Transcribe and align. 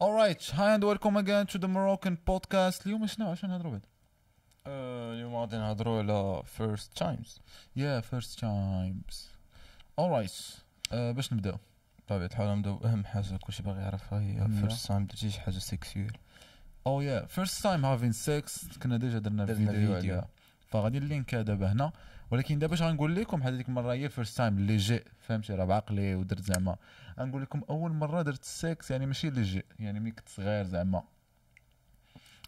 alright 0.00 0.42
hi 0.58 0.74
and 0.74 0.84
welcome 0.84 1.16
again 1.16 1.46
to 1.46 1.58
the 1.58 1.68
Moroccan 1.68 2.16
podcast. 2.26 2.86
اليوم 2.86 3.06
شنو 3.06 3.30
عشان 3.30 3.50
نهضروا 3.50 3.72
بعد 3.72 3.82
آه، 4.66 5.12
اليوم 5.12 5.34
غادي 5.36 5.56
نهضروا 5.56 5.98
على 6.02 6.42
first 6.46 6.96
times 6.98 7.40
yeah 7.78 8.02
first 8.14 8.38
times 8.40 9.14
alright 10.00 10.60
uh, 10.90 10.94
باش 10.94 11.32
نبداو 11.32 11.56
بطبيعة 11.98 12.26
الحال 12.26 12.58
نبداو 12.58 12.76
بأهم 12.76 13.04
حاجة 13.04 13.36
كلشي 13.36 13.62
باغي 13.62 13.80
يعرفها 13.80 14.20
هي 14.20 14.38
Yeah. 14.40 14.60
first 14.60 14.88
time 14.88 15.06
درتي 15.06 15.30
شي 15.30 15.40
حاجة 15.40 15.58
sexual 15.58 16.12
oh 16.88 17.00
yeah 17.02 17.26
first 17.36 17.62
time 17.62 17.82
having 17.82 18.12
sex. 18.26 18.78
كنا 18.82 18.96
déjà 18.96 19.18
درنا 19.18 19.46
فيديو 19.46 19.66
فيديو. 19.72 19.94
عليها. 19.96 20.28
فغادي 20.68 20.98
اللينك 20.98 21.34
دابا 21.34 21.72
هنا 21.72 21.92
ولكن 22.30 22.58
دابا 22.58 22.74
اش 22.74 22.82
غنقول 22.82 23.14
لكم؟ 23.14 23.40
بحال 23.40 23.54
هذيك 23.54 23.68
المرة 23.68 23.92
هي 23.92 24.08
first 24.08 24.36
time 24.36 24.58
اللي 24.58 24.76
جي 24.76 25.04
فهمتي؟ 25.20 25.54
راه 25.54 25.64
بعقلي 25.64 26.14
ودرت 26.14 26.42
زعما. 26.42 26.76
غنقول 27.20 27.42
لكم 27.42 27.62
أول 27.70 27.92
مرة 27.92 28.22
درت 28.22 28.42
السكس 28.42 28.90
يعني 28.90 29.06
ماشي 29.06 29.28
اللي 29.28 29.42
جي 29.42 29.62
يعني 29.78 30.00
ملي 30.00 30.10
كنت 30.10 30.28
صغير 30.28 30.64
زعما. 30.64 31.02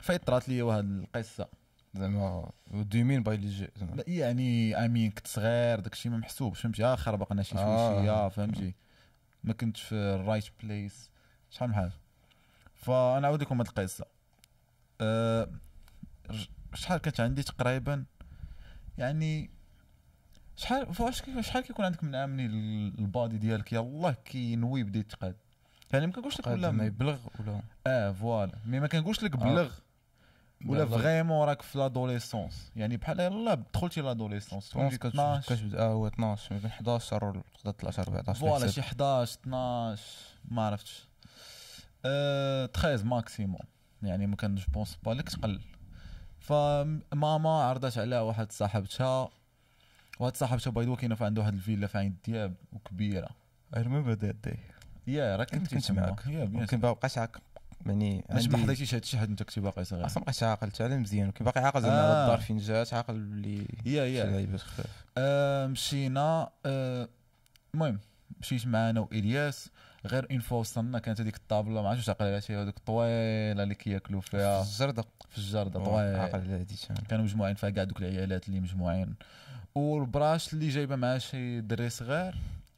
فايت 0.01 0.27
طرات 0.27 0.48
لي 0.48 0.62
واحد 0.62 0.84
القصة. 0.84 1.48
زعما 1.95 2.51
do 2.70 3.05
you 3.05 3.23
mean 3.23 3.37
by 3.37 3.48
légit 3.48 3.68
زعما. 3.77 3.95
لا 3.95 4.04
يعني 4.06 4.77
امين 4.84 5.10
كنت 5.10 5.27
صغير 5.27 5.80
داكشي 5.80 6.09
ما 6.09 6.16
محسوبش 6.16 6.60
فهمتي؟ 6.60 6.84
آه 6.84 6.95
خربقنا 6.95 7.42
شي 7.42 7.59
آه. 7.59 8.02
شوية 8.02 8.29
فهمتي؟ 8.29 8.74
ما 9.45 9.52
كنتش 9.52 9.82
في 9.82 9.95
ال 9.95 10.03
right 10.03 10.45
place 10.62 11.10
شحال 11.51 11.68
من 11.68 11.74
حاجة. 11.74 11.92
فأنا 12.74 13.20
نعاود 13.20 13.42
لكم 13.42 13.59
هاد 13.59 13.66
القصة. 13.66 14.06
أه 15.01 15.48
شحال 16.74 16.98
كانت 16.98 17.20
عندي 17.20 17.42
تقريبا؟ 17.42 18.04
يعني 18.98 19.57
شحال 20.58 20.94
فواش 20.94 21.22
كي- 21.22 21.42
شحال 21.42 21.62
كيكون 21.62 21.84
عندك 21.84 22.04
من 22.04 22.14
عام 22.14 22.30
مني 22.30 22.46
ال 22.98 23.06
body 23.06 23.38
ديالك؟ 23.38 23.72
يلاه 23.72 24.16
كيفاش 24.24 24.82
بدا 24.82 24.98
يتقاد 24.98 25.36
يعني 25.92 26.06
ما 26.06 26.12
كنقولش 26.12 26.38
لك 26.40 26.46
ولا 26.46 26.70
ما 26.70 26.84
يبلغ 26.84 27.18
ولا 27.40 27.62
آه 27.86 28.12
voilà. 28.12 28.52
mais 28.66 28.80
ما 28.80 28.86
كنقولش 28.86 29.22
لك 29.22 29.34
آه. 29.34 29.38
بلغ. 29.44 29.70
ولا 30.66 30.78
لا، 30.78 30.84
لا. 30.84 30.98
vraiment 30.98 31.48
راك 31.48 31.62
في 31.62 31.78
l'adolescence 31.79 32.73
يعني 32.76 32.96
بحال 32.96 33.20
يلاه 33.20 33.59
دخلتي 33.74 34.00
l'adolescence 34.01 34.71
كتبدا 34.70 35.09
12 35.09 35.54
كتبدا 35.56 35.78
آه 35.82 35.92
هو 35.92 36.06
12 36.06 36.54
ما 36.54 36.60
بين 36.60 36.70
11 36.70 37.24
و 37.24 37.43
13 37.62 38.02
14 38.02 38.40
voilà. 38.40 38.66
شي 38.66 38.80
11 38.80 39.38
12 39.40 40.02
ما 40.45 40.62
عرفتش. 40.66 41.04
أه 42.04 42.66
13 42.66 43.04
maximum. 43.04 43.60
يعني 44.02 44.26
ما 44.26 44.37
كان 44.37 44.54
je 44.54 44.65
pense 44.73 44.98
pas 45.04 45.10
لك 45.10 45.28
تقل. 45.28 45.60
فماما 46.40 47.50
عرضت 47.62 47.98
عليها 47.98 48.20
واحد 48.20 48.52
صاحبتها. 48.52 49.28
واحد 50.19 50.37
صاحبتها 50.37 50.71
بايدو 50.71 50.97
كاينة 50.97 51.15
في 51.15 51.24
عنده 51.24 51.43
واحد 51.43 51.55
الفيلا 51.55 51.87
في 51.87 51.99
عين 51.99 52.11
الدياب 52.11 52.55
وكبيرة. 52.73 53.29
I 53.77 53.79
remember 53.79 54.21
that 54.21 54.51
day 54.51 54.59
يا 55.07 55.37
راه 55.37 55.45
كنت 55.45 55.74
كنت 55.74 55.93
معاك. 55.93 56.29
بيان 56.29 56.57
ولكن 56.57 56.80
باقي 56.80 56.95
بقاش 56.95 57.19
عاقل. 57.19 57.41
يعني 57.87 58.24
علاش 58.30 58.49
ما 58.49 58.59
حضيتيش 58.59 58.95
هادشي 58.95 59.19
حيت 59.19 59.29
انت 59.29 59.43
كنتي 59.43 59.61
باقي 59.61 59.85
صغير. 59.85 60.07
أصلا 60.07 60.19
مابقيتش 60.19 60.43
عاقل. 60.43 60.71
حتى 60.71 60.85
على 60.85 60.96
مزيان. 60.96 61.27
ولكن 61.27 61.45
باقي 61.45 61.61
عاقل 61.61 61.83
زعما. 61.83 61.95
آه. 61.95 62.24
الدار 62.24 62.41
فين 62.41 62.59
جات 62.59 62.95
عاقل 62.95 63.21
بلي 63.21 63.66
يا 63.87 64.05
يا. 64.05 64.25
لعيبات 64.25 64.61
خفاف 64.61 65.05
آه، 65.19 65.66
مشينا. 65.66 66.50
آه، 66.66 67.09
المهم 67.75 67.99
مشيت 68.41 68.66
معانا 68.66 69.00
وإلياس. 69.00 69.71
غير 70.06 70.27
اون 70.31 70.41
فوا 70.41 70.61
وصلنا 70.61 70.99
كانت 70.99 71.21
هذيك 71.21 71.37
الطابلة 71.37 71.83
ما 71.83 71.89
عرفتش 71.89 72.11
عقل 72.11 72.27
على 72.27 72.41
شي. 72.41 72.56
هذوك 72.56 72.77
الطويله 72.77 73.62
اللي 73.62 73.75
كياكلوا 73.75 74.21
فيها. 74.21 74.62
الجردة 74.62 75.05
في 75.31 75.39
الجرده 75.39 75.81
عاقل 75.81 75.91
طويل. 75.91 76.44
على 76.55 76.66
أنا 76.91 77.00
كانوا 77.09 77.25
مجموعين 77.25 77.55
فيها 77.55 77.71
كاع 77.71 77.84
دوك 77.84 77.99
العيالات 77.99 78.49
اللي 78.49 78.61
مجموعين. 78.61 79.15
والبراش 79.78 80.53
اللي 80.53 80.69
جايبه 80.69 80.97
معاه 80.97 81.19
شي 81.19 81.60
دري 81.60 81.91
صغير 81.91 82.34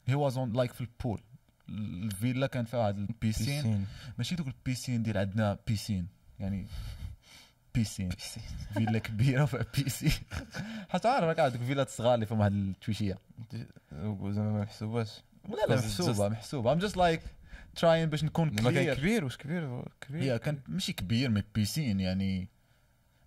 هي 0.06 0.14
وازون 0.14 0.52
لايك 0.52 0.72
في 0.72 0.80
البول 0.80 1.20
الفيلا 1.68 2.46
كان 2.46 2.64
فيها 2.64 2.80
واحد 2.80 2.96
البيسين 2.98 3.62
بيسين 3.62 3.86
ماشي 4.18 4.34
دوك 4.34 4.46
البيسين 4.46 5.02
ديال 5.02 5.18
عندنا 5.18 5.58
بيسين 5.66 6.06
يعني 6.40 6.66
بيسين 7.74 8.10
فيلا 8.74 8.98
كبيره 8.98 9.42
وفيها 9.42 9.66
بيسين 9.76 10.12
حتى 10.88 11.08
عارف 11.08 11.24
راك 11.24 11.40
عندك 11.40 11.60
فيلات 11.60 11.88
صغار 11.88 12.14
اللي 12.14 12.26
فيهم 12.26 12.40
واحد 12.40 12.52
التويشيه 12.52 13.18
زعما 13.92 14.52
ما 14.52 14.62
محسوباش 14.62 15.10
لا 15.48 15.66
لا 15.68 15.76
محسوبه 15.76 16.28
محسوبه 16.28 16.74
I'm 16.74 16.82
just 16.82 16.96
like 16.96 17.22
trying 17.80 18.08
باش 18.10 18.24
نكون 18.24 18.56
زعما 18.56 18.70
كان 18.70 18.94
clear. 18.94 18.98
كبير 18.98 19.24
واش 19.24 19.36
كبير 19.36 19.84
كبير 20.00 20.22
هي 20.22 20.38
كان 20.38 20.58
ماشي 20.68 20.92
كبير 20.92 21.30
mais 21.30 21.42
piscine 21.54 22.00
يعني 22.00 22.48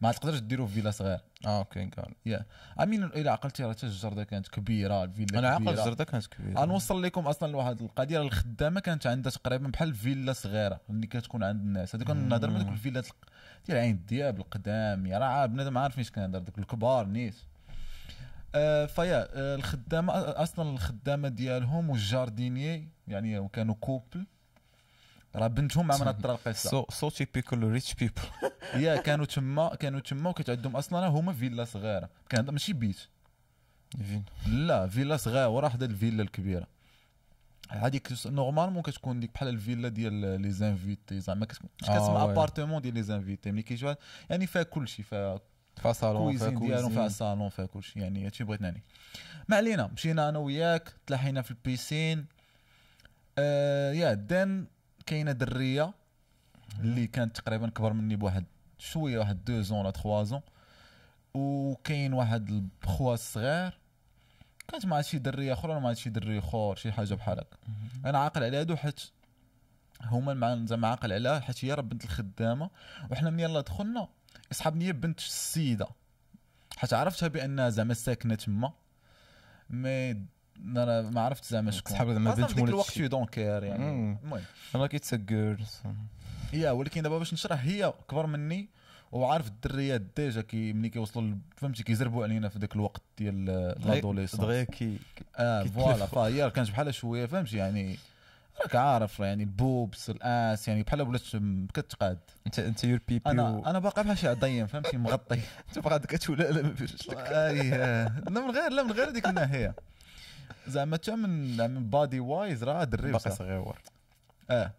ما 0.04 0.12
تقدرش 0.12 0.40
ديرو 0.40 0.68
في 0.68 0.74
فيلا 0.74 0.92
صغير. 0.92 1.20
آه 1.46 1.58
okay 1.60 1.86
قال. 1.86 2.14
yeah 2.26 2.46
امين 2.82 3.04
إلى 3.04 3.30
عقلتي 3.30 3.64
راه 3.64 3.72
حتى 3.74 3.86
الجردة 3.86 4.24
كانت 4.24 4.48
كبيرة 4.48 5.04
الفيلا 5.04 5.40
أنا 5.40 5.50
عاقل 5.50 5.64
كبيرة. 5.64 5.74
الزردة 5.80 6.04
كانت 6.04 6.28
كبيرة. 6.28 6.60
غنوصل 6.60 7.04
لكم 7.04 7.28
أصلا 7.28 7.52
لواحد 7.52 7.82
القضية 7.82 8.22
الخدامة 8.22 8.80
كانت 8.80 9.08
عندها 9.08 9.32
تقريبا 9.32 9.68
بحال 9.68 9.94
فيلا 9.96 10.34
صغيرة 10.34 10.80
اللي 10.90 11.08
كتكون 11.08 11.44
عند 11.44 11.62
الناس. 11.62 11.96
هذيك 11.96 12.08
كنهضر 12.08 12.50
من. 12.50 12.62
الفيلات 12.70 13.06
الق- 13.08 13.26
ديال 13.68 13.78
عين 13.78 13.96
الدياب 13.96 14.38
القدام 14.40 15.06
yeah 15.06 15.18
راه 15.18 15.46
بنادم 15.46 15.78
عارف 15.78 15.96
فاش 15.96 16.12
كنهضر 16.12 16.40
دوك 16.40 16.60
الكبار 16.60 17.06
nice. 17.06 17.46
آه 18.56 18.86
فيا 18.86 19.28
آه 19.34 19.56
الخدامة 19.56 20.14
أصلا 20.16 20.70
الخدامة 20.70 21.28
ديالهم 21.30 21.90
وال 21.90 22.08
jardinier 22.08 22.90
يعني 23.08 23.50
كانوا 23.54 23.76
couple 23.76 24.26
راه 25.36 25.48
بنتهم 25.48 25.92
عملت 25.92 26.22
طرا 26.24 26.34
القصة. 26.34 26.70
so 26.70 26.86
so 26.90 27.10
typical 27.10 27.64
rich 27.64 27.94
people 27.94 28.22
yeah 28.76 28.96
كانوا 28.96 29.26
تما 29.26 29.76
كانوا 29.76 30.00
تما 30.00 30.30
وكانت 30.30 30.50
عندهم 30.50 30.76
أصلا 30.76 31.08
هما 31.08 31.34
فيلا 31.34 31.64
صغيرة. 31.66 32.10
كان 32.30 32.46
ماشي 32.46 32.74
بيت. 32.74 32.98
لا 34.48 34.88
فيلا 34.88 35.18
صغيرة 35.18 35.48
ورا 35.48 35.70
حدا 35.70 35.86
الفيلا 35.86 36.24
الكبيرة. 36.24 36.68
هذيك 37.70 38.14
normalement 38.26 38.82
كتكون 38.84 39.20
ديك 39.20 39.34
بحال 39.34 39.48
الفيلا 39.50 39.90
ديال 39.90 40.42
les 40.42 40.52
invités 40.52 41.20
زعما 41.20 41.46
كتكون 41.46 41.70
آه، 41.84 41.98
كتسمى. 41.98 42.24
appartement 42.32 42.82
ديال 42.82 42.94
les 42.94 43.04
invités 43.04 43.52
ملي 43.52 43.62
كيجيو 43.62 43.96
يعني 44.30 44.48
فيها 44.48 44.64
كلشي 44.64 45.04
فيها 45.04 45.40
فيها 45.82 45.94
صالون 45.94 46.38
فيها 46.38 46.50
cuisine 46.50 46.90
فيها 46.90 47.08
صالون 47.08 47.50
فيها 47.50 47.66
كلشي. 47.66 48.00
يعني 48.00 48.26
هادشي 48.26 48.44
بغيت 48.44 48.62
نعني. 48.62 48.84
ما 49.48 49.56
علينا 49.58 49.88
مشينا 49.88 50.30
أنا 50.30 50.40
وياك 50.40 50.94
تلاحينا 51.08 51.42
في 51.42 51.52
ال 51.52 51.61
piscine 51.61 52.26
آه 53.38 53.92
يا 53.94 54.14
دان 54.14 54.66
كاينة 55.06 55.32
درية 55.32 55.94
اللي 56.80 57.08
كانت 57.08 57.38
تقريبا 57.38 57.70
كبر 57.70 57.94
مني 57.94 58.16
بواحد 58.16 58.46
شوية 58.78 59.20
واحد 59.20 59.46
دو 59.46 59.62
زون 59.62 59.80
ولا 59.80 59.92
تخوا 59.92 60.24
زون. 60.24 60.42
وكاين 61.34 62.14
واحد 62.14 62.70
الخوا 62.84 63.14
الصغير 63.14 63.80
كانت 64.68 64.86
مع 64.86 65.02
شي 65.02 65.18
درية 65.18 65.54
أخرى 65.54 65.80
مع 65.80 65.94
شي 65.94 66.10
دري 66.10 66.40
أخر 66.40 66.76
شي 66.76 66.92
حاجة 66.92 67.14
بحال 67.14 67.40
هكا. 67.40 67.58
أنا 68.06 68.18
عاقل 68.18 68.44
على 68.44 68.58
هادو 68.58 68.76
حيت 68.76 69.02
هما 70.02 70.34
مع 70.34 70.66
زعما 70.66 70.88
عاقل 70.88 71.14
عليها 71.14 71.40
حيت 71.40 71.66
هي 71.66 71.74
راه 71.74 71.82
بنت 71.82 72.04
الخدامة. 72.04 72.70
وحنا 73.12 73.30
من 73.30 73.40
يلا 73.40 73.62
دخلنا 73.62 74.08
هي 74.64 74.94
بنت 74.94 75.20
السيدة. 75.20 75.88
حيت 76.78 76.94
عرفتها 76.94 77.28
بأنها 77.28 77.70
زعما 77.70 77.94
ساكنة 77.94 78.36
تما. 78.36 78.74
مي 79.70 80.26
أنا 80.60 81.02
ما 81.02 81.22
عرفت 81.22 81.46
زعما 81.46 81.72
شكون 81.72 81.94
تسحب 81.94 82.12
زعما 82.12 82.34
بنت 82.34 82.58
مولات 82.58 82.74
الوقت 82.74 82.92
شي. 82.92 83.02
يو 83.02 83.08
دونت 83.08 83.30
كير 83.30 83.64
يعني. 83.64 83.90
المهم. 83.90 84.42
أنا 84.76 84.88
كيتس 84.88 85.16
جيرل 85.16 85.66
يا 86.54 86.72
ولكن 86.72 87.02
دابا 87.02 87.18
باش 87.18 87.34
نشرح 87.34 87.64
هي 87.64 87.94
كبر 88.10 88.26
مني 88.26 88.70
وعارف 89.12 89.48
الدريات 89.48 90.02
ديجا 90.18 90.42
كي 90.42 90.74
ملي 90.74 90.90
كيوصلوا 90.90 91.36
فهمتي 91.56 91.84
كيزربوا 91.84 92.24
علينا 92.24 92.50
في 92.50 92.60
ذاك 92.60 92.76
الوقت 92.76 93.02
ديال 93.18 93.46
لادوليسون 93.86 94.40
دغيا 94.46 94.64
كي 94.64 94.98
آه. 95.38 95.64
فوالا 95.64 96.06
فهي 96.06 96.50
كانت 96.50 96.70
بحال 96.70 96.94
شوية 96.94 97.26
فهمتي 97.26 97.58
يعني 97.58 97.98
راك 98.62 98.76
عارف 98.76 99.20
يعني 99.20 99.44
البوبس 99.44 100.10
الآس 100.10 100.68
يعني 100.68 100.84
بحال 100.84 101.02
ولات 101.02 101.22
كتقاد. 101.74 102.20
انت 102.48 102.60
أنت 102.60 102.84
يور 102.84 103.00
بيبي 103.08 103.30
أنا 103.30 103.70
أنا 103.70 103.80
باقي 103.80 104.04
بحال 104.04 104.18
شي 104.18 104.28
عضيم 104.28 104.68
فهمتي 104.68 104.98
مغطي. 104.98 105.40
أنت 105.70 105.80
باغا 105.80 105.98
كتولى 105.98 106.44
لا 106.44 106.62
ما 106.62 106.74
فيش 106.74 107.10
اي 107.12 107.74
آه. 107.74 108.20
لا 108.30 108.42
من 108.42 108.52
غير 108.52 108.72
لا 108.72 108.84
من 108.84 108.92
غير 108.92 109.10
هذيك 109.10 109.26
الناحية. 109.26 109.76
زعما 110.68 110.96
حتى 110.98 111.16
من 111.16 111.58
زعما 111.58 111.80
body-wise 111.80 112.64
راه 112.64 112.84
دري 112.84 113.12
باقي. 113.12 113.32
صغير 113.32 113.76
آه. 114.50 114.72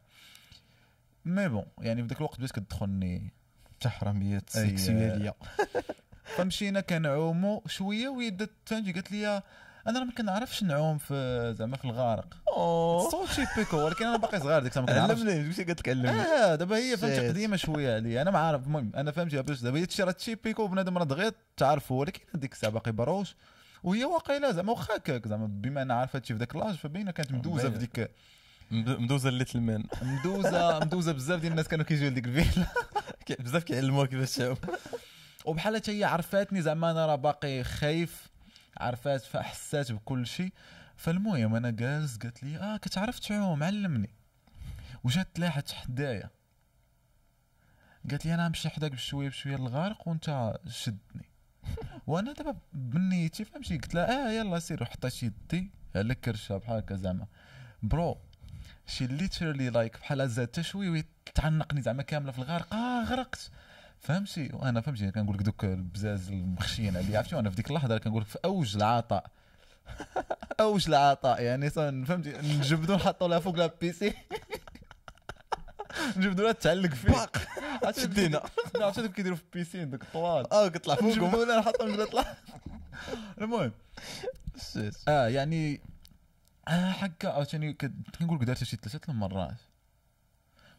mais 1.25 1.49
bon 1.49 1.65
يعني 1.79 2.03
في 2.03 2.09
ذاك 2.09 2.19
الوقت 2.19 2.39
بدات 2.39 2.53
كتدخلني 2.53 3.33
تحرميات 3.81 4.57
أي. 4.57 4.69
sexual 4.69 5.13
ية. 5.13 5.35
فمشينا 6.37 6.81
كنعوموا 6.81 7.61
شوية 7.67 8.09
وهي 8.09 8.31
دات 8.31 8.51
فهمتي 8.67 8.93
قالت 8.93 9.13
لي 9.13 9.43
أنا 9.87 9.99
راه 9.99 10.05
ما 10.05 10.13
كنعرفش 10.13 10.63
نعوم 10.63 10.99
في 10.99 11.55
زعما 11.59 11.77
في 11.77 11.85
الغارق. 11.85 12.37
أوه. 12.49 13.11
so 13.11 13.47
typical 13.57 13.77
ولكن 13.77 14.07
أنا 14.07 14.17
باقي 14.17 14.41
صغير 14.41 14.59
ديك 14.63 14.69
الساعة 14.69 14.85
ما 14.85 14.93
كنعرفش. 14.93 15.21
علمني 15.21 15.53
قالت 15.53 15.81
لك 15.81 15.89
علمني. 15.89 16.11
آه 16.11 16.55
دابا 16.55 16.77
هي 16.77 16.97
فهمتي. 16.97 17.29
قديمة 17.29 17.57
شوية 17.57 17.95
عليا. 17.95 18.23
أنا 18.23 18.31
ما 18.31 18.39
عارف 18.39 18.67
المهم 18.67 18.93
أنا 18.97 19.11
فهمتي 19.11 19.43
باش 19.43 19.61
دابا 19.61 19.79
هي 19.79 19.87
تشي 19.87 20.03
راه 20.03 20.13
typical 20.13 20.67
بنادم 20.67 20.99
راه 20.99 21.05
دغيا 21.05 21.33
تعرفوا 21.57 22.01
ولكن 22.01 22.21
ديك 22.35 22.53
الساعة 22.53 22.73
باقي 22.73 22.93
بروش. 22.93 23.37
وهي 23.85 24.05
واقيلا 24.05 24.53
زعما 24.53 24.73
واخا 24.73 24.97
هكاك 24.97 25.29
زعما 25.29 25.47
بما 25.47 25.83
أنا 25.83 25.95
عارفة 25.95 26.17
هادشي 26.17 26.35
في 26.35 26.39
ذاك 26.39 26.57
l'âge 26.57 26.75
فباينة 26.75 27.11
كانت 27.11 27.33
مدوزة 27.33 27.71
في. 27.71 27.79
ديك 27.79 28.11
مد- 28.71 29.01
مدوزة 29.01 29.31
littéralement. 29.31 29.85
مدوزة 30.03 30.79
مدوزة 30.79 31.13
بزاف 31.13 31.41
ديال 31.41 31.53
الناس 31.53 31.69
كانوا 31.69 31.85
كيجيو 31.85 32.09
لديك 32.11 32.25
الفيلا. 32.27 32.67
بزاف 33.45 33.65
كيعلموها 33.65 34.07
كيفاش 34.07 34.35
تعوم 34.37 34.57
وبحال 35.45 35.77
حتى 35.77 35.99
هي 35.99 36.05
عرفاتني 36.05 36.63
زعما 36.63 36.91
أنا 36.91 37.07
راه 37.07 37.15
باقي 37.17 37.65
خايف 37.65 38.29
عرفات 38.77 39.23
فحسات 39.23 39.93
بكل 39.93 40.27
شيء 40.27 40.53
فالمهم 40.97 41.55
أنا 41.55 41.71
جالس 41.71 42.17
قالت 42.17 42.43
لي 42.43 42.57
آه 42.57 42.77
كتعرف 42.77 43.19
تعوم 43.19 43.63
علمني. 43.63 44.11
وجات 45.05 45.29
تلاحت 45.35 45.73
حدايا. 45.73 46.31
قالت 48.11 48.27
لي 48.27 48.35
أنا 48.35 48.49
نمشي 48.49 48.69
حداك 48.69 48.93
بشوية 48.93 49.29
بشوية 49.29 49.57
للغارق 49.57 50.09
وأنت 50.09 50.55
شدني. 50.69 51.29
وأنا 52.07 52.33
دابا 52.33 52.57
بنيتي 52.73 53.45
فهمتي 53.45 53.79
قلت 53.79 53.95
لها 53.95 54.29
آه 54.29 54.33
يلا 54.33 54.59
سير 54.59 54.83
وحطيت 54.83 55.23
يدي 55.23 55.71
على 55.97 56.13
الكرشه 56.13 56.57
بحال 56.57 56.77
هكا 56.77 56.97
زعما. 56.97 57.27
bro 57.83 58.19
she 58.87 59.07
literally 59.07 59.71
like 59.71 59.99
بحال 59.99 60.29
زاد 60.29 60.47
تشوي 60.49 61.05
وتعنقني 61.29 61.83
زعما 61.83 62.03
كاملة 62.03 62.33
في 62.33 62.39
الغرق. 62.39 62.75
آه 62.75 63.05
غرقت. 63.05 63.51
فهمتي؟ 64.01 64.51
وأنا 64.53 64.81
فهمتي 64.81 65.11
كنقول 65.11 65.37
لك 65.37 65.43
دوك 65.43 65.65
البزاز 65.65 66.29
المخشيين 66.29 66.97
عليا 66.97 67.19
عرفتي؟ 67.19 67.37
وأنا 67.37 67.51
في 67.51 67.57
ديك 67.57 67.71
اللحظة 67.71 67.99
كنقول 67.99 68.23
لك 68.23 68.29
في 68.29 68.39
أوج 68.45 68.77
العطاء. 68.77 69.31
أوج 70.61 70.89
العطاء 70.89 71.43
يعني 71.43 71.71
فهمتي؟ 71.71 72.33
نجبدو 72.43 72.95
نحطو 72.95 73.27
لها 73.27 73.39
فوق 73.39 73.57
لابيسي 73.57 74.13
نجبدو 76.17 76.43
لها 76.43 76.53
تعلق 76.53 76.91
فيه 76.91 77.31
عرفتي 77.83 78.01
شدينا. 78.01 78.43
عرفتي 78.77 79.03
دوك 79.03 79.13
كيديروا 79.13 79.37
في 79.37 79.43
ال 79.43 79.49
piscine 79.49 79.91
دوك 79.91 80.03
الطوال 80.03 80.53
آه 80.53 80.69
كطلع 80.69 80.95
فوقهم 80.95 81.11
نجبدو 81.11 81.45
لها 81.45 81.61
نقول 81.61 81.99
لها 81.99 82.07
طلع 82.07 82.37
المهم. 83.41 83.73
آه 85.09 85.29
يعني 85.29 85.81
آه 86.69 86.91
حكا 86.91 87.29
عاوتاني 87.29 87.73
كنقول 88.19 88.39
لك 88.39 88.45
درتها 88.45 88.65
شي 88.65 88.77
ثلاثة 88.77 89.13
المرات. 89.13 89.57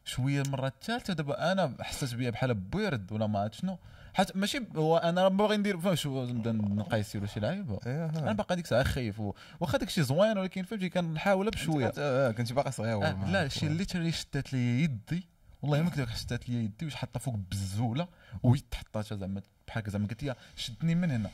شوية 0.06 0.42
المره 0.42 0.68
الثالثة 0.68 1.14
دابا 1.14 1.52
أنا 1.52 1.76
حسيت 1.82 2.14
بيا 2.14 2.30
بحال 2.30 2.54
بويرد 2.54 3.12
ولا 3.12 3.28
ما 3.28 3.40
عرفت 3.40 3.54
شنو. 3.54 3.78
حتى 4.16 4.40
ماشي 4.40 4.62
هو 4.76 4.98
أنا 4.98 5.28
باغي 5.28 5.58
ندير 5.58 5.80
فاهم 5.80 5.96
شو 5.96 6.26
نبدا 6.26 6.52
نقيس 6.52 7.16
ولا 7.16 7.28
شي 7.28 7.40
لعيبه 7.40 7.80
أنا 7.86 8.34
باقي 8.34 8.56
ديك 8.56 8.66
الساعة 8.66 8.84
خايف 8.84 9.20
واخا 9.60 9.78
داك 9.78 9.88
الشيء 9.88 10.04
زوين 10.04 10.38
ولكن 10.38 10.64
فهمتي 10.64 10.90
كنحاولها 10.90 11.52
بشوية. 11.52 11.92
آه 11.98 12.32
كنتي 12.32 12.54
باقي 12.54 12.72
صغير 12.72 13.06
آه 13.06 13.32
لا 13.32 13.48
she 13.48 13.70
literally 13.70 14.12
شدات 14.12 14.54
لي 14.54 14.84
يدي. 14.84 15.28
والله 15.62 15.82
ما 15.82 15.90
كذا 15.90 16.06
شدات 16.16 16.50
لي 16.50 16.56
يدي 16.64 16.86
وش 16.86 16.96
حطها 16.96 17.20
فوق 17.20 17.36
بزوله 17.52 18.08
ويد 18.44 18.74
حطاتها 18.74 19.16
زعما 19.16 19.42
بحال 19.68 19.84
زعما 19.88 20.08
قالت 20.08 20.24
لي 20.24 20.36
شدني 20.56 20.96
من 20.96 21.12
هنا. 21.12 21.30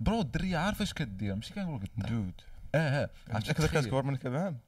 bro 0.00 0.20
الدريه 0.20 0.56
عارفه 0.56 0.82
اش 0.82 0.92
كدير؟ 0.92 1.34
ماشي 1.34 1.54
كنقول 1.54 1.82
لك 1.82 1.90
dude. 2.10 2.32
آه 2.74 3.02
آه. 3.02 3.10
عرفتي 3.30 3.54
كذا 3.54 3.66
كانت 3.66 3.86
كبر 3.86 4.02
منك 4.02 4.26
بعام 4.26 4.58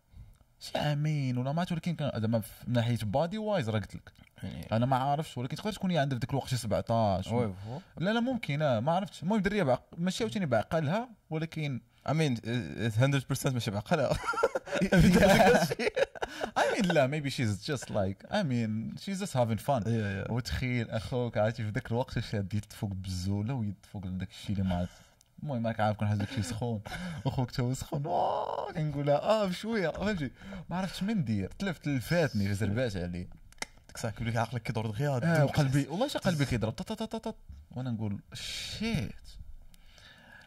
شي 0.63 0.79
عامين 0.79 1.39
ولا 1.39 1.53
ما 1.53 1.61
عرفت 1.61 1.73
ولكن 1.73 1.97
زعما 2.17 2.43
من 2.67 2.73
ناحية 2.75 2.99
body-wise 3.03 3.69
راه 3.71 3.79
قلت 3.79 3.95
لك. 3.95 4.13
يعني 4.43 4.67
أنا 4.73 4.87
ما 4.87 4.97
عارفش 4.97 5.39
ولكن 5.39 5.57
تقدر 5.57 5.73
تكون 5.73 5.91
هي 5.91 5.99
عندها 5.99 6.19
في 6.19 6.25
ذاك 6.25 6.31
الوقت 6.31 6.49
شي 6.49 6.57
17 6.57 7.35
وي 7.35 7.55
لا 7.99 8.11
لا 8.11 8.21
ممكن 8.21 8.63
آه 8.63 8.81
ما 8.81 8.93
عرفتش. 8.93 9.23
المهم 9.23 9.41
دريه 9.41 9.63
بعق... 9.63 9.83
ماشي 9.99 10.25
عاوتاني 10.25 10.47
بعقلها 10.47 11.09
ولكن 11.31 11.81
I 12.09 12.15
mean 12.15 12.37
100% 12.37 13.47
ماشي 13.53 13.71
بعقلها. 13.71 14.13
I 16.63 16.77
mean 16.77 16.87
لا 16.87 17.09
maybe 17.09 17.31
she's 17.31 17.67
just 17.71 17.91
like 17.91 18.25
I 18.31 18.43
mean 18.43 18.97
she's 19.03 19.21
just 19.21 19.33
having 19.33 19.59
fun. 19.59 19.83
وتخيل 20.31 20.91
أخوك 20.91 21.39
عرفتي 21.39 21.65
في 21.65 21.71
ذاك 21.71 21.91
الوقت 21.93 22.19
شاد 22.19 22.55
يد 22.55 22.73
فوق 22.73 22.91
بزولة 22.91 23.55
ويد 23.55 23.75
فوق 23.93 24.03
داك 24.07 24.29
الشيء 24.31 24.57
اللي 24.57 24.69
ما 24.69 24.77
عرفت. 24.77 24.93
المهم 25.43 25.67
راك 25.67 25.81
عارف 25.81 25.97
كون 25.97 26.21
الشيء 26.23 26.43
سخون. 26.43 26.81
أخوك 27.27 27.51
تا 27.51 27.63
هو 27.63 27.75
سخون 27.75 28.07
واه 28.07 28.73
كنقول 28.73 29.07
لها 29.07 29.17
آه 29.23 29.47
بشوية. 29.47 29.89
فهمتي 29.89 30.31
ما 30.71 30.77
عرفتش 30.77 31.03
من 31.03 31.15
ندير 31.17 31.51
تلفت 31.59 31.85
تلفاتني 31.85 32.55
زربات 32.55 32.97
عليه 32.97 33.07
ديك 33.07 33.29
الساعة 33.95 34.13
كيقول 34.13 34.29
لك 34.29 34.37
عقلك 34.37 34.63
كيدور 34.63 34.87
دغيا 34.87 35.09
آه 35.41 35.45
وقلبي 35.45 35.87
والله 35.89 36.09
شا 36.09 36.19
قلبي 36.19 36.45
كيضرب 36.51 36.75
وأنا 37.71 37.91
نقول 37.91 38.19
شيت. 38.35 39.13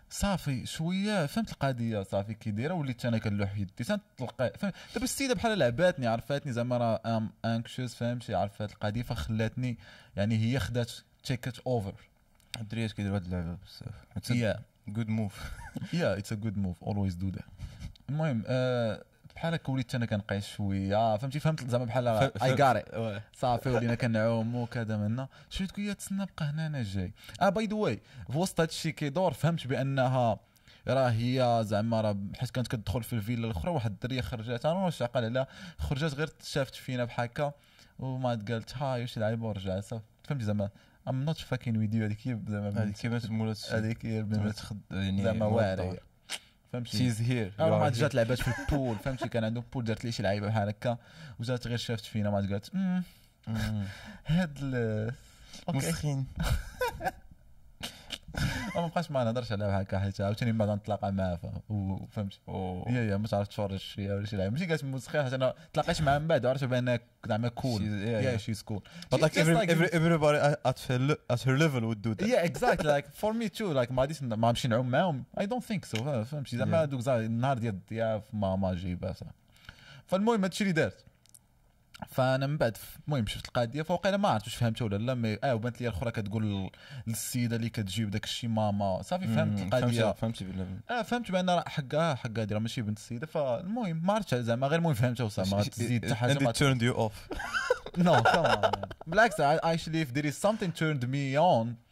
صافي 0.10 0.66
شوية. 0.66 1.26
فهمت 1.26 1.52
القضية 1.52 2.04
صافي 2.04 2.34
كي 2.34 2.52
دايرة. 2.52 2.74
وليت 2.74 3.06
أنا 3.06 3.18
كنلوح 3.18 3.58
يدي 3.58 3.84
فهم 3.84 4.00
دابا 4.94 5.04
السيدة 5.04 5.34
بحال 5.34 5.58
لعباتني 5.60 6.08
عرفاتني. 6.08 6.54
زعما 6.54 6.78
راه 6.78 7.18
I'm 7.18 7.30
anxious 7.46 7.96
فهمتي 7.96 8.36
عرفات 8.36 8.72
القضية. 8.72 9.02
فخلاتني 9.02 9.78
يعني 10.16 10.38
هي 10.38 10.60
خدات 10.60 10.92
take 11.24 11.48
it 11.48 11.60
over 11.60 11.94
الدريات 12.62 12.92
كيديروا 12.92 13.16
هاد 13.18 13.26
اللعبة 13.26 13.58
بزاف. 13.66 14.66
good 14.88 15.10
move 15.10 15.52
yeah 15.94 16.18
it's 16.18 16.34
a 16.34 16.36
good 16.36 16.58
move 16.58 16.84
always 16.84 17.16
do 17.16 17.30
that 17.30 17.46
المهم 18.10 18.44
آه 18.48 19.04
بحال 19.36 19.54
هكا 19.54 19.72
وليت 19.72 19.96
أنا 19.96 20.06
كنقيس 20.06 20.48
شوية. 20.48 21.18
فهمتي؟ 21.18 21.40
فهمت 21.40 21.70
زعما 21.70 21.86
بحال 21.86 22.08
اي 22.08 22.56
جاري 22.56 22.84
صافي 23.34 23.70
ولينا 23.70 23.96
كنعوم 23.96 24.56
وكذا 24.56 24.98
منا. 24.98 25.28
شوية 25.50 25.68
تقول 25.68 25.96
تسنى 25.96 26.26
بقى 26.26 26.46
هنا 26.46 26.68
أنا 26.68 26.84
جاي. 26.84 27.14
آه 27.42 27.50
by 27.50 27.66
the 27.66 27.76
way 27.76 28.02
في 28.32 28.38
وسط 28.38 28.62
هذا 28.62 28.70
الشيء 28.70 28.92
كيدور 28.92 29.34
فهمت 29.34 29.68
بأنها 29.68 30.40
راه 30.88 31.10
هي 31.10 31.62
زعما 31.66 32.02
راه 32.02 32.18
حيت 32.36 32.50
كانت 32.50 32.68
كتدخل 32.68 33.04
في 33.04 33.14
الفيلا 33.14 33.46
الأخرى 33.46 33.72
واحد 33.72 33.92
الدرية 33.92 34.22
خرجات. 34.22 34.66
أنا 34.66 34.76
واش 34.76 35.02
عقل 35.02 35.26
عليها 35.26 35.48
خرجات 35.78 36.14
غير 36.14 36.30
شافت 36.44 36.76
فينا 36.76 37.06
بحال 37.06 37.26
هكا. 37.26 37.54
وما 38.00 38.30
قالت 38.30 38.78
hi 38.78 39.02
واش 39.02 39.18
لعيبه 39.18 39.46
ورجعت. 39.46 39.86
فهمتي 40.24 40.46
زعما؟ 40.46 40.70
I'm 41.08 41.24
not 41.24 41.38
fucking 41.38 41.80
with 41.80 41.94
you 41.94 42.06
هذيك 42.06 42.28
هي 42.28 42.40
زعما 42.48 42.84
هذيك 42.84 43.26
مولات 43.32 43.72
هذيك 43.74 44.06
هي 44.06 44.20
البنات 44.20 44.56
تخد 44.56 44.78
يعني 44.92 45.24
زعما 45.24 45.46
واعرة 45.46 45.98
فهمتي؟ 46.74 46.98
she's 46.98 47.22
here 47.22 47.52
ما 47.60 47.90
جات 47.90 48.16
لعبات 48.16 48.42
في 48.42 48.52
ال 48.62 48.67
pool. 48.67 48.96
فهمتي؟ 48.96 49.30
كان 49.30 49.44
عندهم 49.44 49.64
pool 49.74 49.84
دارت 49.84 50.06
لي 50.06 50.12
شي 50.12 50.24
لعيبة 50.24 50.48
بحال 50.48 50.68
هكا. 50.70 50.98
وجات 51.40 51.68
غير 51.68 51.78
شافت 51.78 52.06
فينا. 52.06 52.30
ما 52.30 52.38
قالت 52.38 52.76
"مم، 52.76 53.04
هاد 54.26 54.60
مسخين. 55.70 56.26
ما 58.76 58.88
بقاش 58.88 59.12
ما 59.12 59.24
نهضرش 59.24 59.52
عليها 59.52 59.82
هكا 59.82 60.00
حيت 60.00 60.22
عاوتاني 60.22 60.52
من 60.52 60.58
بعد 60.58 60.70
نتلاقى 60.70 61.12
معاه 61.12 61.40
وفهمتي 61.70 62.40
yeah 62.88 63.02
yeah 63.04 63.18
ما 63.18 63.28
تعرف 63.28 63.48
تفرج 63.48 63.80
فيها 63.80 64.16
ولا 64.16 64.26
شي 64.26 64.38
لعيبه 64.38 64.54
ماشي 64.54 64.66
قالت 64.66 64.84
مسخين 64.84 65.24
حيت 65.24 65.34
أنا 65.34 65.54
تلاقيت 65.74 66.02
معاه 66.02 66.20
من 66.20 66.28
بعد 66.28 66.46
وعرفت 66.46 66.64
بأنها 66.64 67.00
زعما 67.28 67.48
cool 67.48 67.84
yeah 68.04 68.38
she's 68.38 68.54
cool 68.54 68.82
But 69.16 69.18
like 69.18 69.32
every, 69.38 69.68
every, 69.68 69.90
everybody 69.90 70.38
at 70.70 70.80
her, 70.88 71.00
le- 71.10 71.34
at 71.34 71.42
her 71.48 71.58
level 71.58 71.82
would 71.90 72.02
do 72.02 72.14
that. 72.16 72.28
yeah 72.28 72.50
exactly. 72.50 72.88
Like 72.96 73.08
for 73.22 73.34
me 73.34 73.50
too 73.60 73.74
like 73.74 73.92
ما 73.92 74.02
غاديش 74.02 74.24
ما 74.24 74.50
نمشي 74.50 74.68
نعوم 74.68 74.90
معاهم. 74.90 75.24
I 75.40 75.44
don't 75.44 75.64
think 75.74 75.98
so. 75.98 76.02
فهمتي؟ 76.02 76.58
زعما 76.58 76.90
زعما 77.00 77.20
النهار 77.26 77.58
ديال 77.58 77.74
الضياف 77.74 78.24
ما 78.34 78.56
ما 78.56 79.14
فالمهم 80.08 80.44
هادشي 80.44 80.64
اللي 80.64 80.74
دارت. 80.74 81.06
فانا 82.08 82.48
من 82.48 82.58
بعد 82.58 82.78
المهم 83.08 83.28
شفت 83.28 83.48
القضية 83.48 83.82
فوقيلا 83.82 84.18
ما 84.18 84.30
عرفت 84.30 84.46
واش 84.46 84.56
فهمت 84.56 84.82
ولا 84.82 84.98
لا 84.98 85.14
mais 85.14 85.38
آه 85.44 85.56
وبانت 85.56 85.82
لي 85.82 85.88
الأخرى 85.88 86.12
كتقول 86.12 86.70
للسيدة 87.08 87.56
اللي 87.56 87.70
كتجيب 87.70 88.10
داك 88.12 88.24
الشيء 88.24 88.50
ماما 88.50 89.02
صافي 89.02 89.28
فهمت 89.28 89.60
القضية 89.60 90.12
فهمتي 90.12 90.46
بلا 90.46 90.68
آه 90.90 91.02
فهمت 91.02 91.32
بأن 91.32 91.50
راه 91.50 91.64
حقها 91.68 92.16
حقها 92.16 92.44
ديرها 92.44 92.60
ماشي 92.60 92.82
بنت 92.82 92.98
السيدة 92.98 93.28
فالمهم 93.28 94.06
ما 94.06 94.14
عرفتش 94.14 94.36
زعما 94.36 94.68
غير 94.68 94.80
المهم 94.80 94.94
فهمتها 94.94 95.24
وصافي 95.24 95.56
ما 95.56 95.64
تزيد 95.74 96.06
حتى 96.06 96.16
حاجة 96.16 96.34
ما. 96.34 97.10
No, 97.98 98.22
come 98.34 98.46
on. 98.46 98.62
man. 98.62 98.88
بالعكس 99.08 99.42
actually 99.42 100.02
if 100.02 100.14
there 100.14 100.26
is 100.26 100.38
something 100.38 100.72
turned 100.72 101.08
me 101.08 101.38
on 101.38 101.85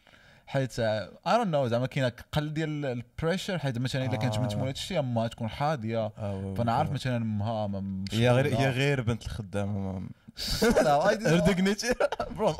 حيت 0.46 0.78
I 0.78 1.08
don't 1.26 1.50
know 1.50 1.68
زعما 1.68 1.86
كاين 1.86 2.10
قل 2.32 2.54
ديال 2.54 2.86
ال 2.86 2.94
pressure 2.94 3.58
حيت 3.58 3.78
مثلا 3.78 4.04
إلا 4.04 4.16
كانت 4.16 4.34
آه. 4.36 4.40
بنت 4.40 4.54
مولاة 4.54 4.72
الشيء 4.72 4.98
امها 4.98 5.28
تكون 5.28 5.48
حاضيه 5.48 6.08
فأنا 6.54 6.72
عارف 6.72 6.90
مثلا 6.90 7.16
امها 7.16 7.82
هي 8.12 8.30
غير. 8.30 8.58
هي 8.58 8.70
غير 8.70 9.00
بنت 9.00 9.22
الخدامه 9.26 10.08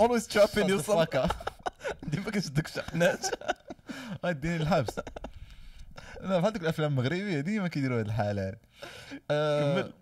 always 0.05 0.27
trapping 0.27 0.69
you 0.69 0.79
Shut 0.79 0.87
the 0.87 0.93
fuck 0.93 1.15
somehow 1.15 1.25
up. 1.25 1.35
ديما 2.11 2.31
كنشدك 2.31 2.67
شحنات 2.67 3.27
غاديني 4.25 4.57
الحبس 4.57 5.01
لا 6.21 6.39
بحال 6.39 6.53
دوك 6.53 6.63
الأفلام 6.63 6.93
المغربية 6.93 7.41
ديما 7.41 7.69
كيديروا 7.69 7.99
هاد 8.01 8.07
الحالات 8.07 8.59
آه، 9.31 9.83
كمل. 9.83 9.93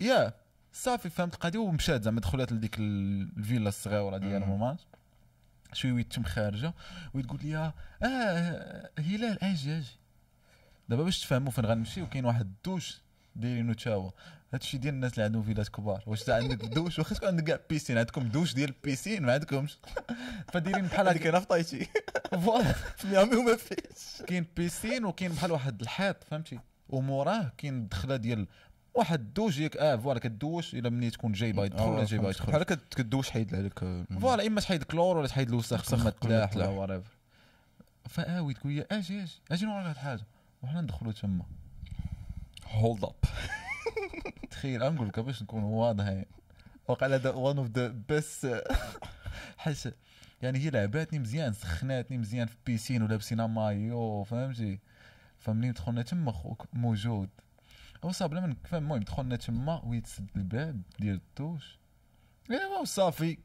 يا 0.00 0.32
صافي 0.72 1.10
فهمت 1.10 1.34
القضية 1.34 1.58
ومشات 1.58 2.02
زعما 2.02 2.20
دخلت 2.20 2.52
لديك 2.52 2.76
الفيلا 2.78 3.68
الصغيرة 3.68 4.16
ديال 4.18 4.40
مم. 4.46 4.76
شوية 5.74 6.02
تم 6.02 6.22
خارجة 6.22 6.74
وتقول 7.14 7.40
لي 7.42 7.72
آه 8.02 8.90
هلال 8.98 9.44
أجي 9.44 9.78
أجي 9.78 9.98
دابا 10.88 11.02
باش 11.04 11.20
تفهموا 11.20 11.52
فين 11.52 11.66
غنمشي 11.66 12.02
وكاين 12.02 12.24
واحد 12.24 12.40
الدوش 12.40 13.00
دايرينو 13.36 13.74
هو 13.86 14.12
هادشي 14.54 14.78
ديال 14.78 14.94
الناس 14.94 15.12
اللي 15.12 15.24
عندهم 15.24 15.42
فيلات 15.42 15.68
كبار. 15.68 16.02
واش 16.06 16.30
عندك 16.30 16.64
دوش؟ 16.74 16.98
واخا 16.98 17.14
تكون 17.14 17.28
عندك 17.28 17.44
كاع 17.44 17.58
piscine 17.70 17.98
عندكم 17.98 18.28
دوش 18.28 18.54
ديال 18.54 18.68
ال 18.68 18.75
piscine 18.75 19.22
ما 19.22 19.32
عندكمش. 19.32 19.78
فدايرين 20.52 20.86
بحال 20.86 21.08
هذه 21.08 21.14
هكا. 21.14 21.22
كاينة 21.22 21.40
في 21.40 21.46
طايتي. 21.46 21.86
voilà. 22.44 22.72
في 22.72 23.06
ميامي 23.06 23.36
وما 23.36 23.56
فيش. 23.56 24.22
كاين 24.26 24.46
piscine 24.56 25.04
وكاين 25.04 25.32
بحال 25.32 25.52
واحد 25.52 25.80
الحيط 25.80 26.24
فهمتي؟ 26.24 26.60
وموراه 26.88 27.52
كاين 27.58 27.74
الدخله 27.78 28.16
ديال 28.16 28.46
واحد 28.94 29.20
الدوش 29.20 29.56
ديالك 29.56 29.76
آه 29.76 29.96
voilà 29.96 30.20
كدوش 30.20 30.74
إلا 30.74 30.90
مني 30.90 31.10
تكون 31.10 31.32
جاي 31.32 31.52
باغي 31.52 31.68
تدخل 31.68 31.88
ولا 31.88 32.04
جاي 32.04 32.18
باغي 32.18 32.32
تخرج. 32.32 32.48
بحال 32.48 32.62
كدوش 32.90 33.30
حيد 33.30 33.54
عليك 33.54 33.78
voilà 34.20 34.46
إما 34.46 34.60
تحيد 34.60 34.82
كلور 34.82 35.16
ولا 35.16 35.26
تحيد 35.26 35.48
الوسخ 35.48 35.94
كل 35.94 36.12
تلاح 36.12 36.56
ولا. 36.56 36.68
وريفر 36.68 37.16
فاوي 38.08 38.54
تقول 38.54 38.72
لي 38.72 38.86
أجي 38.90 39.22
أجي 39.22 39.32
أجي 39.50 39.66
نوريك 39.66 39.86
هاد 39.86 39.94
الحاجة 39.94 40.26
وحنا 40.62 40.80
ندخلوا 40.80 41.12
تما 41.12 41.44
hold 42.70 43.04
up 43.04 43.14
تخيل 44.50 44.94
نقول 44.94 45.08
لك 45.08 45.20
باش 45.20 45.42
نكون 45.42 45.62
واضحين. 45.62 46.24
وقع 46.88 47.06
هذا 47.06 47.30
one 47.30 47.58
of 47.58 47.68
the 47.70 47.88
best 47.88 48.64
حيت 49.56 49.94
يعني 50.42 50.58
هي 50.58 50.70
لعباتني 50.70 51.18
مزيان 51.18 51.52
سخناتني 51.52 52.18
مزيان 52.18 52.46
في 52.46 52.56
piscine 52.66 53.02
ولابسين 53.02 53.44
مايو 53.44 54.24
فهمتي؟ 54.24 54.80
فمنين 55.38 55.72
دخلنا 55.72 56.02
تما 56.02 56.32
خوك 56.32 56.66
موجود. 56.72 57.28
وصاب 58.04 58.30
بلا 58.30 58.40
ما 58.40 58.56
فهم 58.64 58.82
المهم 58.82 59.02
دخلنا 59.02 59.36
تما 59.36 59.80
ويتسد 59.84 60.30
الباب 60.36 60.82
ديال 60.98 61.20
الدوش 61.30 61.78
ايوا 62.50 62.80
وصافي 62.80 63.38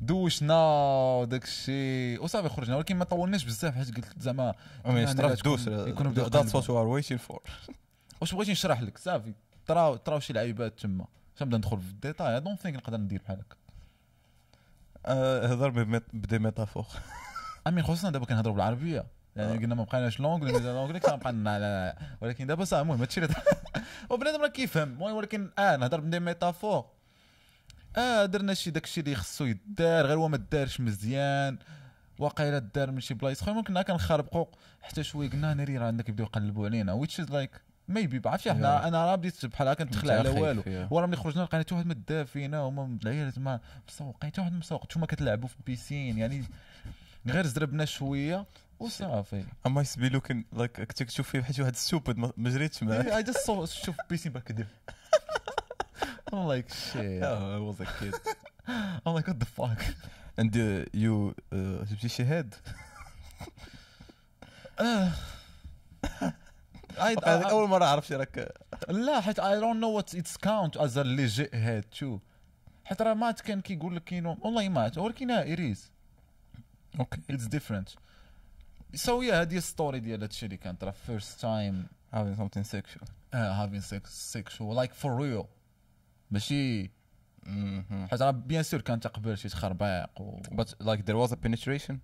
دوشنا 0.00 0.54
وداك 1.20 1.44
الشيء 1.44 2.22
وصافي 2.24 2.48
خرجنا 2.48 2.76
ولكن 2.76 2.96
ما 2.96 3.04
طولناش 3.04 3.44
بزاف 3.44 3.74
حيت 3.74 3.96
قلت 3.96 4.18
زعما 4.18 4.54
يعني 4.84 5.14
لا 5.14 5.34
دوس 5.34 5.66
يكونوا 5.66 6.12
بداو 6.12 6.26
يقلبوا. 6.26 6.60
we 6.60 6.64
are 6.64 7.04
waiting 7.04 7.18
for 7.28 7.38
واش 8.20 8.34
بغيتي 8.34 8.52
نشرح 8.52 8.80
لك 8.80 8.98
صافي 8.98 9.34
طراو 9.66 9.96
طراو 9.96 10.20
شي 10.20 10.32
لعيبات 10.32 10.80
تما 10.80 11.06
نبدا 11.42 11.56
ندخل 11.56 11.80
في 11.80 11.90
الديتاي 11.90 12.40
don't 12.40 12.60
think 12.60 12.76
نقدر 12.76 12.96
ندير 12.96 13.22
بحال 13.22 13.38
هكا 13.38 13.56
آه، 15.06 15.46
هضر 15.46 15.70
ب 16.12 16.19
des 16.19 16.38
métaphores 16.38 16.86
I 17.66 17.70
mean 17.70 17.84
خصوصا 17.84 18.10
دابا 18.10 18.26
كنهضروا 18.26 18.54
بالعربيه 18.54 19.06
يعني 19.36 19.52
آه. 19.54 19.56
قلنا 19.58 19.74
ما 19.74 19.84
بقيناش 19.84 20.20
long 20.20 20.48
long 20.48 20.98
كنبقى 20.98 21.32
لا 21.32 21.58
لا 21.58 21.58
لا. 21.58 21.96
ولكن 22.20 22.46
دابا 22.46 22.64
صافي 22.64 22.82
المهم 22.82 23.00
هادشي 23.00 23.20
اللي 23.20 23.34
وبنادم 24.10 24.42
راه 24.42 24.48
كيفهم 24.48 24.88
المهم 24.92 25.16
ولكن 25.16 25.50
آه 25.58 25.76
نهضر 25.76 26.00
ب 26.00 26.05
des 26.05 26.20
métaphores 26.20 26.84
آه 27.96 28.24
درنا 28.24 28.54
شي 28.54 28.70
داكشي 28.70 29.00
اللي 29.00 29.14
خصو 29.14 29.44
يدار 29.44 30.06
غير 30.06 30.16
هو 30.16 30.28
ما 30.28 30.36
دارش 30.36 30.80
مزيان. 30.80 31.58
واقيلا 32.18 32.58
دار 32.58 32.90
من 32.90 33.00
شي 33.00 33.14
بلايص 33.14 33.42
اخرين 33.42 33.56
ممكن 33.56 33.82
كنخربقوا 33.82 34.44
حتى 34.82 35.02
شوية 35.02 35.30
قلنا 35.30 35.54
ناري 35.54 35.78
راه 35.78 35.86
عندك 35.86 36.08
يبداو 36.08 36.26
يقلبوا 36.26 36.66
علينا 36.66 37.00
which 37.04 37.24
is 37.24 37.28
like 37.28 37.58
maybe 37.94 38.16
بعرفتش 38.16 38.48
حنا. 38.48 38.88
أنا 38.88 39.06
راه 39.06 39.14
بديت 39.14 39.46
بحال 39.46 39.68
هكا 39.68 39.84
نتخلع 39.84 40.14
على 40.14 40.28
والو. 40.28 40.62
ورا 40.90 41.06
ملي 41.06 41.16
خرجنا 41.16 41.42
لقينا 41.42 41.62
حتى 41.64 41.74
واحد 41.74 41.86
ما 41.86 41.94
دا 42.08 42.24
فينا 42.24 42.58
هما 42.58 42.98
العيال 43.02 43.32
تما 43.32 43.60
مسوقين. 43.88 44.30
حتى 44.30 44.40
واحد 44.40 44.52
مسوق. 44.52 44.84
نتوما 44.84 45.06
كتلعبوا 45.06 45.48
في 45.48 45.56
piscine 45.66 46.18
يعني 46.18 46.44
غير 47.26 47.46
زربنا 47.46 47.84
شوية. 47.84 48.46
وصافي 48.78 49.44
أما 49.66 49.80
يسبي 49.80 50.08
لوكن 50.08 50.44
like 50.52 50.80
كنت 50.80 51.02
كتشوف 51.02 51.28
فيه 51.28 51.40
بحال 51.40 51.54
شي 51.54 51.62
واحد 51.62 51.76
stupid 51.76 52.18
ما 52.18 52.50
جريتش 52.50 52.82
معاه 52.82 53.16
I 53.16 53.22
just 53.22 53.64
شوف 53.64 53.96
piscine 54.10 54.32
بكذب 54.32 54.66
I'm 56.32 56.46
like 56.48 56.68
shit. 56.68 57.22
I 57.22 57.58
was 57.58 57.80
a 57.80 57.86
kid 57.98 58.14
I'm 59.06 59.14
like 59.14 59.26
what 59.28 59.38
the 59.38 59.46
fuck. 59.46 59.80
and 60.36 60.56
uh, 60.56 60.84
you 60.92 61.34
uh, 61.52 61.84
جبتي 61.84 62.08
شي 62.08 62.22
هذيك 66.98 67.24
I, 67.24 67.24
أول 67.26 67.68
مرة 67.68 67.84
عرفت 67.84 68.12
راك 68.12 68.54
لا 68.88 69.20
حيت 69.20 69.40
don't 69.40 69.80
know 69.80 70.00
what 70.00 70.14
it's 70.14 70.36
count 70.36 70.76
as 70.76 70.96
a 70.96 71.04
legit 71.04 71.54
head 71.54 71.84
too. 72.00 72.20
حيت 72.84 73.02
راه 73.02 73.14
مات 73.14 73.40
كان 73.40 73.60
كيقول 73.60 73.96
لك 73.96 74.04
كاين 74.04 74.26
والله 74.26 74.68
مات 74.68 74.98
ولكن 74.98 75.44
it 75.44 75.76
is 75.76 75.78
okay 77.00 77.20
it's 77.32 77.46
different. 77.48 77.94
So 78.96 79.08
yeah 79.22 79.34
هذه 79.34 79.56
ال 79.56 79.63
story 79.63 80.00
ديال 80.00 80.22
هادشي 80.22 80.46
اللي 80.46 80.56
كانت 80.56 80.84
راه 80.84 80.94
first 81.08 81.40
time 81.40 81.74
having 82.14 82.36
something 82.38 82.64
sexual 82.64 83.06
uh, 83.34 83.36
having 83.36 83.82
sex 83.92 84.10
sexual 84.36 84.74
like 84.74 84.92
for 85.02 85.10
real 85.20 85.44
ماشي 86.30 86.90
Mhm. 87.44 88.08
حيت 88.10 88.22
راه 88.22 88.30
بيان 88.30 88.62
سور 88.62 88.80
كان 88.80 89.00
تقبل 89.00 89.38
شي 89.38 89.48
تخربيق 89.48 90.20
و 90.20 90.40
but 90.52 90.68
like 90.86 91.00
there 91.06 91.16
was 91.26 91.32
a 91.32 91.36
penetration 91.36 91.94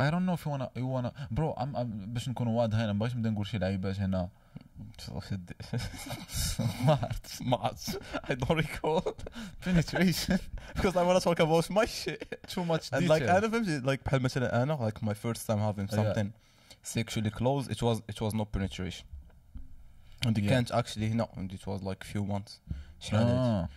I 0.00 0.10
don't 0.10 0.24
know 0.26 0.34
if 0.38 0.44
you 0.46 0.50
wanna 0.52 0.68
you 0.76 0.86
wanna 0.86 1.12
I'm 1.58 1.76
باش 2.12 2.28
نكونوا 2.28 2.60
واضحين 2.60 2.86
ما 2.86 2.92
بغيتش 2.92 3.16
نبدا 3.16 3.30
نقول 3.30 3.46
شي 3.46 3.58
لعيبات 3.58 4.00
هنا 4.00 4.28
ما 6.86 6.92
عرفتش 7.02 7.42
ما 7.42 7.56
عرفتش 7.56 7.96
I 8.16 8.32
don't 8.34 8.62
recall 8.64 9.12
penetration 9.66 10.38
because 10.77 10.95
I 10.95 11.03
want 11.07 11.17
to 11.19 11.23
talk 11.29 11.39
about 11.39 11.69
my 11.69 11.85
shit 11.85 12.21
too 12.53 12.63
much 12.71 12.85
and 12.93 13.01
detail 13.01 13.09
like 13.09 13.21
انا 13.23 13.49
فهمت 13.49 13.83
like 13.85 14.05
بحال 14.05 14.21
مثلا 14.21 14.63
انا 14.63 14.89
like 14.89 14.99
my 15.05 15.13
first 15.13 15.41
time 15.47 15.59
having 15.59 15.87
Yeah. 15.87 15.95
something 15.99 16.29
sexually 16.95 17.31
close 17.39 17.67
it 17.75 17.81
was 17.87 17.97
it 18.13 18.19
was 18.21 18.33
no 18.33 18.45
penetration 18.55 19.05
and 20.25 20.37
it 20.37 20.43
Yeah. 20.43 20.51
can't 20.53 20.71
actually 20.79 21.09
no 21.21 21.27
and 21.37 21.49
it 21.57 21.63
was 21.67 21.79
like 21.89 22.03
few 22.13 22.23
months 22.33 22.51
شحال 22.99 23.19
هادي 23.19 23.31
آه. 23.39 23.69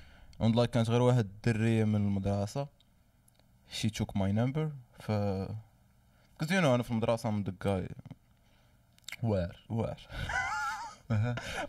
and 0.43 0.55
like 0.57 0.71
كانت 0.71 0.91
غير 0.91 1.03
واحد 1.03 1.19
الدرية 1.25 1.85
من 1.85 1.97
المدرسة 1.97 2.67
she 3.81 3.89
took 3.91 4.11
my 4.17 4.31
number 4.33 4.67
ف 5.01 5.11
because 6.39 6.49
you 6.51 6.61
know 6.61 6.75
انا 6.75 6.83
في 6.83 6.91
المدرسة 6.91 7.31
I'm 7.31 7.45
the 7.45 7.53
guy 7.67 7.93
وير 9.23 9.57
where 9.71 9.97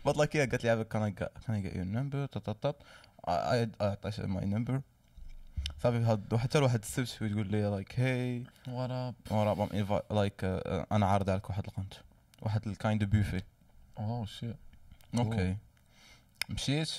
but 0.04 0.16
like 0.16 0.34
yeah 0.34 0.46
قالت 0.50 0.64
لي 0.64 0.84
can 0.84 1.02
I 1.02 1.10
get 1.20 1.30
can 1.46 1.54
I 1.54 1.60
get 1.60 1.74
your 1.76 1.84
number 1.96 2.26
طط 2.26 2.38
طط 2.50 2.62
طط 2.66 2.82
I 3.28 3.30
I 3.30 3.84
عطيت 3.84 4.20
my 4.20 4.44
number 4.44 4.80
صافي 5.83 6.37
حتى 6.37 6.59
واحد 6.59 6.79
السبت 6.79 7.21
وتقول 7.21 7.47
لي 7.47 7.65
ورا 9.31 9.53
bam 9.53 9.67
invite 9.67 10.13
like 10.13 10.41
uh, 10.41 10.85
أنا 10.91 11.05
عارض 11.05 11.29
عليك 11.29 11.49
واحد 11.49 11.65
القنت. 11.65 11.93
واحد 12.41 12.67
ال 12.67 12.74
kind 12.74 13.03
بوفي 13.03 13.41
oh 13.99 14.25
she 14.25 14.53
okay 15.17 15.57
مشيت. 16.49 16.89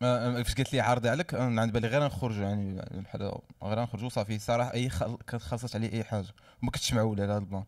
فاش 0.00 0.54
قالت 0.54 0.72
لي 0.72 0.80
عارضي 0.80 1.08
عليك 1.08 1.34
أنا 1.34 1.62
عند 1.62 1.72
بالي 1.72 1.88
غير 1.88 2.04
نخرجوا 2.04 2.44
يعني 2.44 2.82
بحال 3.00 3.32
غير 3.62 3.82
نخرجوا 3.82 4.08
صافي 4.08 4.38
صراحة 4.38 4.74
أي 4.74 4.88
خل... 4.88 5.18
كانت 5.26 5.42
خلصت 5.42 5.76
عليه 5.76 5.92
أي 5.92 6.04
حاجة. 6.04 6.28
ما 6.62 6.70
كنتش 6.70 6.94
معول 6.94 7.20
على 7.20 7.32
هذا 7.32 7.38
البلان. 7.38 7.64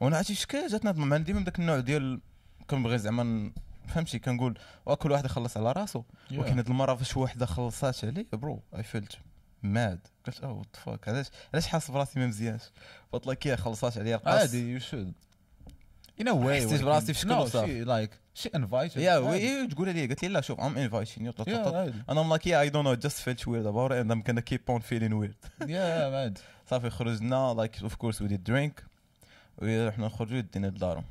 وأنا 0.00 0.16
عرفتي 0.16 0.34
شكا 0.34 0.68
جاتنا 0.68 0.90
المهم 0.90 1.14
ديما 1.16 1.44
داك 1.44 1.58
النوع 1.58 1.80
ديال 1.80 2.20
كنبغي 2.66 2.98
زعما 2.98 3.52
فهمتي 3.88 4.18
كنقول 4.18 4.58
كل 4.98 5.12
واحد 5.12 5.24
يخلص 5.24 5.56
على 5.56 5.72
راسو. 5.72 6.02
ولكن 6.30 6.56
هاد 6.56 6.66
المرة 6.66 6.94
فاش 6.94 7.16
وحده 7.16 7.46
خلصات 7.46 8.04
عليه 8.04 8.26
bro 8.32 8.62
I 8.76 8.82
felt 8.82 9.18
ماد. 9.62 10.06
قلت 10.26 10.40
أوه 10.40 10.52
وات 10.58 10.76
فاك 10.76 11.08
علاش 11.08 11.26
علاش 11.54 11.66
حاس 11.66 11.90
براسي 11.90 12.20
ما 12.20 12.26
مزيانش؟ 12.26 12.62
قلت 13.12 13.26
لك 13.26 13.46
يا 13.46 13.56
خلصات 13.56 13.98
عليا 13.98 14.16
القاس 14.16 14.40
عادي 14.40 14.72
يو 14.72 14.78
شود 14.78 15.12
a 16.20 16.24
way 16.24 16.66
حسيت 16.66 16.82
براسي 16.82 17.14
في 17.14 17.20
شكل 17.20 17.50
she 17.50 17.86
like 17.86 18.42
she 18.42 18.50
invited 18.50 18.96
يا. 18.96 19.18
وي 19.18 19.66
تقول 19.66 19.88
لي 19.88 20.06
قالت 20.06 20.22
لي 20.22 20.28
لا 20.28 20.40
شوف 20.40 20.60
ام 20.60 20.78
انفايتين 20.78 21.32
yeah, 21.32 21.34
I 21.34 22.68
don't 22.68 22.84
know, 22.84 22.92
I 22.92 22.96
just 22.96 23.22
felt 23.22 23.46
weird 23.46 23.66
about 23.66 23.92
it, 23.92 23.98
and 24.04 24.12
I'm 24.12 24.22
gonna 24.22 24.42
keep 24.42 24.70
on 24.70 24.80
feeling 24.80 25.18
weird. 25.18 25.36
yeah 25.70 26.14
عادي 26.14 26.40
صافي 26.70 26.90
خرجنا, 26.90 27.66
like, 27.66 27.84
of 27.84 27.92
course, 27.98 28.20
we 28.20 28.28
did 28.28 28.44
drink. 28.44 28.82
ورحنا 29.58 30.06
نخرجوا 30.06 30.40
دينا 30.40 30.66
لدارهم. 30.66 31.04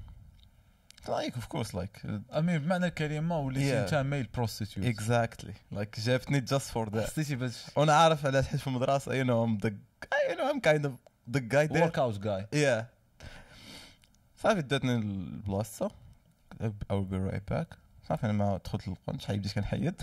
Like, 1.08 1.36
of 1.36 1.50
course, 1.50 1.74
like, 1.74 2.00
uh, 2.06 2.38
امين 2.38 2.58
بمعنى 2.60 2.86
الكلمة 2.86 3.40
وليتي 3.40 3.72
Yeah. 3.72 3.94
انت 3.94 4.06
ميل 4.08 4.28
بروستيتيوت 4.34 4.96
exactly. 4.96 5.54
Like, 5.76 6.00
جابتني 6.00 6.42
just 6.48 6.72
for 6.74 6.90
that. 6.90 6.98
حسيتي 6.98 7.36
باش 7.36 7.66
وأنا 7.76 7.94
عارف 7.94 8.26
علاش 8.26 8.48
حيت 8.48 8.60
في 8.60 8.68
المدرسة, 8.68 9.12
you 9.24 9.28
know, 9.28 9.46
I'm 9.48 9.62
the, 9.66 9.72
you 10.30 10.36
know, 10.36 10.54
I'm 10.54 10.62
kind 10.62 10.86
of 10.86 10.92
the 11.36 11.40
guy 11.40 11.68
there. 11.74 11.82
workout 11.82 12.18
guy 12.20 12.48
Yeah. 12.54 12.86
صافي 14.38 14.62
داتني 14.62 14.96
البلاصة. 14.96 15.92
I 16.62 16.94
will 16.94 17.06
be 17.12 17.32
right 17.32 17.54
back. 17.54 17.78
صافي 18.10 18.24
أنا 18.26 18.34
ما 18.34 18.58
دخلت 18.66 18.88
للقنت 18.88 19.22
شحال 19.22 19.38
بديت 19.40 19.54
كنحيد. 19.54 20.02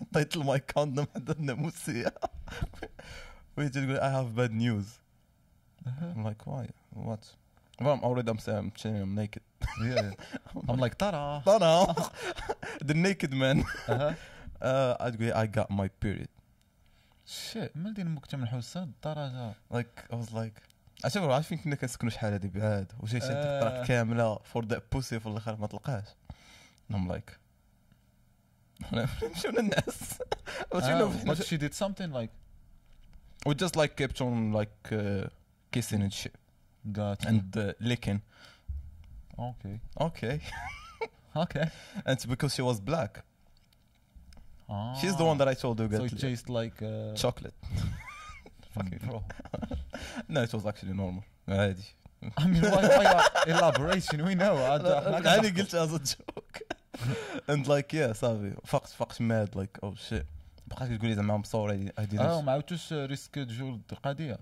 حطيت 0.00 0.36
ال 0.36 0.43
my 0.43 0.58
condom 0.58 1.06
حدا 1.14 1.32
الناموسية. 1.32 2.14
وهي 3.58 3.68
تقول 3.68 3.98
I 4.00 4.02
have 4.02 4.34
bad 4.36 4.52
news. 4.52 4.86
I'm 5.86 6.24
like 6.24 6.46
why? 6.46 6.66
What? 6.94 7.24
Well, 7.80 7.92
I'm 7.96 8.04
already 8.04 8.30
I'm 8.30 8.38
saying 8.38 8.58
I'm 8.58 8.72
you 8.76 9.02
I'm 9.06 9.14
naked. 9.14 9.42
yeah 9.82 10.10
I'm 10.68 10.78
like 10.84 10.96
No, 11.46 11.56
no. 11.66 11.94
the 12.88 12.94
naked 12.94 13.32
man. 13.32 13.64
أها 13.88 14.14
Uh, 14.62 14.94
I 15.00 15.10
I 15.32 15.46
got 15.46 15.70
my 15.70 15.88
period. 16.04 16.28
shit 17.26 17.76
ما 17.76 17.90
دير 17.90 18.06
أمك 18.06 18.34
من 18.34 18.42
الحوسه 18.42 18.82
الدرجه 18.82 19.54
Like 19.72 20.04
I 20.12 20.16
was 20.16 20.32
like 20.32 20.62
عرفتي 21.04 21.20
برو 21.20 21.32
عارفين 21.32 21.58
كنا 21.58 21.74
كنسكنوا 21.76 22.10
شحال 22.12 22.32
هادي 22.32 22.48
بعاد 22.48 22.92
شي 23.04 23.16
آه. 23.16 23.60
تقطرات 23.60 23.86
كامله 23.88 24.38
for 24.44 24.64
the 24.64 24.82
pussy 24.92 25.20
في 25.20 25.26
الآخر 25.26 25.56
ما 25.56 25.66
تلقاش 25.66 26.04
I'm 26.92 27.08
like 27.10 27.32
للناس 29.50 30.14
you 30.72 30.78
know, 30.80 31.10
but 31.26 31.44
she 31.46 31.56
did 31.58 31.74
something 31.74 32.10
like 32.12 32.30
we 33.46 33.54
just 33.54 33.76
like 33.76 33.96
kept 33.96 34.20
on 34.20 34.52
like 34.52 34.92
uh, 34.92 35.28
kissing 35.72 36.02
and 36.02 36.12
shit 36.12 36.34
got 36.91 37.25
and 37.25 37.55
uh, 37.57 37.73
licking 37.79 38.21
okay 39.39 39.79
okay 39.99 40.39
okay 41.35 41.65
and 42.05 42.13
it's 42.15 42.25
because 42.25 42.53
she 42.55 42.61
was 42.61 42.79
black 42.79 43.23
ah. 44.69 44.93
she's 44.99 45.15
the 45.15 45.25
one 45.25 45.37
that 45.37 45.47
I 45.47 45.53
told 45.53 45.79
you 45.79 45.87
so 45.89 45.97
got 45.97 46.11
it 46.13 46.19
tastes 46.19 46.49
like 46.49 46.77
uh, 46.81 47.13
chocolate 47.13 47.55
fucking 48.73 48.99
bro 49.05 49.23
no 50.29 50.41
it 50.43 50.53
was 50.53 50.65
actually 50.65 50.93
normal 50.93 51.23
عادي 51.47 51.95
I 52.37 52.47
mean 52.47 52.61
why, 52.63 52.83
why 52.97 53.27
elaboration 53.47 54.17
we 54.25 54.35
know 54.35 54.55
عاد 54.57 54.85
احنا 54.85 55.29
عادي 55.29 55.51
كنضحكوا. 55.51 55.63
قلت 55.63 55.75
as 55.75 55.93
a 55.93 56.15
joke 56.15 56.61
and 57.47 57.67
like 57.67 57.93
yeah 57.93 58.11
صافي 58.11 58.55
فقت 58.65 58.89
فقت 58.89 59.21
mad 59.21 59.55
like 59.55 59.79
oh 59.83 59.93
shit 60.09 60.25
بقيت 60.67 60.91
تقول 60.91 61.09
لي 61.09 61.15
زعما 61.15 61.37
I'm 61.37 61.45
sorry 61.45 61.91
I 62.01 62.05
didn't 62.05 62.19
اه 62.21 62.41
ما 62.41 62.51
عاودتوش 62.51 62.93
ريسك 62.93 63.35
تجول 63.35 63.81
القضيه 63.91 64.39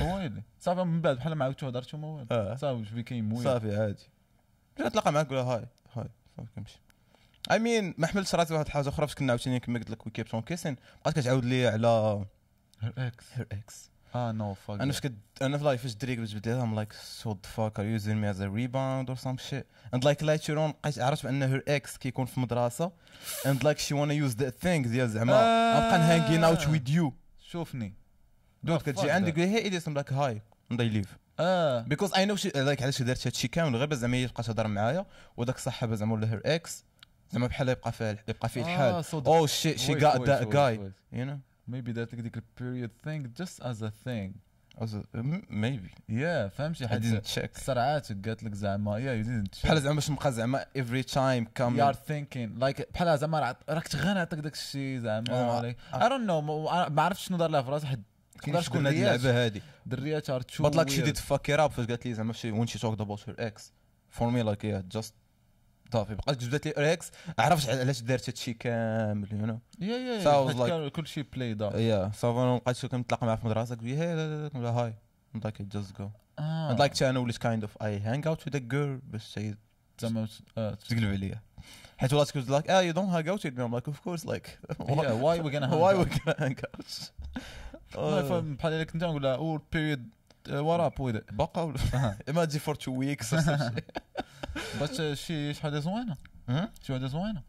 ويلي 0.00 0.42
صافي 0.60 0.84
من 0.84 1.00
بعد 1.00 1.16
بحال 1.16 1.32
ما 1.32 1.44
عاودتو 1.44 1.66
هضرتو 1.66 1.96
ما 1.96 2.08
والو 2.08 2.26
آه. 2.30 2.54
صافي 2.54 2.80
واش 2.80 2.90
بكاين 2.90 3.28
مويل. 3.28 3.44
صافي 3.44 3.76
عادي. 3.76 4.08
جيت 4.78 4.86
نتلاقى 4.86 5.12
معاك 5.12 5.32
لها 5.32 5.42
هاي 5.42 5.66
هاي 5.92 6.08
صافي 6.36 6.48
كنمشي. 6.56 6.80
اي 7.50 7.58
مين 7.58 7.94
ما 7.98 8.06
حملتش 8.06 8.34
راسي 8.34 8.54
واحد 8.54 8.66
الحاجة 8.66 8.88
أخرى 8.88 9.06
فاش 9.06 9.14
كنا 9.14 9.32
عاوتاني 9.32 9.60
كما 9.60 9.78
قلت 9.78 9.90
لك 9.90 10.06
وي 10.06 10.12
كيبت 10.12 10.34
اون 10.34 10.42
كيسين 10.42 10.76
بقات 11.02 11.18
كتعاود 11.18 11.44
لي 11.44 11.66
على 11.66 12.24
her 12.82 12.86
ex. 12.86 13.24
هير 13.32 13.46
إكس 13.52 13.90
آه 14.14 14.32
نو 14.32 14.54
فاك 14.54 14.80
أنا 14.80 14.92
فاش 14.92 15.00
كد 15.00 15.18
أنا 15.42 15.58
في 15.58 15.64
لايف 15.64 15.82
فاش 15.82 15.94
دريك 15.94 16.18
باش 16.18 16.34
بديتها 16.34 16.62
ام 16.62 16.74
لايك 16.74 16.92
سو 16.92 17.32
ذا 17.32 17.38
فاك 17.42 17.80
ار 17.80 17.86
يوزين 17.86 18.16
مي 18.16 18.30
از 18.30 18.40
ا 18.40 18.46
ريباوند 18.46 19.08
اور 19.08 19.16
سام 19.16 19.38
شيت 19.38 19.66
اند 19.94 20.04
لايك 20.04 20.22
لايتر 20.22 20.58
اون 20.58 20.72
بقيت 20.82 20.98
عرفت 20.98 21.26
بأن 21.26 21.42
هير 21.42 21.64
إكس 21.68 21.96
كيكون 21.96 22.26
في 22.26 22.40
مدرسة. 22.40 22.92
اند 23.46 23.64
لايك 23.64 23.78
شي 23.78 23.94
وأنا 23.94 24.14
يوز 24.14 24.36
ذا 24.36 24.50
ثينغ 24.50 24.88
ديال 24.88 25.10
زعما. 25.10 25.32
غنبقى 25.74 25.98
نهانجين 25.98 26.44
اوت 26.44 26.68
ويز 26.68 26.90
يو 26.90 27.14
شوفني. 27.40 27.94
Fuck 28.66 28.82
كتجي 28.82 29.10
عندك 29.10 29.38
ايديس 29.38 29.88
ام 29.88 29.94
لايك 29.94 30.12
هاي 30.12 30.42
I 30.80 30.88
left 30.88 31.16
آه. 31.40 31.80
because 31.82 32.14
I 32.14 32.24
know 32.26 32.36
like 32.54 32.82
علاش 32.82 33.02
درت 33.02 33.26
هادشي 33.26 33.48
كامل 33.48 33.76
غير 33.76 33.86
باش 33.86 33.98
زعما 33.98 34.16
هي 34.16 34.28
تبقى 34.28 34.42
تهضر 34.42 34.66
معايا 34.68 35.06
وداك 35.36 35.56
الصحابه 35.56 35.94
زعما 35.94 36.12
ولا 36.14 36.30
her 36.32 36.40
ex 36.44 36.84
زعما 37.30 37.46
بحال 37.46 37.68
يبقى 37.68 37.92
فيه 37.92 38.24
يبقى 38.28 38.48
فيه 38.48 38.60
الحال. 38.62 38.94
آه, 38.94 39.02
the- 39.02 39.14
أو 39.26 39.46
شي 39.46 39.78
شي 39.78 39.94
wait, 39.94 39.98
got 40.02 40.14
wait, 40.18 40.26
that 40.26 40.46
wait, 40.46 40.52
guy 40.52 40.78
wait. 40.78 41.18
you 41.18 41.24
know? 41.24 41.38
Maybe 41.72 41.92
that 41.96 42.08
like 42.12 42.32
the 42.38 42.42
period 42.60 42.90
thing 43.06 43.20
just 43.42 43.56
as 43.70 43.82
a 43.82 43.90
thing. 44.06 44.30
Also, 44.82 44.98
m- 45.14 45.44
maybe. 45.50 45.90
Yeah 46.10 46.48
فهمتي؟ 46.58 46.86
I 46.86 46.88
حيت 46.88 47.02
didn't 47.02 47.26
check. 47.38 47.58
سرعات 47.60 48.08
قالت 48.26 48.42
لك 48.42 48.54
زعما 48.54 48.96
yeah 48.98 49.24
you 49.24 49.28
didn't 49.28 49.64
بحال. 49.64 49.82
زعما 49.82 49.94
باش 49.94 50.10
نبقى 50.10 50.32
زعما 50.32 50.64
every 50.78 51.04
time 51.04 51.44
come 51.60 51.76
you 51.76 51.82
are 51.92 51.96
thinking 52.10 52.62
like 52.64 52.82
بحال 52.94 53.18
زعما 53.18 53.56
راك 53.68 53.94
غير 53.96 54.14
نعطيك 54.14 54.38
داك 54.38 54.52
الشيء 54.52 54.98
زعما 54.98 55.74
I 55.92 55.96
don't 55.96 56.26
know 56.28 56.42
ما 56.90 57.02
عرفتش 57.02 57.24
شنو 57.26 57.36
دار 57.36 57.50
لها 57.50 57.62
في 57.62 57.70
راسها 57.70 57.88
حيت 57.88 58.00
تقدرش 58.42 58.66
تكون 58.66 58.86
هذه 58.86 58.98
اللعبة 58.98 59.46
هذه 59.46 59.60
دريات 59.86 60.30
ار 60.30 60.40
تو 60.40 60.62
بطلك 60.64 60.88
شي 60.88 61.02
ديت 61.02 61.18
فاكي 61.18 61.54
راب 61.54 61.70
فاش 61.70 61.86
قالت 61.86 62.06
لي 62.06 62.14
زعما 62.14 62.32
شي 62.32 62.50
وين 62.50 62.66
توك 62.66 62.98
دابوت 62.98 63.28
هير 63.28 63.46
إكس 63.46 63.72
فور 64.10 64.30
مي 64.30 64.42
لاك 64.42 64.64
يا 64.64 64.84
جاست 64.92 65.14
صافي 65.92 66.14
بقات 66.14 66.44
جبدت 66.44 66.66
لي 66.66 66.92
إكس 66.92 67.10
عرفت 67.38 67.68
علاش 67.68 68.00
دارت 68.00 68.28
هادشي 68.28 68.54
كامل 68.54 69.32
يو 69.32 69.58
يا 69.80 69.96
يا 69.96 70.22
يا 70.68 70.88
كل 70.88 71.06
شيء 71.06 71.26
بلاي 71.32 71.54
دار 71.54 71.78
يا 71.78 72.10
صافي 72.14 72.60
بقيت 72.66 72.86
كنتلاقى 72.86 73.26
معاه 73.26 73.36
في 73.36 73.46
مدرسة 73.46 73.74
قلت 73.74 73.84
هاي 73.84 74.44
هاي 74.54 74.94
لايك 75.44 75.62
جاست 75.62 75.98
جو 75.98 76.10
اند 76.38 76.78
لايك 76.78 77.02
أنا 77.02 77.18
وليت 77.18 77.36
كايند 77.38 77.62
اوف 77.62 77.82
اي 77.82 78.00
هانج 78.00 78.26
اوت 78.26 78.46
وذ 78.46 78.68
جيرل 78.68 78.96
باش 78.96 79.32
تاي 79.32 79.56
زعما 80.00 80.28
تقلب 80.56 81.04
عليا. 81.04 81.42
حيت 81.98 82.12
والله 82.12 82.24
تكون 82.24 82.42
like 82.48 82.70
آه 82.70 82.80
you 82.80 82.92
don't 82.92 83.08
hang 83.08 83.28
out 83.28 83.46
with 83.46 83.60
of 83.88 84.00
course 84.00 84.26
like 84.26 84.58
why 84.78 85.40
we 85.40 85.50
gonna 85.50 85.74
hang 86.38 86.60
out 86.74 87.12
آه، 87.96 88.40
بحال 88.40 88.72
اللي 88.72 88.84
كنت 88.84 89.04
نقول 89.04 89.36
oh 89.36 89.60
uh, 90.48 90.52
what 90.64 90.80
up 90.80 90.98
with 90.98 91.16
it 91.16 91.34
بقى 91.34 91.66
ولا 91.66 92.16
ما 92.28 92.44
تجي 92.44 92.58
some 92.58 93.38
shit. 93.46 93.84
بس 94.82 95.00
uh, 95.00 95.12
شي 95.14 95.54
حاجة 95.54 95.78
زوينه 95.78 96.16
Hmm? 96.50 96.66
شي 96.82 96.92
حاجة 96.92 97.06
زوينه 97.06 97.42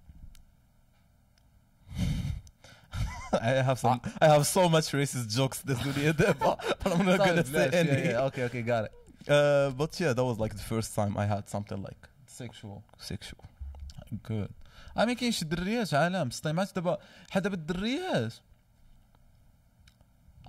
I 3.34 3.64
have 3.68 3.80
some 3.80 4.00
I 4.22 4.28
have 4.28 4.46
so 4.46 4.70
much 4.70 4.88
racist 4.94 5.28
jokes 5.38 5.62
this 5.62 5.84
دنيا 5.84 6.12
دابا 6.12 6.56
but 6.84 6.92
I'm 6.94 7.06
not 7.06 7.20
gonna 7.20 7.44
say 7.46 7.70
any 7.72 8.14
okay 8.16 8.44
okay 8.44 8.64
got 8.66 8.86
it 8.86 8.92
Uh, 9.26 9.70
but 9.82 9.92
yeah, 10.02 10.12
that 10.18 10.26
was 10.32 10.38
like 10.44 10.54
the 10.62 10.68
first 10.74 10.90
time 11.00 11.14
I 11.18 11.26
had 11.34 11.44
something 11.56 11.82
like 11.88 12.02
sexual 12.42 12.84
sexual. 13.12 13.44
good 14.30 14.50
I 14.98 15.06
mean 15.06 15.16
كاين 15.16 15.32
شي 15.32 15.46
دريات 15.46 15.94
عالم 15.94 16.30
سطيمات 16.30 16.76
دابا 16.76 16.98
حتى 17.32 17.40
دابا 17.44 17.56
الدريات 17.56 18.34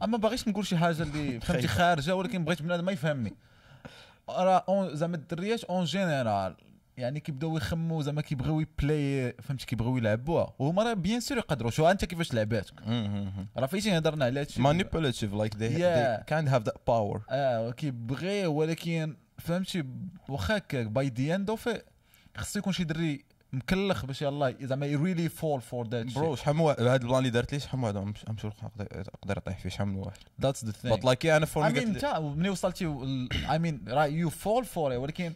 أما 0.03 0.17
باغيش 0.19 0.49
نقول 0.49 0.67
شي 0.67 0.77
حاجة 0.77 1.03
اللي 1.03 1.41
فهمتي. 1.41 1.69
خارجة 1.69 2.15
ولكن 2.17 2.45
بغيت 2.45 2.63
بنادم 2.63 2.85
ما 2.85 2.93
يفهمني. 2.93 3.35
راه 4.29 4.91
زعما 4.93 5.17
الدريات 5.17 5.65
en 5.64 5.85
général. 5.85 6.55
يعني 6.97 7.21
كيبداو 7.21 7.57
يخموا 7.57 8.03
زعما 8.03 8.21
كيبغيو 8.23 8.61
ي 8.61 8.75
play 8.75 9.33
فهمتي 9.43 9.67
كيبغيو 9.67 9.97
يلعبوها. 9.97 10.55
وهما 10.59 10.83
راه 10.83 10.93
bien 10.93 11.21
sûr 11.21 11.38
يقدروا. 11.39 11.71
شو 11.71 11.87
أنت 11.91 12.05
كيفاش 12.05 12.35
لعباتك؟ 12.35 12.75
راه 13.57 13.67
فايتين 13.67 13.95
هضرنا 13.95 14.25
على 14.25 14.41
هادشي. 14.41 14.61
They, 15.55 15.57
Yeah. 15.57 16.21
they 16.21 16.31
can't 16.31 16.49
have 16.55 16.65
that 16.71 16.77
power. 16.91 17.21
آه 17.31 17.71
كيبغي 17.71 18.47
ولكن 18.47 19.17
فهمتي 19.39 19.85
واخا 20.29 20.57
هكاك 20.57 20.87
by 20.87 21.09
the 21.09 21.35
end 21.35 21.50
of 21.50 21.69
خصو 22.37 22.59
يكون 22.59 22.73
شي 22.73 22.85
دري 22.85 23.25
مكلخ 23.55 24.07
باش 24.07 24.23
يلاه 24.23 24.55
زعما 24.61 24.87
really 24.87 25.29
fall 25.29 25.61
for 25.61 25.88
that 25.88 26.14
bro 26.14 26.37
شحال 26.37 26.55
من 26.55 26.61
واحد 26.61 26.81
هذا 26.81 26.97
البلان 26.97 27.19
اللي 27.19 27.31
دارت 27.31 27.53
لي 27.53 27.61
شحال 27.61 27.79
من 27.79 27.85
واحد 27.85 27.97
غنمشي 27.97 28.25
غنمشي 28.29 28.49
نقدر 29.23 29.37
يطيح 29.37 29.59
فيه 29.59 29.69
شحال 29.69 29.89
من 29.89 29.97
واحد 29.97 30.19
that's 30.41 30.64
the 30.64 30.73
but 30.73 30.75
thing 30.76 31.14
yeah 31.15 31.27
أنا 31.27 31.47
for 31.47 31.67
I 31.67 31.73
mean 31.73 31.83
انت 31.88 32.05
ملي 32.37 32.49
وصلتي 32.51 32.87
I 33.51 33.59
mean 33.59 33.85
راه 33.88 34.05
you 34.07 34.31
fall 34.31 34.64
for 34.64 34.92
ولكن 34.93 35.33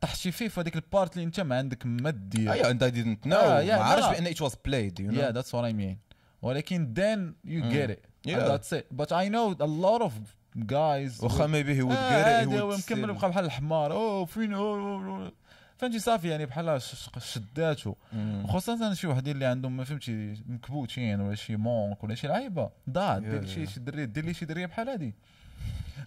طحتي 0.00 0.32
فيه 0.32 0.48
في 0.48 0.60
هذيك 0.60 0.76
ال 0.76 0.84
part 0.84 1.14
اللي 1.14 1.24
أنت 1.24 1.40
ما 1.40 1.58
عندك 1.58 1.86
ما 1.86 2.10
دير 2.10 2.52
أيوه 2.52 2.70
أنت 2.70 2.84
didn't 2.84 3.28
know 3.28 3.34
آه، 3.34 3.62
ما 3.64 3.96
لا. 4.00 4.10
بأن 4.12 4.34
it 4.34 4.38
was 4.38 4.52
played 4.52 5.00
you 5.00 5.12
Yeah, 5.16 5.32
know 5.32 5.32
that's 5.42 5.52
what 5.52 5.64
I 5.64 5.72
mean. 5.72 5.96
ولكن 6.42 6.94
then 6.94 7.48
you 7.50 7.62
Mm. 7.62 7.72
get 7.72 7.90
it. 7.90 8.04
Yeah. 8.28 8.36
And 8.36 8.50
that's 8.50 8.72
it. 8.72 8.86
But 9.00 9.12
I 9.12 9.28
know 9.28 9.46
a 9.60 9.70
lot 9.86 10.02
of 10.02 10.12
guys 10.66 11.22
واخا 11.22 11.46
he 11.46 11.82
would 11.82 11.96
آه، 11.96 12.44
get 12.44 12.46
it 12.46 12.60
هو 12.60 12.76
مكمل 12.76 13.12
بقى 13.14 13.28
بحال 13.28 13.44
الحمار 13.44 13.92
اوه 13.92 14.24
فين 14.24 14.52
أوه، 14.54 14.78
أوه. 15.06 15.32
فهمتي 15.82 15.98
صافي 15.98 16.28
يعني 16.28 16.46
بحال 16.46 16.82
شداتو. 17.18 17.94
خصوصا 18.46 18.94
شي 18.94 19.06
وحدين 19.06 19.34
اللي 19.34 19.44
عندهم 19.46 19.76
ما 19.76 19.84
فهمتي 19.84 20.34
مكبوتين 20.46 21.20
ولا 21.20 21.34
شي 21.34 21.56
manque 21.56 22.04
ولا 22.04 22.14
شي 22.14 22.26
لعيبة. 22.26 22.70
ضاع 22.90 23.18
دير 23.18 23.46
شي. 23.46 23.66
شي 23.66 23.80
دري 23.80 24.06
دير 24.06 24.24
لي 24.24 24.34
شي 24.34 24.44
دريه 24.44 24.66
بحال 24.66 24.88
هادي. 24.88 25.14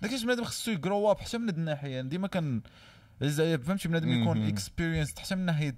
داكشي 0.01 0.25
بنادم 0.25 0.43
خصو 0.43 0.71
يجرو 0.71 1.11
اب 1.11 1.19
حتى 1.19 1.37
من 1.37 1.45
هاد 1.49 1.57
الناحية. 1.57 1.95
يعني 1.95 2.09
ديما 2.09 2.27
كان 2.27 2.61
فهمتي 3.19 3.87
بنادم 3.87 4.21
يكون. 4.21 4.47
experience 4.47 5.19
حتى 5.19 5.35
من 5.35 5.45
ناحيه 5.45 5.75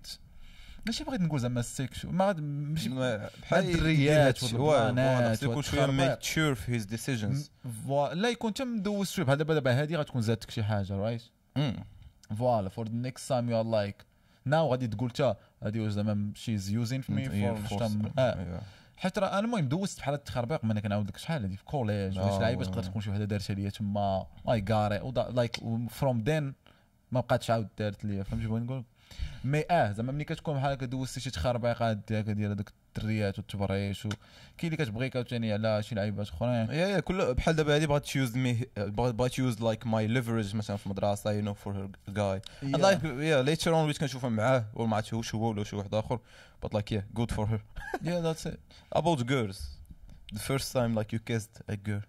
ماشي 0.86 1.04
بغيت 1.04 1.22
نقول 1.22 1.40
زعما 1.40 1.60
السيكشو 1.60 2.12
ما 2.12 2.34
ماشي 2.34 2.90
ما- 2.90 3.30
بحال 3.42 3.70
الدريات 3.70 4.38
خصو 4.38 4.48
يكون 5.44 5.62
شوية 5.62 6.16
mature 6.16 6.54
في 6.56 6.80
decisions. 6.80 7.68
فوا- 7.88 8.14
لا 8.14 8.30
يكون 8.30 8.52
حتى 8.54 8.64
مدوز 8.66 9.10
شوية. 9.10 9.26
بحال 9.26 9.38
دابا 9.38 9.54
دابا 9.54 9.82
هادي 9.82 9.96
غتكون 9.96 10.22
زادتك 10.22 10.52
شي 10.52 10.64
حاجة 10.64 10.94
right 10.94 11.22
voilà 12.36 12.70
for 12.70 12.90
next 12.90 13.30
time 13.30 13.50
you 13.50 13.60
are 13.60 13.66
like 13.66 14.06
now 14.46 14.72
غادي 14.72 14.88
تقول 14.88 15.12
تا 15.12 15.38
هادي 15.64 15.80
واش 15.80 15.92
زعما 15.92 16.32
she 16.36 16.56
is 16.56 16.70
using 16.70 17.02
في 17.02 17.12
me 17.12 17.26
Yeah, 17.26 17.68
for 17.68 17.80
Yeah. 17.80 18.64
حيت 18.98 19.20
راه 19.20 19.40
المهم 19.40 19.68
دوزت 19.68 20.00
بحال 20.00 20.14
التخربيق 20.14 20.66
ما 20.66 20.72
أنا 20.72 20.80
كنعاود 20.80 21.08
لك 21.08 21.18
شحال 21.18 21.42
هادي 21.44 21.58
في 21.58 21.64
collège 21.64 22.20
ولا 22.20 22.30
شي 22.30 22.36
آه، 22.36 22.40
لعيبة 22.40 22.62
آه. 22.62 22.66
تقدر 22.66 22.84
تكون 22.84 23.02
شي 23.02 23.10
وحدة 23.10 23.26
دارتها 23.26 23.54
ليا 23.54 23.70
تما 23.70 24.26
اي 24.50 24.66
غاري 24.70 25.14
like 25.34 25.60
from 25.90 26.24
then 26.24 26.54
ما 27.12 27.20
بقاتش 27.20 27.52
عاود 27.52 27.68
دارت 27.78 28.06
ليا 28.06 28.24
فهمتي 28.24 28.48
بغيت 28.48 28.64
نقول 28.64 28.84
mais 29.44 29.64
آه 29.72 29.92
زعما 29.92 30.12
ملي 30.12 30.24
كتكون 30.24 30.56
بحال 30.56 30.72
هكا 30.72 30.86
دوزتي 30.86 31.20
شي 31.20 31.30
ديالك 32.08 32.30
ديال 32.30 32.52
هذوك 32.52 32.72
الدريات 32.98 33.38
والتبريش 33.38 34.06
و- 34.06 34.10
كاين 34.58 34.74
اللي 34.74 34.86
كتبغيك 34.86 35.16
عاوتاني 35.16 35.54
على 35.54 35.84
شي 35.84 35.96
لعيبات 35.96 36.28
اخرين. 36.30 36.52
yeah 36.70 36.88
yeah 36.88 37.00
كل 37.00 37.34
بحال 37.34 37.56
دابا 37.56 37.76
هادي 37.76 37.88
بغات 37.88 38.06
ت 38.06 38.13
use 38.13 38.36
me 38.38 38.66
بغات 38.78 39.32
ت 39.32 39.39
use 39.39 39.62
like 39.62 39.88
my 39.88 40.08
leverage 40.08 40.56
مثلا 40.56 40.78
في 40.78 40.86
المدرسة 40.86 41.32
you 41.32 41.42
know 41.42 41.54
for 41.54 41.74
her 41.78 41.90
guy 42.10 42.42
like 42.64 43.04
yeah 43.04 43.42
later 43.42 43.76
on 43.76 43.84
وليت 43.84 43.98
كنشوفها 43.98 44.30
معاه 44.30 44.66
ولا 44.74 44.88
ما 44.88 44.96
عرفتش 44.96 45.36
هو 45.36 45.50
ولا 45.50 45.64
شي 45.64 45.76
واحد 45.76 45.96
آخر. 45.96 46.20
But 46.66 46.70
like 46.70 46.92
yeah 46.96 47.20
good 47.20 47.32
for 47.36 47.46
her. 47.46 47.60
yeah 48.04 48.22
that's 48.22 48.48
it 48.48 48.60
about 48.98 49.20
girls. 49.20 49.58
The 50.36 50.40
first 50.40 50.74
time 50.74 50.96
like 51.00 51.12
you 51.14 51.20
kissed 51.32 51.74
a 51.74 51.76
girl. 51.90 52.04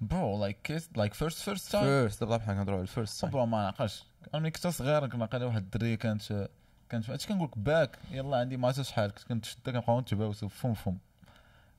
bro 0.00 0.40
like 0.40 0.56
kiss 0.64 0.88
like 0.96 1.14
first 1.14 1.38
first 1.42 1.72
time 1.72 2.08
دابا 2.20 2.36
بحال 2.36 2.54
كنهضروا 2.54 2.78
على 2.78 2.86
first 2.86 3.20
time. 3.20 3.24
bro 3.28 3.46
ما 3.46 3.62
نعقلش. 3.62 4.04
أنا 4.34 4.48
كنت 4.48 4.66
صغير 4.66 5.06
كنا 5.06 5.24
قال 5.24 5.44
واحد 5.44 5.62
الدريه 5.62 5.94
كانت 5.94 6.48
كانت 6.90 7.10
اش 7.10 7.26
كنقول 7.26 7.48
لك 7.48 7.58
باك؟ 7.58 7.98
يلا 8.10 8.36
عندي 8.36 8.56
ما 8.56 8.66
عرفتش 8.66 8.88
شحال 8.88 9.10
كنت 9.10 9.22
كنتشدا 9.28 9.72
كنبقاو 9.72 10.00
نتباوسو 10.00 10.48
فم 10.48 10.74
فم. 10.74 10.96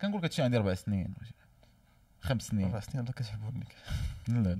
كنقول 0.01 0.17
لك 0.17 0.23
هادشي 0.23 0.41
عندي 0.41 0.57
أربع 0.57 0.73
سنين. 0.73 1.13
خمس 2.21 2.41
سنين. 2.47 2.65
أربع 2.65 2.79
سنين 2.79 2.99
الله 2.99 3.11
كتحبوني 3.11 3.65
لا 4.27 4.33
لا. 4.33 4.57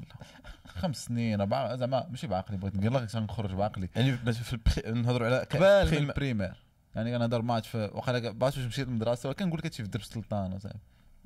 خمس 0.68 1.06
سنين 1.06 1.42
أربعة 1.42 1.76
زعما 1.76 2.08
ماشي 2.10 2.28
بعقلي 2.28 2.58
بغيت 2.58 2.76
لك 2.76 3.16
غنخرج 3.16 3.54
بعقلي. 3.54 3.90
يعني 3.96 4.12
باش 4.12 4.38
في 4.38 4.60
نهضروا 4.86 5.28
على 5.28 5.40
قبل 5.40 5.98
ال 5.98 6.03
primaire. 6.03 6.56
يعني 6.96 7.18
كنهضر 7.18 7.42
ماتش 7.42 7.76
واخا 7.76 8.20
بعرفت 8.20 8.58
واش 8.58 8.68
مشيت 8.68 8.88
للمدرسة 8.88 9.30
ولكن 9.30 9.46
كنقول 9.46 9.60
لك 9.60 9.66
هادشي 9.66 9.84
في 9.84 9.90
درب 9.90 10.02
سلطان 10.04 10.54
وصاحبي 10.54 10.80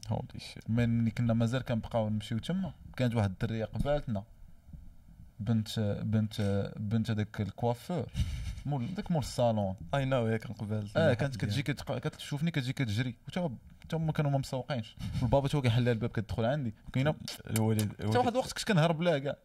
holy 0.10 0.40
shit. 0.40 0.70
ملي 0.70 1.12
كنا 1.12 1.34
مازال 1.34 1.62
كنبقاو 1.62 2.10
نمشيو 2.10 2.40
تما 2.40 2.74
كانت 2.98 3.16
واحد 3.16 3.30
الدرية 3.30 3.66
قبالتنا. 3.66 4.24
بنت 5.44 5.80
بنت 6.04 6.72
بنت 6.78 7.12
هذاك 7.12 7.42
ال 7.42 7.48
coiffeur. 7.48 8.06
مول 8.66 8.94
داك 8.96 9.12
مول 9.12 9.22
الصالون. 9.22 9.76
I 9.96 10.00
know 10.00 10.32
yeah 10.32 10.38
كان 10.38 10.54
قبل. 10.54 10.88
آه 10.98 11.14
كانت 11.14 11.38
كتجي 11.38 11.64
كتشوفني 11.64 12.52
كتجي 12.52 12.74
كتجري. 12.74 13.16
وتا 13.28 13.50
تا 13.90 13.98
هما 13.98 14.12
كانوا 14.12 14.32
ما 14.32 14.38
مسوقينش. 14.38 14.96
والبابا 15.22 15.48
تا 15.48 15.58
هو 15.58 15.62
كيحل 15.62 15.90
الباب 15.90 16.10
كتدخل 16.10 16.46
عندي. 16.46 16.74
كاينة 16.94 17.16
الوالد 17.50 17.94
حتى 17.94 18.18
واحد 18.18 18.32
الوقت 18.32 18.54
كنت 18.54 18.68
كنهرب 18.68 19.02
لها 19.02 19.18
كاع. 19.18 19.36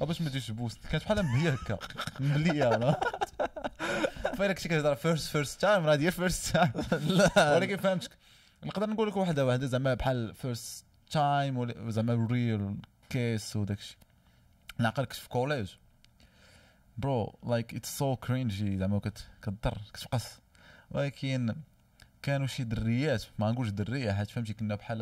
باش 0.00 0.22
ما 0.22 0.28
تجيش 0.28 0.50
بوست؟ 0.50 0.86
كانت 0.86 1.04
بحال 1.04 1.22
مبليه 1.22 1.50
هكا. 1.50 1.78
مبليه 2.20 2.74
أنا 2.74 3.00
voilà 4.36 4.52
كنتي 4.52 4.68
كتهضر 4.68 4.94
first 4.94 5.30
first 5.30 5.60
time 5.60 5.86
راه 5.86 5.94
ديال 5.94 6.12
first 6.12 6.52
time 6.52 6.72
لا. 6.92 7.56
ولكن 7.56 7.76
فهمتك. 7.76 8.10
نقدر 8.64 8.90
نقول 8.90 9.08
لك 9.08 9.16
واحدة 9.16 9.46
واحدة 9.46 9.66
زعما 9.66 9.94
بحال 9.94 10.34
first 10.34 10.84
time 11.10 11.90
زعما 11.90 12.26
real 12.30 12.74
kiss 13.10 13.56
وداك 13.56 13.78
الشيء. 13.78 13.96
نعقل 14.78 15.04
كنت 15.04 15.12
في 15.12 15.28
collège 15.28 15.70
bro 16.98 17.38
like 17.46 17.74
it's 17.74 17.98
so 17.98 18.16
cringy 18.16 18.78
زعما 18.78 18.98
كت- 18.98 19.26
كتضر 19.42 19.78
كتبقى 19.94 20.20
ولكن 20.90 21.54
كانوا 22.22 22.46
شي 22.46 22.64
دريات 22.64 23.24
ما 23.38 23.50
نقولش 23.52 23.70
دريه 23.70 24.12
حيت 24.12 24.30
فهمتي 24.30 24.52
كنا 24.54 24.74
بحال 24.74 24.98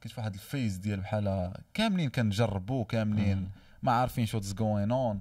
كاين 0.00 0.14
واحد 0.18 0.34
ال 0.34 0.41
phase 0.41 0.76
ديال 0.76 1.00
بحال 1.00 1.52
كاملين 1.74 2.10
كنجربوا 2.10 2.84
كاملين 2.84 3.50
ما 3.82 3.92
عارفين 3.92 4.26
شوتس 4.26 4.52
جوين 4.52 4.90
اون 4.92 5.20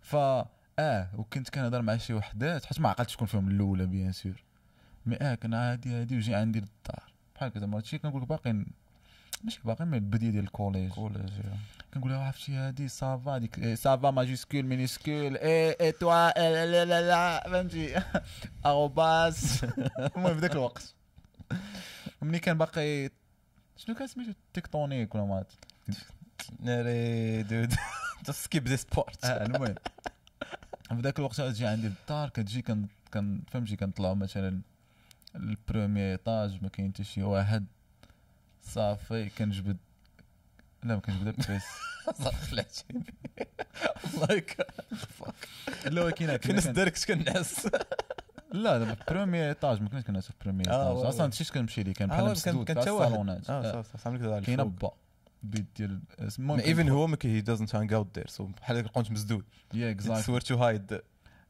ف 0.00 0.16
آه 0.78 1.08
وكنت 1.16 1.48
كنهضر 1.48 1.82
مع 1.82 1.96
شي 1.96 2.14
وحدات 2.14 2.64
حيت 2.64 2.80
ما 2.80 2.88
عقلتش 2.88 3.12
شكون 3.12 3.26
فيهم 3.26 3.48
الاولى 3.48 3.86
bien 3.86 4.12
sûr 4.12 4.42
mais 5.06 5.16
آه 5.16 5.34
كان 5.34 5.54
عادي 5.54 5.94
عادي 5.96 6.16
وجي 6.16 6.34
عندي 6.34 6.58
للدار 6.60 7.12
بحال 7.34 7.52
زعما 7.56 7.76
هادشي 7.78 7.98
كنقول 7.98 8.22
لك 8.22 8.28
باقي 8.28 8.64
ماشي 9.44 9.60
باقي 9.64 9.84
من 9.86 9.94
البدايه 9.94 10.30
ديال 10.30 10.44
ال 10.44 10.50
collège 10.50 10.90
collège 10.92 11.30
كنقول 11.94 12.10
لها 12.10 12.26
عرفتي 12.26 12.52
هادي 12.52 12.88
ça 12.88 13.13
va 13.13 13.38
ديك 13.38 13.58
إيه، 13.58 13.74
ça 13.74 13.92
va 13.92 14.10
majuscule 14.10 14.62
minuscule 14.62 15.92
et 15.92 16.05
et 16.05 16.18
toi 16.18 16.38
لا 16.38 16.84
لا 16.84 17.08
لا 17.08 17.50
فهمتي 17.50 18.02
arobase 18.66 19.64
المهم 20.16 20.34
في 20.34 20.40
ذاك 20.40 20.52
الوقت 20.52 20.94
ملي 22.22 22.38
كان 22.38 22.58
باقي 22.58 23.10
شنو 23.76 23.94
كان 23.94 24.06
سميتو 24.06 24.32
Tecktonik 24.54 25.14
ولا 25.14 25.24
ما 25.24 25.44
ناري 26.60 27.42
dude 27.42 27.74
this 28.68 28.84
part. 28.96 29.24
آه 29.24 29.46
المهم 29.46 29.74
في 30.88 31.00
ذاك 31.00 31.18
الوقت 31.18 31.40
تجي 31.40 31.66
عندي 31.66 31.88
للدار 31.88 32.28
كتجي 32.28 32.62
كن 32.62 32.86
كن 33.12 33.42
فهمتي 33.50 33.76
كنطلعوا 33.76 34.14
مثلا 34.14 34.60
ال 35.34 35.44
premier 35.44 36.12
étage 36.12 36.62
ما 36.62 36.68
كاين 36.68 36.92
حتى 36.92 37.04
شي 37.04 37.22
واحد 37.22 37.66
صافي 38.62 39.28
كنجبد 39.28 39.76
لا 40.84 40.94
ما 40.94 41.00
كنجبد 41.00 41.36
بس. 41.50 41.62
خلعتيني 42.50 43.04
like 44.20 44.56
لا 45.86 46.02
هو 46.06 46.10
كاين 46.10 46.38
في 46.38 46.52
ناس 46.52 46.66
دارك 46.66 46.98
كنعس 47.08 47.68
لا 48.52 48.78
دابا 48.78 48.96
premier 49.08 49.48
étage 49.48 49.82
ما 49.82 49.88
كناش 49.88 50.04
كنعس 50.04 50.26
في 50.26 50.32
premier 50.44 50.70
آه، 50.70 50.90
étage 50.90 51.06
أصلا 51.06 51.26
oui. 51.26 51.32
شي 51.32 51.52
كنمشي 51.52 51.82
ليه 51.82 51.92
كان 51.94 52.10
آه، 52.10 52.14
بحال 52.16 52.30
مسدود 52.30 52.66
كان. 52.66 52.78
الصالونات. 52.78 53.50
آه 53.50 53.58
آه. 53.68 53.72
صافي 53.72 53.98
صافي 53.98 54.32
على 54.32 54.40
كاين. 54.40 54.64
با 54.64 54.90
بيت 55.42 55.66
ديال 55.76 56.00
المهم 56.38 56.60
even 56.60 56.88
هو 56.88 57.06
ما 57.06 57.16
he 57.22 57.40
doesn't 57.40 57.74
hang 57.74 57.92
out 57.92 58.18
there 58.18 58.28
so 58.28 58.44
بحال 58.46 58.92
كنت 58.92 59.10
مسدود 59.10 59.44
yeah 59.74 59.90
exact 59.90 60.20
somewhere 60.20 60.40
to 60.40 60.54
hide 60.56 61.00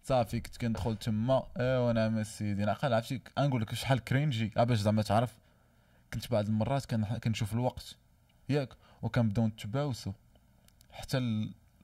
صافي 0.05 0.41
كنت 0.41 0.57
كندخل 0.57 0.97
تما. 0.97 1.47
أيوا 1.61 1.93
نعم 1.93 2.19
السيدي 2.19 2.65
نعقل 2.65 2.95
عرفتي 2.95 3.21
نقول 3.39 3.63
لك 3.63 3.75
شحال 3.75 4.05
cringy 4.05 4.53
آه، 4.57 4.65
باش 4.65 4.79
زعما 4.79 5.03
تعرف 5.03 5.31
كنت 6.15 6.31
بعض 6.31 6.47
المرات 6.47 6.85
كن- 6.87 7.05
كنشوف 7.05 7.53
الوقت. 7.53 7.97
ياك. 8.49 8.69
وكنبداو 9.05 9.47
نتباوسوا 9.47 10.13
حتى 10.93 11.19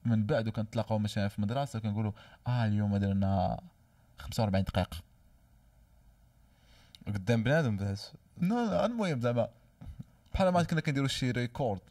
من 0.05 0.25
بعد 0.25 0.47
وكنتلاقاو 0.47 0.99
مثلا 0.99 1.27
في 1.27 1.41
مدرسه 1.41 1.79
كنقولوا 1.79 2.11
آه 2.47 2.65
اليوم 2.65 2.97
درنا 2.97 3.59
45 4.19 4.63
دقيقة 4.63 4.97
قدام 7.07 7.43
بنادم 7.43 7.77
بس 7.77 8.11
لا 8.37 8.85
المهم 8.85 9.21
زعما 9.21 9.49
بحال 10.33 10.49
ما 10.49 10.63
كنا 10.63 10.81
كنديروا 10.81 11.07
شي 11.07 11.31
record 11.31 11.81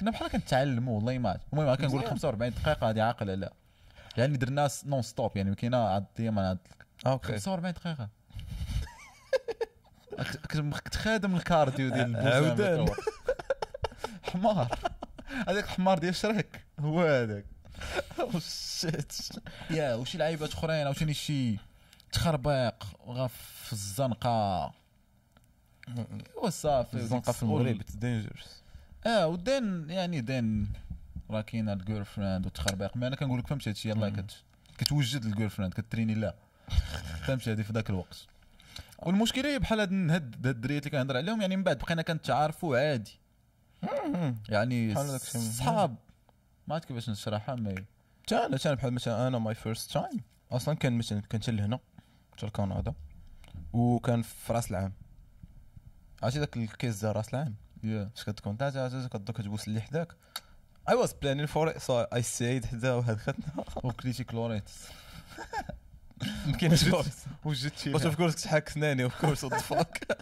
كنا 0.00 0.10
بحال 0.10 0.30
كنتعلموا 0.30 0.96
والله 0.96 1.18
ما. 1.18 1.38
المهم 1.52 1.74
كنقول 1.74 2.00
لك 2.00 2.04
مزيان. 2.04 2.18
45 2.18 2.50
دقيقة 2.50 2.90
هذه 2.90 3.02
عاقلة 3.02 3.34
لا 3.34 3.52
يعني 4.16 4.36
درنا 4.36 4.68
non-stop 4.86 5.36
يعني 5.36 5.54
كاينة 5.54 5.76
عاد 5.76 6.04
أيام 6.20 6.38
أنا 6.38 6.58
okay 7.06 7.32
45 7.32 7.72
دقيقة 7.72 8.08
كنت 10.84 10.96
خادم 10.96 11.36
ال 11.36 11.43
cardio 11.43 11.88
ديال. 11.90 12.12
ذاك 12.12 12.60
الوقت. 12.60 13.17
حمار. 14.30 14.78
هذاك 15.48 15.64
الحمار 15.64 15.98
ديال 15.98 16.14
شريك. 16.14 16.64
هو 16.80 17.02
هذاك. 17.02 17.44
shit 18.78 19.12
yeah 19.70 19.94
وشي 19.94 20.18
لعيبات 20.18 20.52
أخرين 20.52 20.86
عاوتاني 20.86 21.14
شي 21.14 21.56
تخربيق 22.12 22.84
وغا 23.06 23.26
في 23.26 23.72
الزنقة 23.72 24.72
وصافي 26.42 26.94
الزنقة 26.94 27.32
في 27.32 27.42
المغرب 27.42 27.82
dangerous 27.94 28.62
آه 29.06 29.26
و 29.26 29.39
then 29.39 29.90
يعني 29.90 30.20
then 30.20 30.72
راه 31.30 31.40
كاينة 31.40 31.72
ال 31.72 32.04
girlfriend 32.04 32.46
وتخربيق. 32.46 32.96
mais 32.96 33.06
أنا 33.06 33.16
كنقول 33.16 33.38
لك 33.38 33.46
فهمتي 33.46 33.70
هادشي؟ 33.70 33.88
يلاه. 33.88 34.08
كت 34.08 34.32
كتوجد 34.78 35.24
ال 35.24 35.50
girlfriend 35.50 35.74
كتريني 35.74 36.14
لا. 36.14 36.34
فهمتي 37.26 37.52
هذه 37.52 37.62
في 37.62 37.72
ذاك 37.72 37.90
الوقت. 37.90 38.26
والمشكلة 38.98 39.54
هي 39.54 39.58
بحال 39.58 39.80
هاد 39.80 39.92
هاد 39.92 40.10
هاد 40.10 40.46
الدريات 40.46 40.86
اللي 40.86 40.90
كنهضر 40.90 41.16
عليهم 41.16 41.40
يعني 41.40 41.56
من 41.56 41.62
بعد 41.62 41.78
بقينا 41.78 42.02
كنتعارفوا 42.02 42.78
عادي. 42.78 43.18
يعني. 44.48 44.94
صحاب 45.58 45.96
ما 46.66 46.74
عرفت 46.74 46.88
كيفاش 46.88 47.10
نشرحها 47.10 47.54
mais 47.54 47.74
كان. 48.26 48.56
كان 48.56 48.74
بحال 48.74 48.92
مثلا 48.92 49.28
أنا 49.28 49.38
my 49.38 49.54
first 49.54 49.92
time 49.92 50.20
أصلا 50.52 50.74
كان 50.74 50.98
مثلا 50.98 51.20
كنت 51.20 51.50
لهنا 51.50 51.78
كنت 52.30 52.44
لكندا 52.44 52.94
وكان 53.72 54.22
في 54.22 54.52
رأس 54.52 54.70
العام. 54.70 54.92
عرفتي 56.22 56.38
ذاك 56.38 56.56
ال 56.56 56.65
kiss 56.65 57.00
ديال 57.00 57.16
رأس 57.16 57.34
العام؟ 57.34 57.54
yeah 57.84 58.10
اش 58.16 58.24
كتكون 58.24 58.58
تا 58.58 59.08
كتبدا 59.08 59.32
كتبوس 59.32 59.68
اللي 59.68 59.80
حداك. 59.80 60.12
I 60.90 60.94
was 60.94 61.12
planning 61.12 61.46
for 61.46 61.68
it 61.68 61.82
so 61.82 62.06
I 62.18 62.20
stayed 62.22 62.66
حدا 62.66 62.94
وهاد 62.94 63.18
خدنا 63.18 63.64
وكليتي 63.76 64.24
Clorets 64.24 64.70
ما 66.46 66.52
كاينش 66.52 66.84
وجدتي 67.44 67.92
واش 67.92 68.06
of 68.06 68.16
course 68.16 68.42
نحك 68.42 68.68
سناني 68.68 69.04
of 69.04 69.20
course 69.20 69.44
what 69.44 69.60
fuck 69.60 70.18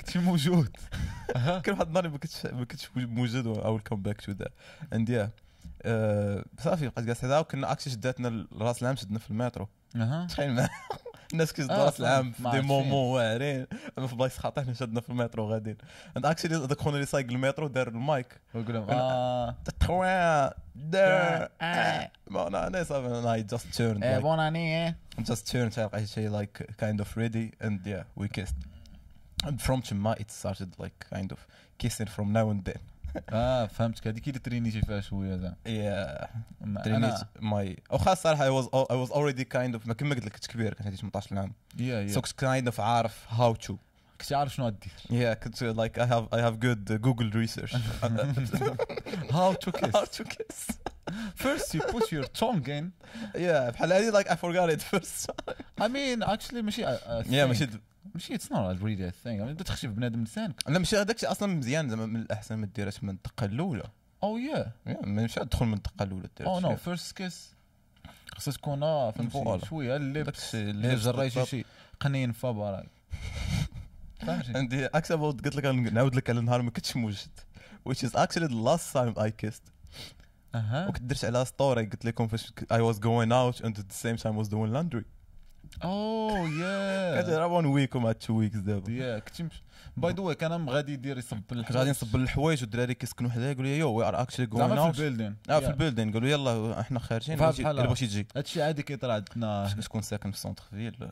كنتي 0.00 0.18
موجود. 0.18 0.76
كان 1.64 1.74
واحد 1.74 1.86
النهار 1.86 2.08
ما 2.08 2.18
كنتش 2.18 2.46
ما 2.46 2.64
كنتش 2.64 2.88
موجود 2.96 3.46
oh 3.46 3.72
welcome 3.72 4.02
back 4.02 4.20
to 4.20 4.32
the 4.32 4.48
and 4.92 5.08
yeah. 5.08 5.30
صافي 6.60 6.88
بقيت 6.88 7.06
جالس 7.06 7.22
حدا 7.22 7.38
وكنا 7.38 7.72
actually 7.72 7.92
شداتنا 7.92 8.46
راس 8.58 8.82
العام 8.82 8.96
شدنا 8.96 9.18
في 9.18 9.30
المترو. 9.30 9.68
تخيل 10.28 10.54
معايا 10.54 10.68
الناس 11.32 11.52
كيشدوا 11.52 11.76
آه، 11.76 11.84
راس 11.84 12.00
العام. 12.00 12.32
في 12.32 12.42
des 12.50 12.60
moments 12.60 13.14
واعرين. 13.16 13.66
أنا 13.98 14.06
في 14.06 14.16
بلايص 14.16 14.38
خاطئين 14.38 14.74
شدنا 14.74 15.00
في 15.00 15.08
المترو 15.10 15.50
غاديين. 15.50 15.76
and 16.16 16.26
actually 16.26 16.56
ذاك 16.56 16.80
خونا 16.80 16.94
اللي 16.96 17.06
سايق 17.06 17.26
المترو 17.26 17.66
دار 17.68 17.88
المايك. 17.88 18.40
ويقول 18.54 18.74
لهم 18.74 18.90
آه. 18.90 19.56
آه. 21.62 22.10
ما 22.30 22.46
أنا 22.48 22.66
أنا 22.66 22.84
صافي 22.84 23.06
أنا 23.06 23.32
I 23.34 23.42
just 23.42 23.66
turn 23.66 24.20
bon 24.20 24.40
أني 24.40 24.94
just 25.20 25.50
turned 25.52 25.74
تلقى 25.74 26.06
شي 26.06 26.30
like 26.30 26.62
kind 26.80 27.00
of 27.00 27.06
ready 27.16 27.66
and 27.66 27.86
yeah 27.86 28.22
we 28.22 28.28
kissed. 28.40 28.77
And 29.46 29.56
from 29.66 29.82
Chima 29.82 30.12
it 30.20 30.30
started 30.30 30.70
like 30.82 30.98
kind 31.14 31.30
of 31.32 31.38
kissing 31.78 32.08
from 32.16 32.32
now 32.32 32.50
and 32.50 32.62
then 32.68 32.80
آه 33.30 33.66
فهمتك 33.66 34.06
هذيك 34.08 34.28
اللي 34.28 34.38
ترينيتي 34.38 34.80
فيها 34.80 35.00
شوية 35.00 35.36
زعما 35.36 35.54
yeah 35.66 36.26
ما- 36.60 36.82
ترينيت 36.82 37.04
أنا 37.14 37.26
mais 37.40 37.76
واخا 37.90 38.12
الصراحه 38.12 38.44
I 38.48 38.62
was 38.62 38.66
I 38.66 38.94
was 39.06 39.10
already 39.14 39.44
kind 39.44 39.74
of 39.80 39.86
ما 39.88 39.94
كما 39.94 40.14
قلت 40.14 40.24
لك 40.24 40.32
كنت 40.32 40.46
كبير 40.46 40.74
كنت 40.74 40.86
عندي 40.86 40.96
18 40.96 41.38
عام 41.38 41.52
yeah 41.78 42.06
so 42.08 42.16
yeah 42.16 42.20
كنت 42.20 42.44
kind 42.44 42.74
of 42.74 42.80
عارف 42.80 43.26
how 43.30 43.66
to 43.66 43.72
كنت 44.20 44.32
عارف 44.32 44.54
شنو 44.54 44.66
غدير 44.66 44.92
yeah 45.10 45.38
كنت 45.38 45.56
like 45.64 46.00
I 46.00 46.06
have 46.06 46.38
I 46.38 46.40
have 46.42 46.58
good 46.60 46.90
uh, 46.94 47.08
Google 47.08 47.32
research 47.46 47.76
how 49.32 49.52
to 49.54 49.70
kiss 49.72 49.96
how 49.96 50.04
to 50.04 50.24
kiss 50.24 50.76
First 51.36 51.74
you 51.74 51.80
put 51.80 52.12
your 52.12 52.24
tongue 52.40 52.66
in. 52.68 52.84
yeah 53.34 53.70
بحال 53.70 53.92
هذه 53.92 54.12
like 54.22 54.26
I 54.28 54.34
forgot 54.36 54.70
it 54.76 54.82
first 54.82 55.30
I 55.80 55.88
mean 55.88 56.22
actually 56.22 56.62
ماشي 56.62 56.84
yeah. 56.84 57.44
ماشي 57.44 57.66
ماشي 58.14 58.38
it's 58.38 58.42
not 58.50 58.82
really 58.82 59.02
a 59.02 59.10
thing. 59.10 59.40
I 59.40 59.44
mean 59.44 59.54
بدات 59.54 59.62
تخشي 59.66 59.86
بنادم 59.86 60.24
لسانك. 60.24 60.54
لا 60.68 60.78
ماشي 60.78 60.96
هذاك 60.96 61.16
الشيء 61.16 61.30
أصلا 61.30 61.54
مزيان 61.54 61.88
زعما 61.88 62.06
من 62.06 62.20
الأحسن 62.20 62.54
ما 62.54 62.66
ديرهاش 62.66 63.04
من 63.04 63.10
الدقة 63.10 63.44
الأولى 63.44 63.84
Oh 64.24 64.36
yeah. 64.52 64.66
yeah 64.92 65.06
ماشي 65.06 65.40
تدخل 65.40 65.66
من 65.66 65.74
الدقة 65.74 66.02
الأولى 66.02 66.28
Oh 66.40 66.60
no 66.64 66.68
شي. 66.84 66.96
first 66.96 67.12
kiss. 67.22 67.34
خصها 68.36 68.52
تكون 68.54 68.82
آه 68.82 69.10
فهمتي. 69.10 69.66
شوية 69.66 69.96
اللبس 69.96 70.54
اللي 70.54 70.94
جريتي. 70.94 71.46
شي 71.46 71.64
قنين 72.00 72.32
فبراك. 72.32 72.86
عندي 74.54 74.86
أكثر 74.86 75.16
بود 75.16 75.44
قلت 75.44 75.56
لك 75.56 75.64
نعاود 75.64 76.14
لك 76.14 76.30
على 76.30 76.38
النهار 76.40 76.62
ما 76.62 76.70
كنتش 76.70 76.96
موجد 76.96 77.28
which 77.88 78.02
is 78.02 78.10
actually 78.16 78.48
the 78.48 78.62
last 78.68 78.92
time 78.92 79.14
I 79.18 79.30
kissed 79.30 79.62
اها. 80.55 80.87
وكنت 80.87 81.01
درت 81.03 81.25
عليها 81.25 81.43
ستوري 81.43 81.85
قلت 81.85 82.05
لكم 82.05 82.27
فاش 82.27 82.47
I 82.73 82.93
was 82.93 82.97
going 82.99 83.31
out 83.31 83.65
and 83.65 83.77
at 83.77 83.87
the 83.89 83.97
same 84.03 84.17
time 84.23 84.35
was 84.37 84.47
doing 84.49 84.71
laundry 84.73 85.03
كانت 85.82 87.26
yeah. 87.26 87.30
غير 87.30 87.48
one 87.62 87.64
week 87.90 87.96
وما 87.96 88.12
two 88.12 88.32
weeks 88.32 88.56
دابا. 88.58 88.92
yeah 88.92 89.18
كنت 89.18 89.52
by 89.96 90.12
the 90.12 90.20
way 90.20 90.34
كان 90.34 90.68
غادي 90.68 90.92
يدير 90.92 91.18
يصب 91.18 91.40
كنت 91.50 91.72
غادي 91.72 91.90
نصب 91.90 92.16
الحوايج 92.16 92.62
والدراري 92.62 92.94
كيسكنوا 92.94 93.30
حدايا 93.30 93.50
يقولوا 93.50 93.70
لي 93.70 93.78
yo 93.78 93.92
we 93.92 94.04
are 94.08 94.22
actually 94.22 94.46
going 94.46 94.62
out 94.78 94.94
في 94.96 95.00
ال 95.00 95.04
building. 95.04 95.36
آه 95.50 95.58
في 95.60 95.68
ال 95.68 95.72
building. 95.72 96.12
قالوا 96.12 96.28
يلا 96.28 96.80
إحنا 96.80 96.98
خارجين 96.98 97.36
فهمت 97.36 97.60
بغيتي- 97.60 97.94
تجي 98.06 98.26
هادشي 98.36 98.62
عادي 98.62 98.82
كيطرا 98.82 99.12
عندنا. 99.12 99.68
شكون 99.80 100.02
ساكن 100.02 100.30
في 100.30 100.38
centre-ville 100.38 100.94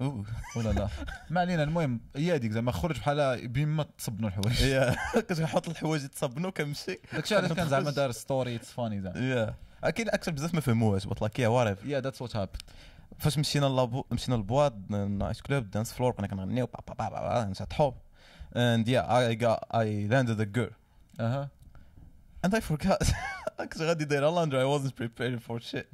أوه. 0.00 0.24
ولا 0.56 0.72
لا. 0.72 0.88
ما 1.30 1.40
علينا 1.40 1.62
المهم 1.62 2.00
هي 2.16 2.34
هذيك 2.34 2.52
زعما 2.52 2.72
خرج 2.72 2.98
بحال 2.98 3.48
بما 3.48 3.86
تصبنوا 3.98 4.28
الحوايج. 4.28 4.60
yeah 4.72 4.96
كنحط 5.20 5.68
الحوايج 5.68 6.04
يتصبنوا 6.04 6.50
كنمشي. 6.50 6.98
داكشي 7.12 7.36
علاش 7.36 7.52
كان 7.52 7.68
زعما 7.68 7.90
دار 7.90 8.12
story 8.12 8.56
it's 8.56 8.70
funny 8.70 9.00
زعما. 9.00 9.18
yeah 9.20 9.54
أكيد 9.84 10.08
أكثر 10.08 10.32
بزاف 10.32 10.54
ما 10.54 10.60
فهموهاش 10.60 11.06
بط 11.06 11.20
لايك 11.20 11.38
يا 11.38 11.48
وات 11.48 11.78
يا 11.84 12.00
ذاتس 12.00 12.22
وات 12.22 12.36
هابن 12.36 12.52
فاش 13.18 13.38
مشينا 13.38 13.66
لابو 13.66 14.04
مشينا 14.10 14.36
للبواد 14.36 14.90
نايت 14.90 15.40
كلوب 15.40 15.70
دانس 15.70 15.92
فلور 15.92 16.12
بقينا 16.12 16.26
كنغنيو 16.26 16.66
با 16.66 16.80
با 16.88 17.08
با 17.08 17.08
با 17.08 17.44
نشطحو 17.44 17.92
and 18.54 18.88
yeah 18.88 19.04
I 19.08 19.34
got 19.34 19.58
I 19.70 20.06
landed 20.08 20.40
a 20.40 20.46
girl. 20.58 20.72
أها. 21.20 21.48
And 22.46 22.54
I 22.54 22.60
forgot. 22.60 23.12
كنت 23.58 23.82
غادي 23.82 24.04
داير 24.04 24.30
لاندري 24.30 24.62
I 24.62 24.78
wasn't 24.78 24.94
prepared 24.94 25.40
for 25.48 25.60
shit. 25.60 25.86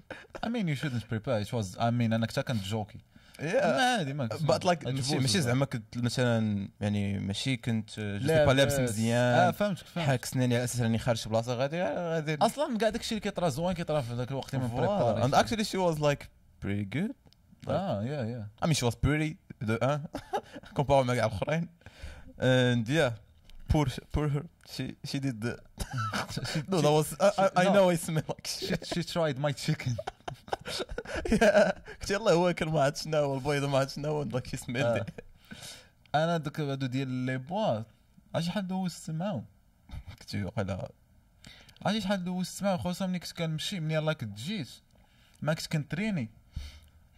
I 0.42 0.48
mean 0.48 0.68
you 0.68 0.76
shouldn't 0.76 1.08
prepare. 1.08 1.40
It 1.40 1.52
was 1.52 1.76
I 1.78 1.90
mean 1.90 2.12
أنا 2.12 2.26
كنت 2.26 2.40
كنت 2.40 2.64
جوكي 2.64 2.98
ما 3.40 3.96
عادي 3.98 4.12
ما 4.12 4.28
بات 4.40 4.64
لايك 4.64 4.86
ماشي. 4.86 5.40
زعما 5.40 5.64
كنت 5.64 5.98
مثلا 5.98 6.68
يعني 6.80 7.18
ماشي 7.18 7.56
كنت. 7.56 8.00
با 8.46 8.52
لابس 8.52 8.72
آه 8.72 8.82
مزيان. 8.82 9.52
فهمتك 9.52 9.86
فهمت 9.86 10.06
حاك 10.06 10.24
سناني 10.24 10.54
على 10.54 10.64
أساس 10.64 10.80
راني 10.80 10.98
خارج 10.98 11.28
بلاصة 11.28 11.54
غادي 11.54 11.82
غادي 11.82 12.36
أصلا 12.42 12.78
كاع 12.78 12.88
داكشي 12.88 13.10
اللي 13.10 13.20
كيطرا 13.20 13.48
زوين 13.48 13.74
كيطرا 13.74 14.00
في 14.00 14.14
ذاك 14.14 14.30
الوقت 14.30 14.56
من 14.56 14.68
and 14.68 14.72
بريباري 14.72 15.42
actually 15.42 15.64
she 15.64 15.78
was 15.78 15.98
like 16.00 16.26
pretty 16.62 16.84
good. 16.96 17.12
آه 17.68 18.02
يا 18.02 18.22
يا 18.24 18.48
I 18.64 18.66
mean 18.68 18.74
she 18.74 18.84
was 18.84 18.94
pretty 18.94 19.36
de 19.66 19.78
un 19.82 20.00
comparé 20.74 21.04
مع 21.06 21.12
الأخرين. 21.12 21.68
And 22.40 22.88
yeah 22.88 23.12
poor 23.68 23.86
poor 24.12 24.28
her. 24.28 24.44
She 24.72 24.84
she 25.04 25.18
did 25.18 25.40
the 25.40 25.54
no 26.68 26.80
that 26.80 26.92
was 26.98 27.08
I, 27.20 27.30
I, 27.44 27.50
I 27.62 27.64
No. 27.64 27.72
know 27.74 27.90
I 27.90 27.96
smell 27.96 28.24
like 28.28 28.46
she, 28.46 28.66
shit. 28.66 28.86
she 28.92 29.02
tried 29.14 29.38
my 29.38 29.52
chicken. 29.52 29.96
Yeah. 31.30 31.72
قلت 32.00 32.10
يلا 32.10 32.32
هو 32.32 32.52
كان 32.52 32.68
ما 32.68 32.82
عرفتش 32.82 33.02
شنو 33.04 33.34
البيضه 33.34 33.68
ما 33.68 33.78
عرفتش 33.78 33.94
شنو 33.94 34.24
like 34.24 34.46
she 34.46 34.56
smelled 34.58 34.76
آه. 34.76 34.98
it. 34.98 35.10
أنا 36.14 36.36
دوك 36.36 36.60
هادو 36.60 36.86
ديال 36.86 37.08
لي 37.08 37.38
بوا 37.38 37.82
عرفتي 38.34 38.50
شحال 38.50 38.66
دوزت 38.68 39.10
معاهم 39.10 39.44
كنت 40.18 40.34
وقيلا 40.34 40.88
عرفتي 41.86 42.00
شحال 42.00 42.24
دوزت 42.24 42.62
معاهم 42.62 42.78
خصوصا 42.78 43.06
ملي 43.06 43.18
كنت 43.18 43.32
كنمشي 43.32 43.80
ملي 43.80 43.94
يلاه 43.94 44.12
كنت 44.12 44.38
جيت 44.38 44.68
ما 45.42 45.54
كنت 45.54 45.66
كنتريني. 45.66 46.30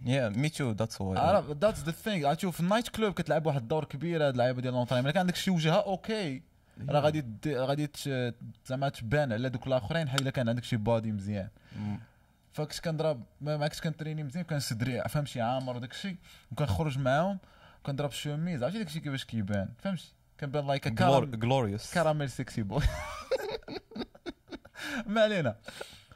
Me 0.02 0.50
too 0.50 0.74
that's 0.74 0.98
why. 0.98 1.18
عرف 1.18 1.50
that's 1.50 1.80
the 1.80 1.92
thing 1.92 2.34
في 2.34 2.60
ال 2.60 2.65
night 2.65 2.88
club 2.88 3.14
كتلعب 3.14 3.46
واحد 3.46 3.60
الدور 3.60 3.84
كبير 3.84 4.26
هاد 4.26 4.32
اللعيبة 4.32 4.62
ديال 4.62 4.74
l'entraînement 4.74 5.10
كان 5.10 5.18
عندك 5.18 5.34
شي 5.34 5.50
وجهة 5.50 5.80
okay 5.80 6.42
راه 6.88 7.00
غادي 7.00 7.24
غادي 7.46 7.90
زعما 8.66 8.88
تبان 8.88 9.32
على 9.32 9.48
دوك 9.48 9.66
الآخرين 9.66 10.04
بحال 10.04 10.20
إلا 10.20 10.30
كان 10.30 10.48
عندك 10.48 10.64
شي 10.64 10.76
body 10.76 11.12
مزيان. 11.12 11.48
Mm. 11.74 11.78
فكنت 12.52 12.80
كنضرب 12.80 13.22
ما 13.40 13.68
كنتش 13.68 13.80
كنتريني 13.80 14.22
مزيان 14.22 14.44
كان 14.44 14.60
صدري 14.60 15.02
فهم 15.08 15.26
شي 15.26 15.40
عامر 15.40 15.76
وداك 15.76 15.90
الشيء 15.90 16.16
وكنخرج 16.52 16.98
معاهم 16.98 17.38
كنضرب 17.82 18.10
شوميز 18.10 18.62
عرفتي 18.62 18.78
داك 18.78 18.86
الشيء 18.86 19.02
كيفاش 19.02 19.24
كيبان 19.24 19.68
فهمتي؟ 19.78 20.12
كنبان 20.40 20.66
like 20.66 20.88
glorious. 21.44 21.94
caramel 21.94 22.30
sexy 22.30 22.62
boy 22.62 22.82
ما 25.06 25.22
علينا. 25.22 25.56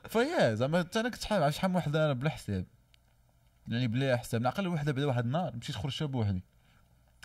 ف 0.09 0.18
yeah 0.18 0.55
زعما 0.55 0.79
حتى 0.79 1.01
أنا 1.01 1.09
كنت 1.09 1.33
عرفت 1.33 1.57
شحال 1.57 1.71
من 1.71 1.83
أنا 1.87 2.13
بلا 2.13 2.31
حساب. 2.31 2.65
يعني 3.69 3.89
بلا 3.89 4.17
حساب 4.17 4.43
نعقل 4.43 4.69
وحدة 4.69 4.93
بعدا 4.93 5.07
واحد 5.07 5.25
النهار 5.25 5.57
مشيت 5.57 5.77
خرجت 5.77 6.03
بوحدي 6.03 6.43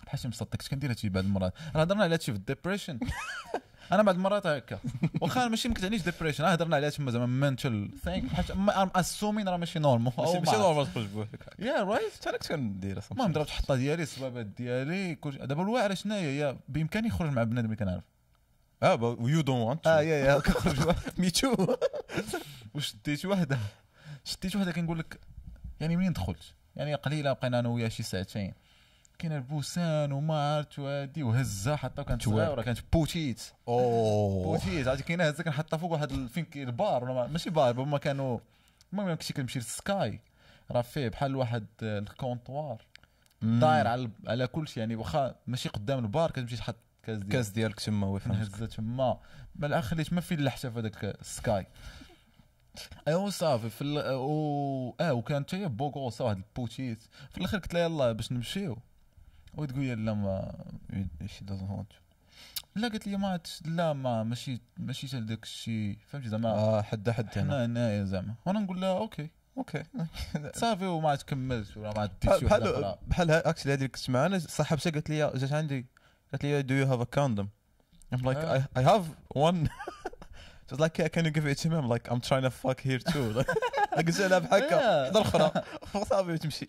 بحال 0.06 0.20
شي 0.20 0.28
مصدق 0.28 0.50
كنت 0.50 0.68
كندير 0.68 0.90
هادشي 0.90 1.08
بعض 1.08 1.24
المرات. 1.24 1.54
راه 1.74 1.82
هضرنا 1.82 2.02
على 2.04 2.14
هادشي 2.14 2.32
في 2.32 2.38
ال 2.38 2.43
depression. 2.43 2.98
أنا 3.92 4.02
بعض 4.02 4.14
المرات 4.14 4.46
هكا. 4.46 4.78
واخا 5.20 5.48
ماشي 5.48 5.68
ما 5.68 5.74
كتعنيش 5.74 6.02
depression 6.02 6.44
هضرنا 6.44 6.76
عليها 6.76 6.90
تما 6.90 7.10
زعما 7.10 7.26
mental 7.26 7.90
thing 8.04 8.24
بحال 8.24 8.70
I'm 8.70 8.90
assuming 8.94 9.48
راه 9.48 9.56
ماشي 9.56 9.78
normal 9.78 10.12
ماشي 10.18 10.56
normal 10.56 10.86
تخرج 10.86 11.06
بوحدك. 11.06 11.40
yeah 11.58 11.82
right 11.82 12.26
أنا 12.26 12.36
كنت 12.36 12.48
كندير 12.48 13.00
المهم 13.12 13.32
ضربت 13.32 13.50
حطه 13.50 13.74
ديالي 13.76 14.02
الصبابات 14.02 14.46
ديالي 14.46 15.14
كل 15.14 15.46
دابا 15.46 15.62
الواعره 15.62 15.94
شناهي؟ 15.94 16.42
هي 16.42 16.56
بإمكاني 16.68 17.08
يخرج 17.08 17.30
مع 17.30 17.42
بنادم 17.42 17.66
اللي 17.66 17.76
كنعرف. 17.76 18.04
آه 18.82 19.16
don't 19.42 19.74
want 19.74 19.84
to. 19.84 19.86
آه 19.86 20.00
yeah 20.00 20.16
yeah 20.24 20.38
كنخرج 20.38 20.94
too. 21.30 21.76
وشديت 22.74 23.26
وحده 23.26 23.58
شديت 24.24 24.56
وحده 24.56 24.72
كنقول 24.72 24.98
لك 24.98 25.20
يعني 25.80 25.96
منين 25.96 26.12
دخلت؟ 26.12 26.54
يعني 26.76 26.94
قليلة 26.94 27.32
بقينا 27.32 27.58
أنا 27.58 27.68
وياها 27.68 27.88
شي 27.88 28.02
ساعتين. 28.02 28.54
كاين 29.18 29.32
البوسان 29.32 30.12
وما 30.12 30.56
عرفت 30.56 30.78
وهادي 30.78 31.22
وهزه 31.22 31.76
حتى 31.76 32.04
كانت. 32.04 32.22
صغيرة 32.22 32.62
كانت 32.62 32.78
petite. 32.92 33.42
أوه. 33.68 34.44
petite 34.44 34.88
عرفتي؟ 34.88 35.04
كاينة 35.04 35.24
هزه 35.24 35.44
كنحطها 35.44 35.76
فوق 35.76 35.92
واحد 35.92 36.26
فين 36.26 36.46
البار 36.56 37.04
ولا 37.04 37.14
ما- 37.14 37.26
ماشي 37.26 37.50
بار 37.50 37.80
هما 37.80 37.98
كانوا 37.98 38.38
المهم 38.92 39.14
كنتي 39.14 39.32
كنمشي 39.32 39.58
للسكاي. 39.58 40.20
راه 40.70 40.80
فيه 40.82 41.08
بحال 41.08 41.36
واحد 41.36 41.66
ال 41.82 41.92
comptoir. 41.92 42.82
داير 43.42 43.86
على 43.86 44.10
على 44.26 44.46
كل 44.46 44.68
شيء 44.68 44.78
يعني 44.78 44.96
واخا 44.96 45.34
ماشي 45.46 45.68
قدام 45.68 45.98
البار 45.98 46.30
كتمشي 46.30 46.56
تحط 46.56 46.76
كاس 47.02 47.18
ديال 47.18 47.28
كاس 47.32 47.48
ديالك 47.48 47.80
تما 47.80 48.06
وي 48.06 48.20
فهمت 48.20 48.62
تما. 48.62 49.18
ما 49.56 49.66
الآخر 49.66 49.88
خليت 49.88 50.12
ما 50.12 50.20
فين 50.20 50.44
لحتها 50.44 50.70
في 50.70 50.78
هذاك 50.78 51.04
السكاي. 51.04 51.66
ايوا 53.08 53.30
صافي 53.30 53.70
في 53.70 53.84
ال... 53.84 54.14
و... 54.14 54.96
آه 55.00 55.12
وكانت 55.12 55.54
هي 55.54 55.68
بوغوسا 55.68 56.24
واحد 56.24 56.36
البوتيت 56.36 57.02
في 57.30 57.38
الآخر 57.38 57.58
قلت 57.58 57.74
لها 57.74 57.82
يلا 57.82 58.12
باش 58.12 58.32
نمشيو. 58.32 58.78
وتقول 59.56 59.84
لي 59.84 59.94
لا 59.94 60.14
ما 60.14 60.54
شي 61.26 61.44
doesn't 61.44 61.70
want 61.70 61.94
لا 62.76 62.88
قالت 62.88 63.06
لي 63.06 63.16
ما 63.16 63.40
لا 63.64 63.92
ما 63.92 64.22
ماشي 64.22 64.60
ماشي 64.76 65.08
حتى 65.08 65.16
لداك 65.16 65.42
الشيء 65.42 65.98
فهمتي 66.06 66.28
زعما؟ 66.28 66.48
آه 66.48 66.82
حد 66.82 67.10
حد 67.10 67.38
هنا. 67.38 67.64
هنايا 67.64 68.04
زعما. 68.04 68.34
وأنا 68.46 68.60
نقول 68.60 68.80
لها 68.80 68.98
أوكي. 68.98 69.30
أوكي. 69.58 69.82
صافي 70.60 70.86
وما 70.86 71.10
عاد 71.10 71.22
كملت 71.22 71.76
ولا 71.76 71.92
ما 71.92 72.00
عاد 72.00 72.10
ديت 72.22 72.36
شي 72.38 72.46
وحدة 72.46 72.70
بحال 72.70 72.96
بحال 73.08 73.30
اكشلي 73.30 73.72
هذه 73.72 73.76
اللي 73.78 73.88
كنت 73.88 74.10
معانا 74.10 74.38
صاحبتها 74.38 74.90
قالت 74.90 75.10
لي 75.10 75.32
جات 75.34 75.52
عندي. 75.52 75.86
قالت 76.32 76.44
لي 76.44 76.62
do 76.62 76.86
you 76.86 76.90
have 76.90 77.00
a 77.00 77.18
condom? 77.18 77.46
I'm 78.14 78.22
like 78.22 78.36
آه. 78.36 78.68
I, 78.76 78.80
I 78.80 78.82
have 78.82 79.04
one. 79.34 79.68
She's 80.70 80.80
like 80.80 80.98
yeah 80.98 81.08
can 81.14 81.24
you 81.26 81.30
give 81.30 81.46
it 81.46 81.58
to 81.62 81.68
me? 81.70 81.76
I'm 81.76 81.88
like 81.94 82.06
I'm 82.12 82.20
trying 82.28 82.42
to 82.48 82.50
fuck 82.62 82.80
here 82.88 82.98
too. 83.12 83.28
قلت 83.96 84.20
لها 84.20 84.40
Yeah. 84.40 84.46
حدا 84.46 85.08
الاخرى 85.10 85.50
صافي 86.08 86.38
تمشي 86.38 86.66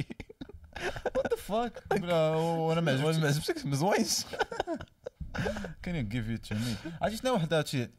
what 1.15 1.33
the 1.33 1.37
fuck 1.37 1.83
وأنا 1.91 2.81
ما 2.81 2.91
عجبتش 2.91 3.17
ما 3.17 3.27
عجبتكش 3.27 3.65
ما 3.65 3.75
زوينش 3.75 4.25
can 5.83 5.89
you 5.89 5.95
give 5.95 6.37
it 6.37 6.46
to 6.46 6.55
me 6.55 6.75
عرفتي 7.01 7.17
شنو 7.17 7.33
واحد 7.33 7.53
هادشي 7.53 7.89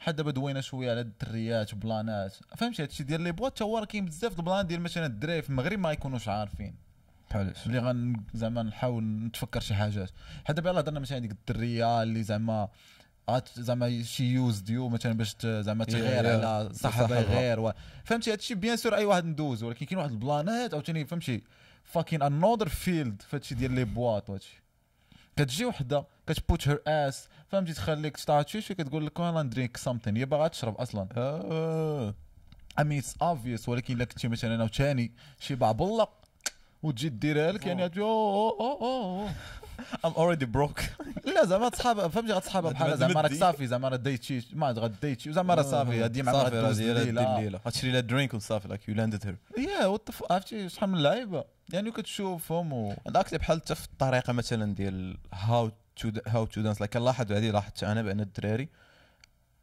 حد 0.00 0.16
دابا 0.16 0.30
دوينا 0.30 0.60
شوية 0.60 0.90
على 0.90 1.00
الدريات 1.00 1.72
وبلانات. 1.74 2.36
فهمتي 2.56 2.82
هادشي 2.82 3.02
ديال 3.04 3.20
les 3.20 3.32
boîtes 3.32 3.62
هو 3.62 3.78
راه 3.78 3.84
كاين 3.84 4.04
بزاف 4.04 4.38
ال 4.38 4.44
plan 4.44 4.66
ديال 4.66 4.80
مثلا 4.80 5.06
الدراري 5.06 5.42
في 5.42 5.50
المغرب 5.50 5.78
ما 5.78 5.92
يكونوش 5.92 6.28
عارفين. 6.28 6.74
بحالاش 7.30 7.66
اللي 7.66 7.78
غن 7.78 8.22
زعما 8.34 8.62
نحاول 8.62 9.04
نتفكر 9.04 9.60
شي 9.60 9.74
حاجات. 9.74 10.10
حتى 10.44 10.52
دابا 10.52 10.70
يلاه 10.70 10.80
هضرنا 10.80 11.00
مثلا 11.00 11.18
ديك 11.18 11.30
الدرية 11.30 12.02
اللي 12.02 12.22
زعما 12.22 12.68
زعما 13.54 14.02
she 14.02 14.24
used 14.24 14.58
you 14.58 14.88
مثلا 14.88 15.12
باش 15.12 15.36
زعما 15.46 15.84
تغير 15.84 16.22
yeah. 16.22 16.44
على 16.44 16.68
صاحبها. 16.72 17.20
غير 17.20 17.60
و... 17.60 17.72
فهمتي؟ 18.04 18.32
هادشي 18.32 18.54
bien 18.54 18.76
sûr 18.76 18.96
أي 18.96 19.04
واحد 19.04 19.24
ندوز 19.24 19.62
ولكن 19.62 19.86
كاين 19.86 19.98
واحد 19.98 20.10
البلانات 20.10 20.74
أو 20.74 20.80
ثاني 20.80 21.04
فهمتي 21.04 21.42
fucking 21.84 22.22
another 22.22 22.68
field 22.68 23.22
فهادشي 23.22 23.54
ديال 23.54 23.72
les 23.72 23.84
boîtes 23.84 24.30
وهادشي. 24.30 24.62
كتجي 25.36 25.64
وحدة 25.64 26.04
كت 26.26 26.43
put 26.43 26.68
her 26.68 26.82
ass 26.86 27.28
فهمتي؟ 27.48 27.72
تخليك 27.72 28.16
شي 28.46 28.74
كتقول 28.74 29.06
لك 29.06 29.18
I 29.18 29.42
wanna 29.42 29.59
drink 29.59 29.76
something 29.76 30.16
هي 30.16 30.24
باغا 30.24 30.48
تشرب 30.48 30.74
أصلا. 30.74 31.08
امي 32.78 32.98
اتس 32.98 33.16
اوبفيوس 33.22 33.68
ولكن 33.68 33.94
إلا 33.94 34.04
كنتي 34.04 34.28
مثلا 34.28 34.58
عاوتاني 34.58 35.12
شي 35.40 35.54
بعبله 35.54 36.08
وتجي 36.82 37.08
ديرها 37.08 37.52
لك 37.52 37.66
يعني 37.66 37.84
هادي 37.84 38.00
أوه 38.00 38.56
أوه 38.60 38.80
أوه. 38.80 39.30
I'm 40.06 40.14
already 40.14 40.46
broke. 40.46 40.82
لا 41.34 41.44
زعما 41.44 41.68
تصحاب 41.68 42.10
فهمتي؟ 42.10 42.32
غتصحابها 42.32 42.72
بحال 42.72 42.98
زعما 42.98 43.12
زعما 43.12 43.20
راك. 43.20 43.34
صافي 43.34 43.66
زعما 43.66 43.88
راه 43.88 43.96
دايتشي 43.96 44.46
ما 44.52 44.66
عاد 44.66 44.78
غديتشي 44.78 45.30
وزعما 45.30 45.54
راه 45.54 45.62
صافي 45.62 46.04
هادي 46.04 46.22
مع 46.22 46.32
صافي 46.32 46.56
هاد 46.56 46.80
الليلة. 46.80 47.60
غتشري 47.66 47.90
لها 47.92 48.00
درينك 48.00 48.34
وصافي 48.34 48.68
لايك 48.68 48.88
يو 48.88 48.94
لاندد 48.94 49.26
هير 49.26 49.36
يا 49.68 49.86
وات 49.86 50.08
عرفتي 50.30 50.68
شحال 50.68 50.90
من 50.90 51.02
لعيبه 51.02 51.44
يعني 51.72 51.90
كتشوفهم 51.90 52.72
و 52.72 52.94
هذاك 53.08 53.34
بحال 53.34 53.60
حتى 53.60 53.74
في 53.74 53.84
الطريقة 53.84 54.32
مثلا 54.32 54.74
ديال 54.74 55.16
هاو 55.32 55.70
تو 55.96 56.10
هاو 56.26 56.46
تو 56.46 56.60
دانس 56.60 56.80
لايك 56.80 56.96
لاحظ 56.96 57.32
هذه 57.32 57.50
لاحظت 57.50 57.84
أنا 57.84 58.02
بان 58.02 58.20
الدراري. 58.20 58.68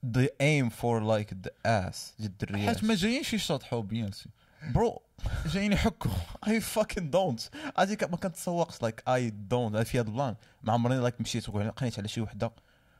They 0.05 0.29
aim 0.41 0.69
for 0.69 1.01
like 1.01 1.31
the 1.45 1.51
ass. 1.65 1.97
الدريات 2.19 2.67
حيت 2.67 2.83
ما 2.83 2.95
جايينش 2.95 3.33
يشطحوا 3.33 3.81
bien 3.81 4.11
si 4.11 4.29
bro 4.63 5.01
جايين 5.45 5.73
يحكوا 5.73 6.11
I 6.45 6.49
fucking 6.75 7.03
don't. 7.13 7.41
هذيك 7.79 8.03
ما 8.03 8.17
كنتسوقش. 8.17 8.81
like 8.81 8.99
I 9.01 9.31
don't. 9.53 9.81
في 9.83 9.99
هذا 9.99 10.07
ال 10.07 10.12
plan. 10.12 10.35
ما 10.63 10.73
عمرني 10.73 10.99
like 10.99 11.21
مشيت 11.21 11.49
وقنيت 11.49 11.99
على 11.99 12.07
شي 12.07 12.21
وحدة. 12.21 12.51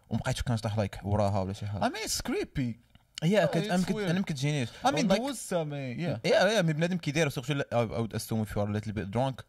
ومبقيتش 0.09 0.41
كنشطح 0.43 0.77
like 0.77 0.99
وراها 1.03 1.39
ولا 1.41 1.53
شي 1.53 1.65
حاجة. 1.65 1.85
هي 3.23 3.47
Oh, 3.47 3.49
كت- 3.49 3.57
أنا 3.57 3.83
ما. 3.89 4.11
أنا 4.11 4.21
كتجينيش 4.21 4.69
I 4.69 4.87
mean 4.87 4.93
Like- 4.93 5.17
دوزتها 5.17 5.63
مي 5.63 5.77
يا 5.77 6.19
يا 6.25 6.43
يا 6.43 6.61
مي 6.61 6.73
بنادم 6.73 6.97
كيدير 6.97 7.29
surtout 7.29 8.45
if 8.45 8.47
you 8.47 8.53
are 8.53 8.67
a 8.69 8.73
little 8.81 8.91
bit 8.93 9.11
drunk. 9.17 9.43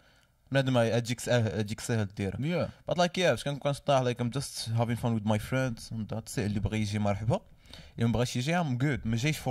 بنادم 0.53 0.77
أجيك 0.79 1.21
سهل 1.21 1.47
أجيك 1.49 1.81
سهل 1.81 2.07
ديرها 2.07 2.41
yeah 2.41 2.71
But 2.91 2.95
like 2.95 3.17
yeah 3.17 3.31
باش 3.31 3.45
كنكون 3.45 3.59
كنشطح 3.59 4.03
just 4.41 4.69
having 4.79 4.97
fun 5.03 5.15
with 5.19 5.27
my 5.29 5.39
friends. 5.39 5.91
And 5.93 6.09
that's 6.17 6.35
it 6.35 6.39
اللي 6.39 6.61
بغى 6.61 6.79
يجي 6.81 6.99
مرحبا. 6.99 7.41
اللي 7.97 8.07
ما 8.07 8.13
بغاش 8.13 8.37
يجي 8.37 8.59
I'm 8.63 8.79
good 8.83 9.07
ما 9.07 9.17
جايش 9.17 9.39
that 9.41 9.47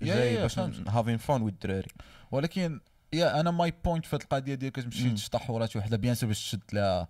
Yeah, 0.00 0.04
جاي 0.04 0.36
باش 0.36 0.60
having 0.60 1.20
fun 1.26 1.40
with 1.40 1.46
الدراري 1.46 1.88
ولكن 2.30 2.80
yeah 3.12 3.40
أنا 3.40 3.50
my 3.50 3.72
point 3.84 4.06
في 4.06 4.14
القضية 4.14 4.54
ديال 4.54 4.72
كتمشي. 4.72 5.10
تشطح 5.10 5.50
ورا 5.50 5.66
شي 5.66 5.78
وحدة 5.78 5.96
bien 5.96 6.14
sûr 6.14 6.28
باش 6.28 6.40
تشد 6.50 6.60
لها 6.72 7.08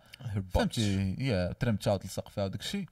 فهمتي؟ 0.54 1.14
يا 1.18 1.52
ترمتها 1.52 1.94
وتلصق 1.94 2.28
فيها 2.28 2.44
وداك 2.44 2.60
الشيء 2.60 2.86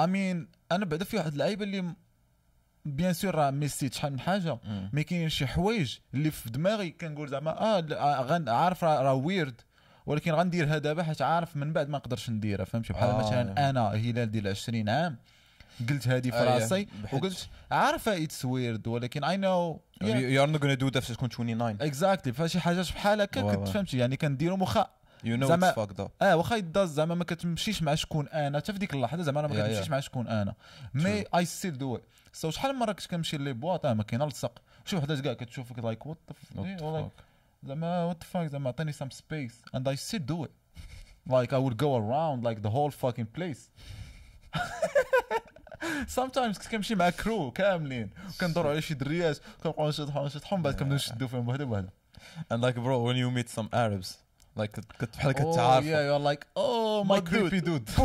I 0.00 0.10
mean 0.10 0.48
أنا 0.72 0.84
بعدا 0.84 1.04
في 1.04 1.16
واحد 1.16 1.32
اللعيبه 1.32 1.64
اللي 1.64 1.94
bien 2.84 3.12
sûr 3.12 3.34
راه 3.34 3.50
ميسيت 3.50 3.94
شحال 3.94 4.12
من 4.12 4.20
حاجة. 4.20 4.58
mais 4.92 5.04
كاين 5.04 5.28
شي 5.28 5.46
حوايج 5.46 5.96
اللي 6.14 6.30
في 6.30 6.50
دماغي 6.50 6.90
كنقول 6.90 7.28
زعما 7.28 7.50
آه 7.60 7.78
آه، 7.78 8.22
غن- 8.22 8.48
عارف 8.48 8.84
راه 8.84 9.02
راه 9.02 9.14
weird 9.14 9.60
ولكن 10.06 10.32
غنديرها 10.32 10.78
دابا 10.78 11.02
حيت 11.02 11.22
عارف 11.22 11.56
من 11.56 11.72
بعد 11.72 11.88
ما 11.88 11.98
نقدرش 11.98 12.30
نديرها 12.30 12.64
فهمتي؟ 12.64 12.92
بحال 12.92 13.10
آه. 13.10 13.18
مثلا 13.18 13.70
أنا 13.70 13.88
هلال 13.88 14.30
ديال 14.30 14.48
20 14.48 14.88
عام 14.88 15.16
قلت 15.88 16.08
هذه 16.08 16.30
في. 16.30 16.36
راسي 16.36 16.88
وقلت 17.12 17.48
عارفة 17.70 18.24
it's 18.24 18.44
weird 18.44 18.86
ولكن 18.86 19.24
I 19.24 19.36
know 19.36 19.80
you 20.02 20.42
are 20.42 20.50
not 20.50 20.62
gonna 20.62 20.74
do 20.74 20.88
that 20.88 21.02
فاش 21.02 21.16
تكون 21.16 21.28
29 21.28 21.76
exactly 21.80 22.32
فشي 22.32 22.60
حاجات 22.60 22.92
بحال 22.92 23.20
هكا 23.20 23.40
كنت. 23.54 23.68
فهمتي 23.68 23.98
يعني 23.98 24.16
كنديرهم 24.16 24.62
واخا 24.62 24.86
you 25.24 25.36
know 25.36 25.54
it's 25.54 25.64
fucked 25.64 26.00
up 26.00 26.10
آه 26.22 26.36
واخا 26.36 26.56
يداز 26.56 26.92
زعما 26.92 27.14
ما 27.14 27.24
كتمشيش 27.24 27.82
مع 27.82 27.94
شكون 27.94 28.28
أنا. 28.28 28.58
حتى 28.58 28.72
في 28.72 28.78
ديك 28.78 28.94
اللحظة 28.94 29.22
زعما 29.22 29.40
أنا 29.40 29.48
ما 29.48 29.54
كتمشيش 29.54 29.86
yeah. 29.86 29.90
مع 29.90 30.00
شكون 30.00 30.28
أنا. 30.28 30.54
mais 30.94 31.24
I 31.34 31.44
still 31.44 31.78
do 31.78 31.96
it 31.96 32.02
so 32.32 32.50
شحال 32.50 32.72
من 32.72 32.78
مرة 32.78 32.92
كنت 32.92 33.06
كنمشي 33.06 33.38
les 33.38 33.52
boîtes؟ 33.52 33.86
آه 33.86 33.94
ما 33.94 34.02
كاين 34.02 34.22
لصق 34.22 34.62
شي 34.84 34.96
وحدات 34.96 35.20
كاع 35.20 35.32
كتشوفك 35.32 35.78
like 35.78 36.06
what 36.06 36.18
زعما 37.62 38.04
what 38.04 38.22
fuck 38.22 38.46
زعما 38.46 38.68
عطيني 38.68 38.92
some 38.92 39.10
space 39.10 39.62
and 39.74 39.88
I 39.88 39.96
still 39.96 40.26
do 40.26 40.44
it 40.44 40.50
like 41.30 41.52
I 41.52 41.58
would 41.58 41.76
go 41.76 41.90
around 42.02 42.38
like 42.48 42.62
the 42.62 42.70
whole 42.70 42.90
fucking 43.02 43.28
place. 43.38 43.62
sometimes 46.16 46.58
كنت 46.58 46.66
كنمشي 46.70 46.94
مع 46.94 47.10
crew 47.10 47.50
كاملين. 47.50 48.10
كندوروا 48.40 48.70
على 48.70 48.82
شي 48.82 48.94
دريات 48.94 49.38
كنبقاو 49.64 49.88
نشطحوا 49.88 50.26
نشطحوا 50.26 50.58
من 50.58 50.64
بعد 50.64 50.74
كنبداو 50.74 50.94
نشدوا 50.96 51.28
فيهم 51.28 51.44
بوحده 51.44 51.64
بوحده 51.64 51.88
and 52.52 52.60
like 52.62 52.74
bro 52.76 53.02
when 53.06 53.16
you 53.16 53.30
meet 53.38 53.48
some 53.58 53.68
Arabs 53.72 54.08
like 54.60 54.80
كت 55.00 55.16
بحال 55.16 55.34
Oh, 55.34 55.38
كتعارف 55.38 55.84
yeah, 55.84 55.88
you're 56.08 56.24
like, 56.32 56.46
oh, 56.56 57.04
my 57.04 57.20
My 57.20 57.30
creepy 57.30 57.60
dude. 57.64 58.00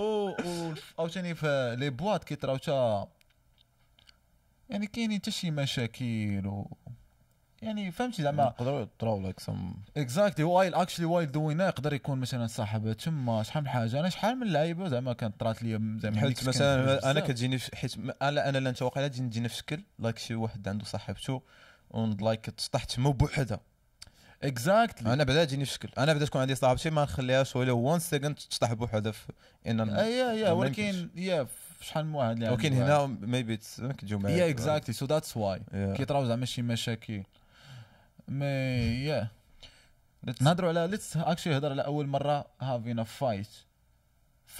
و 0.00 0.30
عاوتاني 0.98 1.34
في 1.34 1.76
les 1.78 1.90
boîtes 1.90 2.24
كيطراو 2.24 2.56
تا 2.56 3.08
يعني 4.70 4.86
كاينين 4.86 5.18
حتى 5.18 5.30
شي 5.30 5.50
مشاكل 5.50 6.42
و 6.46 6.76
يعني 7.64 7.92
فهمتي 7.92 8.22
زعما 8.22 8.44
نقدروا 8.44 8.80
يطراو 8.80 9.32
like 9.32 9.44
some 9.44 9.52
exactly 9.96 10.44
while 10.44 10.74
actually 10.74 11.06
while 11.06 11.32
doing 11.32 11.66
يقدر 11.66 11.92
يكون 11.92 12.18
مثلا 12.18 12.46
صاحب 12.46 12.92
تما 12.92 13.42
شحال 13.42 13.62
من 13.62 13.68
حاجة؟ 13.68 14.00
أنا 14.00 14.08
شحال 14.08 14.36
من 14.36 14.52
لعيبة 14.52 14.88
زعما 14.88 15.12
كانت 15.12 15.40
طرات 15.40 15.62
لي 15.62 15.98
زعما 15.98 16.20
حيت 16.20 16.48
مثلا 16.48 17.10
أنا. 17.10 17.20
كتجيني 17.20 17.58
حيت 17.74 17.94
أنا 18.22 18.48
أنا 18.48 18.58
لا 18.58 18.70
انت 18.70 18.82
واقيلا 18.82 19.08
تجيني 19.08 19.48
في 19.48 19.56
شكل 19.56 19.80
like 19.98 20.18
شي 20.18 20.34
واحد 20.34 20.68
عنده 20.68 20.84
صاحبته 20.84 21.42
like 22.20 22.40
تشطح 22.40 22.84
تما 22.84 23.10
بوحدها. 23.10 23.60
exactly 24.42 25.12
أنا 25.12 25.24
بعدا 25.24 25.44
تجيني 25.44 25.64
في 25.64 25.72
شكل. 25.72 25.88
أنا 25.98 26.12
بعدا 26.12 26.24
تكون 26.24 26.40
عندي 26.40 26.54
صاحبتي 26.54 26.90
ما 26.90 27.02
نخليهاش 27.02 27.56
ولا 27.56 27.72
one 27.72 27.98
second 27.98 28.34
تشطح 28.34 28.72
بوحدها 28.72 29.12
في 29.12 29.32
ان 29.66 29.88
yeah 29.88 30.32
yeah 30.32 30.50
ولكن. 30.50 31.08
yeah 31.14 31.46
شحال 31.80 32.06
من 32.06 32.14
واحد 32.14 32.30
اللي 32.30 32.48
ولكن 32.48 32.72
هنا 32.72 33.06
maybe 33.06 33.56
كتجيو 33.56 34.18
معايا 34.18 34.36
yeah 34.36 34.50
exactly 34.50 34.94
so 34.94 35.06
that's 35.06 35.36
why. 35.36 35.62
كيطراو 35.72 36.26
زعما 36.26 36.46
شي 36.46 36.62
مشاكل. 36.62 37.22
mais 38.28 38.46
yeah 39.04 39.28
نهضروا 40.40 40.68
على 40.68 40.86
let's 40.86 41.16
actually 41.16 41.56
هضر 41.56 41.70
على 41.70 41.84
أول 41.84 42.06
مرة 42.06 42.46
having 42.60 42.98
a 42.98 43.02
fight 43.04 43.48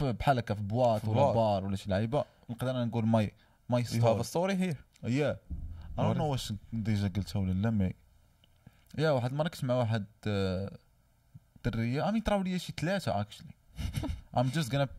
بحال 0.01 0.39
هكا 0.39 0.55
في 0.55 0.63
boîte 0.63 1.01
في 1.01 1.11
ولا. 1.11 1.33
بار 1.33 1.65
ولا 1.65 1.77
شي 1.77 1.91
لعيبة. 1.91 2.25
نقدر 2.51 2.85
نقول 2.85 3.07
my 3.07 3.33
my 3.69 3.85
You 3.85 3.89
have 3.89 4.21
a 4.21 4.23
story 4.23 4.57
story 4.57 4.73
here. 4.73 4.77
yeah 5.05 5.37
أنا 5.99 6.13
no 6.13 6.27
واش 6.27 6.53
déjà 6.73 7.09
قلتها 7.09 7.41
ولا 7.41 7.53
لا 7.53 7.71
mais 7.71 7.95
yeah 8.99 9.11
واحد 9.11 9.31
المره 9.31 9.49
كنت 9.49 9.65
مع 9.65 9.75
واحد 9.75 10.05
آه، 10.27 10.79
درية. 11.65 12.09
I 12.09 12.11
mean 12.11 12.21
طراو 12.21 12.43
لي 12.43 12.59
شي 12.59 12.73
ثلاثة 12.81 13.21
actually 13.21 13.51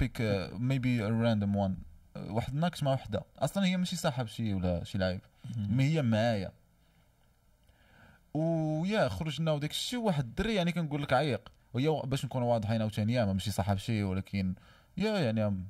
pick 0.03 0.17
uh, 0.17 0.49
maybe 0.57 0.99
a 1.01 1.09
random 1.23 1.53
one. 1.55 1.75
آه، 2.15 2.31
واحد 2.31 2.53
ناكش 2.53 2.83
مع 2.83 2.93
وحدة. 2.93 3.23
أصلا 3.39 3.65
هي 3.65 3.77
ماشي 3.77 3.95
صاحب 3.95 4.27
شي 4.27 4.53
ولا 4.53 4.83
شي 4.83 4.97
لعيب. 4.97 5.21
mais 5.57 5.83
هي 5.83 6.01
معايا. 6.01 6.51
و 8.35 8.50
yeah 8.50 9.09
خرجنا 9.09 9.51
وداك 9.51 9.71
الشيء 9.71 9.99
واحد 9.99 10.23
الدري 10.23 10.55
يعني 10.55 10.71
كنقول 10.71 11.01
لك 11.01 11.13
عيق. 11.13 11.51
وهي 11.73 12.01
باش 12.03 12.25
نكونوا 12.25 12.53
واضحين 12.53 12.81
عاوتاني 12.81 13.25
ماشي 13.25 13.51
صاحب 13.51 13.77
شي 13.77 14.03
ولكن 14.03 14.55
yeah 14.97 15.19
يعني 15.19 15.45
I'm 15.45 15.67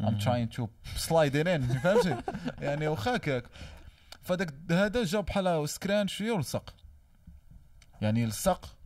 I'm 0.00 0.18
trying 0.18 0.50
to 0.50 0.68
slide 0.96 1.36
in 1.36 1.62
فهمتي؟ 1.62 2.16
يعني 2.66 2.88
واخا 2.88 3.16
هكاك. 3.16 3.44
فداك 4.22 4.54
هذا 4.70 5.04
جا 5.04 5.20
بحال 5.20 5.68
سكران 5.68 6.08
شوية 6.08 6.32
ولصق. 6.32 6.74
يعني 8.02 8.26
لصق. 8.26 8.76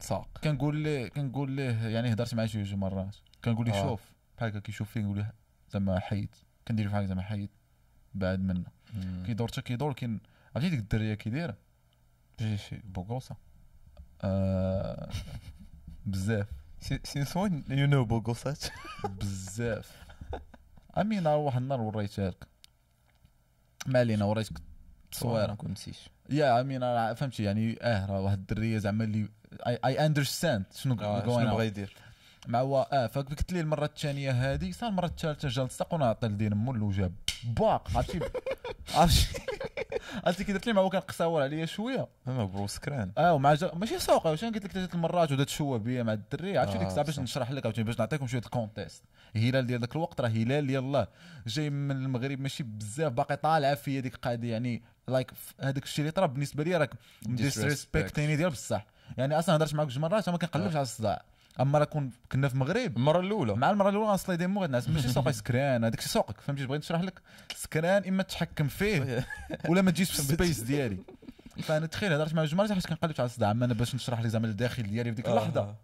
ساق 0.00 0.38
كنقول 0.44 0.76
ليه 0.76 1.08
كنقول 1.08 1.50
ليه 1.50 1.88
يعني 1.88 2.12
هضرت 2.12 2.34
معاه 2.34 2.46
شي 2.46 2.62
جوج 2.62 2.74
مرات. 2.74 3.16
كنقول 3.44 3.66
ليه 3.66 3.74
آه. 3.74 3.82
شوف 3.82 4.00
بحال 4.36 4.48
هكا 4.48 4.58
كيشوف 4.58 4.90
فيه 4.90 5.00
نقول 5.00 5.18
له 5.18 5.30
زعما 5.70 5.98
حيد. 5.98 6.34
كندير 6.68 6.88
هكا 6.88 7.06
زعما 7.06 7.22
حيد 7.22 7.50
بعد 8.14 8.40
منا 8.40 8.70
كيدور 9.26 9.48
حتى 9.48 9.62
كيدور 9.62 9.92
كاين 9.92 10.20
عرفتي 10.56 10.70
ديك 10.70 10.78
الدرية 10.78 11.14
كي 11.14 11.30
دايرة؟ 11.30 11.56
شي 12.38 12.56
شي 12.58 12.82
بوغوسا 12.84 13.36
بزاف 16.06 16.46
since 17.04 17.36
when 17.36 17.64
you 17.68 17.86
know 17.86 18.04
بوغوسات 18.04 18.64
بزاف 19.04 20.04
I 20.98 21.03
mean 21.03 21.22
نهار 21.22 21.38
واحد 21.38 21.62
النهار 21.62 21.80
وريتها 21.80 22.30
لك 22.30 22.46
ما 23.86 23.98
علينا 23.98 24.24
وريتك 24.24 24.58
تصويره 25.12 25.54
كنت 25.54 25.70
نسيت 25.70 25.96
يا 26.30 26.60
امين 26.60 26.80
فهمتي 27.14 27.42
يعني 27.42 27.78
آه 27.82 28.06
راه 28.06 28.20
واحد 28.20 28.38
الدريه 28.38 28.78
زعما 28.78 29.04
اللي 29.04 29.28
اي 29.66 30.06
اندرستاند 30.06 30.64
شنو 30.74 30.96
شنو. 30.96 31.20
بغا 31.54 31.62
يدير 31.62 31.96
مع 32.48 32.60
هو 32.60 32.88
آه 32.92 33.06
فقلت 33.06 33.52
لي 33.52 33.60
المره 33.60 33.84
الثانية 33.84 34.30
هذه 34.30 34.70
صار 34.72 34.88
المره 34.88 35.06
الثالثه 35.06 35.48
جا 35.48 35.64
لصق 35.64 35.94
ونعطي 35.94 36.26
لدين 36.26 36.54
مول 36.54 36.82
وجاب 36.82 37.12
باق 37.44 37.96
عرفتي 37.96 38.20
عرفتي 38.94 39.42
عرفتي 40.24 40.44
كي 40.44 40.52
درت 40.52 40.66
لي 40.66 40.72
مع 40.72 40.82
هو 40.82 40.90
كان 40.90 41.00
قصاور 41.00 41.42
عليا 41.42 41.66
شوية. 41.66 42.08
اما 42.28 42.44
برو 42.44 42.66
سكران 42.66 43.12
آه 43.18 43.34
ومع 43.34 43.54
جا... 43.54 43.70
ماشي 43.74 43.98
سوق 43.98 44.26
واش 44.26 44.44
قلت 44.44 44.64
لك 44.64 44.72
ثلاث 44.72 44.94
المرات 44.94 45.32
ودا 45.32 45.44
تشوه 45.44 45.78
بيا 45.78 46.02
مع 46.02 46.12
الدري. 46.12 46.58
عرفتي 46.58 46.76
آه، 46.76 46.78
ديك 46.78 46.88
الساعة 46.88 47.06
باش. 47.06 47.18
نشرح 47.18 47.50
لك 47.50 47.66
عاوتاني 47.66 47.86
باش 47.86 47.98
نعطيكم 47.98 48.26
شوية 48.26 48.40
الكونتيست. 48.40 49.02
هلال 49.36 49.66
ديال 49.66 49.80
ذاك 49.80 49.96
الوقت 49.96 50.20
راه 50.20 50.28
هلال 50.28 50.70
يلاه 50.70 51.08
جاي 51.46 51.70
من 51.70 51.96
المغرب 51.96 52.40
ماشي 52.40 52.62
بزاف 52.62 53.12
باقي 53.12 53.36
طالعه 53.36 53.74
فيا 53.74 54.00
ديك 54.00 54.14
القضية. 54.14 54.52
يعني 54.52 54.82
like 55.08 55.32
هذاك 55.60 55.84
الشيء 55.84 56.02
اللي 56.02 56.12
طرا 56.12 56.26
بالنسبة 56.26 56.64
لي 56.64 56.76
راك 56.76 56.90
disrespect 57.22 58.10
يني 58.10 58.36
ديال 58.36 58.50
بصح. 58.50 58.86
يعني 59.16 59.38
أصلا 59.38 59.56
هضرت 59.56 59.74
معاك 59.74 59.88
جوج 59.88 59.98
مرات 59.98 60.28
ما 60.28 60.38
كنقلبش 60.38 60.74
على 60.74 60.82
الصداع. 60.82 61.24
أما 61.60 61.78
راه 61.78 61.84
كون 61.84 62.10
كنا 62.32 62.48
في 62.48 62.54
المغرب. 62.54 62.96
المرة 62.96 63.20
الأولى. 63.20 63.54
مع 63.54 63.70
المرة 63.70 63.88
الأولى 63.90 64.08
غنصلي 64.10 64.36
ديمو 64.36 64.62
غنعس 64.64 64.88
ماشي 64.88 65.08
سوق 65.08 65.30
سكران 65.30 65.84
هذاك 65.84 65.98
الشيء 65.98 66.12
سوقك 66.12 66.40
فهمتي 66.40 66.66
بغيت 66.66 66.80
نشرح 66.80 67.00
لك؟ 67.00 67.20
سكران 67.56 68.04
إما 68.08 68.22
تحكم 68.22 68.68
فيه 68.68 69.26
ولا 69.68 69.82
ما 69.82 69.90
تجيش 69.90 70.10
في 70.10 70.18
ال 70.18 70.25
space 70.25 70.60
ديالي. 70.60 70.98
فأنا 71.62 71.86
تخيل 71.86 72.12
هضرت 72.12 72.34
مع 72.34 72.44
جوج 72.44 72.54
مرات 72.54 72.72
حيت 72.72 72.86
كنقلب 72.86 73.14
على 73.18 73.26
الصداع 73.26 73.50
أما 73.50 73.64
أنا 73.64 73.74
باش 73.74 73.94
نشرح 73.94 74.20
لك 74.20 74.26
زعما 74.26 74.46
الداخل 74.46 74.82
ديالي 74.82 75.10
في 75.10 75.16
ديك 75.16 75.28
اللحظة. 75.28 75.74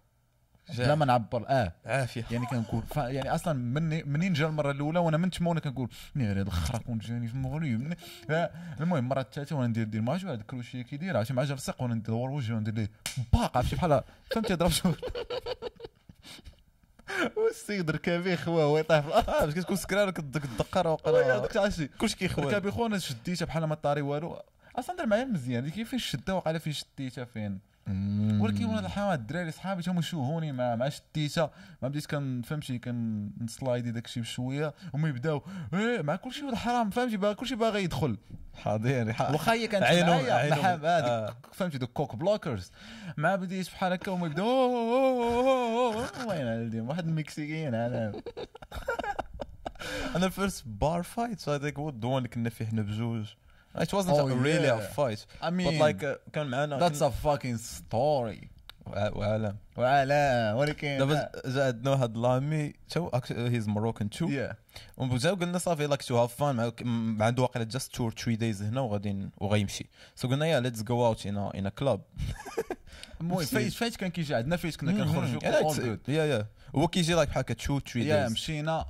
بلا 0.79 0.95
ما 0.95 1.05
نعبر. 1.05 1.45
آه. 1.49 1.73
عافيه 1.87 2.25
يعني 2.31 2.47
كنقول. 2.47 2.83
ف... 2.83 2.97
يعني 2.97 3.35
أصلا 3.35 3.53
مني 3.53 4.03
منين 4.03 4.33
جا 4.33 4.47
المرة 4.47 4.71
الأولى 4.71 4.99
وأنا 4.99 5.17
من 5.17 5.31
تما 5.31 5.49
وأنا 5.49 5.61
كنقول 5.61 5.89
ناري 6.15 6.41
هذا 6.41 6.49
الخرا 6.49 6.79
كون 6.79 6.99
جاني 6.99 7.29
في 7.29 7.35
المغرب 7.35 7.63
من- 7.63 7.95
ف- 8.29 8.33
المهم 8.81 8.97
المره 8.99 9.21
الثالثه 9.21 9.57
وأنا 9.57 9.67
ندير 9.69 9.85
دير 9.85 10.01
معاه 10.03 10.17
هذاك 10.17 10.41
الكروشيه 10.41 10.83
كيدير 10.83 11.17
عرفتي 11.17 11.35
مع 11.35 11.45
جا 11.45 11.55
لصق 11.55 11.83
وأنا 11.83 11.95
ندور 11.95 12.31
وجهه 12.31 12.55
وندير 12.55 12.75
ليه 12.75 12.91
باق 13.33 13.57
عرفتي 13.57 13.77
بحال 13.77 14.03
فهمتي 14.31 14.55
ضرب 14.55 14.71
شغل. 14.71 14.97
والسيد 17.37 17.91
ركابي 17.91 18.37
خوا 18.37 18.63
هو 18.63 18.79
يطيح 18.79 19.01
في 19.01 19.09
الأرض. 19.09 19.45
باش 19.47 19.55
كتكون 19.55 19.77
سكران 19.77 20.11
كتدقر 20.11 20.89
وقرا. 20.89 21.43
عرفتي. 21.61 21.87
كلشي 21.89 22.17
كيخوال 22.17 22.47
ركابي 22.47 22.71
خو 22.71 22.87
أنا 22.87 22.99
شديتها 22.99 23.47
بحال 23.47 23.65
ما 23.65 23.75
طاري 23.75 24.01
والو. 24.01 24.43
أصلا 24.77 24.97
دار 24.97 25.07
معايا 25.07 25.25
مزيان. 25.25 25.65
ديك 25.65 25.87
فين 25.87 25.99
شدها 25.99 26.35
وقال 26.35 26.61
فين 26.61 26.73
شديتها 26.73 27.25
فين؟ 27.25 27.59
ولكن 28.41 28.65
وأنا 28.65 28.87
الحال 28.87 29.15
الدراري 29.15 29.51
صحابي 29.51 29.83
تما 29.83 29.99
يشوهوني 29.99 30.53
مع 30.53 30.77
مع 30.77 30.89
شديتها 30.89 31.51
ما 31.83 31.89
بديت 31.89 32.07
كان 32.07 32.43
فهمتي 32.43 32.79
كان 32.79 33.31
نسلايدي 33.41 33.91
داك 33.91 34.05
الشيء 34.05 34.23
بشوية 34.23 34.75
هما 34.95 35.09
يبداو 35.09 35.43
إيه 35.75 36.03
مع 36.03 36.17
كل 36.17 36.33
شيء 36.33 36.55
حرام 36.55 36.91
فهمتي؟ 36.91 37.17
باغي 37.17 37.35
كل 37.35 37.47
شيء 37.47 37.57
باغي 37.57 37.85
يدخل. 37.85 38.19
حاضر 38.55 39.15
واخا 39.33 39.53
هي 39.53 39.67
كانت 39.67 39.85
معايا 39.85 41.09
آه. 41.09 41.37
فهمتي؟ 41.53 41.79
دوك 41.79 41.91
كوك 41.91 42.17
بلوكرز 42.17 42.73
مع 43.17 43.37
بديت 43.37 43.71
بحال 43.71 43.93
هكا 43.93 44.13
هما 44.13 44.27
يبداو. 44.27 44.47
وين 46.29 46.47
هادي 46.47 46.81
واحد 46.81 47.09
المكسيكيين 47.09 47.75
أنا. 47.75 48.13
أنا 50.17 50.27
الفيرست 50.27 50.65
بار 50.67 51.03
فايت 51.03 51.49
هذاك 51.49 51.79
هو 51.79 51.89
الدوان 51.89 52.19
اللي 52.19 52.29
كنا 52.29 52.51
فيه 52.51 52.65
حنا 52.65 52.83
بجوج. 52.83 53.27
It 53.79 53.93
wasn't 53.93 54.11
Oh, 54.19 54.27
really 54.27 54.69
a 54.69 54.77
yeah. 54.77 54.95
fight 54.97 55.21
I 55.43 55.51
but 55.51 55.53
mean 55.53 55.79
like 55.79 56.03
uh, 56.05 56.17
كان 56.33 56.47
معنا 56.47 56.79
that's 56.89 57.01
a 57.03 57.11
fucking 57.11 57.57
story. 57.59 58.49
وع- 58.87 59.17
وعالم 59.17 59.57
وعلا 59.77 60.53
ولكن 60.55 60.99
دابا 60.99 61.31
جا 61.47 61.67
عندنا 61.67 61.91
واحد 61.91 62.17
لامي 62.17 62.73
تو 62.91 63.11
هيز 63.31 63.69
مروكان 63.69 64.11
تو 64.11 64.29
yeah. 64.29 64.55
وجا 64.97 65.31
قلنا 65.31 65.59
صافي 65.59 65.87
لايك 65.87 66.03
تو 66.03 66.19
هاف 66.23 66.35
فان 66.35 66.73
مع 66.85 67.27
عنده 67.27 67.43
واقيلا 67.43 67.65
جاست 67.65 67.95
تو 67.95 68.11
3 68.11 68.35
دايز 68.35 68.63
هنا 68.63 68.81
وغادي 68.81 69.29
وغيمشي. 69.39 69.87
سو 70.17 70.29
قلنا 70.29 70.47
يا 70.47 70.61
ليتس 70.61 70.83
جو 70.83 71.07
اوت 71.07 71.27
ان 71.27 71.37
ان 71.39 71.69
كلاب 71.69 72.01
المهم 73.21 73.45
فايت 73.45 73.73
فايت 73.73 73.97
كان 73.97 74.11
كيجي 74.11 74.35
عندنا 74.35 74.57
فايت 74.57 74.77
كنا 74.77 74.93
كنخرجوا 74.93 75.41
all 75.41 75.75
good. 75.77 76.09
يا 76.09 76.25
يا 76.25 76.47
هو 76.77 76.89
كيجي 76.89 77.15
لايك 77.15 77.29
بحال 77.29 77.45
2 77.51 77.81
3 77.81 78.01
يا 78.01 78.17
دايز 78.17 78.33
مشينا 78.33 78.87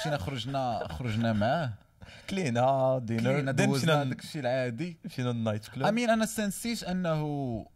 مشينا 0.00 0.18
خرجنا 0.18 0.88
خرجنا 0.90 1.32
معاه. 1.32 1.72
كلينا 2.30 2.98
dinner 3.04 3.68
مشينا 3.68 4.04
داك 4.04 4.20
الشيء 4.24 4.40
العادي. 4.40 4.96
مشينا 5.04 5.30
ال 5.30 5.36
night 5.36 5.68
club 5.68 5.88
أمين 5.88 6.10
أنا 6.10 6.26
sense 6.26 6.66
يت 6.66 6.82
أنه 6.82 7.66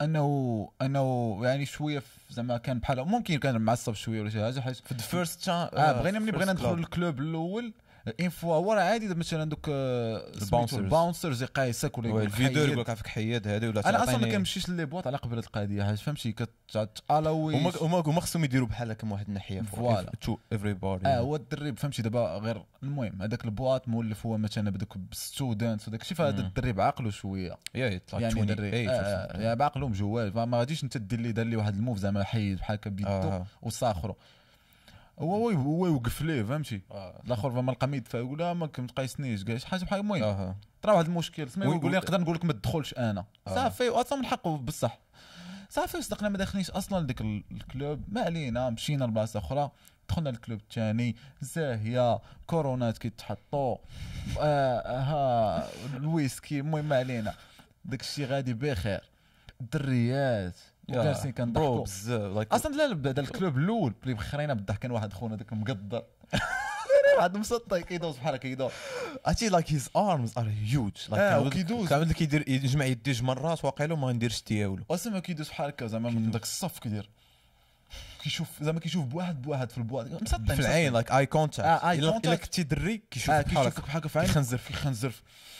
أنه 0.00 0.68
أنه 0.82 1.38
يعني 1.42 1.66
شوية 1.66 2.02
زعما 2.30 2.56
كان 2.56 2.78
بحال 2.78 3.04
ممكن 3.04 3.38
كان 3.38 3.60
معصب 3.60 3.94
شوية 3.94 4.20
ولا 4.20 4.30
شي 4.30 4.42
حاجة 4.42 4.60
حيت 4.60 4.76
في 4.76 4.92
ال 4.92 5.00
first 5.00 5.40
chance 5.40 5.54
آه 5.54 5.92
بغينا 5.92 6.18
ملي 6.18 6.32
بغينا 6.32 6.52
ندخلوا 6.52 6.76
لل 6.76 6.91
club 6.91 7.20
الأول. 7.20 7.72
هو 8.44 8.72
راه 8.72 8.80
عادي 8.80 9.14
مثلا 9.14 9.44
دوك 9.44 9.68
ال 9.68 9.79
bouncers. 9.79 10.80
الباونسرز 10.80 11.42
يقايسك 11.42 11.98
ولا 11.98 12.08
يقول 12.08 12.20
لك 12.20 12.26
الفيديو 12.26 12.60
حيد. 12.60 12.68
يقول 12.68 12.80
لك 12.80 12.90
عافاك 12.90 13.06
حيد 13.06 13.48
هذه 13.48 13.68
ولا 13.68 13.88
أنا 13.88 14.02
أصلا 14.02 14.16
ما 14.16 14.30
كنمشيش 14.32 14.68
les 14.68 14.86
boîtes 14.86 15.06
على 15.06 15.16
قبل 15.16 15.38
القضية 15.38 15.94
فهمتي 15.94 16.32
كتعلاوي 16.32 17.56
هما 17.56 17.72
هما 17.80 18.02
هما 18.06 18.20
خصهم 18.20 18.44
يديروا 18.44 18.68
بحال 18.68 18.90
هكا 18.90 19.06
من 19.06 19.12
واحد 19.12 19.28
الناحية 19.28 19.60
voilà. 19.60 20.12
to 20.20 20.36
everybody 20.52 21.06
آه 21.06 21.18
هو 21.18 21.36
الدري 21.36 21.72
فهمتي 21.72 22.02
دابا 22.02 22.38
غير 22.38 22.62
المهم 22.82 23.22
هذاك 23.22 23.44
ال 23.44 23.51
boîte 23.51 23.88
مولف 23.88 24.26
هو 24.26 24.38
مثلا 24.38 24.70
بدوك 24.70 24.98
بال 24.98 25.18
student 25.18 25.88
وداك 25.88 26.02
الشيء 26.02 26.16
فهذا 26.16 26.40
مم. 26.40 26.46
الدري 26.46 26.72
بعقله 26.72 27.10
شوية 27.10 27.58
يعني 27.74 28.44
دري 28.44 28.88
آه 28.88 28.92
آه، 28.92 29.40
يعني 29.40 29.56
بعقله 29.56 29.88
مجوال 29.88 30.32
فما 30.32 30.58
غاديش 30.58 30.84
انت 30.84 30.96
دير 30.96 31.20
لي 31.20 31.32
دار 31.32 31.46
لي 31.46 31.56
واحد 31.56 31.74
ال 31.74 31.79
move 31.79 31.98
زعما 31.98 32.24
حيد 32.24 32.58
بحال 32.58 32.76
هكا 32.76 32.90
بيدو 32.90 33.08
آه. 33.08 33.46
هو 35.20 35.48
هو 35.48 35.50
هو 35.50 35.86
يوقف 35.86 36.22
ليه 36.22 36.42
فهمتي؟ 36.42 36.80
آه. 36.90 37.20
الآخر 37.26 37.50
فما 37.50 37.72
لقى 37.72 37.88
يدفع 37.96 38.18
يقول 38.18 38.38
لا 38.38 38.52
ما 38.54 38.66
كنتقايسنيش 38.66 39.44
كاع 39.44 39.56
شي 39.56 39.66
حاجة 39.66 39.84
بحال 39.84 40.00
المهم. 40.00 40.54
طرا 40.82 40.92
واحد 40.92 41.06
المشكل 41.06 41.42
وي- 41.58 41.76
يقول 41.76 41.90
لي 41.90 41.96
نقدر 41.96 42.20
نقول 42.20 42.34
لك 42.36 42.44
ما 42.44 42.52
تدخلش 42.52 42.94
أنا. 42.94 43.24
آه. 43.48 43.54
صافي 43.54 43.88
واصلا 43.88 44.18
من 44.18 44.26
حقه 44.26 44.56
بصح. 44.58 44.98
صافي 45.70 46.02
صدقنا 46.02 46.28
ما 46.28 46.38
داخلينش 46.38 46.70
أصلا 46.70 46.98
ال- 46.98 47.44
ال 47.52 47.60
club. 47.60 48.02
ما 48.08 48.20
علينا 48.20 48.70
مشينا 48.70 49.04
لبلاصة 49.04 49.38
أخرى. 49.38 49.70
دخلنا 50.08 50.30
ال 50.30 50.36
club 50.36 50.60
الثاني 50.60 51.16
زاهية 51.40 52.18
كورونات 52.46 52.98
كيتحطوا 52.98 53.76
آه 54.40 54.98
ها 55.00 55.68
الويسكي. 55.96 56.60
المهم 56.60 56.84
ما 56.84 56.96
علينا. 56.96 57.34
داك 57.84 58.00
الشيء 58.00 58.26
غادي 58.26 58.54
بخير. 58.54 59.00
الدريات. 59.60 60.56
وجالسين 60.90 61.32
bro 61.32 61.44
كنضحكوا. 61.44 61.84
بزاف. 61.84 62.36
like 62.36 62.52
أصلا 62.52 62.74
لا 62.74 62.94
بعد 62.94 63.18
ال 63.18 63.26
club 63.26 63.58
الأول 63.58 63.94
اللي 64.02 64.14
بخرينا 64.14 64.54
بالضحك 64.54 64.78
كان 64.78 64.90
واحد 64.90 65.12
خونا 65.12 65.36
داك 65.36 65.52
المقدر. 65.52 66.02
واحد 67.18 67.36
مسطي 67.36 67.82
كيدوز 67.82 68.16
بحال 68.16 68.34
هكا 68.34 68.48
كيدوز 68.48 68.70
عرفتي 69.26 69.48
like 69.48 69.72
his 69.72 69.88
arms 69.96 70.38
are 70.38 70.48
huge 70.48 70.92
آه، 71.12 71.40
وكيدوز. 71.40 71.88
كامل 71.88 72.12
كيدير 72.12 72.48
يجمع 72.48 72.84
يديه 72.84 73.12
جوج 73.12 73.22
مرات 73.22 73.64
واقيلا 73.64 73.94
ما 73.94 74.12
نديرش 74.12 74.42
ديالو. 74.42 74.78
أصلا 74.90 75.18
كيدوز 75.18 75.48
بحال 75.48 75.68
هكا 75.68 75.86
زعما 75.86 76.10
من 76.10 76.30
داك 76.30 76.42
الصف 76.42 76.78
كيدير. 76.78 77.10
كيشوف 78.22 78.48
زعما 78.62 78.80
كيشوف 78.80 79.04
بواحد 79.04 79.42
بواحد 79.42 79.70
في 79.70 79.78
ال 79.78 79.84
boîte. 79.84 80.22
مسطي 80.22 80.56
في 80.56 80.60
العين 80.60 80.92
like 80.92 81.12
eye 81.12 81.26
contact 81.26 81.84
آه، 81.84 81.92
الا. 81.92 82.36
كنتي 82.36 82.62
دري 82.62 83.02
كيشوف 83.10 83.30
بحال 83.30 83.42
كيشوفك 83.44 83.80
بحال 83.80 83.96
هكا 84.00 84.08
في 84.08 84.18
عينك 84.18 84.32
كيخنزر 84.60 85.12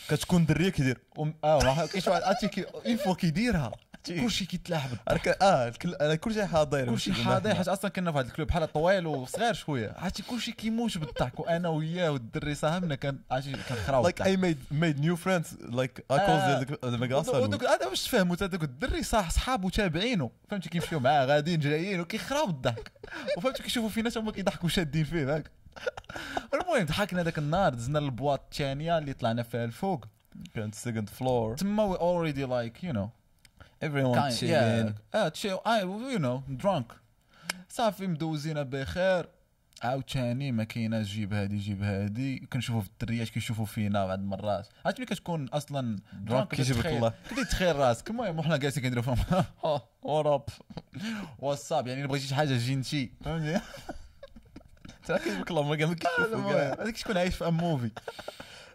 كتكون 0.09 0.47
دري 0.47 0.70
كيدير. 0.70 1.01
آه 1.45 1.57
واحد 1.57 1.89
عرفتي 2.07 2.64
une 2.87 2.97
fois 2.97 3.14
كيديرها. 3.14 3.72
كلشي 4.07 4.44
كيتلاح 4.44 4.86
بالضحك 4.86 5.28
هكا 5.28 5.36
آه 5.42 5.68
الكل- 5.68 5.94
أنا 5.94 6.14
كلشي 6.14 6.46
حاضر 6.46 6.84
كلشي 6.86 7.12
حاضر. 7.12 7.55
حيت 7.55 7.68
أصلا 7.68 7.90
كنا 7.90 8.12
في 8.12 8.18
هذا 8.18 8.26
ال 8.26 8.31
club 8.31 8.49
بحال 8.48 8.72
طويل 8.72 9.07
وصغير 9.07 9.55
شوية. 9.55 9.94
عرفتي 9.98 10.22
كلشي 10.22 10.53
كيموت 10.53 10.98
بالضحك. 10.98 11.40
وأنا 11.40 11.68
وياه 11.68 12.11
والدري 12.11 12.55
صاحبنا 12.55 12.94
كان 12.94 13.18
عرفتي 13.30 13.53
كنخراو 13.53 14.03
like 14.03 14.22
I 14.22 14.37
made 14.37 14.59
made 14.70 15.01
new 15.01 15.16
friends 15.16 15.59
like 15.61 16.05
I. 16.11 16.18
cool 16.18 16.91
the 17.24 17.39
ودوك 17.38 17.64
هذا 17.64 17.86
واش 17.86 18.05
تفهموا 18.05 18.36
تا 18.36 18.46
دوك 18.46 18.62
الدري 18.62 19.03
صح 19.03 19.30
صحابو 19.30 19.68
تابعينه. 19.68 20.30
فهمتي 20.51 20.68
كيمشيو 20.68 21.01
معاه 21.01 21.24
غاديين 21.26 21.61
جايين 21.61 22.01
وكيخراو 22.01 22.46
بالضحك. 22.46 22.92
وفهمتي 23.38 23.62
كيشوفوا 23.62 23.88
فينا 23.88 24.11
هما 24.16 24.32
كيضحكوا 24.32 24.68
شادين 24.68 25.05
فيه 25.05 25.34
هاك. 25.36 25.51
المهم 26.55 26.86
ضحكنا 26.86 27.22
ذاك 27.22 27.38
النهار 27.38 27.74
دزنا 27.74 27.98
لل 27.99 28.11
boîte 28.11 28.41
الثانية 28.53 28.98
اللي 28.98 29.12
طلعنا 29.12 29.42
فيها 29.42 29.64
الفوق. 29.64 30.05
كانت 30.55 30.74
second 30.74 31.09
floor 31.09 31.57
تما 31.57 31.84
we 31.85 31.97
already 31.99 32.45
like 32.45 32.85
you 32.85 32.93
know 32.93 33.11
everyone 33.85 34.33
chilling. 34.41 34.93
آه 35.14 35.28
chill 35.28 35.57
eh 35.66 35.81
you 35.81 36.18
know 36.18 36.43
drunk 36.49 36.87
صافي 37.68 38.07
مدوزين 38.07 38.64
بخير. 38.64 39.28
عاوتاني 39.83 40.53
ما 40.53 40.64
كايناش 40.64 41.07
جيب 41.07 41.33
هادي 41.33 41.57
جيب 41.57 41.83
هادي. 41.83 42.39
كنشوفوا 42.39 42.81
في 42.81 42.89
الدريات 42.89 43.28
كيشوفوا 43.28 43.64
فينا 43.64 44.07
بعض 44.07 44.18
المرات. 44.18 44.68
عرفت 44.85 44.99
ملي 44.99 45.07
كتكون 45.07 45.49
أصلا 45.49 45.99
drunk 46.12 46.55
كيجيبك 46.55 46.87
الله 46.87 47.12
كنتي 47.31 47.45
تخيل 47.45 47.76
راسك. 47.76 48.11
المهم 48.11 48.39
وحنا 48.39 48.57
جالسين 48.57 48.83
كنديروا 48.83 49.14
فيهم. 49.14 49.45
وراب 50.03 50.45
what's 51.39 51.74
up 51.74 51.87
يعني 51.87 52.07
بغيتي 52.07 52.26
شي 52.26 52.35
حاجة 52.35 52.57
جينتي. 52.57 53.12
فهمتي؟ 53.24 53.61
ترى 55.07 55.18
كيجيبك 55.18 55.51
الله 55.51 55.62
ما 55.62 55.76
كيشوفوا 55.76 55.95
كاع. 56.53 56.83
هذاك 56.83 56.97
شكون 56.97 57.16
عايش 57.16 57.35
في 57.35 57.49
a 57.49 57.57
movie 57.57 57.91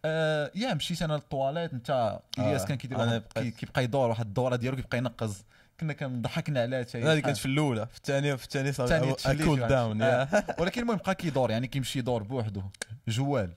آه 0.06 0.52
يا 0.56 0.74
مشيت 0.74 1.02
أنا 1.02 1.14
للطواليت 1.14 1.74
انت 1.74 2.20
إلياس 2.40 2.62
آه، 2.62 2.66
كان 2.66 2.78
كيدير 2.78 3.20
كيبقى 3.50 3.84
يدور 3.84 4.10
واحد 4.10 4.26
الدورة 4.26 4.56
ديالو 4.56 4.76
كيبقى 4.76 4.98
ينقز. 4.98 5.44
كنا 5.80 5.94
كنضحكنا 5.94 6.62
عليها 6.62 6.84
حتى 6.84 7.04
هذه 7.04 7.20
كانت 7.20 7.38
في 7.38 7.46
الأولى. 7.46 7.86
في 7.86 7.98
الثانية 7.98 8.36
في 8.36 8.44
الثانية 8.44 8.72
تفليت 9.14 9.44
cool. 9.44 9.68
down 9.68 10.02
آه. 10.02 10.56
ولكن 10.60 10.82
المهم 10.82 10.98
بقى 10.98 11.16
كيدور 11.16 11.52
يعني 11.52 11.68
كيمشي 11.68 12.00
يدور 12.00 12.24
بوحده 12.24 12.64
جوال. 13.08 13.54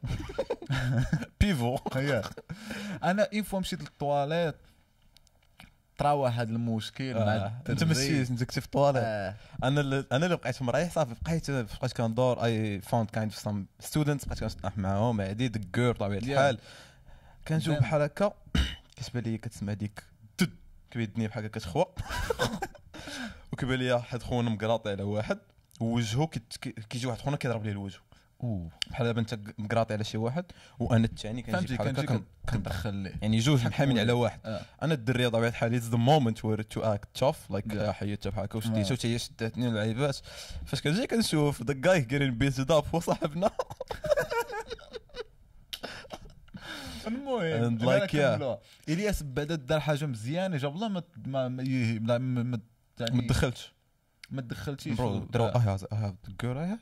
بيفو 1.40 1.78
أنا 3.04 3.28
une 3.32 3.42
fois 3.42 3.60
مشيت 3.60 3.80
للطواليت. 3.80 4.54
طرا 5.98 6.12
واحد 6.12 6.48
المشكل 6.48 7.14
مع 7.14 7.20
آه، 7.20 7.52
أنت. 7.68 7.84
مشيت 7.84 8.30
انت 8.30 8.44
كنتي 8.44 8.60
في 8.60 8.66
الطواليت. 8.66 9.02
آه. 9.06 9.34
أنا 9.64 9.80
اللي 9.80 10.04
أنا 10.12 10.24
اللي 10.26 10.36
بقيت 10.36 10.62
مريح 10.62 10.92
صافي. 10.92 11.14
بقيت 11.22 11.50
بقيت 11.50 11.92
كندور 11.92 12.44
I 12.44 12.80
found 12.80 13.10
kind 13.10 13.30
of 13.32 13.40
some 13.40 13.66
students 13.80 14.24
بقيت 14.24 14.40
كنصلح 14.40 14.78
معاهم 14.78 15.20
عادي 15.20 15.48
ديك 15.48 15.66
جير 15.74 15.92
بطبيعه. 15.92 16.18
الحال. 16.18 16.58
Then- 17.50 17.68
بحال 17.80 18.02
هكا. 18.02 18.32
كتبان 18.96 19.22
لي 19.22 19.38
كتسمع 19.38 19.72
ديك 19.72 20.02
كيدني 20.90 21.28
بحال 21.28 21.44
هكا 21.44 21.58
كتخوى 21.58 21.86
وكيبان 23.52 23.78
لي 23.78 23.92
واحد 23.92 24.22
خونا 24.22 24.50
مقراطي 24.50 24.90
على 24.90 25.02
واحد. 25.02 25.38
ووجهه 25.80 26.26
كيجي 26.90 27.06
واحد 27.06 27.18
خونا 27.20 27.36
كيضرب 27.36 27.64
ليه 27.64 27.72
الوجه. 27.72 27.98
بحال 28.40 29.06
دابا 29.06 29.20
انت 29.20 29.38
مقراطي 29.58 29.94
على 29.94 30.04
شي 30.04 30.16
واحد 30.18 30.44
وأنا 30.78 31.04
الثاني 31.04 31.42
كنجي 31.42 31.76
بحال 31.76 32.00
هكا 32.00 32.22
كندخل 32.48 33.12
يعني 33.22 33.38
جوج 33.38 33.66
محامين 33.66 33.98
على 33.98 34.12
واحد 34.12 34.40
آه. 34.44 34.60
أنا 34.82 34.94
الدري 34.94 35.30
طبيعه 35.30 35.48
الحال 35.48 35.74
it's 35.74 35.84
the 35.86 35.96
moment 35.96 36.44
where 36.44 36.62
to 36.62 36.80
act 36.80 37.08
tough 37.14 37.50
like. 37.50 37.90
حيدتها 37.90 38.30
بحال 38.30 38.44
هكا 38.44 38.54
آه. 38.54 38.56
وشديتها 38.58 38.92
وتا 38.92 39.08
هي 39.08 39.18
شداتني 39.18 39.68
العيبات 39.68 40.16
فاش 40.66 40.80
كنجي 40.82 41.06
كنشوف 41.06 41.62
ذا 41.62 41.72
جاي 41.72 42.00
جيرين 42.00 42.38
بيت 42.38 42.70
اب 42.70 42.84
هو 42.94 43.00
صاحبنا 43.00 43.50
المهم 47.06 47.78
like, 47.78 48.10
yeah. 48.10 48.58
إلياس 48.88 49.22
بعدا 49.22 49.54
دار 49.54 49.80
حاجة 49.80 50.06
مزيانة 50.06 50.56
جاب 50.56 50.74
الله 50.74 50.88
ما 50.88 51.02
ما 51.26 51.48
ما 51.48 51.62
يه- 51.62 51.98
ما- 51.98 52.18
ما- 52.18 52.42
ما- 52.42 52.60
يعني 53.00 53.16
ما 53.16 53.22
تدخلتش 53.22 53.72
ما 54.30 54.42
تدخلتيش 54.42 54.96
برو 54.96 55.18
درو 55.18 55.44
آه. 55.44 55.56
اي 55.56 55.60
هاف 55.62 55.84
ذا 55.94 56.14
جير 56.42 56.62
اي 56.64 56.78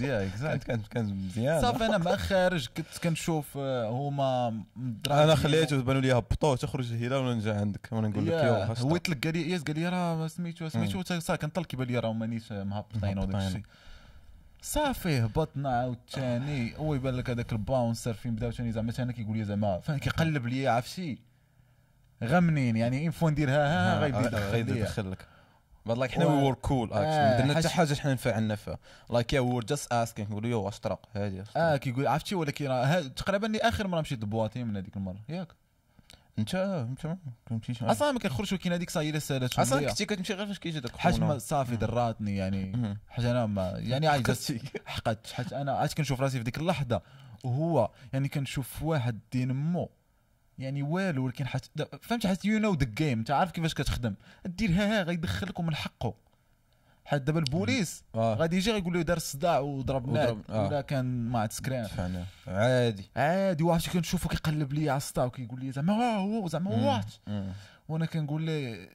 يا 0.00 0.26
اكزاكت 0.26 0.64
كانت 0.64 0.86
كانت 0.86 1.12
مزيان. 1.12 1.60
صافي 1.62 1.86
أنا 1.86 1.98
مع 1.98 2.16
خارج 2.16 2.68
كنت 2.76 2.86
كنشوف 3.02 3.46
آه، 3.56 3.88
هما 3.88 4.62
أنا 5.10 5.34
خليته 5.34 5.82
بانوا 5.82 6.00
لي 6.00 6.12
هبطوه 6.12 6.56
تخرج 6.56 6.92
الهلال 6.92 7.12
وأنا 7.18 7.34
نجي 7.34 7.50
عندك؟ 7.50 7.88
وأنا 7.92 8.08
نقول 8.08 8.26
لك 8.26 8.32
يو 8.32 8.38
يا 8.38 8.70
هاش 8.70 8.80
هو 8.80 8.96
تلقى 8.96 9.32
لي 9.32 9.50
ياس 9.50 9.62
قال 9.62 9.78
لي 9.78 9.88
راه 9.88 10.26
سميتو 10.26 10.68
سميتو. 10.68 11.02
صافي 11.02 11.36
كنطلق 11.36 11.66
كيبان 11.66 11.86
لي 11.86 11.98
راه 11.98 12.12
مانيش 12.12 12.52
مهبطين 12.52 13.18
وداك. 13.18 13.42
الشيء. 13.42 13.62
صافي 14.62 15.20
هبطنا 15.24 15.68
عاوتاني. 15.78 16.76
هو 16.76 16.94
يبان 16.94 17.14
لك 17.14 17.30
هذاك 17.30 17.52
ال 17.52 17.60
bouncer 17.60 18.14
فين 18.14 18.34
بدا 18.34 18.50
ثاني 18.50 18.72
زعما 18.72 18.92
ثاني 18.92 19.12
كيقول 19.12 19.36
لي 19.36 19.44
زعما 19.44 19.80
كيقلب 19.88 20.46
لي 20.46 20.68
عرفتي؟ 20.68 21.18
غا 22.24 22.40
منين 22.40 22.76
يعني 22.76 23.06
une 23.06 23.15
fois 23.15 23.28
ندير 23.28 23.50
ها 23.50 23.96
ها 23.96 24.00
غيبدا 24.00 24.50
غيبدا 24.50 24.72
يدخل 24.76 24.80
يدخل 24.80 25.10
لك. 25.10 25.33
بعد 25.86 25.98
like 25.98 26.10
حنا 26.12 26.26
we 26.26 26.42
were 26.42 26.54
cool 26.54 26.88
درنا 26.88 27.54
حتى 27.54 27.68
حاج- 27.68 27.88
حاجة 27.88 27.94
حنا 28.00 28.12
نفعلنا 28.12 28.56
فيها 28.56 28.78
like 29.10 29.32
yeah 29.32 29.40
we 29.40 29.60
just 29.64 29.92
asking 29.92 30.30
نقولوا 30.30 30.50
yo 30.50 30.62
واش 30.62 30.78
طرق 30.80 31.00
هذه 31.14 31.44
آه 31.56 31.76
كيقول 31.76 32.06
عرفتي 32.06 32.34
ولكن 32.34 32.64
تقريبا 33.16 33.46
لي 33.46 33.58
آخر 33.58 33.86
مرة 33.86 34.00
مشيت 34.00 34.22
ل 34.22 34.29
boîte 34.29 34.64
من 34.64 34.76
هذيك 34.76 34.96
المرة. 34.96 35.16
ياك. 35.28 35.48
إنت 36.38 36.54
إنت 36.54 37.16
كنتيش. 37.48 37.82
أصلا 37.82 38.12
ما 38.12 38.18
كنخرجش 38.18 38.52
ولكن 38.52 38.72
هذيك 38.72 38.90
صايرة 38.90 39.18
سالات 39.18 39.58
أصلا 39.58 39.88
كنتي 39.88 40.04
كتمشي 40.06 40.34
غير 40.34 40.46
فاش 40.46 40.58
كيجي 40.58 40.80
داك 40.80 40.96
حاج. 40.96 41.20
ما 41.20 41.38
صافي 41.38 41.76
دراتني 41.76 42.36
يعني. 42.36 42.96
حاجة 43.08 43.30
أنا 43.30 43.46
ما 43.46 43.74
يعني 43.76 44.08
قصتي. 44.08 44.60
حقدت 44.86 45.26
حيت 45.32 45.52
أنا 45.52 45.72
عاد 45.72 45.92
كنشوف 45.92 46.20
راسي 46.20 46.38
في 46.38 46.44
ديك 46.44 46.58
اللحظة. 46.58 47.00
وهو 47.44 47.90
يعني 48.12 48.28
كنشوف 48.28 48.82
واحد 48.82 49.18
دين 49.32 49.52
مو 49.52 49.90
يعني 50.58 50.82
والو 50.82 51.24
ولكن 51.24 51.46
حت 51.46 51.64
فهمت؟ 52.02 52.26
حيت 52.26 52.44
you 52.44 52.58
know 52.58 52.74
the 52.74 52.86
game 52.86 53.18
انت 53.18 53.30
عارف 53.30 53.50
كيفاش 53.50 53.74
كتخدم. 53.74 54.14
دير 54.46 54.70
ها 54.70 55.00
ها 55.00 55.02
غيدخلك 55.02 55.58
ومن 55.60 55.74
حقه. 55.74 56.14
حيت 57.04 57.22
دابا 57.22 57.38
البوليس 57.38 58.04
آه. 58.14 58.34
غادي 58.34 58.56
يجي 58.56 58.72
غيقول 58.72 58.94
له 58.94 59.02
دار 59.02 59.18
صداع 59.18 59.58
وضرب 59.58 60.08
وضرب- 60.08 60.50
آه. 60.50 60.66
ولا 60.66 60.80
كان 60.80 61.04
ما 61.28 61.48
سكران. 61.50 61.84
دفعنا 61.84 62.24
عادي. 62.46 63.10
عادي 63.16 63.62
واحد 63.62 63.82
كنشوفه 63.92 64.28
كيقلب 64.28 64.72
لي 64.72 64.90
على 64.90 64.96
السطا 64.96 65.24
وكيقول 65.24 65.60
لي 65.60 65.72
زعما 65.72 65.92
ها 65.92 66.16
هو 66.16 66.48
زعما 66.48 66.70
what. 66.70 67.12
وأنا 67.88 68.06
كنقول 68.06 68.42
ليه 68.42 68.88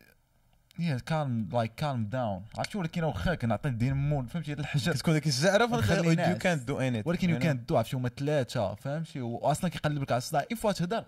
yeah 0.80 0.97
calm 0.97 1.49
like 1.53 1.76
calm 1.76 2.05
down 2.05 2.45
عرفتي؟ 2.57 2.78
ولكن 2.78 3.03
واخا 3.03 3.36
كنعطي 3.36 3.70
دين 3.70 3.93
مول 3.93 4.28
فهمتي؟ 4.28 4.53
الحاجة 4.53 4.89
كتكون 4.91 5.14
ديك 5.14 5.28
الزعره 5.28 5.68
فهمت 5.68 6.20
يو. 6.20 6.38
كانت 6.38 6.68
دو 6.68 6.80
انيت 6.80 7.07
ولكن 7.07 7.30
you 7.30 7.39
can 7.39 7.65
do 7.65 7.78
عرفتي؟ 7.78 7.95
هما 7.95 8.10
ثلاثة 8.10 8.76
فهمتي؟ 8.76 9.22
واصلا 9.22 9.70
كيقلب 9.70 10.01
لك 10.01 10.12
على 10.12 10.18
الصداع. 10.18 10.45
une 10.51 10.57
fois 10.57 10.72
تهضر 10.72 11.05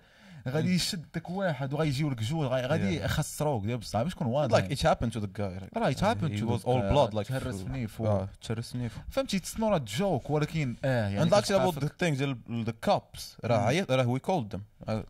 غادي 0.47 0.75
يشد 0.75 1.05
داك 1.13 1.29
واحد 1.29 1.73
وغيجيو 1.73 2.09
لك 2.09 2.23
جوج 2.23 2.45
غادي-. 2.47 3.01
يخسروك 3.03 3.63
ديال 3.65 3.77
بصح 3.77 4.01
باش 4.01 4.13
تكون 4.13 4.27
واضح. 4.27 4.57
Like 4.59 4.71
it 4.71 4.81
happened 4.81 5.11
to 5.13 5.19
the 5.23 5.39
guy 5.39 5.77
راه 5.77 5.91
to 5.93 6.45
was 6.45 6.61
the 6.61 6.65
all 6.65 6.81
guy. 6.81 6.93
blood 6.93 7.13
like 7.13 7.27
تهرس 7.27 7.55
في 7.55 7.69
نيف 7.69 8.01
و- 8.01 8.07
آه 8.07 8.29
تهرس 8.41 8.75
نيف 8.75 8.97
فهمتي 9.09 9.39
تسنو 9.39 9.67
راه 9.69 9.77
جوك 9.77 10.29
ولكن 10.29 10.75
آه 10.85 11.07
يعني 11.09 11.29
كتبقى 11.29 11.71
about 11.71 11.79
في- 11.79 11.87
the 11.87 11.89
thing 11.89 12.17
ديال 12.17 12.37
the 12.67 12.89
cops 12.89 13.21
راه 13.45 13.85
راه 13.89 14.19
called 14.27 14.55
them. 14.55 14.59
آه. 14.89 15.03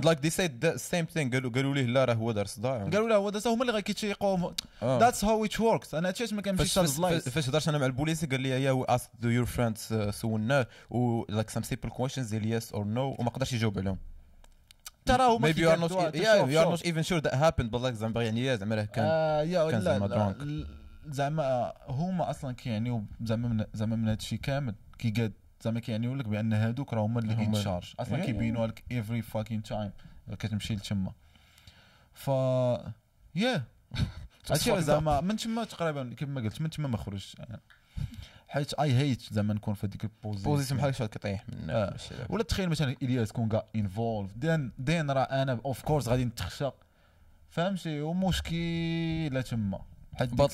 and 0.00 0.04
like 0.04 0.18
they 0.20 0.30
said 0.30 0.50
the 0.64 0.78
same 0.78 1.06
thing. 1.14 1.32
قالوا 1.32 1.50
قالوا 1.50 1.74
ليه 1.74 1.86
لا 1.86 2.04
راه 2.04 2.14
هو 2.14 2.32
دار 2.32 2.46
صداع 2.46 2.78
قالوا 2.78 3.08
له 3.08 3.16
هو 3.16 3.30
دازا 3.30 3.50
هما 3.50 3.60
اللي 3.62 3.72
غيكيتشيقوا 3.72 4.50
آه. 4.82 4.98
that's 5.00 5.24
how 5.24 5.44
it 5.44 5.60
works 5.60 5.94
أنا 5.94 6.08
علاش 6.18 6.32
ما 6.32 6.42
كنمشيش 6.42 6.78
فاش 7.28 7.48
هضرت 7.48 7.68
أنا 7.68 7.78
مع 7.78 7.86
البوليسي 7.86 8.26
قال 8.26 8.40
لي 8.40 8.48
yeah 8.64 8.70
we 8.70 8.84
asked 8.88 9.10
your 9.24 9.46
friends 9.46 9.94
سولناه 10.10 10.66
و 10.90 11.24
like 11.28 11.50
some 11.50 11.62
simple 11.62 11.88
questions 11.88 12.28
ديال 12.34 12.52
yes 12.52 12.72
or 12.72 12.84
no 12.84 13.16
وما 13.18 13.30
قدرش 13.30 13.52
يجاوب 13.52 13.78
عليهم 13.78 13.98
ترى 15.06 15.22
هما 15.36 15.52
maybe 15.52 15.56
you 15.56 15.70
are 15.76 15.80
not 15.80 16.14
yeah 16.14 16.44
you 16.46 16.58
are 16.58 16.76
not 16.76 16.86
even 16.86 17.02
sure 17.02 17.20
that 17.20 17.34
happened 17.34 17.76
زعما 17.92 18.22
يعني 18.24 18.56
زعما 18.56 18.74
راه 18.74 18.84
كان 18.84 19.04
آه 19.04 19.70
كان 19.70 19.80
زعما. 19.80 20.32
ل- 20.32 20.66
زعما 21.06 21.72
هما 21.88 22.30
أصلا 22.30 22.54
كيعنيو 22.54 23.04
زعما 23.24 23.48
من 23.48 23.64
زعما 23.74 23.96
من 23.96 24.08
هادشي 24.08 24.36
كامل 24.36 24.74
كيقاد 24.98 25.32
زعما 25.64 25.80
كيعنيو 25.80 26.14
لك 26.14 26.28
بأن 26.28 26.52
هادوك 26.52 26.94
راه 26.94 27.00
هما 27.06 27.20
اللي 27.20 27.34
هما- 27.34 27.58
ان 27.58 27.62
شارج 27.64 27.92
أصلا 28.00 28.18
كيبينوها 28.24 28.66
لك 28.66 28.84
افري 28.92 29.22
فاكين 29.22 29.62
تايم 29.62 29.90
كتمشي 30.38 30.74
لتما. 30.74 31.12
ف 32.14 32.28
يا 33.34 33.64
هادشي 34.50 34.82
زعما 34.82 35.20
من 35.20 35.36
تما 35.36 35.64
تقريبا 35.64 36.14
كيف 36.18 36.28
ما 36.28 36.40
قلت 36.40 36.60
من 36.60 36.70
تما 36.70 36.88
ما 36.88 36.96
خرجتش 36.96 37.36
يعني. 37.38 37.60
حيت 38.52 38.74
اي 38.74 38.92
هيت 38.92 39.22
زعما 39.32 39.54
نكون 39.54 39.74
في 39.74 39.86
هذيك 39.86 40.04
البوزيسيون. 40.04 40.54
بوزيسيون 40.54 40.80
بحال 40.80 40.94
هكا 40.94 41.06
كيطيح 41.06 41.44
من 41.48 41.70
آه. 41.70 41.96
ولا 42.28 42.42
تخيل 42.42 42.68
مثلا 42.68 42.96
إلياس 43.02 43.32
كون 43.32 43.48
كاع 43.48 43.64
involved 43.76 44.32
دين 44.36 44.72
دين 44.78 45.10
راه 45.10 45.22
أنا 45.22 45.60
of 45.64 45.82
course 45.82 46.08
غادي 46.08 46.24
نتخشى. 46.24 46.70
فهمتي؟ 47.48 48.00
ومشكله 48.00 49.40
تما. 49.40 49.80
حيت 50.14 50.34
دار 50.34 50.48
normally 50.48 50.52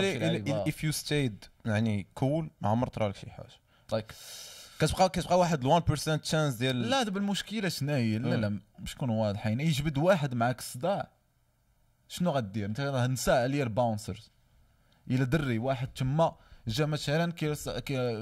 شي 0.00 0.18
il- 0.18 0.22
لعيبة. 0.22 0.64
il- 0.64 0.68
if 0.68 0.74
you 0.76 0.96
stayed 1.04 1.48
يعني 1.64 2.06
cool 2.20 2.44
ما 2.60 2.68
عمر 2.68 2.86
طرا 2.88 3.08
لك 3.08 3.16
شي 3.16 3.30
حاجة. 3.30 3.46
Like 3.94 4.14
كتبقى 4.78 5.08
كتبقى 5.08 5.38
واحد 5.38 5.64
ال 5.64 5.82
1% 5.82 6.20
chance 6.30 6.58
ديال 6.58 6.82
لا 6.90 7.02
دابا 7.02 7.20
المشكلة 7.20 7.68
شنو 7.68 7.92
هي 7.92 8.18
لا 8.18 8.32
آه. 8.34 8.36
لا 8.36 8.58
باش 8.78 8.94
نكونوا 8.94 9.26
واضحين. 9.26 9.60
يجبد 9.60 9.98
واحد 9.98 10.34
معاك 10.34 10.58
الصداع. 10.58 11.08
شنو 12.08 12.30
غدير؟ 12.30 12.64
انت 12.66 12.80
راه 12.80 13.06
نسى 13.06 13.32
عليا 13.32 13.64
ال 13.64 13.71
bouncers 13.71 14.30
الا 15.10 15.24
دري 15.24 15.58
واحد 15.58 15.88
تما 15.88 16.36
جا 16.68 16.86
مثلا 16.86 17.32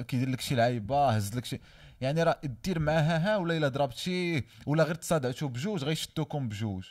كيدير 0.02 0.28
لك 0.28 0.40
شي 0.40 0.54
لعيبة 0.54 1.08
هز 1.08 1.36
لك 1.36 1.44
شي 1.44 1.60
يعني 2.00 2.22
راه 2.22 2.40
دير 2.64 2.78
معاها 2.78 3.34
ها 3.34 3.36
ولا 3.36 3.56
إلا 3.56 3.68
ضربت 3.68 3.96
شي 3.96 4.44
ولا 4.66 4.84
غير 4.84 4.94
تصادعتو 4.94 5.48
بجوج 5.48 5.84
غيشدوكم 5.84 6.48
بجوج. 6.48 6.84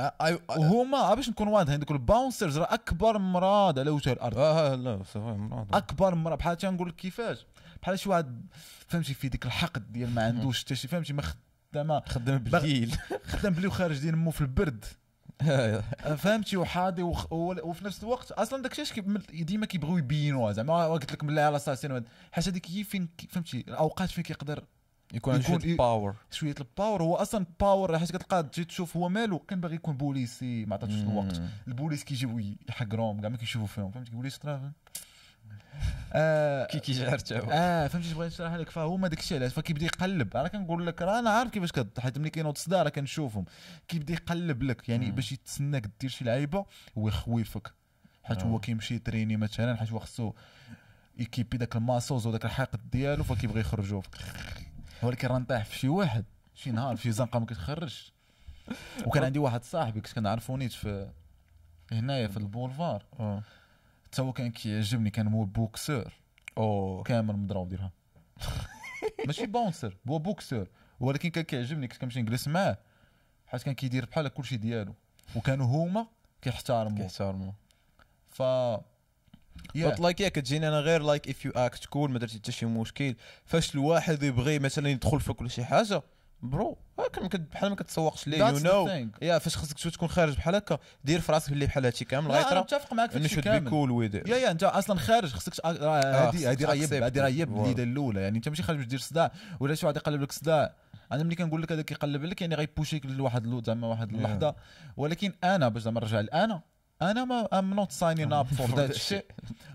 I, 0.00 0.34
وهما 0.56 1.14
باش 1.14 1.28
نكون 1.28 1.48
واضحين 1.48 1.78
دوك 1.78 1.90
ال 1.90 1.98
bouncers 1.98 2.58
راه 2.58 2.74
أكبر 2.74 3.18
مرض 3.18 3.78
على 3.78 3.90
وجه 3.90 4.12
الأرض. 4.12 4.38
آه 4.38 4.74
لا 4.74 5.02
صافي 5.02 5.18
مراد 5.18 5.74
أكبر 5.74 6.14
مرض 6.14 6.34
بحال 6.34 6.56
تنقول 6.56 6.88
لك 6.88 6.94
كيفاش؟ 6.94 7.46
بحال 7.82 7.98
شي 7.98 8.08
واحد 8.08 8.46
فهمتي 8.86 9.14
في 9.14 9.28
ديك 9.28 9.46
الحقد 9.46 9.92
ديال 9.92 10.14
ما 10.14 10.22
عندوش 10.22 10.64
حتى 10.64 10.74
شي 10.74 10.88
فهمتي 10.88 11.12
ما 11.12 11.22
خدامة 11.72 12.02
خدام 12.06 12.38
بالليل 12.38 12.96
خدام 13.24 13.52
بلي 13.52 13.66
وخارج 13.66 13.98
ديال 13.98 14.16
مو 14.16 14.30
في 14.30 14.40
البرد. 14.40 14.84
فهمتي 16.16 16.56
وحاضي 16.56 17.02
وخ... 17.02 17.32
وفي 17.32 17.84
نفس 17.84 18.02
الوقت 18.02 18.32
أصلا 18.32 18.68
اش 18.80 18.92
كي- 18.92 19.44
ديما 19.44 19.66
كيبغيو 19.66 19.98
يبينوها 19.98 20.52
زعما 20.52 20.86
قلت 20.86 21.12
لك 21.12 21.24
بالله 21.24 21.42
على 21.42 21.58
ساسين 21.58 21.90
وهاد- 21.92 22.08
حاجة 22.32 22.48
هذيك 22.48 22.70
هي 22.70 22.84
فين 22.84 23.08
فهمتي 23.30 23.64
الأوقات 23.68 24.10
فين 24.10 24.24
كيقدر 24.24 24.64
يكون 25.14 25.34
عنده 25.34 25.46
يكون 25.48 25.60
شوية 25.60 25.72
ي- 25.72 25.76
power 25.76 26.14
شوية 26.30 26.54
ال 26.60 26.67
power 26.67 27.02
هو 27.02 27.14
أصلا 27.16 27.46
power 27.60 27.98
حيت 27.98 28.12
كتلقى 28.12 28.42
تجي 28.42 28.64
تشوف 28.64 28.96
هو 28.96 29.08
مالو 29.08 29.38
كان 29.38 29.60
باغي 29.60 29.74
يكون 29.74 29.96
بوليسي 29.96 30.64
ما 30.64 30.74
عطاتوش 30.74 30.96
الوقت. 30.96 31.40
البوليس 31.68 32.04
كيجيو 32.04 32.38
يحقروهم 32.68 33.20
كاع 33.20 33.28
ما 33.30 33.36
كيشوفوا 33.36 33.66
فيهم 33.66 33.90
فهمتي 33.90 34.10
البوليس 34.10 34.38
ترى 34.38 34.70
آه 36.12 36.66
كي 36.66 36.78
كيجعر 36.80 37.18
تا 37.18 37.42
آه 37.52 37.86
فهمتي 37.86 38.14
بغيت 38.14 38.32
نشرح 38.32 38.54
لك؟ 38.54 38.70
فهما 38.70 39.08
داك 39.08 39.18
الشيء 39.18 39.38
علاش 39.38 39.52
فكيبدا 39.52 39.84
يقلب. 39.86 40.36
أنا 40.36 40.48
كنقول 40.48 40.86
لك 40.86 41.02
راه 41.02 41.18
أنا 41.18 41.30
عارف 41.30 41.50
كيفاش 41.50 41.72
كد 41.72 42.00
حيت 42.00 42.18
ملي 42.18 42.30
كينوض 42.30 42.56
صداع 42.56 42.82
راه 42.82 42.88
كنشوفهم. 42.88 43.44
كيبدا 43.88 44.12
يقلب 44.12 44.62
لك. 44.62 44.88
يعني. 44.88 45.10
باش 45.10 45.32
يتسناك 45.32 45.90
دير 46.00 46.10
شي 46.10 46.24
لعيبة 46.24 46.64
هو 46.98 47.08
يخوفك 47.08 47.72
حيت 48.24 48.42
هو 48.42 48.56
آه. 48.56 48.60
كيمشي 48.60 48.98
تريني 48.98 49.36
مثلا 49.36 49.76
حيت 49.76 49.90
هو 49.90 49.98
خصو 49.98 50.32
يكيبي 51.18 51.56
داك 51.56 51.76
الماسوز 51.76 52.26
وداك 52.26 52.44
الحاقد 52.44 52.90
ديالو 52.90 53.24
فكيبغي 53.24 53.60
يخرجوه. 53.60 54.02
ولكن 55.02 55.28
راه 55.28 55.38
نطيح 55.38 55.64
في 55.64 55.78
شي 55.78 55.88
واحد. 55.88 56.24
شي 56.54 56.70
نهار 56.70 56.96
في 56.96 57.12
زنقة 57.12 57.38
ما 57.38 57.46
كتخرجش. 57.46 58.12
وكان 59.06 59.24
عندي 59.24 59.38
واحد 59.38 59.64
صاحبي 59.64 60.00
كنت 60.00 60.12
كنعرفو 60.12 60.56
نيت 60.56 60.72
في 60.72 61.10
هنايا 61.92 62.28
في 62.28 62.36
البولفار. 62.36 63.04
آه. 63.20 63.42
حتى 64.12 64.22
هو 64.22 64.32
كان 64.32 64.50
كيعجبني 64.50 65.10
كان 65.10 65.28
هو 65.28 65.44
بوكسور 65.44 66.12
اوه 66.58 67.02
كامل 67.02 67.36
مضروب 67.36 67.68
ديالها 67.68 67.92
ماشي 69.26 69.46
باونسر 69.46 69.96
هو 70.08 70.18
بوكسور 70.18 70.68
ولكن 71.00 71.30
كان 71.30 71.44
كيعجبني 71.44 71.88
كنت 71.88 72.00
كنمشي 72.00 72.22
نجلس 72.22 72.48
معاه. 72.48 72.78
حيت 73.46 73.62
كان 73.62 73.74
كيدير 73.74 74.04
بحال 74.04 74.28
كلشي 74.28 74.56
ديالو. 74.56 74.94
وكانوا 75.36 75.66
هما 75.66 76.06
كيحترموا 76.42 76.98
كيحترموا 76.98 77.52
ف 78.26 78.42
but 79.74 80.00
like 80.00 80.20
yeah 80.20 80.28
كتجيني 80.28 80.68
أنا 80.68 80.80
غير 80.80 81.02
like 81.02 81.28
if 81.28 81.44
you 81.44 81.52
act 81.56 81.86
cool 81.86 82.10
ما 82.10 82.18
درتي 82.18 82.38
حتى 82.38 82.52
شي 82.52 82.66
مشكل. 82.66 83.14
فاش 83.44 83.74
الواحد 83.74 84.22
يبغي 84.22 84.58
مثلا 84.58 84.88
يدخل 84.88 85.20
فيك 85.20 85.40
ولا 85.40 85.48
شي 85.48 85.64
حاجة 85.64 86.02
bro. 86.42 86.78
بحال 87.52 87.70
ما 87.70 87.76
كتسوقش 87.76 88.28
ليه 88.28 88.38
you 88.38 88.58
know. 88.58 88.88
yeah 89.22 89.38
فاش 89.38 89.56
خصك 89.56 89.74
تشوف 89.76 89.92
تكون 89.92 90.08
خارج 90.08 90.34
بحال 90.36 90.54
هكا 90.54 90.78
دير 91.04 91.20
في 91.20 91.32
راسك 91.32 91.50
بلي 91.52 91.66
بحال 91.66 91.84
هادشي 91.84 92.04
كامل 92.04 92.28
لا 92.28 92.34
أنا 92.38 92.44
غيطرا 92.44 92.60
متفق 92.60 92.92
معاك 92.92 93.10
في 93.10 93.18
هادشي 93.18 93.40
كامل. 93.40 93.70
cool 93.70 93.90
yeah 94.26 94.36
yeah 94.36 94.50
أنت 94.50 94.62
أصلا 94.64 94.98
خارج 94.98 95.32
خصك 95.32 95.54
ت- 95.54 95.60
راه 95.66 95.72
آه، 95.72 96.28
هادي 96.28 96.46
هادي 96.46 96.64
راه 96.64 96.74
خصك 96.74 97.02
هادي 97.02 97.20
راه. 97.20 97.44
بالليله 97.44 97.82
الأولى. 97.82 98.20
يعني 98.20 98.36
أنت 98.36 98.48
ماشي 98.48 98.62
خارج 98.62 98.78
باش 98.78 98.86
دير 98.86 98.98
صداع 98.98 99.32
ولا 99.60 99.74
شي 99.74 99.86
واحد 99.86 99.96
يقلب 99.96 100.22
لك 100.22 100.32
صداع. 100.32 100.74
أنا 101.12 101.22
ملي 101.22 101.34
كنقول 101.34 101.62
لك 101.62 101.72
هذا 101.72 101.82
كيقلب 101.82 102.24
لك 102.24 102.40
يعني 102.40 102.54
غيبوشيك 102.54 103.06
لواحد 103.06 103.62
زعما 103.66 103.86
واحد. 103.86 104.14
اللحظة. 104.14 104.54
ولكن 104.96 105.32
أنا 105.44 105.68
باش 105.68 105.82
زعما 105.82 106.00
نرجع 106.00 106.20
أنا 106.44 106.60
أنا 107.02 107.24
ما 107.24 107.58
ام 107.58 107.74
نوت 107.74 107.92
ساينين 107.92 108.32
اب 108.32 108.46
فور 108.46 108.74
ذات 108.76 108.92
شيء 108.94 109.24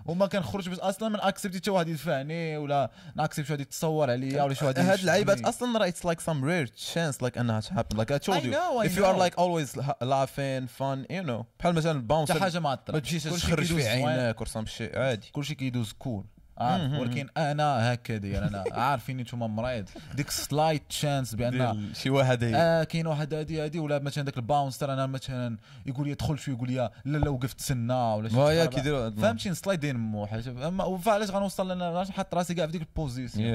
وما 0.06 0.28
كنخرج 0.28 0.70
باش 0.70 0.80
أصلا 0.80 1.10
ما 1.10 1.18
ناكسبتي 1.18 1.58
حتى 1.58 1.72
واحد 1.72 1.88
يدفعني 1.88 2.58
ولا 2.58 2.92
ناكسبت 3.16 3.46
شي 3.46 3.54
واحد 3.54 3.62
يتصور 3.62 4.12
عليا 4.12 4.44
ولا 4.44 4.54
شي 4.54 4.66
واحد 4.66 4.80
هاد 4.80 5.00
اللعيبات. 5.00 5.42
أصلا 5.42 5.80
راه 5.80 5.88
اتس 5.88 6.06
لايك 6.06 6.20
سام 6.20 6.46
رير 6.46 6.68
تشانس 6.68 7.22
لايك 7.22 7.38
أنها 7.38 7.60
تهابن 7.60 7.98
لايك 7.98 8.12
اي 8.12 8.20
تولد 8.20 8.46
يو 8.46 8.54
are 8.54 9.16
know. 9.16 9.20
like 9.24 9.36
always 9.38 9.76
la- 9.78 10.06
laughing 10.06 10.68
fun 10.80 11.06
you 11.10 11.28
know. 11.28 11.44
بحال 11.60 11.76
مثلا 11.76 11.80
حتى 11.80 11.92
الباونسر 11.92 12.40
حاجة 12.40 12.60
ما 12.60 12.70
عطرا 12.70 12.94
ما 12.96 13.00
تمشيش 13.00 13.24
تخرج 13.24 13.66
في. 13.66 13.88
عينك 13.88 14.42
ولا 14.42 14.50
سام 14.50 14.66
شيء 14.66 15.00
عادي. 15.00 15.30
كلشي 15.32 15.56
كيدوز 15.56 15.92
كول 15.92 16.26
عارف. 16.64 16.94
ولكن 17.00 17.30
أنا 17.38 17.94
هكا 17.94 18.18
داير 18.18 18.48
أنا 18.48 18.64
عارفين 18.72 19.18
نتوما 19.18 19.48
مريض. 19.48 19.90
ديك 20.16 20.30
slight 20.30 20.84
chance 20.90 21.36
بأن 21.36 21.94
شي 21.94 22.10
واحد 22.10 22.44
آه 22.44 22.84
كاين 22.84 23.08
واحد 23.08 23.34
هادي 23.34 23.64
هادي 23.64 23.80
ولا 23.80 24.00
مثلا 24.00 24.24
داك 24.24 24.38
ال 24.38 24.45
bouncer 24.45 24.94
أنا 24.94 25.06
مثلا 25.06 25.58
يقول 25.86 26.08
لي 26.08 26.14
دخل 26.14 26.40
شوية 26.40 26.56
يقول 26.56 26.70
لي 26.70 26.90
لا 27.06 27.18
لا 27.18 27.30
وقف 27.30 27.54
تسنى 27.54 27.94
ولا 27.94 28.30
شي. 28.30 28.36
كيديروا 28.68 29.10
فهمتي؟ 29.10 29.50
ن 29.50 29.55
slide 29.55 29.80
دين 29.80 29.96
مو 29.96 30.26
حاجة. 30.28 30.68
أما 30.68 30.98
فعلاش 30.98 31.32
غنوصل؟ 31.32 31.72
أنا 31.72 32.04
نحط 32.04 32.36
راسي 32.36 32.54
كاع 32.54 32.66
في 32.66 32.72
ديك 32.72 32.82
ال 32.82 32.89
position 32.89 33.48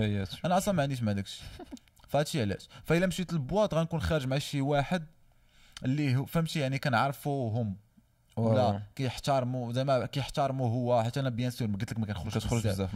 أنا 0.44 0.56
أصلا 0.56 0.74
ما 0.74 0.82
عنديش 0.82 1.02
مع 1.02 1.12
داكشي. 1.12 1.42
فهادشي 2.08 2.40
علاش. 2.40 2.68
فإلا 2.84 3.06
مشيت 3.06 3.32
لل 3.32 3.44
boîte 3.44 3.74
غنكون 3.74 4.00
خارج 4.00 4.26
مع 4.26 4.38
شي 4.38 4.60
واحد 4.60 5.06
اللي 5.84 6.16
هو 6.16 6.24
فهمتي؟ 6.24 6.60
يعني 6.60 6.78
كنعرفو 6.78 7.48
هم 7.48 7.76
ولا 8.38 8.82
كيحترموا 8.96 9.72
زعما 9.72 10.06
كيحترموا 10.06 10.68
هو 10.68 11.02
حتى 11.02 11.20
أنا 11.20 11.28
بيان 11.30 11.50
سور 11.50 11.68
قلت 11.68 11.92
لك 11.92 11.98
ما 11.98 12.06
كنخرجش 12.06 12.38
كتخرج 12.38 12.60
بزاف. 12.68 12.94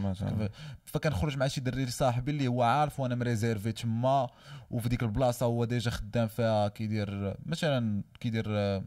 فكنخرج 0.85 1.37
مع 1.37 1.47
شي 1.47 1.61
دري 1.61 1.85
صاحبي 1.91 2.31
اللي 2.31 2.47
هو 2.47 2.63
عارف 2.63 2.99
وأنا 2.99 3.15
مريزيرفي 3.15 3.71
تما 3.71 4.27
وفي 4.71 4.89
ديك 4.89 5.03
البلاصة 5.03 5.45
هو 5.45 5.65
ديجا 5.65 5.91
خدام 5.91 6.27
فيها 6.27 6.67
كيدير 6.67 7.35
مثلا 7.45 8.01
كيدير 8.19 8.45
آه، 8.47 8.83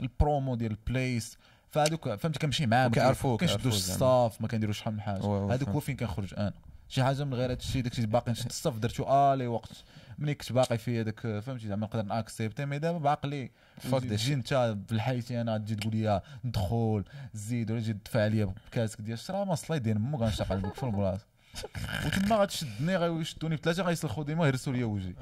البرومو 0.00 0.54
ديال 0.54 0.70
البليس 0.70 1.38
فهذوك 1.70 2.14
فهمت 2.14 2.38
كنمشي 2.38 2.66
معاه 2.66 2.88
وكيعرفوك- 2.88 3.40
كنشدو 3.40 3.56
كيعرفوك 3.58 3.72
زعما. 3.72 3.94
الصاف 3.94 4.40
ما 4.40 4.48
كنديروش 4.48 4.78
شحال 4.78 4.94
من 4.94 5.00
حاجة 5.00 5.20
هذوك. 5.54 5.68
هو 5.68 5.80
فين 5.80 5.96
كنخرج 5.96 6.34
أنا 6.38 6.52
شي 6.88 7.02
حاجة 7.04 7.24
من 7.24 7.34
غير 7.34 7.44
هذا 7.50 7.58
الشيء 7.58 7.82
داكشي 7.82 8.06
باقي 8.06 8.32
نشد 8.32 8.46
الصف 8.46 8.78
درتو 8.78 9.32
آلي 9.32 9.46
وقت 9.46 9.84
ملي 10.18 10.34
كنت 10.34 10.52
باقي 10.52 10.78
في 10.78 11.00
هذاك 11.00 11.20
فهمتي؟ 11.20 11.68
زعما 11.68 11.86
نقدر 11.86 12.02
ناكسبتي 12.02 12.66
مي 12.66 12.78
دابا 12.78 12.98
بعقلي 12.98 13.50
this 13.82 14.00
تجي 14.00 14.34
انت 14.34 14.48
في 14.88 14.92
الحيتي 14.92 15.40
أنا 15.40 15.58
تجي 15.58 15.74
تقول 15.74 15.96
لي 15.96 16.22
ندخل 16.44 17.04
زيد 17.34 17.70
ولا 17.70 17.80
تجي 17.80 17.92
تدفع 17.92 18.22
عليا 18.22 18.44
بكاسك 18.44 19.00
ديال 19.00 19.18
الشرا 19.18 19.44
ما 19.44 19.76
ديال 19.76 19.98
مو 19.98 20.18
غنشتاق 20.18 20.52
عليك 20.52 20.74
في 20.74 20.82
البلاصه 20.82 21.26
وتما 22.06 22.36
غتشدني 22.36 22.96
غيشدوني 22.96 23.56
بثلاثه 23.56 23.82
غيسلخوا 23.82 24.24
ديما 24.24 24.46
يهرسوا 24.46 24.72
لي 24.72 24.84
وجهي. 24.84 25.14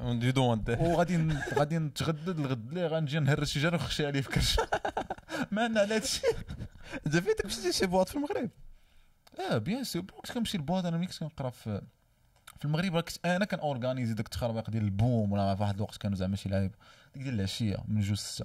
وغادي 0.81 1.29
غادي 1.55 1.79
نتغدد 1.79 2.39
الغد 2.39 2.69
اللي 2.69 2.87
غنجي 2.87 3.19
نهرس 3.19 3.51
شي 3.51 3.61
جار 3.61 3.75
ونخشي 3.75 4.07
عليه 4.07 4.21
في 4.21 4.29
كرش 4.29 4.57
ما 5.53 5.63
عندنا 5.63 5.81
على 5.81 5.95
هادشي 5.95 6.21
انت 7.07 7.17
فيتك 7.17 7.47
مشيتي 7.47 7.73
شي 7.73 7.87
بواط 7.87 8.09
في 8.09 8.15
المغرب؟ 8.15 8.51
آه 9.51 9.59
بيان 9.59 9.85
سور 9.85 10.03
كنت 10.03 10.33
كنمشي 10.33 10.59
لبواط 10.59 10.87
أنا 10.87 10.97
ملي 10.97 11.07
كنت 11.07 11.19
كنقرا 11.19 11.51
في 11.51 11.83
في 12.63 12.69
المغرب 12.69 12.97
راه 12.97 13.01
كنت 13.01 13.27
أنا 13.27 13.45
كان 13.45 13.61
اورغانيزي 13.61 14.15
داك 14.15 14.27
التخربيق 14.27 14.71
ديال 14.71 14.85
البوم 14.85 15.33
ولا 15.33 15.55
في 15.55 15.63
واحد 15.63 15.75
الوقت 15.75 15.97
كانوا 15.97 16.17
زعما 16.17 16.37
شي 16.37 16.49
لعيبه 16.49 16.75
ديك 17.15 17.23
ديال 17.23 17.35
العشية 17.35 17.77
من 17.89 18.01
جوج 18.01 18.17
سته 18.17 18.45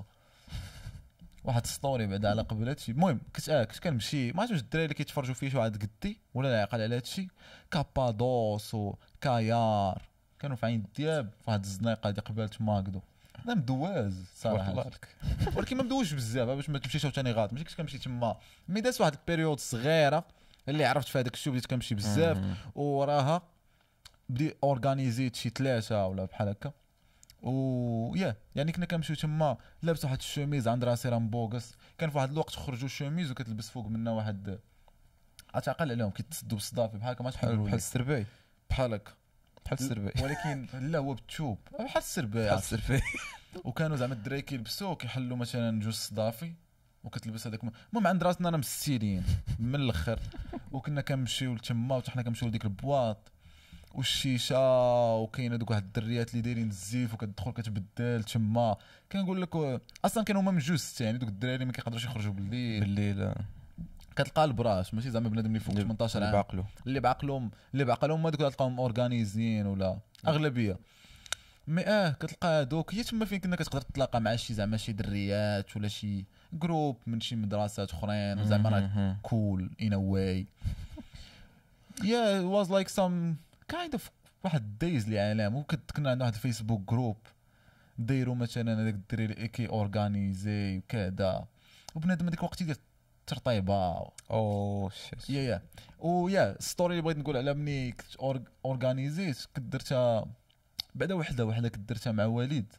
واحد 1.44 1.66
story 1.66 2.08
بعدا 2.08 2.30
على 2.30 2.42
قبل 2.42 2.68
هادشي. 2.68 2.92
المهم 2.92 3.22
كنت 3.36 3.50
آه 3.50 3.64
كنت 3.64 3.80
كنمشي. 3.80 4.32
ما 4.32 4.42
عرفتش 4.42 4.52
واش 4.54 4.62
الدراري 4.62 4.86
اللي 4.86 4.96
كيتفرجوا 4.96 5.34
فيه 5.34 5.50
شي 5.50 5.58
واحد 5.58 5.90
قدي 6.02 6.20
ولا 6.34 6.48
لا 6.48 6.58
يعقل 6.58 6.82
على 6.82 6.96
هادشي. 6.96 7.28
كابادوس 7.72 8.74
وكايار 8.74 10.02
كانوا 10.40 10.56
في 10.56 10.66
عين 10.66 10.80
الدياب 10.80 11.30
في 11.30 11.50
واحد 11.50 11.64
الزنيقة 11.64 12.10
دي 12.10 12.22
قبال 12.22 12.50
ماكدو 12.60 13.02
أنا 13.46 13.56
مدواز 13.56 14.26
صراحة. 14.36 14.92
ولكن 15.56 15.78
ما 15.78 15.84
مدوش 15.84 16.14
بزاف 16.14 16.48
باش 16.48 16.70
ما 16.70 16.80
تمشيش 16.80 17.06
عاوتاني 17.06 17.32
غلط 17.32 17.54
ماشي 17.54 17.66
كنت 17.66 17.78
كنمشي 17.78 17.98
تما. 17.98 18.38
mais 18.70 18.82
دازت 18.82 19.02
واحد 19.02 19.14
ال 19.14 19.19
période 19.19 19.60
صغيرة 19.60 20.26
اللي 20.70 20.86
عرفت 20.86 21.08
في 21.08 21.20
هذاك 21.20 21.34
الشيء 21.34 21.54
بديت 21.54 21.66
كنمشي 21.66 21.96
بزاف. 21.96 22.38
وراها 22.76 23.42
بدي 24.30 24.54
اورغانيزيت 24.64 25.36
شي 25.36 25.50
ثلاثة 25.50 26.08
ولا 26.08 26.26
بحال 26.26 26.50
هكا. 26.50 26.72
و 27.42 28.16
يا 28.16 28.36
يعني 28.56 28.72
كنا 28.72 28.86
كنمشيو 28.86 29.16
تما 29.16 29.58
لابس 29.84 30.06
واحد 30.06 30.18
الشوميز 30.18 30.68
عند 30.68 30.84
راسي 30.84 31.10
راه 31.10 31.20
مبوكس 31.20 31.74
كان 31.98 32.10
في 32.10 32.18
واحد 32.18 32.32
الوقت 32.32 32.56
خرجوا 32.56 32.86
الشوميز 32.86 33.32
وكتلبس 33.32 33.70
فوق 33.70 33.88
منها 33.88 34.14
واحد 34.14 34.60
عتعقل 35.54 35.92
عليهم 35.92 36.10
كيتسدوا 36.10 36.58
بالصدافي 36.58 36.98
بحال 36.98 37.12
هكا 37.12 37.24
ما 37.24 37.32
تحل 37.32 37.58
بحال 37.58 37.76
السرباي. 37.76 38.26
بحال 38.70 38.94
هكا. 38.94 39.12
بحال 39.66 39.80
السرباي. 39.80 40.14
ولكن 40.24 40.68
لا 40.74 40.98
هو 41.00 41.14
بالتوب 41.14 41.58
بحال 41.80 41.98
السرباع 41.98 42.46
بحال 42.46 42.58
السرباي. 42.58 43.02
وكانوا 43.66 43.98
زعما 43.98 44.14
الدراري 44.14 44.42
كيلبسوا 44.42 44.94
كيحلوا 44.94 45.38
مثلا 45.38 45.80
جوج 45.80 45.94
صدافي 45.94 46.54
وكتلبس 47.04 47.48
هذاك 47.48 47.62
المهم 47.64 48.08
عند 48.08 48.24
راسنا 48.24 48.50
أنا 48.50 48.58
مستيرين 48.58 49.24
من 49.60 49.76
الأخر. 49.76 50.20
وكنا 50.72 51.02
كنمشيو 51.02 51.54
لتما 51.54 51.96
وحتى 51.96 52.12
حنا 52.12 52.22
كنمشيو 52.22 52.48
لديك 52.48 52.66
les 52.66 52.86
boîtes. 52.86 53.32
والشيشة 53.98 55.16
وكاين 55.16 55.54
هذوك 55.54 55.72
واحد 55.72 55.84
الدريات 55.84 56.32
اللي 56.32 56.42
دايرين 56.42 56.68
الزيف 56.70 57.14
وكتدخل 57.14 57.52
كتبدل 57.52 58.24
تما. 58.24 58.76
كنقول 59.12 59.42
لك 59.42 59.82
أصلا 60.06 60.24
كانوا 60.24 60.42
هما 60.42 60.52
من 60.52 60.60
جوج 60.60 60.82
يعني 61.00 61.18
دوك 61.18 61.30
الدراري 61.30 61.66
ما 61.66 61.72
كيقدروش 61.72 62.06
يخرجوا 62.06 62.34
بالليل. 62.34 62.80
بالليل 62.80 63.22
آه، 63.22 63.36
كتلقى 64.16 64.44
البراش 64.46 64.94
ماشي 64.94 65.12
زعما 65.12 65.30
بنادم 65.30 65.48
اللي 65.48 65.60
فوق 65.60 65.70
اللي- 65.76 65.84
18 65.84 66.16
اللي 66.16 66.26
عام 66.26 66.34
بعقلو. 66.34 66.64
اللي 66.88 67.00
بعقلهم 67.00 67.52
اللي 67.74 67.86
بعقلهم 67.86 68.20
هما 68.20 68.30
دوك 68.30 68.40
اللي 68.42 68.52
تلقاهم 68.52 68.80
organisés 68.80 69.66
ولا 69.66 69.98
أغلبية. 70.28 70.78
mais 71.68 71.82
آه 71.88 72.10
كتلقى 72.12 72.48
هادوك. 72.48 72.94
هي 72.96 73.04
تما 73.04 73.26
فين 73.26 73.40
كنا 73.40 73.56
كتقدر 73.56 73.82
تتلاقى 73.82 74.22
مع 74.22 74.36
شي 74.36 74.54
زعما 74.54 74.78
شي 74.78 74.92
دريات 74.92 75.78
ولا 75.78 75.88
شي 75.88 76.26
groupe 76.54 76.98
من 77.08 77.22
شي 77.22 77.36
مدرسات 77.36 77.92
أخرين 77.92 78.46
زعما 78.46 78.70
راه 78.70 78.80
a 79.94 80.00
way. 80.14 80.46
Yeah 82.02 82.42
it 82.42 82.48
was 82.56 82.70
like 82.70 82.90
some 83.00 83.38
kind 83.74 83.96
of 83.96 84.02
واحد 84.44 84.78
دايز 84.78 85.06
وكنت 85.54 85.92
كنا 85.92 86.10
عندنا 86.10 86.26
واحد 86.26 86.36
الفيسبوك 86.36 86.90
groupe 86.90 87.18
دايروا 87.98 88.36
مثلا 88.36 88.82
هذاك 88.82 88.94
الدري 88.94 89.26
اللي 89.26 89.48
كي 89.48 89.68
organisé 89.70 90.78
وكذا. 90.78 91.46
وبنادم 91.96 92.28
هذيك 92.28 92.40
الوقت 92.40 92.62
يدير 92.62 92.78
ترطيبة. 93.28 94.10
oh 94.32 94.90
shit 94.90 95.30
yeah 95.30 95.42
yeah 95.42 95.62
ويا 96.00 96.52
ال 96.52 96.59
story 96.59 96.94
اللي 96.94 97.02
بغيت 97.02 97.18
نقول 97.18 97.38
على 97.38 97.54
ملي 97.54 97.92
كنت 97.92 98.16
organisé 98.66 99.37
ت 99.37 99.46
كنت 99.56 99.74
درتها 99.74 100.26
بعدا 100.96 101.16
وحدة 101.16 101.46
وحدة 101.46 101.70
كنت 101.70 101.90
درتها 101.90 102.12
مع 102.12 102.26
وليد. 102.26 102.74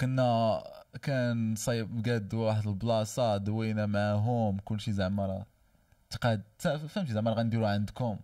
كنا 0.00 0.62
كان 1.02 1.54
صايب 1.56 2.06
قاد 2.06 2.34
واحد 2.34 2.66
البلاصة 2.66 3.36
دوينا 3.36 3.86
معاهم 3.86 4.58
كلشي 4.58 4.92
زعما 4.92 5.26
راه 5.26 5.46
تقاد 6.10 6.42
فهمتي 6.58 7.12
زعما 7.12 7.30
غنديرو 7.30 7.66
عندكم. 7.66 8.18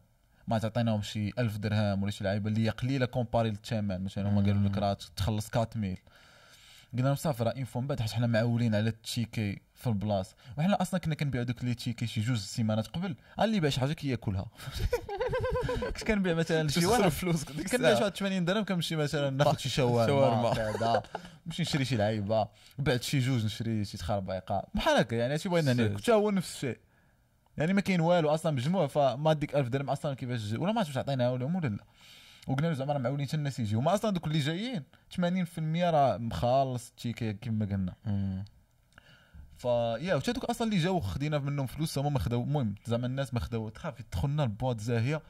ما 0.48 0.58
تعطيناهم 0.58 1.02
شي 1.02 1.32
ألف 1.38 1.56
درهم 1.56 2.02
ولا 2.02 2.10
شي 2.10 2.24
لعيبه 2.24 2.48
اللي 2.48 2.64
هي 2.64 2.70
قليلة 2.70 3.06
comparé 3.06 3.50
للثمن 3.50 4.04
مثلا 4.04 4.28
هما 4.28 4.42
قالوا 4.42 4.68
لك 4.68 4.78
راه 4.78 4.96
تخلص 5.16 5.50
4000 5.56 5.98
قلنا 6.92 7.06
لهم 7.06 7.14
صافي 7.14 7.44
راه 7.44 7.54
info 7.56 7.80
من 7.80 7.86
بعد 7.86 8.00
حيت 8.00 8.12
حنا 8.12 8.26
معولين 8.26 8.74
على 8.74 8.88
التشيكي 8.88 9.60
في 9.74 9.86
البلاصة. 9.86 10.34
وحنا 10.58 10.82
أصلا 10.82 11.00
كنا 11.00 11.14
كنبيعو 11.14 11.44
دوك 11.44 11.64
لي 11.64 11.74
تشيكي 11.74 12.06
شي 12.06 12.20
جوج 12.20 12.38
سيمانات 12.38 12.86
قبل 12.86 13.14
اللي 13.40 13.60
باع 13.60 13.70
شي 13.70 13.80
حاجة 13.80 13.92
كياكلها 13.92 14.46
كنت 15.86 16.04
كنبيع 16.04 16.34
مثلا 16.34 16.68
شي 16.68 16.86
واحد. 16.86 17.08
فلوس 17.08 17.44
كنبيع 17.44 17.94
شي 17.94 18.02
واحد 18.02 18.16
80 18.16 18.44
درهم 18.44 18.64
كنمشي 18.64 18.96
مثلا 18.96 19.30
ناخذ 19.30 19.58
شي 19.58 19.68
شاورما. 19.68 21.02
نمشي 21.46 21.62
نشري 21.62 21.84
شي 21.84 21.96
لعيبة. 21.96 22.48
بعد 22.78 23.02
شي 23.02 23.18
جوج 23.18 23.44
نشري 23.44 23.84
شي 23.84 23.98
تخربيقه 23.98 24.66
بحال 24.74 24.96
هكا 24.96 25.14
يعني 25.16 25.32
هادشي 25.32 25.48
بغينا 25.48 25.72
ناكل. 25.72 25.98
حتى 26.02 26.12
هو 26.12 26.30
نفس 26.30 26.54
الشيء. 26.54 26.78
يعني 27.58 27.72
ما 27.72 27.80
كاين 27.80 28.00
والو 28.00 28.28
أصلا 28.34 28.52
مجموع 28.52 28.86
فما 28.86 29.32
ديك 29.32 29.54
1000 29.56 29.68
درهم 29.68 29.90
أصلا 29.90 30.14
كيفاش 30.14 30.52
ولا 30.52 30.72
ما 30.72 30.78
عرفتش 30.80 30.96
عطيناها 30.98 31.38
لهم 31.38 31.56
ولا 31.56 31.68
لا. 31.68 31.84
وقلنا 32.46 32.66
له 32.66 32.72
زعما 32.74 32.92
راه 32.92 32.98
معولين 32.98 33.26
حتى 33.26 33.36
الناس 33.36 33.58
يجيو. 33.60 33.80
ما 33.80 33.94
أصلا 33.94 34.10
دوك 34.10 34.26
اللي 34.26 34.38
جايين 34.38 34.82
80% 35.14 35.58
راه 35.90 36.16
مخالص 36.16 36.88
التيكي 36.88 37.32
كما 37.32 37.66
قلنا. 37.66 37.94
فيا 39.56 40.14
وتا 40.14 40.32
دوك 40.32 40.44
أصلا 40.44 40.68
اللي 40.68 40.78
جاو 40.82 41.00
خدينا 41.00 41.38
منهم 41.38 41.66
فلوس 41.66 41.98
هما 41.98 42.08
ما 42.10 42.18
خداو 42.18 42.42
المهم 42.42 42.74
زعما 42.86 43.06
الناس 43.06 43.34
ما 43.34 43.40
خداو. 43.40 43.68
تخاف 43.68 44.02
دخلنا 44.12 44.42
البواط 44.44 44.80
زاهية. 44.80 45.22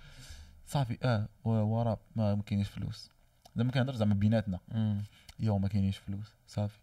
صافي 0.67 0.99
آه 1.03 1.29
و- 1.45 1.51
ورا 1.51 1.97
ما 2.17 2.43
كاينيش 2.47 2.69
فلوس. 2.69 3.11
زعما 3.57 3.71
كنهضر 3.73 3.95
زعما 3.95 4.15
بيناتنا. 4.15 4.59
مم. 4.69 5.03
يو 5.41 5.59
ما 5.59 5.69
كاينينش 5.69 5.97
فلوس 5.97 6.33
صافي. 6.47 6.79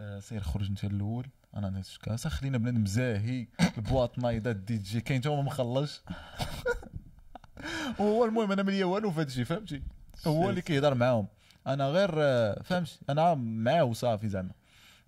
آه 0.00 0.18
سير 0.20 0.40
خرج 0.40 0.68
انت 0.68 0.84
الأول. 0.84 1.26
أنا 1.56 1.70
نهز 1.70 1.98
كاسه 2.02 2.30
خلينا 2.30 2.58
بنادم 2.58 2.86
زاهي 2.86 3.46
البواط 3.78 4.18
نايضة 4.18 4.50
الدي 4.50 4.78
جي 4.78 5.00
كاين 5.00 5.20
تا 5.20 5.30
هو 5.30 5.36
ما 5.36 5.42
مخلص 5.42 6.02
وهو 7.98 8.24
المهم 8.24 8.52
أنا 8.52 8.62
مليا 8.62 8.84
والو 8.84 9.10
في 9.10 9.20
هادشي 9.20 9.44
فهمتي؟ 9.44 9.82
هو 10.26 10.50
اللي 10.50 10.62
كيهضر 10.62 10.94
معاهم. 10.94 11.26
أنا 11.66 11.88
غير 11.88 12.10
فهمتي؟ 12.62 12.98
أنا 13.10 13.34
معاه 13.34 13.84
وصافي 13.84 14.28
زعما. 14.28 14.50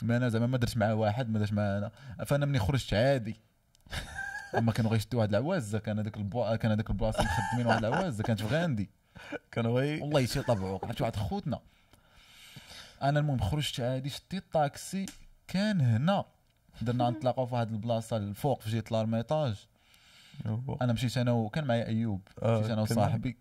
ما 0.03 0.17
أنا 0.17 0.29
زعما 0.29 0.47
ما 0.47 0.59
درت 0.59 0.77
مع 0.77 0.93
واحد 0.93 1.31
ما 1.31 1.39
درت 1.39 1.53
مع 1.53 1.63
أنا. 1.63 1.91
فأنا 2.27 2.47
ملي 2.47 2.59
خرجت 2.59 2.95
عادي. 2.95 3.41
أما 4.59 4.73
كانوا 4.73 4.91
غيشدوا 4.91 5.21
واحد 5.21 5.35
العوازه 5.35 5.79
كان 5.79 5.99
هذاك 5.99 6.17
البوا 6.17 6.57
كان 6.57 6.71
هذاك 6.71 6.91
البلاصه 6.91 7.25
مخدمين 7.25 7.67
واحد 7.67 7.85
العوازه 7.85 8.25
كانت 8.25 8.41
في 8.43 8.47
غاندي. 8.47 8.91
كانوا 9.53 9.81
غي 9.81 10.01
والله 10.01 10.27
شي 10.27 10.43
طبعوك 10.43 10.85
عرفت 10.85 11.01
واحد 11.01 11.17
خوتنا. 11.17 11.61
أنا 13.03 13.21
المهم 13.21 13.39
خرجت 13.39 13.81
عادي 13.81 14.09
شديت 14.11 14.43
الطاكسي 14.43 15.07
كان 15.49 15.81
هنا. 15.81 16.25
درنا 16.83 17.11
نتلاقاو 17.11 17.47
في 17.47 17.55
واحد 17.55 17.73
البلاصة 17.73 18.17
الفوق 18.17 18.61
في 18.61 18.71
جهه 18.71 18.85
لارميطاج. 18.91 19.67
أنا 20.83 20.93
مشيت 20.93 21.17
أنا 21.17 21.33
وكان 21.33 21.65
معايا 21.65 21.87
أيوب. 21.87 22.21
آه، 22.43 22.59
مشيت 22.59 22.71
أنا 22.71 22.83
وصاحبي. 22.83 23.37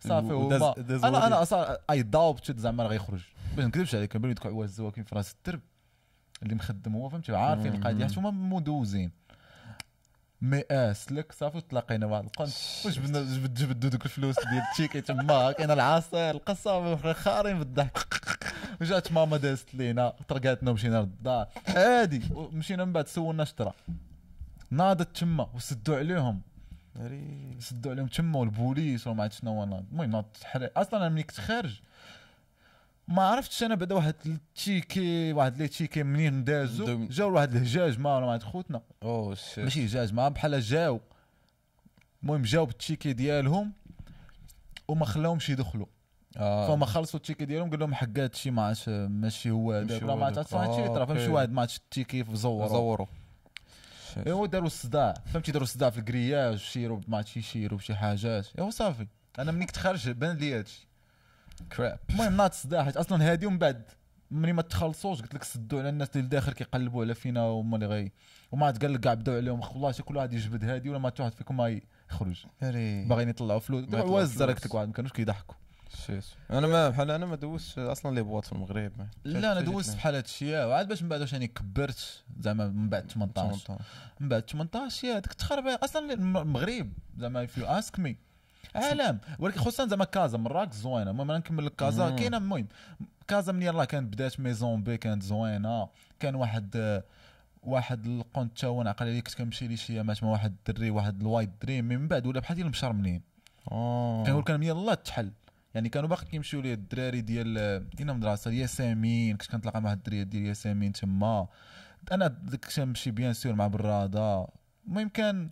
صافي 0.00 0.82
داز 0.82 1.04
أنا. 1.04 1.26
أنا 1.26 1.42
أصلا 1.42 1.80
اي 1.90 2.02
ضاوب 2.02 2.38
شفت 2.38 2.58
زعما 2.58 2.82
راه 2.82 2.88
غيخرج 2.88 3.20
باش 3.56 3.58
ما 3.58 3.66
نكذبش 3.66 3.94
عليك 3.94 4.12
كان 4.12 4.34
دوك 4.34 4.46
عواز 4.46 4.70
زواكين 4.70 5.04
في 5.04 5.14
راس 5.14 5.32
الدرب 5.32 5.60
اللي 6.42 6.54
مخدم 6.54 6.96
هو 6.96 7.08
فهمتي؟ 7.08 7.36
عارفين. 7.36 7.74
القضية 7.74 8.04
حتى 8.06 8.20
هما 8.20 8.30
مدوزين. 8.30 9.10
مي 10.42 10.62
آه 10.70 10.92
سلك 10.92 11.32
صافي 11.32 11.60
تلاقينا 11.60 12.06
واحد 12.06 12.24
القنت. 12.24 12.48
واش 12.84 12.98
بدنا 12.98 13.20
جبد 13.20 13.54
جبدوا 13.54 13.90
دوك 13.90 14.04
الفلوس 14.04 14.36
ديال 14.50 14.62
التيكي 14.70 15.00
تما 15.00 15.52
كاين 15.52 15.70
العصير 15.70 16.30
القصة 16.30 17.12
خارين 17.12 17.58
بالضحك 17.58 18.14
وجات 18.80 19.12
ماما 19.12 19.36
دازت 19.36 19.74
لينا 19.74 20.14
طرقاتنا 20.28 20.70
ومشينا 20.70 20.96
للدار. 21.00 21.48
عادي 21.68 22.22
مشينا 22.52 22.84
من 22.84 22.92
بعد 22.92 23.08
سولنا 23.08 23.44
شطره 23.44 23.74
ناضت 24.70 25.16
تما 25.16 25.48
وسدوا 25.54 25.96
عليهم. 25.96 26.42
سدوا 27.58 27.92
عليهم 27.92 28.06
تما 28.06 28.38
والبوليس 28.38 29.06
وما 29.06 29.22
عرفت 29.22 29.40
شنو 29.40 29.50
هو 29.50 29.62
المهم 29.64 30.24
أصلا 30.54 31.00
أنا 31.00 31.08
ملي 31.08 31.22
كنت 31.22 31.40
خارج 31.40 31.80
ما 33.08 33.22
عرفتش 33.22 33.62
أنا 33.62 33.74
بعدا 33.74 33.94
واحد 33.94 34.14
التيكي 34.26 35.32
واحد 35.32 35.56
لي 35.58 35.68
تيكي 35.68 36.02
منين 36.02 36.44
دازوا 36.44 36.86
دوم- 36.86 37.08
جاو 37.08 37.32
واحد 37.34 37.54
الهجاج 37.56 37.98
ما 37.98 38.20
مع 38.20 38.38
خوتنا. 38.38 38.82
أوه 39.02 39.34
شيت 39.34 39.58
ماشي 39.64 39.86
هجاج 39.86 40.12
ما 40.14 40.28
بحال 40.28 40.60
جاو. 40.60 41.00
المهم 42.22 42.42
جاو 42.42 42.66
بالتيكي 42.66 43.12
ديالهم 43.12 43.72
وما 44.88 45.04
خلاهمش 45.04 45.50
يدخلوا. 45.50 45.86
آه. 46.36 46.68
فما 46.68 46.86
خلصوا 46.86 47.20
التيكي 47.20 47.44
ديالهم 47.44 47.70
قال 47.70 47.78
لهم 47.80 47.94
حق 47.94 48.18
هادشي 48.18 48.50
ما 48.50 48.62
عادش 48.62 48.88
ماشي 48.88 49.50
هو 49.50 49.72
هو 49.72 50.16
ما 50.16 50.26
هادشي 50.28 50.40
آه، 50.40 50.94
طرا 50.94 51.04
فهمتي 51.04 51.20
أوكي. 51.22 51.32
واحد 51.32 51.52
ما 51.52 51.60
عادش 51.60 51.76
التيكي 51.76 52.24
زوروا 52.32 53.06
شيت. 54.14 54.26
ايوا 54.26 54.46
داروا 54.46 54.66
الصداع. 54.66 55.14
فهمتي 55.32 55.52
داروا 55.52 55.64
الصداع 55.64 55.90
في 55.90 55.98
الكرياج 55.98 56.56
شيروا 56.58 57.00
ما 57.08 57.16
عرفتش 57.16 57.36
يشيروا 57.36 57.78
بشي 57.78 57.94
حاجات. 57.94 58.46
ايوا 58.58 58.70
صافي. 58.70 59.06
أنا 59.38 59.52
ملي 59.52 59.66
كنت 59.66 59.76
خارج 59.76 60.10
بان 60.10 60.36
لي 60.36 60.58
هادشي. 60.58 60.87
كراب 61.62 61.98
المهم 62.10 62.40
الصداع 62.40 62.84
حيت 62.84 62.96
أصلا 62.96 63.32
هادي 63.32 63.46
ومن 63.46 63.58
بعد 63.58 63.82
ملي 64.30 64.52
ما 64.52 64.62
تخلصوش 64.62 65.22
قلت 65.22 65.34
لك 65.34 65.44
سدوا 65.44 65.80
على 65.80 65.88
الناس 65.88 66.08
اللي 66.16 66.26
لداخل 66.26 66.52
كيقلبوا 66.52 67.04
على 67.04 67.14
فينا 67.14 67.44
وهما 67.44 67.76
اللي 67.76 67.86
غي. 67.86 68.12
وما 68.52 68.66
عاد 68.66 68.82
قال 68.82 68.92
لك 68.92 69.00
كاع 69.00 69.14
بداو 69.14 69.36
عليهم 69.36 69.60
والله 69.60 69.92
شي 69.92 70.02
كل 70.02 70.16
واحد 70.16 70.32
يجبد 70.32 70.64
هادي 70.64 70.88
ولا 70.90 70.98
ما 70.98 71.12
واحد 71.20 71.32
فيكم 71.34 71.56
ما 71.56 71.80
يخرج. 72.10 72.46
باغيين 73.08 73.28
يطلعوا 73.28 73.60
فلوس. 73.60 73.84
يطلعوا 73.84 74.10
واز. 74.10 74.42
قلت 74.42 74.66
لك 74.66 74.74
واحد 74.74 74.86
ما 74.86 74.92
كانوش 74.92 75.12
كيضحكوا. 75.12 75.54
أنا 76.50 76.66
ما 76.66 76.88
بحال 76.88 77.10
أنا 77.10 77.26
ما 77.26 77.36
دوزتش 77.36 77.78
أصلا 77.78 78.14
لي 78.14 78.22
بواط 78.22 78.44
في 78.44 78.52
المغرب. 78.52 78.92
لا 79.24 79.52
أنا 79.52 79.60
دوزت 79.60 79.94
بحال 79.96 80.14
هادشي 80.14 80.56
وعاد 80.64 80.88
باش 80.88 81.02
من 81.02 81.08
بعد 81.08 81.20
واش 81.20 81.34
راني 81.34 81.46
كبرت 81.46 82.24
زعما 82.40 82.66
من 82.68 82.88
بعد 82.88 83.10
18 83.10 83.58
18. 83.58 83.84
من 84.20 84.28
بعد 84.28 84.50
18 84.50 85.08
يا 85.08 85.18
ديك 85.18 85.30
التخربيق. 85.30 85.84
أصلا 85.84 86.12
الم- 86.12 86.36
المغرب 86.36 86.92
زعما 87.18 87.46
if 87.46 87.50
you 87.50 87.64
ask 87.84 88.00
me. 88.00 88.10
عالم 88.74 89.18
ولكن 89.38 89.60
خصوصا 89.60 89.86
زعما 89.86 90.04
كازا 90.04 90.38
مراكش 90.38 90.74
زوينة. 90.74 91.10
المهم 91.10 91.30
أنا 91.30 91.38
نكمل 91.38 91.66
لك 91.66 91.76
كازا. 91.76 92.10
كاينة 92.10 92.36
المهم 92.36 92.66
كازا 93.28 93.52
من 93.52 93.62
يلاه 93.62 93.84
كانت 93.84 94.12
بدات 94.12 94.40
ميزون 94.40 94.82
بي 94.82 94.96
كانت 94.96 95.22
زوينة. 95.22 95.88
كان 96.20 96.34
واحد 96.34 96.70
آه، 96.76 97.04
واحد 97.62 98.06
القنت 98.06 98.58
تا 98.58 98.66
هو 98.66 98.82
نعقل 98.82 99.06
عليه 99.06 99.20
كنت 99.20 99.34
كنمشي 99.34 99.68
لي 99.68 99.76
شي 99.76 99.92
ايامات 99.92 100.22
مع 100.22 100.30
واحد 100.30 100.54
الدري 100.68 100.90
واحد 100.90 101.20
ال 101.20 101.25
White 101.25 101.50
Dream. 101.62 101.84
من 101.84 102.08
بعد 102.08 102.26
ولا 102.26 102.40
بحال 102.40 102.56
ديال 102.56 102.68
مشرمنين 102.68 103.22
آه. 103.72 104.24
كنقول 104.24 104.42
كان 104.42 104.60
من 104.60 104.66
يلاه 104.66 104.94
تحل. 104.94 105.32
يعني 105.74 105.88
كانوا 105.88 106.08
باقي 106.08 106.26
كيمشيو 106.26 106.60
ليه 106.60 106.74
الدراري 106.74 107.20
ديال 107.20 107.54
ديال 107.96 108.10
المدرسة 108.10 108.50
ياسمين. 108.50 109.36
كنت 109.36 109.50
كنتلاقى 109.50 109.80
مع 109.80 109.86
واحد 109.86 109.96
الدريه 109.96 110.22
ديال 110.22 110.46
ياسمين 110.46 110.92
تما. 110.92 111.46
أنا 112.12 112.26
ديك 112.26 112.66
كنمشي 112.76 113.10
bien 113.10 113.32
sûr 113.32 113.52
مع 113.52 113.66
برادة. 113.66 114.46
المهم 114.86 115.08
كان 115.08 115.50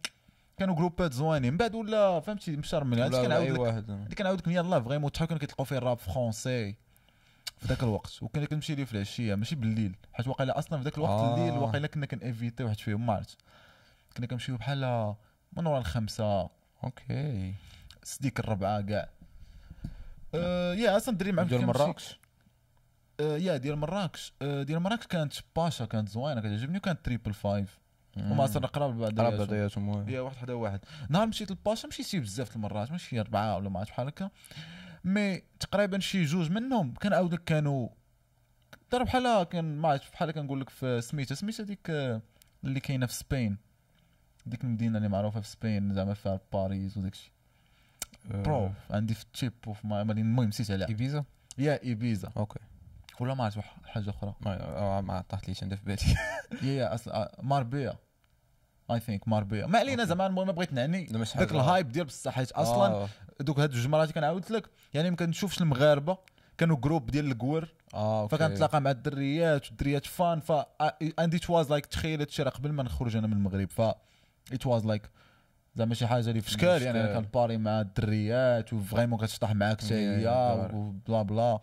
كانوا 0.57 0.74
groupe 0.74 1.07
ات 1.07 1.12
زوينين. 1.12 1.52
من 1.52 1.59
بعد 1.59 1.74
ولا 1.74 2.20
فهمتي 2.20 2.57
مشرمل 2.57 3.00
هادشي 3.00 3.18
ولا 3.18 3.26
كنعاود 3.26 3.48
لك 3.48 3.59
واحد. 3.59 3.90
اللي 3.90 4.14
كنعاود 4.14 4.38
لك 4.38 4.48
من 4.48 4.54
يلاه 4.54 4.80
vraiment 4.80 5.11
شحال 5.14 5.28
كانوا 5.28 5.40
كيتلقاو 5.40 5.64
فيه 5.64 5.78
ال 5.78 5.84
rap 5.84 5.98
français. 5.98 6.74
في 7.59 7.66
ذاك 7.66 7.82
الوقت. 7.82 8.22
وكنا 8.22 8.44
كنمشي 8.44 8.74
ليه 8.74 8.84
في 8.84 8.92
العشية 8.94 9.34
ماشي 9.34 9.54
بالليل. 9.54 9.96
حيت 10.12 10.28
واقيلا 10.28 10.59
أصلا 10.59 10.78
في 10.78 10.84
ذاك 10.84 10.98
الوقت 10.98 11.11
آه. 11.11 11.34
الليل 11.34 11.59
واقيلا 11.59 11.86
كنا 11.86 12.07
كن 12.07 12.21
éviter 12.21 12.64
واحد 12.64 12.78
شوية 12.78 12.98
ما 12.98 13.12
عرفت 13.12 13.38
كنا 14.16 14.26
كنمشيو 14.26 14.57
بحال 14.57 15.14
من 15.52 15.66
ورا 15.66 15.78
الخمسة. 15.78 16.50
okay. 16.84 17.54
سديك 18.02 18.40
الربعة 18.40 18.80
كاع. 18.80 19.09
آه 20.34 20.74
yeah 20.74 20.96
أصلا 20.96 21.12
الدري 21.12 21.32
معاهم 21.32 21.48
ديال 21.48 21.66
مراكش؟ 21.66 22.18
آه 23.20 23.36
yeah 23.36 23.57
ديال 23.57 23.76
مراكش. 23.76 24.32
آه 24.42 24.62
ديال 24.62 24.80
مراكش 24.80 25.07
كانت 25.07 25.34
Pacha 25.57 25.84
كانت 25.84 26.09
زوينة 26.09 26.40
كتعجبني 26.40 26.78
وكانت 26.78 27.04
Triple 27.04 27.34
Five 27.34 27.78
هما 28.16 28.46
صرنا 28.46 28.66
قراب 28.66 29.02
قراب 29.02 29.38
بعضياتهم 29.38 30.08
يا 30.08 30.20
واحد 30.20 30.36
حدا 30.36 30.52
واحد. 30.52 30.80
نهار 31.08 31.26
مشيت 31.26 31.50
لل 31.50 31.61
Pacha 31.61 31.86
مشيت 31.86 32.16
بزاف 32.16 32.56
المرات 32.56 32.90
ماشي 32.92 33.20
أربعة 33.20 33.56
ولا 33.56 33.68
ما 33.68 33.78
عرفت 33.78 33.90
بحال 33.90 34.06
هكا. 34.06 34.30
mais 35.04 35.42
تقريبا 35.60 35.98
شي 35.98 36.24
جوج 36.24 36.50
منهم 36.50 36.94
كنعاود 36.94 37.34
لك 37.34 37.44
كانوا 37.44 37.88
دار 38.92 39.02
بحال 39.02 39.42
كان 39.42 39.76
ما 39.76 39.88
عرفت 39.88 40.12
بحال 40.12 40.30
كنقول 40.30 40.60
لك 40.60 40.68
في 40.68 41.00
سميتها. 41.00 41.34
سميتها 41.34 41.64
ديك 41.64 41.90
آه، 41.90 42.20
اللي 42.64 42.80
كاينة 42.80 43.06
في 43.06 43.14
Spain. 43.14 43.57
ديك 44.46 44.64
المدينة 44.64 44.98
اللي 44.98 45.08
معروفة 45.08 45.40
في 45.40 45.48
Spain 45.48 45.94
زعما 45.94 46.14
فيها 46.14 46.40
party 46.52 46.96
وداك 46.96 47.12
الشيء 47.12 47.32
bro 48.24 48.70
عندي 48.90 49.14
في 49.14 49.22
ال 49.22 49.28
ship 49.28 49.52
وفي 49.66 49.84
المهم 49.84 50.48
نسيت 50.48 50.70
عليها. 50.70 50.88
إيبيزا؟ 50.88 51.24
yeah 51.59 51.82
إيبيزا. 51.82 52.32
okay. 52.36 52.61
ولا 53.20 53.34
ما 53.34 53.44
عرفت 53.44 53.60
حاجة 53.84 54.10
أخرى. 54.10 54.34
ما 54.40 54.60
آه، 54.62 55.20
طاحت 55.28 55.48
ليش 55.48 55.62
عندها 55.62 55.78
في 55.78 55.84
بالي. 55.84 56.16
yeah 56.76 56.94
أصلا 56.94 57.40
ماربيا. 57.42 57.94
I 58.90 59.00
think 59.00 59.28
ماربيا 59.28 59.66
ما 59.66 59.78
علينا. 59.78 60.05
زعما 60.05 60.26
المهم 60.26 60.53
بغيت 60.53 60.72
نعني 60.72 61.09
حاجة. 61.34 61.51
الهايب 61.51 61.89
ديال 61.89 62.05
بصح 62.05 62.32
حيت 62.32 62.53
أصلا 62.53 62.87
آه. 62.87 63.09
دوك 63.41 63.59
هاد 63.61 63.70
جوج 63.70 63.87
مرات 63.87 64.12
كنعاود 64.12 64.53
لك 64.53 64.70
يعني 64.95 65.11
ما 65.11 65.16
كنشوفش 65.16 65.61
المغاربة 65.61 66.18
كانوا 66.59 66.76
جروب 66.76 67.11
ديال 67.11 67.32
الكور 67.32 67.68
أوكي 67.95 68.37
فكنتلاقى 68.37 68.80
مع 68.80 68.91
الدريات 68.91 69.66
والدريات 69.68 70.07
فان 70.07 70.41
ف 70.41 70.53
عندي 71.18 71.39
تواز 71.39 71.70
لايك 71.70 71.87
تخيل 71.87 72.20
هادشي 72.20 72.43
راه 72.43 72.51
قبل 72.51 72.72
ما 72.72 72.82
نخرج 72.82 73.16
أنا 73.16 73.26
من 73.26 73.32
المغرب 73.32 73.70
ف 73.70 73.80
ات 74.53 74.66
واز 74.66 74.87
لايك 74.87 75.11
زعما 75.74 75.95
شي 75.95 76.07
حاجة 76.07 76.30
اللي 76.30 76.41
في 76.41 76.51
شكال 76.51 76.82
يعني 76.82 77.01
أنا. 77.01 77.20
كنباري 77.20 77.57
مع 77.57 77.80
الدريات 77.80 78.72
وفريمون 78.72 79.18
كتشطح 79.18 79.53
معاك 79.53 79.80
حتى 79.80 79.95
هي 79.95 80.70
وبلا 80.74 81.22
بلا 81.22 81.61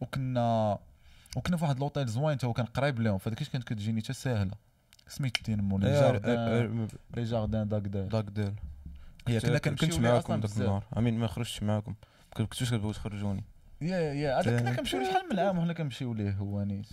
وكنا 0.00 0.78
وكنا 1.36 1.56
في 1.56 1.64
واحد 1.64 1.78
لوطيل 1.78 2.06
زوين 2.06 2.38
تا 2.38 2.46
هو 2.46 2.52
كان 2.52 2.66
قريب 2.66 3.00
لهم 3.00 3.18
فداكيش 3.18 3.48
كانت 3.48 3.64
كتجيني 3.64 4.00
حتى 4.00 4.12
ساهلة 4.12 4.52
سميت 5.10 5.36
الدين 5.38 5.60
مو 5.60 5.78
لي 5.78 5.86
إيه، 5.86 6.00
جاردان 6.00 6.38
آه، 6.38 6.88
لي 7.16 7.24
جاردان 7.24 7.68
داك 7.68 7.82
دار 7.82 8.06
داك 8.06 8.24
ديل 8.24 8.54
هي 9.28 9.40
كنا 9.40 9.58
كنت 9.58 9.98
معاكم 9.98 10.40
بزاف 10.40 10.60
النهار. 10.60 10.84
أمين 10.96 11.18
ما 11.18 11.26
خرجتش 11.26 11.62
معاكم. 11.62 11.94
كنتوش 12.36 12.70
كتبغيو 12.70 12.92
تخرجوني. 12.92 13.44
يا 13.80 13.98
يا 13.98 14.40
هذاك 14.40 14.60
كنا 14.60 14.72
كنمشيو 14.72 15.04
شحال 15.04 15.22
من 15.32 15.38
عام 15.38 15.58
وحنا 15.58 15.72
كنمشيو 15.72 16.14
ليه 16.14 16.30
هو 16.30 16.62
نيت 16.62 16.88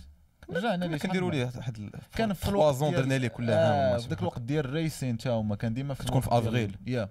رجعنا 0.50 0.84
ليه 0.84 0.98
كنديروا 0.98 1.30
ليه 1.30 1.50
واحد 1.56 1.90
كان 2.16 2.32
في 2.32 2.48
الوقت 2.48 2.94
درنا 2.94 3.14
ليه 3.14 3.28
كل 3.28 3.50
آه 3.50 3.90
عام 3.92 4.00
في 4.00 4.08
ذاك 4.08 4.20
الوقت 4.20 4.40
ديال 4.40 4.64
الريسين 4.64 5.18
تا 5.18 5.30
هما 5.30 5.56
كان 5.56 5.74
ديما 5.74 5.94
في 5.94 6.02
كتكون 6.02 6.20
في 6.20 6.28
أفريل. 6.30 6.76
يا. 6.86 7.08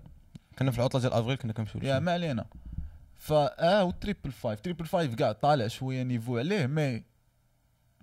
كنا 0.60 0.72
في 0.72 0.78
العطلة 0.78 1.02
ديال 1.02 1.14
افريل 1.14 1.36
كنا 1.36 1.54
كنمشيو 1.54 1.82
يا 1.84 2.00
ما 2.00 2.12
علينا. 2.12 2.46
فا 3.16 3.80
آه 3.80 3.84
والتريبل 3.84 4.32
فايف 4.32 4.60
تريبل 4.60 4.86
فايف 4.86 5.16
كاع 5.16 5.32
طالع 5.32 5.68
شوية 5.68 6.04
نيفو 6.04 6.38
عليه 6.38 6.66
مي 6.66 7.04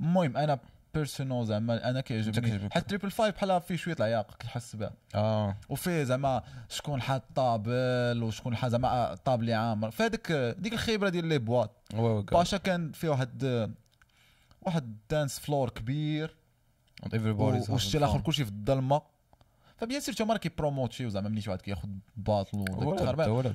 المهم 0.00 0.36
أنا 0.36 0.58
personal 0.94 1.46
زعما 1.46 1.90
أنا 1.90 2.00
كيعجبني. 2.00 2.70
حتى 2.72 2.80
Triple 2.80 3.10
Five 3.10 3.34
بحال 3.34 3.60
فيه 3.60 3.76
شوية 3.76 3.94
العياق 3.94 4.36
كتحس 4.36 4.76
بها 4.76 4.92
آه 5.14 5.56
وفيه 5.68 6.02
زعما 6.02 6.42
شكون 6.68 7.02
حاط 7.02 7.22
table 7.34 8.22
وشكون 8.22 8.56
حاط 8.56 8.70
زعما 8.70 9.14
table 9.24 9.42
اللي 9.42 9.54
عامر 9.54 9.90
فهذيك 9.90 10.32
ديك 10.32 10.72
الخبرة 10.72 11.08
ديال 11.08 11.24
les 11.24 11.38
boîtes. 11.38 11.70
باشا 12.32 12.56
كان 12.56 12.92
فيه 12.92 13.08
واحد 13.08 13.68
واحد 14.62 14.96
dance 15.10 15.38
floor 15.38 15.70
كبير 15.70 16.36
having 17.04 17.94
الآخر. 17.94 18.20
كلشي 18.20 18.44
في 18.44 18.50
الظلمة 18.50 19.02
ف 19.84 19.87
bien 19.87 20.00
سير 20.00 20.14
تا 20.14 20.24
هما 20.24 20.32
راه 20.32 20.38
كيبروموتيو 20.38 21.08
زعما 21.08 21.28
ملي 21.28 21.42
واحد 21.48 21.60
كياخذ 21.60 21.88
bottle 22.16 22.58
وداك 22.58 23.02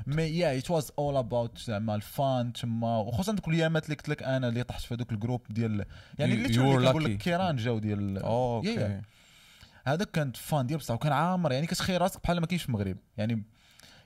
mais 0.08 0.24
yeah 0.24 0.58
it 0.58 0.72
was 0.72 0.92
all 1.00 1.18
about 1.18 1.58
زعما 1.58 1.96
ال 1.96 2.10
fun 2.10 2.54
تما 2.54 2.98
وخصوصا 2.98 3.32
دوك 3.32 3.48
الأيامات 3.48 3.86
اللي 3.86 3.96
قلت 3.96 4.10
لك 4.10 4.24
أنا 4.24 4.48
اللي 4.48 4.64
طحت 4.64 4.82
في 4.82 4.94
هذوك 4.94 5.12
ال 5.12 5.17
group 5.17 5.42
ديال 5.50 5.86
يعني 6.20 6.34
اللي 6.34 6.50
كنقول 6.50 7.04
لك. 7.06 7.18
كيران 7.18 7.56
جاو 7.56 7.80
ديال 7.80 8.18
yeah- 8.18 8.22
okay 8.22 8.74
yeah. 8.76 9.02
هذاك 9.86 10.12
كانت 10.12 10.38
fun 10.38 10.68
ديال 10.68 10.80
بصح 10.80 10.94
وكان 10.96 11.12
عامر 11.12 11.52
يعني 11.52 11.68
كتخيل 11.68 12.02
راسك 12.02 12.24
بحال 12.24 12.40
ما 12.40 12.46
كاينش 12.46 12.64
في 12.64 12.70
المغرب 12.70 12.98
يعني 13.18 13.44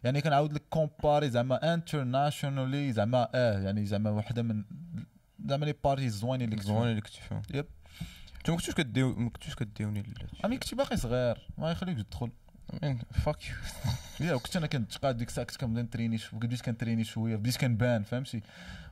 يعني 0.03 0.21
كنعاود 0.21 0.53
لك 0.53 0.63
comparé 0.69 1.29
زعما 1.29 1.73
internationally 1.73 2.91
زعما 2.93 3.29
آه 3.35 3.59
يعني 3.59 3.85
زعما 3.85 4.09
وحدة 4.09 4.41
من 4.43 4.63
زعما 5.45 5.65
les 5.65 5.73
parties 5.83 6.09
زوينين 6.09 6.45
اللي 6.45 6.55
كنت 6.55 6.65
زوين 6.67 6.89
اللي 6.89 7.01
كنت 7.01 7.13
فيهم 7.13 7.41
yep. 7.53 7.65
انت 8.43 8.49
ما 8.49 8.57
كنتوش 8.57 8.75
كديو 8.75 9.15
ما 9.15 9.29
كنتوش 9.29 9.55
كديوني 9.55 10.03
I 10.45 10.47
mean 10.47 10.57
كنت 10.57 10.73
باقي 10.75 10.97
صغير 10.97 11.47
ما 11.57 11.71
يخليك 11.71 11.97
تدخل. 11.97 12.31
fuck 13.25 13.49
you 13.49 13.55
yeah 14.27 14.33
وكنت 14.33 14.55
أنا 14.55 14.67
كنت 14.67 14.97
قاد 14.97 15.17
ديك 15.17 15.27
الساعة 15.27 15.47
كنت 15.47 15.57
كنبدأ 15.57 15.81
نتريني 15.81 16.17
شوية 16.17 16.39
بديت 16.39 16.61
كنتريني 16.61 17.03
شوية 17.03 17.35
بديت 17.35 17.57
كنبان 17.57 18.03
فهمتي؟ 18.03 18.41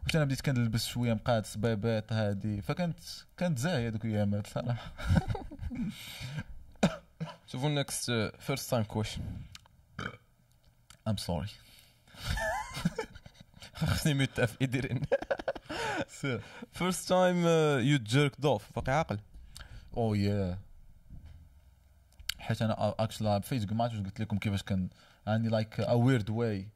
كنت 0.03 0.15
أنا 0.15 0.25
بديت 0.25 0.41
كنلبس 0.41 0.85
شوية 0.85 1.13
مقاد 1.13 1.45
صبيبات 1.45 2.13
هادي 2.13 2.61
فكانت 2.61 2.99
كانت 3.37 3.57
زاهيه 3.57 3.89
دوك 3.89 4.05
الأيامات. 4.05 4.47
صراحة 4.47 4.91
شوفوا 7.47 7.69
next 7.69 8.31
first 8.39 8.71
time 8.71 8.83
question 8.83 9.21
I'm 11.07 11.17
sorry 11.17 11.47
خصني 13.75 14.27
ايديرين 14.61 15.01
سير. 16.21 16.41
first 16.73 17.09
time 17.09 17.47
you 17.87 17.97
jerked 17.97 18.41
off 18.41 18.69
باقي 18.75 18.91
عاقل. 18.91 19.19
oh 19.97 20.15
yeah 20.15 20.57
حيت 22.39 22.61
أنا 22.61 22.95
actually 22.99 23.41
فيس 23.41 23.71
ما 23.71 23.83
عرفتش 23.83 23.99
قلت 23.99 24.19
لكم 24.19 24.37
كيفاش 24.37 24.63
كان. 24.63 24.89
عندي 25.27 25.49
like 25.49 25.79
a 25.79 25.91
weird 25.91 26.29
way 26.29 26.67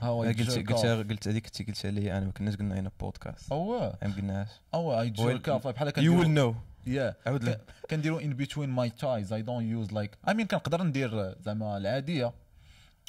how 0.00 0.22
قلت 0.22 0.40
قلت 0.40 0.86
قلت 0.86 1.28
هذيك 1.28 1.46
كنتي 1.46 1.64
قلت 1.64 1.86
لي 1.86 2.18
أنا 2.18 2.26
ما 2.26 2.32
كناش 2.32 2.56
قلنا 2.56 2.80
هنا 2.80 2.90
podcast. 3.00 3.52
oh 3.52 3.80
ما 3.80 4.14
قلناش؟ 4.16 4.48
oh 4.74 5.00
I 5.00 5.10
jerk 5.10 5.48
off 5.48 5.68
بحال 5.68 5.86
يو 5.86 5.92
كنديرو 5.92 6.18
well 6.18 6.30
no 6.30 6.54
yeah 6.86 7.14
عاود 7.26 7.44
لي 7.44 7.60
كنديرو 7.90 8.18
in 8.18 8.34
between 8.34 8.68
my 8.68 8.90
thighs 8.90 9.32
I 9.32 9.42
don't 9.42 9.70
use 9.70 9.92
like 9.92 10.18
I 10.28 10.34
mean 10.34 10.46
كنقدر 10.46 10.82
ندير 10.82 11.34
زعما 11.40 11.76
العادية. 11.76 12.32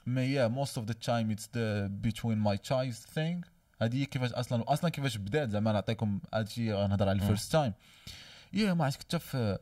mais 0.08 0.22
yeah 0.22 0.48
most 0.48 0.78
of 0.78 0.88
the 0.88 0.94
time 0.94 1.32
it's 1.32 1.50
the 1.56 1.88
between 1.88 2.38
my 2.38 2.58
thighs 2.58 3.08
thing 3.14 3.42
هذه 3.82 4.04
كيفاش 4.04 4.34
أصلا 4.34 4.74
أصلا 4.74 4.90
كيفاش 4.90 5.18
بدات. 5.18 5.50
زعما 5.50 5.72
نعطيكم 5.72 6.20
هادشي 6.34 6.74
غنهضر 6.74 7.10
على. 7.10 7.22
ال 7.22 7.27
first 7.27 7.52
time 7.52 7.74
yeah 8.54 8.74
ما 8.74 8.86
عرفت 8.86 9.02
كنت 9.02 9.16
في 9.16 9.58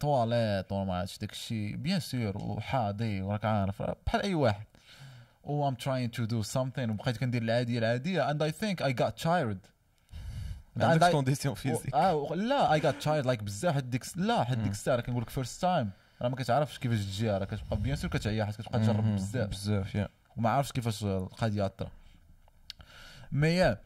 طواليت 0.00 0.72
ولا 0.72 0.84
ما 0.84 0.94
عرفتش 0.98 1.18
داك 1.18 1.32
الشيء 1.32 1.76
bien 1.76 2.00
sûr 2.00 2.36
وحاضي 2.38 3.22
وراك 3.22 3.44
عارف 3.44 3.82
بحال 4.06 4.22
أي 4.22 4.34
واحد. 4.34 4.64
و 5.44 5.70
I'm 5.70 5.74
trying 5.74 6.10
to 6.16 6.26
do 6.26 6.48
something 6.54 6.88
وبقيت 6.90 7.16
كندير 7.16 7.42
العادية 7.42 7.78
العادية 7.78 8.32
and 8.32 8.36
I 8.36 8.50
think 8.54 8.84
I 8.86 8.90
got 9.02 9.22
tired. 9.24 9.58
ما 10.76 10.82
And 10.82 10.82
عندكش 10.84 11.08
I- 11.08 11.12
condition 11.12 11.54
physique 11.54 11.94
آه 11.94 12.34
لا 12.34 12.72
I 12.72 12.80
got 12.80 12.94
tired 12.96 13.26
like 13.26 13.42
بزاف. 13.42 13.74
حد 13.74 13.90
ديك 13.90 14.04
لا 14.16 14.44
حد. 14.44 14.62
ديك 14.62 14.72
الساعة 14.72 15.00
كنقول 15.00 15.22
لك 15.22 15.30
first 15.30 15.60
time 15.62 15.90
راه 16.22 16.28
ما 16.28 16.36
كتعرفش 16.36 16.78
كيفاش 16.78 16.98
تجي 17.04 17.30
راه 17.30 17.44
كتبقى 17.44 17.76
bien 17.76 17.96
sûr 17.96 18.10
كتعيا 18.10 18.44
حيت 18.44 18.54
كتبقى 18.56 18.78
تجرب 18.80 19.14
بزاف. 19.14 19.48
بزاف 19.50 19.94
yeah 19.94 20.08
وما 20.36 20.50
عارفش 20.50 20.72
كيفاش 20.72 21.04
القضية 21.04 21.66
طرا 21.66 21.90
mais 23.32 23.76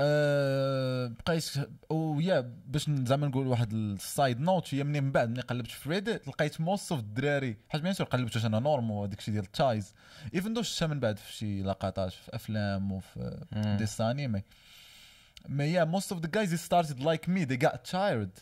yeah 0.00 0.04
آه 0.04 1.12
بقيت 1.26 1.52
و 1.90 2.02
yeah 2.02 2.52
باش 2.66 2.90
زعما 2.90 3.26
نقول 3.26 3.46
واحد 3.46 3.72
ال 3.72 3.86
side 3.86 4.40
note 4.40 4.74
هي 4.74 4.84
منين 4.84 5.04
من 5.04 5.12
بعد 5.12 5.30
ملي 5.30 5.40
قلبت 5.40 5.70
في 5.70 5.90
Reddit 5.90 6.28
لقيت 6.28 6.60
most 6.60 6.92
of 6.92 7.00
الدراري 7.00 7.56
حيت 7.68 7.82
bien 7.82 7.94
sûr 7.94 8.06
قلبت 8.06 8.44
أنا 8.44 8.58
normal 8.58 8.96
وداك 8.96 9.18
الشيء 9.18 9.34
ديال 9.34 9.44
ال 9.44 9.51
thighs 9.51 9.94
even 10.34 10.54
though 10.54 10.62
شفتها 10.62 10.86
من 10.86 11.00
بعد 11.00 11.18
في 11.18 11.32
شي 11.32 11.62
لقطات 11.62 12.12
في 12.12 12.34
أفلام 12.34 12.92
وفي 12.92 13.44
anime. 13.98 14.42
But 15.48 15.68
yeah, 15.74 15.84
most 15.84 16.10
of 16.12 16.20
the 16.22 16.28
guys 16.28 16.50
they 16.50 16.56
started 16.56 16.98
like 17.00 17.28
me, 17.28 17.44
they 17.44 17.56
got 17.56 17.84
tired. 17.84 18.34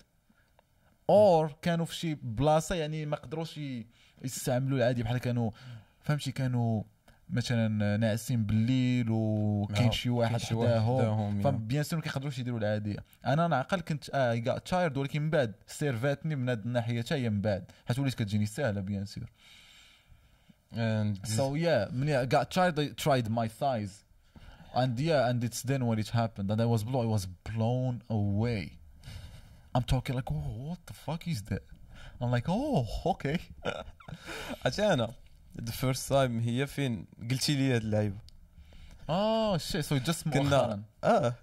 Or 1.06 1.52
كانوا 1.62 1.84
في 1.84 1.94
شي 1.94 2.14
بلاصة 2.14 2.74
يعني 2.74 3.06
ما 3.06 3.16
قدروش 3.16 3.60
يستعملوا 4.24 4.78
العادي 4.78 5.02
بحال 5.02 5.18
كانوا 5.18 5.50
فهمتي 6.00 6.32
كانوا 6.32 6.82
مثلا 7.30 7.96
ناعسين 7.96 8.44
بالليل 8.44 9.10
وكاين 9.10 9.86
آه، 9.88 9.90
شي 9.90 10.10
واحد 10.10 10.40
حداهم 10.42 11.36
yeah. 11.38 11.42
ف 11.42 11.50
bien 11.50 11.82
sûr 11.82 11.98
ما 11.98 12.04
كيقدروش 12.04 12.38
يديروا 12.38 12.58
العادية 12.58 12.96
أنا 13.26 13.48
نعقل 13.48 13.80
كنت 13.80 14.10
آه 14.14 14.36
كاع 14.36 14.58
tired 14.58 14.96
ولكن 14.96 15.22
من 15.22 15.30
بعد 15.30 15.54
سيرفاتني 15.66 16.36
من 16.36 16.48
هذه 16.48 16.58
الناحية 16.58 17.02
حتى 17.02 17.14
هي 17.14 17.30
من 17.30 17.40
بعد 17.40 17.64
حيت 17.88 17.98
وليت 17.98 18.14
كتجيني 18.14 18.46
ساهله 18.46 18.80
bien 18.80 19.04
sûr 19.04 19.30
ملي 21.92 22.22
I 22.22 22.26
got 22.26 22.50
tired 22.50 22.78
I 22.78 22.88
tried 23.04 23.28
my 23.30 23.48
thighs, 23.48 24.04
and 24.74 24.98
yeah, 24.98 25.28
and 25.28 25.44
it's 25.44 25.62
then 25.62 25.86
when 25.86 25.98
it 25.98 26.08
happened, 26.08 26.50
and 26.50 26.60
I 26.60 26.66
was 26.66 26.82
blown. 26.84 27.04
I 27.06 27.10
was 27.18 27.26
blown 27.50 28.02
away. 28.10 28.64
I'm 29.74 29.82
talking 29.82 30.14
like, 30.14 30.30
oh, 30.30 30.50
what 30.68 30.80
the 30.86 30.92
fuck 30.92 31.22
is 31.28 31.42
that? 31.50 31.64
I'm 32.20 32.30
like, 32.30 32.48
oh, 32.48 32.86
okay. 33.12 33.38
أنا 34.78 35.14
the 35.62 35.72
first 35.72 36.08
time 36.08 36.40
هي 36.40 36.66
فين 36.66 37.06
قلتي 37.30 37.54
لي 37.54 37.74
هاد 37.74 37.82
اللعيبة 37.82 38.16
shit. 39.58 39.84
So 39.84 39.98
just 40.08 40.24
كنا 40.28 40.42
مؤخرا. 40.42 40.82
آه. 41.04 41.34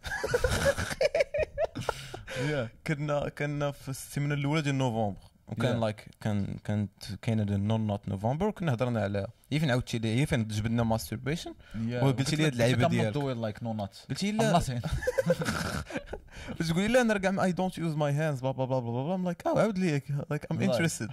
كنا 2.88 3.30
كنا 3.30 3.72
في 3.72 3.90
السيمانه 3.90 4.34
الأولى 4.34 4.62
ديال 4.62 4.76
نوفمبر 4.78 5.20
وكان. 5.48 5.80
like 5.80 6.06
كان 6.22 6.58
كانت 6.64 6.92
كاينة 7.22 7.44
No 7.44 7.88
Nut 7.88 8.08
November 8.08 8.48
وكنا 8.48 8.74
هضرنا 8.74 9.02
على 9.02 9.28
هي 9.52 9.60
فين 9.60 9.72
عاودتي 9.72 10.00
لي 10.00 10.22
هي 10.22 10.26
فين 10.26 10.48
جبدنا 10.48 10.84
masturbation. 10.84 11.54
وقلتي 11.92 12.36
لي 12.36 12.46
هاد 12.48 12.84
nut 12.84 12.88
ديالك. 12.90 13.54
like 13.54 13.58
no 13.64 13.74
nuts. 13.82 14.08
قلتي 14.10 14.32
لا. 14.32 14.60
تقولي 16.70 16.88
لا 16.88 17.02
أنا 17.02 17.14
رجع 17.14 17.44
I 17.44 17.52
don't 17.52 17.78
use 17.78 17.96
my 17.96 18.14
hands 18.14 18.40
blah 18.42 18.52
blah 18.52 18.66
blah 18.66 18.80
blah 19.04 19.16
I'm 19.16 19.26
like 19.26 19.48
آه 19.48 19.60
عاود 19.60 19.78
لي 19.78 20.02
like 20.30 20.46
I'm. 20.52 20.62
interested 20.62 21.10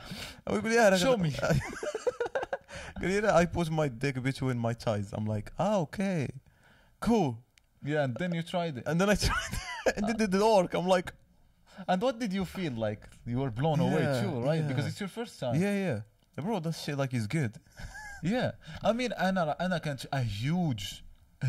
oh 0.49 0.57
يقول 0.57 0.71
لي 0.71 0.89
آه 0.89 0.97
Show 0.97 1.19
me. 2.78 3.02
قال 3.02 3.10
لي 3.10 3.20
لا 3.20 3.40
اي 3.40 3.46
بوت 3.46 3.72
ماي 3.72 3.90
ديك 3.90 4.18
بتوين 4.20 4.58
ماي 4.58 4.74
تايز 4.74 5.14
ام 5.14 5.28
لايك 5.28 5.52
اه 5.60 5.76
اوكي 5.76 6.28
كول 7.00 7.36
Yeah, 7.86 8.06
and 8.08 8.14
then 8.22 8.32
you 8.34 8.44
tried 8.44 8.78
it. 8.78 8.88
and 8.88 8.98
then 9.02 9.10
I 9.10 9.16
tried 9.28 9.56
and 9.98 10.10
it 10.10 10.18
didn't 10.18 10.42
work 10.58 10.74
I'm 10.74 10.88
like 10.98 11.10
And 11.92 12.00
what 12.06 12.16
did 12.24 12.32
you 12.40 12.46
feel 12.58 12.74
like? 12.88 13.02
You 13.32 13.38
were 13.44 13.54
blown 13.62 13.80
away 13.88 14.04
Yeah, 14.08 14.22
too, 14.24 14.36
right? 14.50 14.62
yeah. 14.62 14.70
Because 14.70 14.86
it's 14.90 15.00
your 15.04 15.14
first 15.20 15.34
time. 15.42 15.56
yeah 15.66 15.76
yeah 15.86 16.00
bro 16.46 16.60
that 16.66 16.76
shit 16.84 16.96
like 17.02 17.14
is 17.20 17.28
good 17.40 17.54
Yeah. 18.36 18.52
I 18.90 18.92
mean, 18.94 19.12
أنا 19.14 19.66
أنا 19.66 19.78
كانت 19.78 20.06
a 20.16 20.20
huge, 20.24 21.04
a 21.44 21.48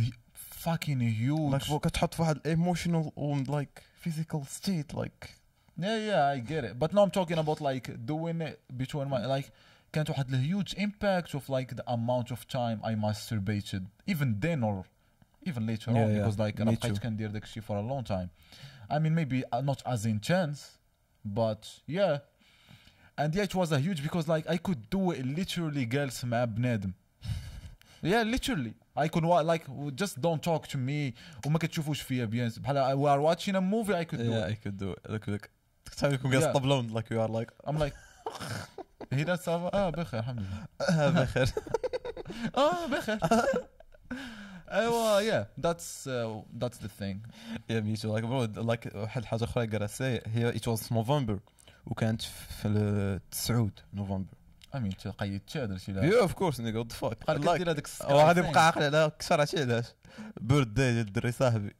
fucking 0.64 1.00
huge. 1.00 1.52
like 1.54 1.68
بو 1.68 1.78
كتحط 1.78 2.14
في 2.14 2.22
واحد 2.22 2.38
emotional 2.48 3.12
و 3.16 3.36
like 3.44 3.82
physical 4.06 4.40
state 4.58 4.94
like 4.96 5.28
Yeah, 5.76 5.98
yeah, 6.10 6.34
I 6.34 6.38
get 6.52 6.62
it. 6.68 6.74
But 6.82 6.90
now 6.94 7.02
I'm 7.06 7.10
talking 7.20 7.38
about 7.44 7.60
like 7.70 7.86
doing 8.12 8.38
it 8.48 8.56
between 8.82 9.06
my 9.14 9.20
like 9.36 9.48
كانت 9.92 10.10
واحد 10.10 10.30
the 10.30 10.38
huge 10.38 10.74
impact 10.74 11.34
of 11.34 11.48
like 11.48 11.74
the 11.76 11.84
amount 11.92 12.30
of 12.30 12.46
time 12.48 12.80
I 12.84 12.94
masturbated 12.94 13.82
even 14.06 14.40
then 14.40 14.62
or 14.64 14.84
even 15.46 15.66
later 15.66 15.90
Yeah, 15.92 16.04
on 16.04 16.10
yeah. 16.10 16.18
because 16.18 16.38
like 16.38 16.56
Me 16.58 16.62
أنا 16.62 16.70
بقيت 16.70 16.96
too. 16.96 17.00
كندير 17.00 17.30
داك 17.30 17.42
الشيء 17.44 17.62
for 17.62 17.76
a 17.76 17.82
long 17.82 18.04
time. 18.04 18.30
I 18.90 18.98
mean 18.98 19.14
maybe 19.14 19.42
uh, 19.52 19.60
not 19.60 19.82
as 19.86 20.06
intense 20.06 20.78
but 21.24 21.80
yeah. 21.86 22.18
And 23.16 23.32
yeah, 23.34 23.44
it 23.44 23.54
was 23.54 23.70
a 23.72 23.78
huge 23.78 24.02
because 24.02 24.26
like 24.28 24.44
I 24.50 24.56
could 24.56 24.90
do 24.90 25.10
it 25.12 25.24
literally 25.26 25.86
جالس 25.86 26.24
مع 26.24 26.44
بنادم. 26.44 26.92
Yeah, 28.02 28.22
literally. 28.22 28.74
I 28.96 29.08
could 29.08 29.24
wa- 29.24 29.40
like 29.52 29.64
just 29.94 30.20
don't 30.20 30.42
talk 30.42 30.66
to 30.68 30.78
me 30.78 31.14
وما 31.46 31.58
كتشوفوش 31.58 32.00
فيا 32.00 32.24
بيان 32.24 32.52
بحال 32.56 32.96
we 32.96 33.08
are 33.08 33.20
watching 33.20 33.54
a 33.54 33.60
movie 33.60 33.94
I 33.94 34.04
could 34.04 34.18
do 34.18 34.30
yeah 34.30 34.46
it. 34.46 34.50
I 34.50 34.54
could 34.68 34.76
do 34.78 34.90
it 34.92 35.10
look 35.10 35.26
look 35.26 35.48
تخيل 35.96 36.12
يكون 36.14 36.30
جالس 36.30 36.44
Yeah. 36.44 36.52
طبلون 36.52 36.90
like 36.90 37.10
you 37.10 37.20
are 37.20 37.28
like 37.28 37.50
I'm 37.70 37.78
like 37.78 37.94
هنا 39.13 39.35
صافا 39.35 39.73
آه 39.77 39.89
بخير 39.89 40.19
الحمد 40.19 40.39
لله. 40.39 40.65
آه 40.89 41.09
بخير. 41.09 41.49
آه 42.57 42.85
بخير. 42.87 43.19
ايوا 44.71 45.43
that's 45.43 46.05
uh, 46.07 46.43
that's 46.63 46.77
the 46.77 46.89
thing. 47.01 47.17
يا 47.69 47.79
ميتو 47.79 48.13
لايك 48.13 48.25
برو 48.25 48.43
لايك 48.43 48.89
واحد 48.95 49.21
الحاجة 49.21 49.43
أخرى 49.43 49.67
قراسي 49.67 50.21
هي 50.25 50.49
ات 50.49 50.67
واز 50.67 50.93
نوفمبر 50.93 51.39
وكانت 51.85 52.21
في 52.21 52.67
التسعود 52.67 53.79
نوفمبر 53.93 54.33
I 54.75 54.77
mean 54.77 54.95
تقيد 55.03 55.41
درتي 55.55 55.79
شي 55.85 55.91
لا 55.91 56.03
يا 56.05 56.21
اوف 56.21 56.33
كورس 56.33 56.59
نيجا 56.59 56.79
وات 56.79 56.91
فاك 56.91 57.17
بقى 57.41 57.55
كدير 57.55 57.71
هذاك 57.71 57.87
وغادي 58.09 58.39
نبقى 58.41 58.65
عاقل 58.65 58.83
على 58.83 59.11
كثر 59.19 59.39
عرفتي 59.39 59.61
علاش 59.61 59.85
بيرث 60.41 60.67
داي 60.67 60.93
ديال 60.93 61.07
الدري 61.07 61.31
صاحبي. 61.31 61.75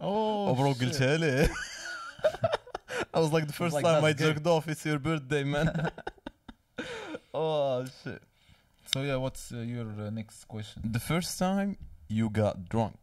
أوه 0.00 0.50
وبرو 0.50 0.72
قلتها 0.72 1.16
ليه 1.16 1.50
I 3.16 3.18
was 3.20 3.32
like 3.32 3.46
the 3.46 3.52
first 3.52 3.76
time 3.80 4.04
I 4.04 4.12
jerked 4.12 4.46
off 4.46 4.64
it's 4.68 4.84
your 4.86 4.98
birthday 4.98 5.44
man. 5.44 5.90
Oh 7.34 7.84
shit. 8.02 8.22
So 8.92 9.02
yeah 9.02 9.16
what's 9.16 9.52
uh, 9.52 9.58
your 9.74 9.88
uh, 10.06 10.10
next 10.10 10.44
question? 10.44 10.82
The 10.84 11.00
first 11.10 11.38
time 11.38 11.70
you 12.08 12.30
got 12.30 12.54
drunk 12.68 13.00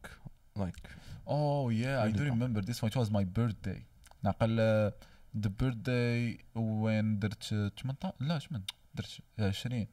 like 0.56 0.84
oh 1.28 1.70
yeah 1.70 2.04
I 2.04 2.10
do 2.12 2.24
drunk. 2.24 2.30
remember 2.36 2.62
this 2.62 2.82
one. 2.82 2.90
It 2.92 2.96
was 2.96 3.10
my 3.12 3.24
birthday. 3.24 3.80
نعقل 4.24 4.58
uh, 4.60 4.92
the 5.44 5.50
birthday 5.50 6.38
when 6.56 7.20
درت 7.20 7.44
uh, 7.44 7.70
18 7.84 8.12
لا 8.20 8.40
شمن 8.40 8.62
درت 8.96 9.20
uh, 9.40 9.42
20 9.42 9.88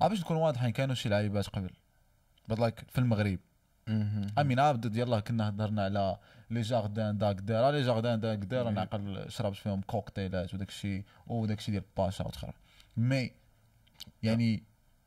عا 0.00 0.08
باش 0.08 0.20
نكون 0.20 0.36
واضحين 0.36 0.70
كانوا 0.70 0.94
شي 0.94 1.08
لعيبات 1.08 1.46
قبل. 1.48 1.70
But 2.52 2.58
like 2.58 2.84
في 2.88 2.98
المغرب. 2.98 3.38
Mhm. 3.88 4.38
I 4.38 4.42
mean 4.42 4.60
عبد 4.60 4.96
يلا 4.96 5.20
كنا 5.20 5.48
هضرنا 5.48 5.84
على 5.84 6.18
Les 6.50 6.60
Jardins 6.60 7.18
d'Agdal 7.18 7.70
Les 7.70 7.82
Jardins 7.82 8.20
d'Agdal 8.20 8.68
أنا 8.68 8.80
عقل 8.80 9.30
شربت 9.30 9.56
فيهم 9.56 9.80
كوكتيلات 9.80 10.54
وداك 10.54 10.68
الشيء 10.68 11.04
وداك 11.26 11.58
الشيء 11.58 11.72
ديال 11.72 11.84
باشا 11.96 12.24
وتخرى 12.26 12.52
mais. 12.96 13.30
يعني 14.22 14.62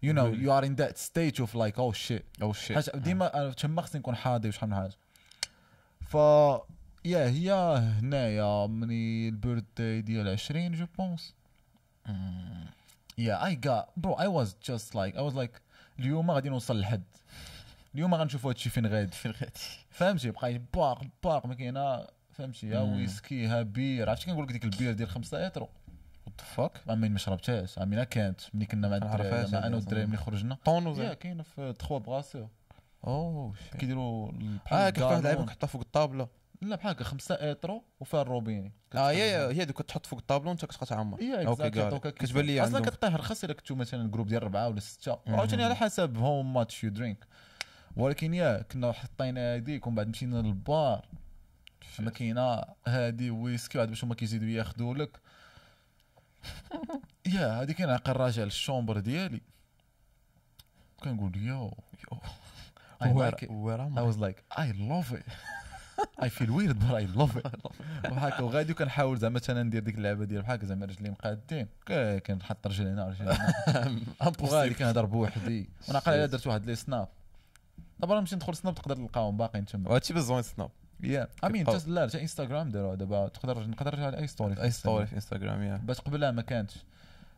Really? 0.05 0.37
you 0.43 0.51
are 0.51 0.63
in 0.63 0.75
that 0.75 0.95
stage 0.97 1.39
of 1.39 1.55
like 1.55 1.77
oh 1.77 1.91
shit. 1.91 2.23
Oh 2.41 2.53
shit. 2.53 2.75
حاجة 2.75 2.91
ديما 2.97 3.51
تما 3.57 3.81
خصني 3.81 3.99
نكون 3.99 4.15
حاضر 4.15 4.49
وشحال 4.49 4.69
من 4.69 4.75
حاجة. 4.75 4.93
ف 6.01 6.13
yeah 7.05 7.27
هي 7.29 7.51
هنايا 8.01 8.67
مني 8.67 9.29
ال 9.29 9.37
birthday 9.37 10.01
ديال 10.01 10.27
20 10.27 10.71
je 10.71 10.85
pense 10.97 11.33
Mm. 12.07 12.11
Yeah, 13.19 13.37
I 13.49 13.53
got 13.67 13.85
bro 14.01 14.13
I 14.25 14.27
was 14.37 14.49
just 14.69 14.95
like 14.95 15.13
I 15.17 15.21
was 15.21 15.35
like 15.35 15.61
اليوم 15.99 16.31
غادي 16.31 16.49
نوصل 16.49 16.77
للحد. 16.77 17.03
اليوم 17.95 18.15
غنشوفوا 18.15 18.49
هادشي 18.51 18.69
فين 18.69 18.85
غادي. 18.87 19.11
فين 19.11 19.31
غادي. 19.31 19.51
فهمتي؟ 19.89 20.31
بقى 20.31 20.61
باق 20.73 21.01
باق 21.23 21.45
ما 21.45 21.53
كاينة 21.53 22.07
فهمتي؟ 22.31 22.73
ها 22.75 22.83
مم. 22.83 22.95
ويسكي 22.95 23.47
ها 23.47 23.61
بير. 23.61 24.09
عرفتي 24.09 24.25
كنقول 24.25 24.43
لك 24.45 24.51
ديك 24.51 24.63
البير 24.63 24.93
ديال 24.93 25.09
5 25.09 25.45
يترو 25.45 25.65
وات 25.65 25.71
فاك 26.41 26.71
امين 26.89 27.11
ما 27.11 27.17
شربتهاش. 27.17 27.79
امين 27.79 28.03
كانت. 28.03 28.41
ملي 28.53 28.65
كنا 28.65 28.87
مع 28.87 28.95
الدراري 28.95 29.57
أنا. 29.57 29.75
والدراري 29.75 30.05
ملي 30.05 30.17
خرجنا. 30.17 30.57
طونو 30.65 31.01
يا 31.01 31.13
كاينة 31.13 31.43
في 31.43 31.73
تخوا 31.73 31.99
بغاسيو 31.99 32.49
أوه 33.07 33.53
كيديروا 33.79 34.31
آه 34.71 34.89
كيف 34.89 35.03
واحد 35.03 35.23
لعيبه 35.23 35.29
الكانون. 35.29 35.45
كتحطها 35.45 35.67
فوق 35.67 35.81
الطابلة. 35.81 36.27
لا 36.61 36.75
بحال 36.75 36.91
هكا 36.91 37.03
5 37.03 37.35
أترو 37.35 37.83
وفيها 37.99 38.21
الروبيني 38.21 38.73
آه 38.95 39.09
هي 39.09 39.53
هي 39.59 39.65
دوك 39.65 39.81
كتحط 39.81 40.05
فوق 40.05 40.19
الطابلة 40.19 40.49
وأنت 40.49 40.65
كتبقى 40.65 40.85
تعمر 40.85 41.21
يا 41.21 41.47
أوكي 41.47 41.69
كتبان 42.11 42.45
لي 42.45 42.63
أصلا 42.63 42.79
كطيح 42.79 43.15
رخص 43.15 43.43
الا 43.43 43.53
كنتو 43.53 43.75
مثلا 43.75 44.11
group 44.11 44.27
ديال 44.27 44.41
اربعه 44.41 44.69
ولا 44.69 44.79
ستة. 44.79 45.19
عاوتاني 45.27 45.63
على 45.63 45.75
حسب 45.75 46.17
how 46.17 46.41
much 46.41 46.83
you 46.83 46.89
drink 46.89 47.27
ولكن 47.95 48.33
يا 48.33 48.61
كنا 48.61 48.91
حطينا 48.91 49.55
هذيك 49.55 49.87
ومن 49.87 49.95
بعد 49.95 50.07
مشينا 50.07 50.35
للبار. 50.35 51.05
ما 51.99 52.11
كاينة 52.11 52.61
هادي 52.87 53.31
ويسكي 53.31 53.79
عاد 53.79 53.89
باش 53.89 54.03
هما 54.03 54.15
كيزيدوا 54.15 54.47
ياخذوا 54.47 54.93
لك 54.93 55.19
يا 57.35 57.65
كاين 57.65 57.89
عقل 57.89 58.13
راجع 58.13 58.43
لل 58.43 58.56
chambre 58.56 58.99
ديالي. 58.99 59.41
كنقول 61.03 61.37
yo 61.37 61.73
yo 62.11 62.19
I 63.03 63.07
like 63.07 63.43
it. 63.43 63.49
weird 63.49 63.89
I 63.95 64.13
was 64.13 64.17
like 64.17 64.59
I 64.59 64.71
love 64.71 65.13
it. 65.13 65.25
I 66.25 66.29
feel 66.29 66.51
weird 66.57 66.77
but 66.79 66.93
I 67.01 67.05
love 67.19 67.37
it. 67.37 67.47
بحال 68.11 68.33
هكا 68.33 68.43
وغادي 68.43 68.71
وكنحاول 68.71 69.17
زعما 69.17 69.41
أنا 69.49 69.63
ندير 69.63 69.83
ديك 69.83 69.95
اللعبة 69.95 70.25
ديال 70.25 70.41
بحال 70.41 70.65
زعما 70.67 70.85
رجلي 70.85 71.09
مقادين 71.09 71.67
كنحط 72.19 72.67
رجلي 72.67 72.89
هنا 72.89 73.07
رجلي 73.07 73.31
هنا. 73.31 74.33
وغادي 74.41 74.73
كنهضر 74.73 75.05
بوحدي. 75.05 75.69
ونعقل 75.89 76.11
على 76.11 76.27
درت 76.27 76.47
واحد 76.47 76.65
لي 76.65 76.75
Snap 76.75 77.07
دابا 77.99 78.19
نمشي 78.19 78.35
ندخل 78.35 78.55
Snap 78.55 78.75
تقدر 78.75 78.95
تلقاهم 78.95 79.37
باقيين 79.37 79.65
تما. 79.65 79.89
وهادشي 79.89 80.13
بزوين 80.13 80.41
Snap 80.41 80.69
yeah 81.03 81.27
I 81.43 81.46
mean 81.46 81.57
كيبقاو. 81.57 81.73
just 81.75 81.87
لا 81.87 82.07
حتى 82.07 82.21
انستغرام 82.21 82.69
داروها 82.69 82.95
دابا. 82.95 83.27
تقدر 83.27 83.67
نقدر 83.67 83.95
نرجع 83.95 84.05
على 84.05 84.17
اي 84.17 84.27
story 84.27 84.55
في 84.55 84.61
أي 84.63 84.71
story. 84.71 85.05
في 85.07 85.15
انستغرام 85.15 85.63
yeah 85.63 85.81
بس 85.85 85.99
قبلها 85.99 86.31
ما 86.31 86.41
كانتش. 86.41 86.75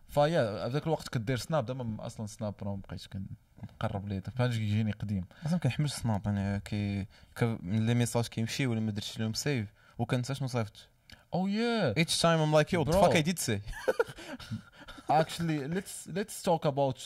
فيا 0.08 0.68
في 0.68 0.74
ذاك 0.74 0.84
الوقت 0.88 1.08
كدير 1.08 1.38
Snap 1.38 1.66
دابا 1.66 2.06
أصلا 2.06 2.28
Snap 2.28 2.54
راه 2.64 2.76
ما 2.76 2.82
بقيتش 2.88 3.08
كنقرب 3.08 4.08
ليه 4.08 4.20
فاش 4.20 4.58
كيجيني 4.58 4.92
قديم. 4.92 5.26
أصلا 5.46 5.60
كنحمل 5.60 5.90
Snap 5.90 6.28
أنا 6.28 6.58
كي 6.58 7.08
من 7.42 7.86
لي 7.86 7.94
ميساج 7.94 8.28
كيمشي 8.28 8.68
ولا 8.68 8.80
ما 8.80 8.92
درتش 8.92 9.20
لهم 9.20 9.34
سيف 9.34 9.74
وكنسى 9.98 10.36
شنو 10.36 10.48
صيفط 10.48 10.88
أو 11.34 11.48
يا 11.48 11.94
each 11.94 12.22
time 12.22 12.40
I'm 12.40 12.54
like 12.60 12.72
yo 12.74 12.80
what 12.84 12.88
the 12.88 12.92
Bro. 12.92 13.02
fuck 13.04 13.16
I 13.16 13.22
did 13.30 13.40
say? 13.40 13.60
Actually 15.22 15.60
let's 15.76 16.08
let's 16.18 16.44
talk 16.50 16.66
about 16.72 17.00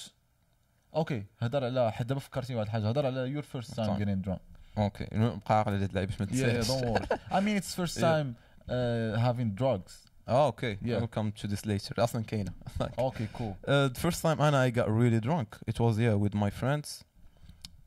أوكي 0.96 1.26
هضر 1.40 1.64
على 1.66 1.92
حد 1.92 2.08
دابا 2.08 2.20
فكرتني 2.20 2.56
بواحد 2.56 2.68
الحاجة 2.68 2.90
هضر 2.90 3.06
على 3.06 3.42
your 3.42 3.46
first 3.46 3.68
time 3.70 3.76
طبعاً. 3.76 4.00
getting 4.00 4.28
drunk. 4.28 4.40
اوكي 4.79 5.05
بقى 5.13 5.41
عاقل 5.51 5.73
على 5.73 5.83
هاد 5.85 5.89
اللعيبه 5.89 6.17
باش 6.17 6.21
ما 6.21 6.27
yeah, 6.27 6.31
yeah 6.31 6.67
تنساش 6.67 6.81
don't 6.81 6.85
worry 6.85 7.19
I 7.31 7.41
mean 7.41 7.63
it's 7.63 7.75
first 7.75 7.97
Yeah. 7.97 8.03
time 8.03 8.35
uh, 8.69 9.19
having 9.27 9.61
drugs 9.63 9.93
اه 10.29 10.47
اوكي 10.47 10.77
Yeah. 10.77 11.01
we'll 11.01 11.19
come 11.19 11.43
to 11.43 11.49
this 11.51 11.61
later 11.67 11.99
اصلا 11.99 12.23
كاينه 12.23 12.53
okay 12.99 13.27
cool 13.39 13.55
Uh, 13.67 13.89
the 13.95 14.01
first 14.01 14.23
time 14.23 14.41
Anna 14.41 14.59
I 14.67 14.71
got 14.79 14.89
really 14.89 15.21
drunk, 15.29 15.49
it 15.67 15.79
was 15.81 15.99
yeah 15.99 16.15
with 16.25 16.35
my 16.35 16.51
friends. 16.63 17.05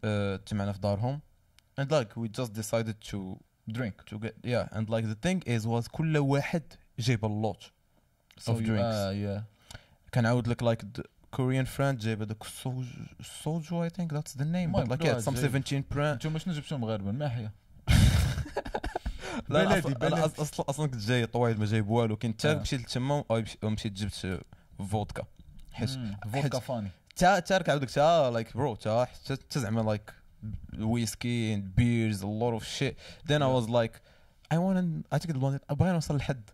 آه، 0.04 0.36
تجمعنا 0.36 0.72
في 0.72 0.80
دارهم 0.80 1.20
and 1.82 1.86
like 1.91 2.16
we 2.18 2.28
just 2.41 2.52
decided 2.54 2.95
to 3.12 3.18
درينك 3.68 4.02
to 4.02 4.14
get 4.18 4.34
yeah 4.47 4.78
and 4.78 4.89
like 4.89 5.06
the 5.06 5.28
thing 5.28 5.41
is 5.47 5.66
was 5.68 5.88
كل 5.91 6.18
واحد 6.18 6.64
جايب 6.99 7.26
اللوت 7.26 7.72
So 8.39 8.43
Of 8.43 8.56
you- 8.56 8.66
drinks. 8.66 8.82
آه 8.82 9.14
yeah 9.38 9.41
كنعاود 10.14 10.47
لك 10.47 10.64
like 10.64 10.82
the 10.97 11.04
Korean 11.39 11.66
friend 11.78 11.95
جايب 12.05 12.22
هذاك 12.22 12.43
سوجو 13.45 13.89
I 13.89 13.91
name 14.39 14.43
المهم 14.45 14.84
but 14.87 14.91
like 14.91 14.95
كل 14.99 15.05
yeah 15.05 15.09
واحد 15.09 15.22
some 15.22 15.34
جايب. 15.34 15.62
17 15.64 15.82
brand 15.95 15.99
أنتم 15.99 16.39
شنو 16.39 16.55
جبتوا 16.55 16.78
مغاربه 16.78 17.11
الماحيه 17.11 17.53
لا. 19.49 19.62
أنا 19.62 19.80
أص- 20.28 20.41
أصلا 20.41 20.66
أصلا 20.68 20.87
كنت 20.87 21.01
جاي 21.01 21.26
طويل 21.26 21.59
ما 21.59 21.64
جايب 21.66 21.89
والو. 21.89 22.16
كنت 22.16 22.41
تا 22.41 22.53
آه. 22.53 22.61
مشيت 22.61 22.80
لتما 22.80 23.24
ومشيت 23.62 23.93
جبت 23.93 24.41
فودكا. 24.91 25.22
حيت 25.72 25.91
فودكا 26.32 26.59
فاني. 26.59 26.91
تا 27.16 27.39
تا 27.39 27.57
راك 27.59 27.68
عاودك 27.68 27.91
تا 27.91 28.30
لايك 28.30 28.57
برو 28.57 28.74
تا 28.74 29.05
حتى 29.05 29.61
زعما 29.61 29.80
لايك 29.80 30.12
ويسكي 30.78 31.57
بيرز 31.57 32.22
a 32.22 32.26
lot 32.26 32.61
of 32.61 32.64
shit. 32.64 32.95
Then 33.28 33.43
I 33.43 33.49
was 33.61 33.68
like 33.68 33.95
I 34.55 34.59
want 34.59 35.72
باغي 35.74 35.93
نوصل 35.93 36.16
لحد 36.16 36.51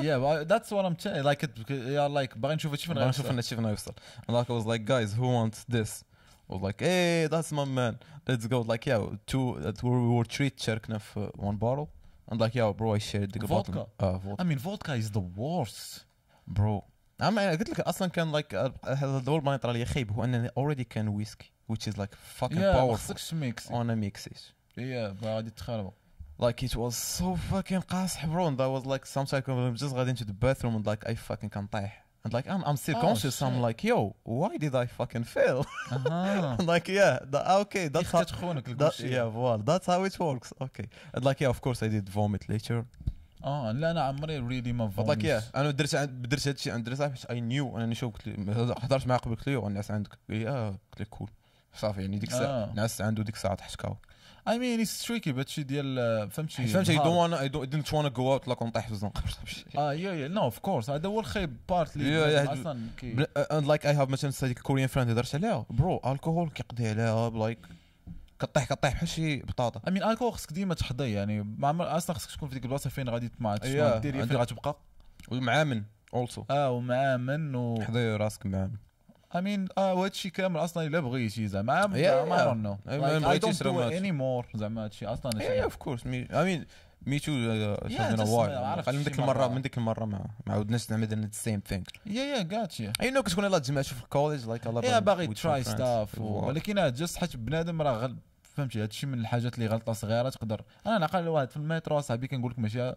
yeah 0.00 0.18
but 0.18 0.48
that's 0.48 0.70
what 0.74 0.84
I'm 0.88 0.98
saying 0.98 1.22
like 1.24 1.42
it 1.42 1.50
yeah 1.68 2.06
like 2.20 2.36
باغي 2.38 2.54
نشوف 2.54 2.72
هادشي 2.72 2.86
فين 2.86 2.94
باغي 2.94 3.08
نشوف 3.08 3.26
غيوصل. 3.26 3.36
هادشي 3.36 3.56
فين 3.56 3.66
غيوصل 3.66 3.92
and 4.28 4.34
like 4.34 4.48
I 4.50 4.52
was 4.52 4.66
like 4.66 4.84
guys 4.84 5.14
who 5.18 5.26
wants 5.38 5.64
this 5.76 6.04
I 6.50 6.54
was 6.54 6.62
like 6.62 6.80
hey 6.80 7.26
that's 7.32 7.52
my 7.52 7.64
man 7.64 7.94
let's 8.28 8.46
go 8.46 8.60
like 8.72 8.86
yeah 8.86 9.00
two 9.26 9.46
that 9.64 9.82
we 9.82 9.90
were 9.90 10.24
three 10.24 10.50
تشاركنا 10.50 10.98
في 10.98 11.30
one 11.38 11.56
bottle 11.56 11.88
and 12.32 12.40
like 12.40 12.54
yeah 12.54 12.72
bro 12.72 12.94
I 12.94 12.98
shared 12.98 13.32
the 13.32 13.46
Vodka? 13.46 13.72
bottle 13.72 13.88
اه 14.00 14.20
vodka 14.24 14.42
I 14.42 14.44
mean 14.44 14.58
vodka 14.58 14.94
is 14.96 15.10
the 15.10 15.22
worst 15.40 16.04
برو 16.46 16.82
عم 17.20 17.38
قلت 17.38 17.70
لك 17.70 17.80
اصلا 17.80 18.08
كان 18.08 18.32
لايك 18.32 18.54
هذا 18.84 19.18
الدور 19.18 19.40
ما 19.40 19.54
يطرى 19.54 19.72
لي 19.72 19.84
خايب 19.84 20.12
هو 20.12 20.24
انني 20.24 20.50
اوريدي 20.56 20.84
كان 20.84 21.08
ويسكي 21.08 21.52
which 21.72 21.86
is 21.92 21.96
like 21.96 22.14
fucking 22.40 22.52
yeah 22.52 22.58
ما 22.58 22.88
powerful 22.88 22.94
خصكش 22.94 23.34
ميكس 23.34 23.70
وانا 23.70 23.94
ميكسيش 23.94 24.54
yeah 24.78 25.24
غادي 25.24 25.50
تخربوا 25.50 25.90
like 26.38 26.62
it 26.62 26.74
was 26.76 26.96
so 26.96 27.36
fucking 27.50 27.80
قاصح 27.80 28.26
bro 28.26 28.46
and 28.48 28.60
I 28.60 28.66
was 28.66 28.84
like 28.86 29.06
sometimes 29.06 29.44
I'm 29.48 29.76
just 29.76 29.94
غادي 29.94 30.10
into 30.10 30.24
the 30.24 30.32
bathroom 30.32 30.76
and 30.76 30.86
like 30.86 31.06
I 31.10 31.14
fucking 31.14 31.50
كنطيح 31.50 31.90
and 32.24 32.32
like 32.32 32.46
I'm 32.48 32.62
I'm 32.64 32.76
still 32.76 32.96
Oh, 32.96 33.00
conscious 33.00 33.42
I'm 33.42 33.52
shit. 33.54 33.62
like 33.62 33.84
yo 33.84 34.14
why 34.24 34.56
did 34.56 34.74
I 34.74 34.86
fucking 34.86 35.24
fail 35.24 35.64
اها 35.92 36.56
and 36.58 36.66
like 36.66 36.88
yeah 36.88 37.18
the, 37.30 37.60
okay 37.62 37.88
that's 37.88 38.10
how 38.12 38.22
تخونك 38.22 38.64
that, 38.64 38.68
الكلشي 38.68 39.10
yeah 39.10 39.26
well 39.26 39.58
that's 39.64 39.86
how 39.86 40.04
it 40.04 40.18
works 40.20 40.52
okay 40.62 40.86
and 41.14 41.24
like 41.24 41.40
yeah 41.40 41.48
of 41.48 41.60
course 41.60 41.82
I 41.82 41.88
did 41.88 42.08
vomit 42.08 42.48
later 42.48 42.84
اه 43.44 43.72
لا 43.72 43.90
انا 43.90 44.02
عمري 44.02 44.38
ريلي 44.38 44.72
ما 44.72 44.90
but 44.98 45.02
like 45.06 45.22
yeah 45.22 45.56
انا 45.56 45.70
درت 45.70 45.94
عند 45.94 46.28
درت 46.28 46.48
هادشي 46.48 46.70
عند 46.70 46.84
درت 46.84 47.02
حيت 47.02 47.24
I 47.26 47.34
knew 47.34 47.76
انني 47.76 47.94
شو 47.94 48.08
قلت 48.10 48.28
له 48.28 48.72
هضرت 48.72 49.06
معاه 49.06 49.18
قبل 49.18 49.34
قلت 49.34 49.48
له 49.48 49.66
الناس 49.66 49.90
عندك 49.90 50.10
قال 50.10 50.18
لي 50.38 50.48
اه 50.48 50.68
قلت 50.68 51.00
له 51.00 51.06
كول 51.10 51.28
صافي 51.74 52.00
يعني 52.00 52.18
ديك 52.18 52.28
الساعه 52.28 52.46
آه. 52.46 52.72
نعست 52.74 53.00
عنده 53.02 53.22
ديك 53.22 53.34
الساعه 53.34 53.54
تحشكاو 53.54 53.96
I 54.47 54.49
mean 54.59 54.85
it's 54.85 55.05
tricky 55.05 55.29
بهادشي 55.29 55.63
ديال 55.63 56.31
فهمتي 56.31 56.67
فهمتي 56.67 56.97
I 56.97 57.01
hard. 57.01 57.03
don't 57.03 57.17
wanna 57.31 57.37
I 57.37 57.47
don't 57.53 57.67
I 57.69 57.75
didn't 57.75 57.91
wanna 57.91 58.09
go 58.17 58.21
out 58.43 58.47
لا 58.47 58.55
نطيح 58.67 58.85
في 58.87 58.91
الزنقه 58.91 59.23
آه 59.77 59.93
يا 59.93 60.13
يا 60.13 60.27
نو 60.27 60.41
اوف 60.41 60.59
كورس 60.59 60.89
هذا 60.89 61.09
هو 61.09 61.19
الخيب 61.19 61.57
بارت 61.69 61.95
اللي 61.95 62.43
أصلا 62.53 62.79
like 63.77 63.81
I 63.81 63.97
have 64.05 64.09
مثلا 64.09 64.31
هذيك 64.43 64.57
الكوريان 64.57 64.87
فريند 64.87 65.09
هضرت 65.09 65.35
عليها. 65.35 65.65
برو 65.69 66.01
الكحول 66.05 66.49
كيقضي 66.49 66.87
عليها 66.89 67.29
لايك 67.29 67.59
كطيح 68.39 68.63
كطيح 68.63 68.93
بحال 68.93 69.07
شي 69.07 69.37
بطاطا. 69.39 69.79
I 69.79 69.93
mean 69.93 70.05
الكول 70.05 70.33
خصك 70.33 70.53
ديما 70.53 70.73
تحضي 70.73 71.11
يعني 71.11 71.43
ما 71.43 71.67
عمر 71.67 71.97
أصلا 71.97 72.15
خصك 72.15 72.31
تكون 72.31 72.49
في 72.49 72.55
ديك 72.55 72.63
البلاصه 72.65 72.89
فين 72.89 73.09
غادي 73.09 73.31
ما 73.39 73.55
Yeah. 73.57 73.61
دير 74.01 74.11
فين 74.13 74.21
عندك- 74.21 74.35
غتبقى 74.35 74.77
ومع 75.31 75.63
من 75.63 75.83
اولسو 76.13 76.43
آه 76.51 76.71
ومآمن 76.71 77.55
و 77.55 77.81
حضي 77.83 78.15
راسك 78.15 78.45
مع 78.45 78.69
mean 79.35 79.67
آه 79.77 79.93
وهذا 79.93 80.11
الشيء 80.11 80.31
كامل 80.31 80.57
أصلا 80.59 80.87
إلا 80.87 80.99
بغيتي 80.99 81.47
زعما 81.47 81.87
ما 81.87 81.97
راه 82.35 82.53
do 82.53 82.57
ما 82.87 83.39
it 83.39 83.45
هادشي. 83.45 83.99
anymore 83.99 84.57
زعما 84.57 84.81
هذا 84.81 84.87
الشيء 84.87 85.13
أصلا 85.13 85.31
yeah 85.31 85.63
yeah 85.63 85.71
of 85.73 85.77
course. 85.79 86.03
Me 86.03 86.33
I 86.33 86.43
mean 86.43 86.65
me 87.09 87.19
too 87.19 87.27
uh, 87.27 87.89
Yeah, 87.89 87.97
yeah, 87.97 88.15
just 88.15 88.27
واي 88.29 88.49
ما 88.49 88.67
عرفتش 88.67 88.95
من 88.95 89.03
ديك 89.03 89.19
المرة. 89.19 89.47
من 89.47 89.61
ديك 89.61 89.77
المرة 89.77 90.05
ما 90.05 90.25
ما 90.47 90.53
عاودناش 90.53 90.91
نعمل 90.91 91.07
درنا 91.07 91.29
same 91.45 91.71
thing. 91.73 91.83
يا 92.05 92.23
يا 92.23 92.41
جاتشي 92.41 92.91
I 92.93 93.05
know 93.05 93.19
كتكون 93.19 93.43
يلاه 93.45 93.57
تجمعتوا 93.57 93.93
في 93.97 94.03
الكوليج 94.03 94.45
لايك 94.47 94.65
يا 94.65 94.99
باغي 94.99 95.27
تراي 95.27 95.63
ستاف 95.63 96.19
ولكن 96.19 96.91
جست 96.91 97.17
حيت 97.17 97.35
بنادم 97.37 97.81
راه 97.81 97.97
غل 97.97 98.17
فهمتي 98.43 98.83
هادشي 98.83 99.07
من 99.07 99.19
الحاجات 99.19 99.55
اللي 99.55 99.67
غلطة 99.67 99.93
صغيرة 99.93 100.29
تقدر 100.29 100.61
أنا 100.87 100.97
نعقل 100.97 101.27
واحد 101.27 101.49
في 101.49 101.57
المترو 101.57 102.01
صاحبي 102.01 102.27
كنقول 102.27 102.51
لك 102.51 102.59
ماشي 102.59 102.93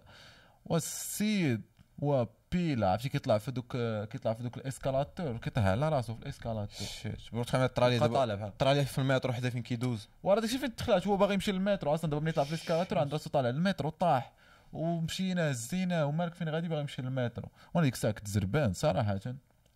والسيد 0.64 1.62
وبيلا 2.00 2.90
عرفتي 2.90 3.08
كيطلع 3.08 3.38
في 3.38 3.50
دوك 3.50 3.76
كيطلع 4.10 4.34
في 4.34 4.42
دوك 4.42 4.56
ال 4.56 4.64
escalator 4.64 5.36
كيطيح 5.36 5.64
على 5.64 5.88
راسو 5.88 6.14
في 6.14 6.22
ال 6.22 6.28
escalator. 6.28 6.86
shit 6.86 7.18
bro 7.32 7.42
تخيل 7.42 7.68
طرا 7.68 7.88
لي 7.88 7.98
بقى 7.98 8.08
دابا. 8.08 8.18
طالع 8.18 8.34
بحال 8.34 8.58
طرا 8.58 8.74
لي 8.74 8.84
في 8.84 8.98
المترو 8.98 9.32
حدا 9.32 9.50
فين 9.50 9.62
كيدوز؟ 9.62 10.08
وراه 10.22 10.40
داكشي 10.40 10.58
فين 10.58 10.76
تخلعت؟ 10.76 11.06
هو 11.06 11.16
باغي 11.16 11.34
يمشي 11.34 11.52
للمترو 11.52 11.94
أصلا 11.94 12.10
دابا 12.10 12.22
ملي 12.22 12.32
طلع 12.32 12.44
في 12.44 12.50
ال 12.50 12.55
escalator 12.55 12.98
عند 12.98 13.12
راسو 13.12 13.30
طالع 13.30 13.50
للمترو 13.50 13.90
طاح. 13.90 14.32
ومشينا 14.72 15.50
هزينا 15.50 16.04
ومالك 16.04 16.34
فين 16.34 16.48
غادي؟ 16.48 16.68
باغي 16.68 16.80
يمشي 16.80 17.02
للمترو. 17.02 17.48
وأنا 17.74 17.84
ديك 17.84 17.94
الساعة 17.94 18.12
كنت 18.12 18.28
زربان 18.28 18.72
صراحة. 18.72 19.20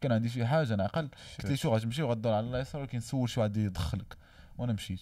كان 0.01 0.13
عندي 0.13 0.29
شي 0.29 0.47
حاجة 0.47 0.75
نعقل 0.75 1.09
قلت 1.39 1.51
لي 1.51 1.57
شو 1.57 1.75
غتمشي 1.75 2.03
وغدور 2.03 2.33
على 2.33 2.47
اليسار 2.47 2.81
ولكن 2.81 3.01
سول 3.01 3.29
شي 3.29 3.41
واحد 3.41 3.57
يدخلك. 3.57 4.17
وأنا 4.59 4.73
مشيت. 4.73 5.01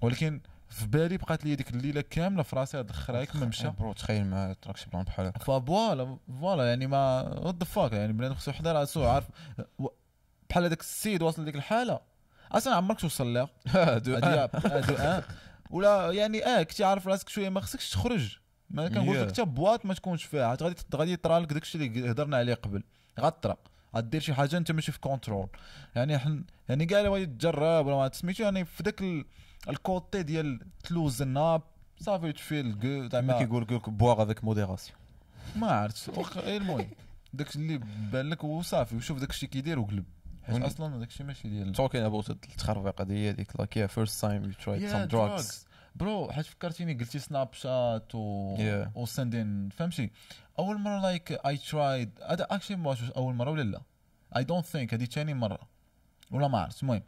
ولكن 0.00 0.40
في 0.70 0.86
بالي 0.86 1.16
بقات 1.16 1.44
لي 1.44 1.54
ديك 1.54 1.70
الليلة 1.70 2.00
كاملة 2.00 2.42
في 2.42 2.56
راسي 2.56 2.78
هاد 2.78 2.88
الخرايك 2.88 3.36
ما 3.36 3.46
مشى. 3.46 3.70
bro 3.70 3.92
تخيل 3.92 4.24
ما 4.26 4.56
تراك 4.62 4.76
شي 4.76 4.86
بلان 4.90 5.04
بحال 5.04 5.26
هكا. 5.26 5.38
ف 5.38 5.51
voilà 5.51 6.18
voilà 6.40 6.68
يعني 6.68 6.86
ما 6.86 7.22
what 7.38 7.64
fuck 7.64 7.92
يعني 7.92 8.12
بنادم 8.12 8.34
خصو 8.34 8.50
يحضر 8.50 8.74
راسو 8.76 9.04
عارف. 9.08 9.28
بحال 10.50 10.64
هذاك 10.64 10.80
السيد 10.80 11.22
واصل 11.22 11.42
لديك 11.42 11.54
الحالة. 11.56 12.00
أصلا 12.52 12.74
عمرك 12.74 13.00
توصل 13.00 13.34
لها 13.34 13.48
دو- 13.98 14.14
آه 14.16 15.22
ولا 15.70 16.12
يعني 16.12 16.44
آه 16.46 16.62
كنتي 16.62 16.84
عارف 16.84 17.08
راسك 17.08 17.28
شوية 17.28 17.48
ما 17.48 17.60
خصكش 17.60 17.90
تخرج. 17.90 18.38
ما 18.70 18.88
كنقول 18.88 19.20
لك. 19.22 19.28
حتى 19.28 19.44
boîte 19.44 19.86
ما 19.86 19.94
تكونش 19.94 20.24
فيها. 20.24 20.46
عاد 20.46 20.62
غادي 20.62 20.76
غادي 20.94 21.12
يطرى 21.12 21.38
لك 21.38 21.52
داكشي 21.52 21.78
اللي 21.78 22.10
هضرنا 22.10 22.36
عليه 22.36 22.54
قبل. 22.54 22.82
غطرى 23.20 23.56
غدير 23.96 24.20
شي 24.20 24.34
حاجة 24.34 24.56
أنت 24.56 24.72
ماشي 24.72 24.92
في 24.92 25.00
كونترول 25.00 25.48
يعني 25.96 26.18
حن 26.18 26.44
يعني 26.68 26.86
كاع 26.86 26.98
اللي 26.98 27.10
بغا 27.10 27.24
تجرب 27.24 27.86
ولا 27.86 27.96
ما 27.96 28.10
سميتو 28.12 28.42
يعني 28.42 28.64
في 28.64 28.82
داك 28.82 29.00
ال- 29.02 29.24
الكوتي 29.68 30.22
ديال 30.22 30.60
تلوز 30.84 31.22
الناب 31.22 31.62
صافي 32.00 32.32
تفيل 32.32 32.74
كو 32.74 32.86
ما 32.86 33.08
زعما 33.08 33.38
كيقول 33.38 33.62
لك 33.62 33.90
بواغ 33.90 34.22
افيك 34.22 34.44
موديراسيون 34.44 34.98
ما 35.56 35.70
عرفت 35.70 36.18
واخا 36.18 36.40
غير 36.40 36.60
المهم. 36.60 36.86
داك 37.32 37.56
اللي 37.56 37.78
بان 38.12 38.30
لك 38.30 38.44
وصافي 38.44 38.96
وشوف 38.96 39.18
داك 39.18 39.30
الشيء 39.30 39.48
كيدير 39.48 39.78
وقلب. 39.78 40.04
حيت 40.42 40.62
أصلا 40.62 40.98
داك 40.98 41.08
الشيء 41.08 41.26
ماشي 41.26 41.48
ديال 41.48 41.76
talking 41.76 42.10
about 42.12 42.30
التخربيقة 42.30 43.04
دي 43.04 43.30
هذيك 43.30 43.52
yeah 43.52 43.90
first 43.90 44.20
time 44.20 44.44
you 44.44 44.64
tried 44.64 44.80
Yeah, 44.80 44.92
some 44.92 45.10
drugs. 45.14 45.66
برو 45.96 46.32
حيت 46.32 46.46
فكرتيني 46.46 46.94
قلتي 46.94 47.18
سناب 47.18 47.52
شات 47.52 48.14
و 48.14 48.56
Yeah. 48.56 48.96
وسندين 48.96 49.68
فهمتي؟ 49.68 50.10
أول 50.58 50.78
مرة 50.80 51.00
like 51.02 51.32
I 51.32 51.56
tried 51.56 52.10
هذا 52.28 52.46
actually 52.50 52.76
ما 52.76 52.96
أول 53.16 53.34
مرة 53.34 53.50
ولا 53.50 53.62
لا. 53.62 53.80
I 54.36 54.44
don't 54.44 54.66
think 54.66 54.94
هذه 54.94 55.04
ثاني 55.04 55.34
مرة. 55.34 55.58
ولا 56.30 56.48
ما 56.48 56.58
عرفت 56.58 56.82
المهم. 56.82 57.02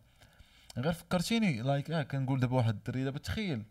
غير 0.79 0.93
فكرتيني 0.93 1.63
like 1.63 1.91
آه 1.91 2.03
كنقول 2.03 2.41
دابا 2.41 2.57
واحد 2.57 2.75
الدري 2.75 3.05
دابا 3.05 3.19
تخيل. 3.19 3.63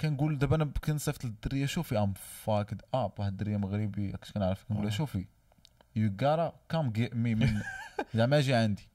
كنقول 0.00 0.38
دابا 0.38 0.56
أنا 0.56 0.64
كنصيفط 0.64 1.24
للدرية 1.24 1.66
شوفي 1.66 1.98
I'm 1.98 2.14
fucked 2.44 2.82
up 2.94 3.12
واحد 3.18 3.30
الدرية 3.32 3.56
مغربي 3.56 4.12
كنت 4.12 4.30
كنعرف. 4.32 4.64
كنقول 4.64 4.84
لها 4.84 4.92
آه. 4.92 4.96
شوفي 4.96 5.26
you 5.96 6.12
gotta 6.22 6.52
come 6.68 6.90
get 6.90 7.14
me 7.14 7.34
man 7.34 7.60
زعما 8.14 8.38
أجي 8.38 8.54
عندي. 8.54 8.88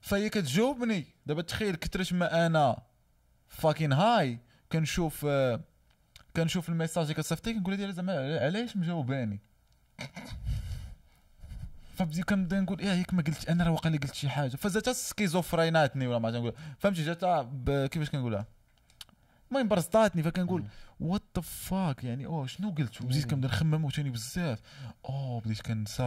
فهي 0.00 0.28
كتجاوبني. 0.28 1.04
دابا 1.26 1.42
تخيل 1.42 1.76
كثرت 1.76 2.12
ما 2.12 2.46
أنا 2.46 2.82
fucking 3.48 3.92
high 3.92 4.38
كنشوف 4.72 5.26
آه، 5.28 5.60
كنشوف 6.36 6.68
ال 6.68 6.72
message 6.72 7.02
اللي 7.02 7.14
كتصيفطي 7.14 7.54
كنقول 7.54 7.78
لها 7.78 7.90
زعما 7.90 8.38
علاش 8.40 8.76
مجاوباني؟ 8.76 9.40
فبدي 12.00 12.22
كنبدا 12.22 12.60
نقول 12.60 12.80
إيه 12.80 12.92
هيك 12.92 13.14
ما 13.14 13.22
قلت 13.22 13.48
أنا 13.48 13.64
راه 13.64 13.70
واقيلا 13.70 13.98
قلت 13.98 14.14
شي 14.14 14.28
حاجة. 14.28 14.56
فزات 14.56 14.88
سكيزوفريناتني 14.88 16.06
ولا 16.06 16.18
ما 16.18 16.28
عرفت 16.28 16.38
نقول. 16.38 16.54
فهمتي؟ 16.78 17.04
جات 17.04 17.24
ب- 17.24 17.86
كيفاش 17.86 18.10
كنقولها 18.10 18.46
المهم 19.50 19.68
برصداتني 19.68 20.22
فكنقول 20.22 20.64
what 21.00 21.22
the 21.36 21.42
fuck 21.42 22.04
يعني 22.04 22.26
أوه 22.26 22.46
شنو 22.46 22.70
قلت؟ 22.70 23.00
وبديت 23.02 23.30
كنبدا 23.30 23.48
نخمم 23.48 23.84
وثاني 23.84 24.10
بزاف. 24.10 24.60
أوه 25.08 25.40
بديت 25.40 25.60
كنسى 25.60 26.02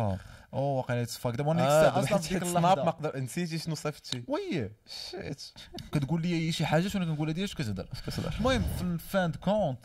أوه 0.53 0.77
واقيلا 0.77 1.05
fuck 1.05 1.35
دابا 1.35 1.51
أنا 1.51 1.99
أصلا 1.99 2.17
في 2.17 2.39
ديك 2.39 2.55
ما 2.55 2.71
قدر 2.73 3.19
نسيتي 3.19 3.57
شنو 3.57 3.75
صيفطتي 3.75 4.23
oui. 4.27 4.69
shit 5.11 5.41
كتقول 5.91 6.21
لي 6.21 6.47
هي 6.47 6.51
شي 6.51 6.65
حاجة 6.65 6.91
وأنا 6.95 7.05
كنقول؟ 7.05 7.27
لها 7.27 7.33
ديال 7.33 7.43
اش 7.43 7.53
كتهضر 7.55 7.87
المهم 8.39 8.61
في 8.77 8.81
ال 8.81 8.90
fin 8.90 9.17
de 9.17 9.35
compte 9.35 9.79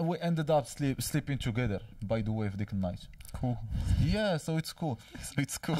we 0.00 0.16
ended 0.28 0.50
up 0.50 0.66
sleep 0.66 1.00
sleeping 1.00 1.38
together 1.38 1.82
by 2.02 2.22
the 2.22 2.30
way 2.30 2.50
في 2.50 2.56
ديك 2.56 2.72
ال 2.72 2.77
night 2.77 3.00
cool 3.40 3.56
yeah 4.04 4.36
so 4.36 4.58
it's 4.58 4.72
cool 4.72 4.96
it's 5.38 5.58
cool 5.58 5.76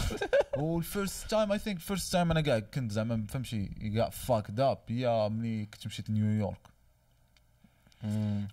وال 0.57 0.78
first 0.78 1.31
time 1.31 1.53
I 1.53 1.59
think 1.59 1.79
first 1.79 2.13
time 2.13 2.31
أنا 2.31 2.41
قاعد 2.41 2.63
كنت 2.63 2.93
زعما 2.93 3.17
ما 3.17 3.27
فهمتي 3.27 3.67
كاع 3.95 4.11
fucked 4.11 4.61
up 4.61 4.79
هي 4.89 5.29
ملي 5.29 5.67
كنت 5.67 5.87
مشيت 5.87 6.11
لنيويورك 6.11 6.73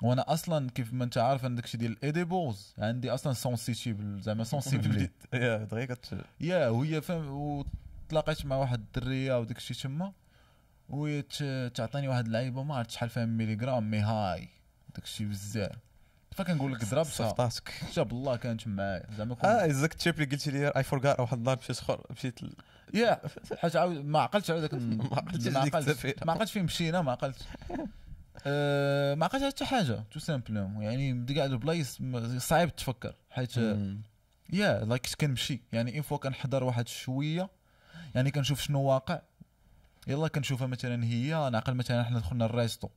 وأنا 0.02 0.34
أصلا 0.34 0.70
كيف 0.70 0.94
ما 0.94 1.04
انت 1.04 1.18
عارف 1.18 1.46
أنا 1.46 1.56
داكشي 1.56 1.78
ديال 1.78 1.92
ال 1.92 2.02
edibles 2.02 2.74
عندي 2.78 3.12
أصلا 3.12 3.34
sensitive 3.34 4.22
زعما 4.22 4.44
sensible 4.44 5.10
yeah 5.34 5.58
دغيا 5.58 5.86
كت 5.86 6.26
يا 6.40 6.68
وهي 6.68 7.02
فهم 7.02 7.30
و 7.30 7.66
تلاقيت 8.10 8.46
مع 8.46 8.56
واحد 8.56 8.80
الدرية 8.80 9.40
وداك 9.40 9.58
الشيء 9.58 9.78
تما 9.78 10.14
وهي 10.90 11.22
تعطيني 11.76 12.08
واحد 12.08 12.26
اللعيبه 12.26 12.64
ما 12.64 12.76
عرفت 12.76 12.92
شحال 12.92 13.10
فيها 13.10 13.26
ميليغرام 13.26 13.92
مي 13.92 14.00
هاي. 14.00 14.50
داك 14.96 15.04
الشيء 15.04 15.28
بزاف. 15.28 15.76
فكنقول 16.32 16.74
لك 16.74 16.86
ضربتها 16.86 17.04
صفطاتك 17.04 17.74
شاب 17.92 18.12
الله 18.12 18.36
كانت 18.36 18.68
معايا 18.68 19.06
زعما 19.18 19.36
كنت 19.36 19.46
آه 19.46 19.66
ازاك 19.66 19.92
التشيب 19.92 20.14
اللي 20.14 20.26
قلت 20.26 20.48
لي 20.48 20.68
اي 20.68 20.84
فورغات 20.84 21.20
واحد 21.20 21.38
النهار 21.38 21.58
مشيت 21.58 21.80
خر 21.80 22.06
مشيت 22.10 22.40
يا 22.94 23.22
حيت 23.58 23.76
عاود 23.76 24.06
ما 24.06 24.20
عقلتش 24.20 24.52
على 24.52 24.60
ذاك 24.60 24.74
ما 25.12 25.18
عقلتش 25.18 25.48
ما 25.48 25.60
عقلتش 25.60 25.90
التفكير. 25.90 26.16
ما 26.26 26.34
عقلتش 26.34 26.52
فين 26.52 26.64
مشينا 26.64 27.02
ما 27.02 27.12
عقلتش. 27.12 27.42
أه، 28.46 29.16
ما 29.16 29.26
عقلتش 29.26 29.46
حتى 29.46 29.66
حاجة 29.66 30.04
تو 30.12 30.20
سامبلوم 30.20 30.82
يعني 30.82 31.26
كاع 31.34 31.46
البلايص 31.46 32.00
صعيب 32.38 32.76
تفكر 32.76 33.16
حيت. 33.30 33.58
yeah 34.54 34.86
like 34.86 35.08
كنمشي 35.22 35.62
يعني 35.72 35.94
une 35.94 36.02
fois 36.02 36.18
كنحضر 36.18 36.64
واحد 36.64 36.88
شوية 36.88 37.50
يعني 38.16 38.32
كنشوف 38.32 38.62
شنو 38.62 38.82
واقع. 38.82 39.22
يلا 40.08 40.28
كنشوفها 40.28 40.68
مثلا 40.68 41.04
هي 41.04 41.50
نعقل 41.52 41.74
مثلا 41.74 42.04
حنا 42.04 42.20
دخلنا 42.20 42.46
ال 42.46 42.52
resto. 42.52 42.90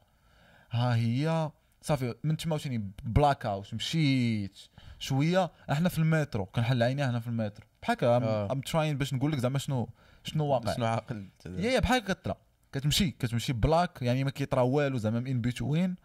ها 0.71 0.95
هي 0.95 1.51
صافي 1.83 2.15
من 2.25 2.37
تما 2.37 2.53
عاوتاني 2.53 2.91
blackout 3.03 3.75
مشيت 3.75 4.59
شوية 4.99 5.51
إحنا 5.71 5.89
في 5.89 5.99
المترو 5.99 6.47
كنحل 6.47 6.83
عيني 6.83 7.05
إحنا 7.05 7.21
في 7.21 7.27
المترو. 7.27 7.67
بحال 7.83 7.97
هكا 7.97 8.07
آه. 8.07 8.53
I'm 8.53 8.61
trying 8.61 8.99
باش 8.99 9.15
نقول 9.15 9.33
لك 9.33 9.39
زعما 9.39 9.59
شنو 9.59 9.89
شنو 10.25 10.47
واقع. 10.47 10.75
شنو 10.75 10.87
عاقل. 10.87 11.29
yeah 11.47 11.71
yeah 11.71 11.81
بحال 11.81 12.05
كترا 12.05 12.37
كتمشي 12.73 13.11
كتمشي 13.11 13.53
black 13.53 14.03
يعني 14.03 14.25
ما 14.25 14.31
كيطرا 14.31 14.63
والو 14.63 14.99
زعما 14.99 15.19
in 15.19 15.41
between 15.41 15.97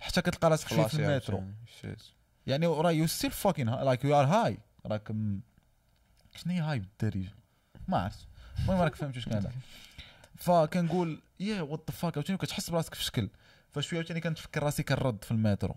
حتى 0.00 0.22
كتلقى 0.22 0.50
راسك 0.50 0.68
شوية 0.68 0.86
في 0.86 0.94
المترو. 0.94 1.44
يعني 2.46 2.66
راه 2.66 2.90
you 2.90 3.06
still 3.06 3.30
fucking 3.30 3.70
like 3.70 4.04
you 4.04 4.20
are 4.20 4.24
high 4.24 4.58
راك 4.86 5.08
شنو 6.34 6.52
هي 6.52 6.60
high 6.60 6.78
بالدارجه 6.78 7.32
ما 7.88 7.98
عرفت. 7.98 8.26
المهم 8.58 8.80
راك 8.80 8.94
فهمت 8.94 9.16
واش 9.16 9.28
كان 9.28 9.50
فكنقول 10.36 11.22
yeah 11.40 11.62
what 11.62 11.90
the 11.90 11.96
fuck 11.96 12.16
عاوتاني 12.16 12.38
كتحس 12.38 12.70
براسك 12.70 12.94
في 12.94 13.04
شكل. 13.04 13.28
فشوية 13.82 13.98
عاوتاني 13.98 14.20
كنتفكر 14.20 14.62
راسي 14.62 14.82
كنرد 14.82 15.24
في 15.24 15.30
المترو. 15.30 15.76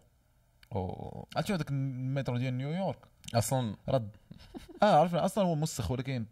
أو. 0.75 1.27
عرفتي 1.35 1.53
هذاك 1.53 1.69
المترو 1.69 2.37
ديال 2.37 2.57
نيويورك؟ 2.57 2.99
أصلا. 3.35 3.75
رد. 3.89 4.09
آه 4.83 4.99
عرفنا 4.99 5.25
أصلا 5.25 5.43
هو 5.43 5.55
مسخ 5.55 5.91
ولكن 5.91 6.25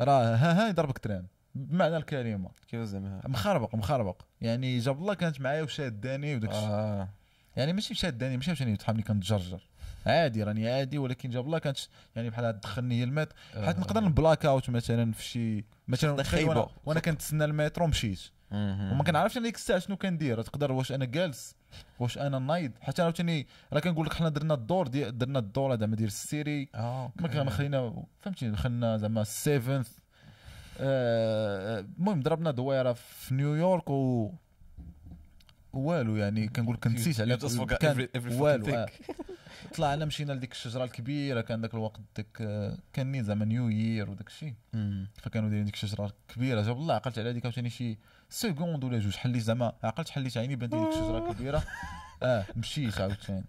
راه 0.00 0.34
ها 0.34 0.64
ها 0.64 0.68
يضربك 0.68 0.98
تران. 0.98 1.26
بمعنى 1.54 1.96
الكلمة. 1.96 2.50
كيف 2.68 2.80
زعما 2.80 3.20
مخربق 3.24 3.74
مخربق. 3.74 4.22
يعني 4.40 4.78
جاب 4.78 4.98
الله 4.98 5.14
كانت 5.14 5.40
معايا 5.40 5.62
وشاداني 5.62 6.36
وداك 6.36 6.50
آه. 6.50 7.08
يعني 7.56 7.72
ماشي 7.72 7.94
شاداني 7.94 8.36
ماشي 8.36 8.50
عشان 8.50 8.78
تحملني 8.78 9.02
كنتجرجر 9.02 9.60
عادي 10.06 10.42
راني 10.42 10.70
عادي 10.70 10.98
ولكن 10.98 11.30
جاب 11.30 11.46
الله 11.46 11.58
كانت 11.58 11.78
يعني 12.16 12.30
بحال 12.30 12.60
تدخلني 12.60 13.00
هي 13.00 13.04
المترو 13.04 13.36
حيت 13.54 13.78
نقدر 13.78 14.00
ن 14.00 14.08
black 14.08 14.46
out 14.46 14.70
مثلا 14.70 15.12
في 15.12 15.24
شي 15.24 15.64
مثلا. 15.88 16.10
وأنا, 16.84 17.00
كنتسنى 17.00 17.44
المترو 17.44 17.86
مشيت. 17.86 18.20
وما 18.52 19.04
كنعرفش 19.04 19.36
أنا 19.36 19.46
ديك 19.46 19.54
الساعة 19.54 19.78
شنو 19.78 19.96
كندير. 19.96 20.42
تقدر 20.42 20.72
واش 20.72 20.92
أنا 20.92 21.04
جالس 21.04 21.56
واش 21.98 22.18
أنا 22.18 22.38
نايض. 22.38 22.72
حتى 22.80 23.02
عاوتاني 23.02 23.46
راه 23.72 23.80
كنقول 23.80 24.06
لك 24.06 24.12
حنا 24.12 24.28
درنا 24.28 24.54
الدور 24.54 24.86
ديال 24.88 25.18
درنا 25.18 25.38
الدور 25.38 25.76
زعما 25.76 25.96
ديال 25.96 26.08
السيري. 26.08 26.68
آه 26.74 27.12
ما 27.16 27.28
كان 27.28 27.50
خلينا 27.50 28.04
فهمتي؟ 28.20 28.50
دخلنا 28.50 28.96
زعما 28.96 29.22
ال 29.22 29.30
seventh 29.30 29.88
آه، 30.80 31.84
المهم 31.98 32.22
ضربنا 32.22 32.50
دويرة 32.50 32.92
في 32.92 33.34
نيويورك 33.34 33.90
و 33.90 34.30
والو 35.72 36.16
يعني 36.16 36.48
كنقول 36.48 36.74
لك 36.74 36.86
نسيت 36.86 37.20
على 37.20 37.36
كان 37.76 38.08
والو 38.14 38.74
آه. 38.74 38.86
طلعنا 39.74 40.04
مشينا 40.04 40.32
لديك 40.32 40.52
الشجرة 40.52 40.84
الكبيرة 40.84 41.40
كان 41.40 41.60
ذاك 41.62 41.74
الوقت 41.74 42.00
ديك 42.16 42.36
كان 42.92 43.12
نين 43.12 43.24
زعما 43.24 43.44
new 43.44 43.68
year 43.68 44.10
وداك 44.10 44.26
الشيء. 44.26 44.54
فكانوا 45.22 45.48
دايرين 45.48 45.64
ديك 45.64 45.74
الشجرة 45.74 46.06
الكبيرة. 46.06 46.62
جاب 46.62 46.76
الله 46.76 46.94
عقلت 46.94 47.18
على 47.18 47.30
هذيك 47.30 47.44
عاوتاني 47.44 47.70
شي 47.70 47.98
second 48.30 48.84
ولا 48.84 48.98
جوج. 48.98 49.16
حليت 49.16 49.42
زعما 49.42 49.72
عقلت 49.82 50.08
حليت 50.08 50.36
عيني 50.36 50.56
بان 50.56 50.70
ديك 50.70 50.88
الشجرة 50.88 51.30
الكبيرة. 51.30 51.64
آه 52.22 52.44
مشيت 52.56 53.00
عاوتاني. 53.00 53.44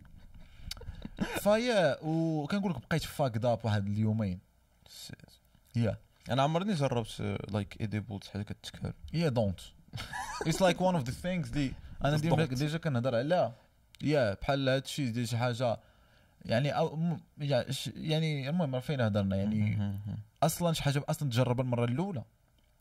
ف 1.17 1.33
yeah 1.33 1.97
وكنقول 2.03 2.71
لك 2.71 2.81
بقيت 2.89 3.03
fucked 3.03 3.37
up 3.37 3.59
واحد 3.65 3.87
اليومين. 3.87 4.39
yeah 5.75 5.97
أنا 6.29 6.43
عمرني 6.43 6.73
جربت 6.73 7.21
لايك 7.51 7.81
ايدي 7.81 7.99
بولز 7.99 8.27
حال 8.27 8.43
كتكال 8.43 8.93
يا 9.13 9.29
دونت 9.29 9.59
اتس 10.47 10.61
لايك 10.61 10.81
ون 10.81 10.95
اوف 10.95 11.03
ذا 11.03 11.11
ثينكس 11.11 11.49
اللي 11.49 11.73
أنا. 12.05 12.17
ديجا 12.45 12.77
كنهضر 12.77 13.15
عليها 13.15 13.55
يا 14.01 14.33
بحال 14.33 14.69
هذا 14.69 14.77
الشيء 14.77 15.11
ديال 15.11 15.27
شي 15.27 15.37
حاجة 15.37 15.79
يعني 16.45 16.71
أو 16.71 17.17
يعني 17.95 18.49
المهم 18.49 18.75
راه 18.75 18.79
فين 18.81 19.01
هضرنا 19.01 19.35
يعني 19.35 19.91
أصلا 20.43 20.73
شي 20.73 20.83
حاجة 20.83 21.03
أصلا 21.09 21.29
تجربها 21.29 21.63
المرة 21.65 21.85
الأولى. 21.85 22.23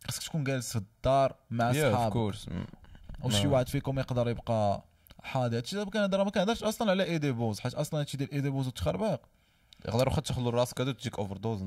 خاصك 0.05 0.23
تكون 0.23 0.45
جالس 0.45 0.71
في 0.73 0.77
الدار 0.79 1.37
مع 1.51 1.73
صحابك 1.73 2.13
كورس 2.13 2.49
أو 3.25 3.31
شي 3.31 3.47
ما- 3.47 3.53
واحد 3.53 3.69
فيكم 3.69 3.99
يقدر 3.99 4.29
يبقى 4.29 4.85
حاضر 5.23 5.57
هادشي 5.57 5.77
دابا 5.77 5.91
كنهضر 5.91 6.25
ما 6.25 6.31
كنهضرش 6.31 6.63
أصلا 6.63 6.91
على 6.91 7.05
إيدي 7.05 7.33
بوز. 7.33 7.61
حيت 7.61 7.75
أصلا 7.75 8.01
هادشي 8.01 8.17
ديال 8.17 8.33
إيدي 8.33 8.51
بوز 8.51 8.67
وتخربيق 8.67 9.21
يقدر 9.89 10.09
واخا 10.09 10.21
تخلو 10.21 10.49
راسك 10.51 10.81
هادو 10.81 10.93
تجيك 10.93 11.19
overdose 11.19 11.62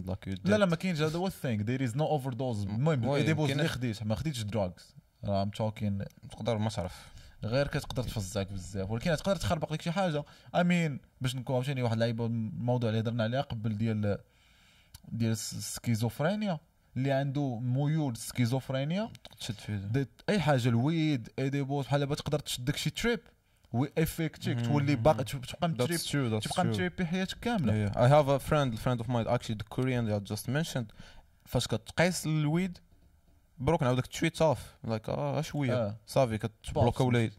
لا 0.46 0.58
لا 0.58 0.66
ما 0.66 0.76
كاينش 0.76 1.02
هذا. 1.02 1.18
هو 1.18 1.28
ال 1.28 1.62
thing 1.62 1.84
there 1.84 1.97
is 1.97 2.06
no 2.06 2.34
overdose 2.34 2.64
المهم 2.64 3.10
edibles 3.10 3.52
اللي 3.52 3.68
خديت 3.68 4.04
ما 4.04 4.16
خديتش 4.16 4.42
drugs 4.41 4.95
راه 5.24 5.44
I'm 5.43 5.50
talking 5.50 6.06
تقدر 6.32 6.58
ما 6.58 6.70
تعرف. 6.70 7.08
غير 7.44 7.68
كتقدر 7.68 8.04
تفزعك 8.04 8.52
بزاف 8.52 8.92
ولكن 8.92 9.16
تقدر 9.16 9.36
تخربق 9.36 9.74
لك 9.74 9.82
شي 9.82 9.92
حاجة. 9.92 10.24
I 10.56 10.63
mean. 10.63 11.00
باش 11.22 11.36
نكون 11.36 11.56
عاوتاني 11.56 11.82
واحد 11.82 11.94
اللعيبة 11.94 12.26
الموضوع 12.26 12.90
اللي 12.90 13.02
هضرنا 13.02 13.24
عليه 13.24 13.42
قبل 13.42 13.78
ديال 13.78 14.18
ديال 15.08 15.32
السكيزوفرينيا 15.32 16.60
اللي 16.98 17.12
عنده 17.12 17.60
ميول 17.60 18.18
سكيزوفرينيا. 18.18 19.10
تشد 19.40 19.54
فيه. 19.56 20.08
أي 20.30 20.40
حاجة 20.40 20.70
ال 20.70 20.82
weed 20.82 21.30
edibles 21.39 21.86
بحال 21.86 22.00
دابا 22.00 22.16
تقدر 22.16 22.40
تشدك 22.40 22.76
شي 22.76 22.90
trip 22.89 23.20
وافيكتيك 23.72 24.62
تولي 24.62 24.96
باقي 24.96 25.24
تبقى 25.24 25.70
متريب 25.70 26.00
تبقى 26.00 26.42
true. 26.42 26.60
متريبي 26.60 27.06
حياتك 27.06 27.40
كاملة. 27.40 27.90
A 27.92 28.40
friend, 28.40 28.74
a 28.74 28.78
friend 28.78 29.04
of 29.04 29.10
mine, 29.10 29.28
actually 29.28 29.56
the 29.56 29.76
Korean 29.76 30.06
that 30.08 30.16
I 30.16 30.34
just 30.34 30.48
mentioned. 30.48 30.94
فاش 31.46 31.68
كتقيس 31.68 32.26
الويد 32.26 32.78
بروك 33.60 33.84
نعاودك 33.84 34.07
تشويت 34.07 34.41
اوف 34.41 34.60
لايك 34.84 35.10
آه 35.10 35.41
شوية. 35.41 35.74
آه. 35.74 35.97
صافي 36.07 36.38
كتبلوكا 36.38 37.03
ولا 37.03 37.30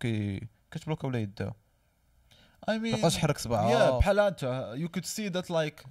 كي- 0.00 0.46
كتبلوكا 0.70 1.08
ولا 1.08 1.18
يدها 1.18 1.54
ما 2.68 2.78
mean 2.92 2.96
تبقاش 2.96 3.14
تحرك 3.14 3.36
yeah 3.38 3.40
صباعها 3.40 3.98
بحال 3.98 4.18
انت 4.20 4.74
you 4.78 4.88
could 4.98 5.04
see 5.04 5.30
that 5.32 5.46
like 5.48 5.86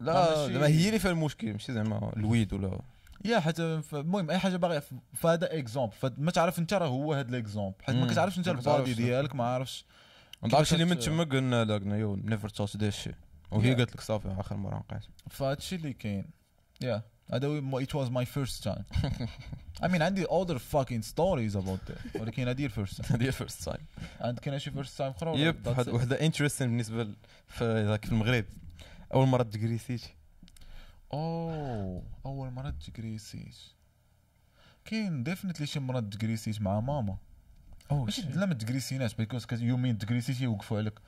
لا 0.00 0.46
زعما 0.48 0.66
هي 0.66 0.88
اللي 0.88 0.98
فيها 0.98 1.10
المشكل 1.10 1.52
ماشي 1.52 1.72
زعما 1.72 2.12
الويد 2.16 2.52
ولا 2.52 2.80
يا 3.24 3.40
حتى 3.40 3.82
ف- 3.82 3.94
المهم 3.94 4.30
أي 4.30 4.38
حاجة 4.38 4.56
باغي 4.56 4.82
فهذا 5.14 5.58
exemple 5.58 5.92
فما 5.92 6.30
تعرف 6.30 6.58
أنت 6.58 6.74
راه 6.74 6.86
هو 6.88 7.12
هذا 7.14 7.28
ال 7.30 7.36
exemple 7.36 7.74
حيت 7.82 7.96
ما. 7.96 8.06
كتعرفش 8.06 8.38
أنت 8.38 8.48
ما 8.48 8.54
ال 8.76 8.79
body. 8.79 8.94
ديالك 8.94 9.34
ما 9.34 9.44
عارفش 9.44 9.84
داكشي 10.42 10.74
اللي 10.74 10.84
من 10.84 10.98
تما 10.98 11.24
قلنا 11.24 11.96
you 11.96 12.16
never 12.16 12.48
touch 12.48 12.76
the 12.76 12.90
shit 12.90 13.10
وهي. 13.50 13.74
قالت 13.74 13.92
لك 13.94 14.00
صافي 14.00 14.34
آخر 14.38 14.56
مرة 14.56 14.76
نقيس. 14.90 15.08
فهادشي 15.30 15.76
اللي 15.76 15.92
كاين. 15.92 16.24
yeah 16.80 17.02
هذا 17.32 17.60
it 17.80 17.94
was 17.94 18.10
my 18.10 18.24
first 18.24 18.62
time. 18.62 18.84
I 19.82 19.88
mean 19.88 20.02
عندي 20.02 20.24
other 20.24 20.58
fucking 20.58 21.02
stories 21.02 21.54
about 21.54 21.80
that 21.86 22.20
ولكن 22.20 22.48
هذه 22.48 22.64
ال 22.64 22.70
first 22.70 23.02
time. 23.02 23.12
هذه 23.12 23.30
first 23.30 23.64
time 23.64 23.86
عندك 24.20 24.42
كاين 24.42 24.58
شي 24.58 24.70
first 24.70 24.98
time 24.98 25.10
أخرى 25.10 25.40
yep؟ 25.40 25.66
وحده 25.88 26.20
interesting 26.20 26.68
بالنسبة 26.68 27.08
في 27.46 27.84
ذاك 27.86 28.04
في 28.04 28.12
المغرب. 28.12 28.44
أول 29.14 29.26
مرة 29.26 29.42
تكريسيتي 29.42 30.14
اوه 31.12 32.02
أول 32.26 32.50
مرة 32.50 32.74
تكريسيت 32.86 33.56
كاين 34.84 35.22
definitely 35.22 35.66
شي 35.66 35.80
مرات 35.80 36.04
تكريسيت 36.04 36.60
مع 36.60 36.80
ماما. 36.80 37.16
اوه 37.90 38.04
ماشي 38.04 38.22
لا 38.22 38.46
ما 38.46 38.54
تكريسيناش 38.54 39.14
because 39.14 39.46
you 39.52 39.76
mean 39.76 39.98
تكريسيتي 39.98 40.44
يوقفوا 40.44 40.78
عليك. 40.78 40.98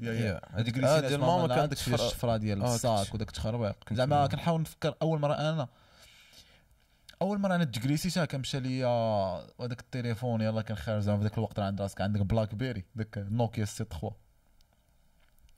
yeah 0.00 0.12
yeah. 0.12 0.40
هذيك 0.52 0.78
ديال 0.78 1.20
ماما 1.20 1.54
كانت 1.54 1.72
الشفره 1.72 2.36
ديال 2.36 2.62
آه، 2.62 2.74
الصاك 2.74 3.14
وداك 3.14 3.28
التخربيق 3.28 3.76
زعما 3.92 4.26
كنحاول 4.26 4.60
نفكر 4.60 4.94
أول 5.02 5.20
مرة 5.20 5.34
أنا 5.34 5.68
أول 7.24 7.38
مرة 7.38 7.54
أنا 7.54 7.64
تكريسيتها 7.64 8.24
كنمشى 8.24 8.60
ليا 8.60 8.88
هذاك 9.60 9.80
التليفون 9.80 10.40
يلا 10.40 10.62
كان 10.62 10.76
خارج 10.76 11.02
زعما 11.02 11.18
في 11.18 11.24
ذاك 11.24 11.38
الوقت 11.38 11.58
راه 11.58 11.66
عند 11.66 11.82
راسك 11.82 12.00
عندك 12.00 12.20
BlackBerry 12.20 12.84
داك 12.94 13.18
Nokia 13.18 13.64
C3 13.64 14.12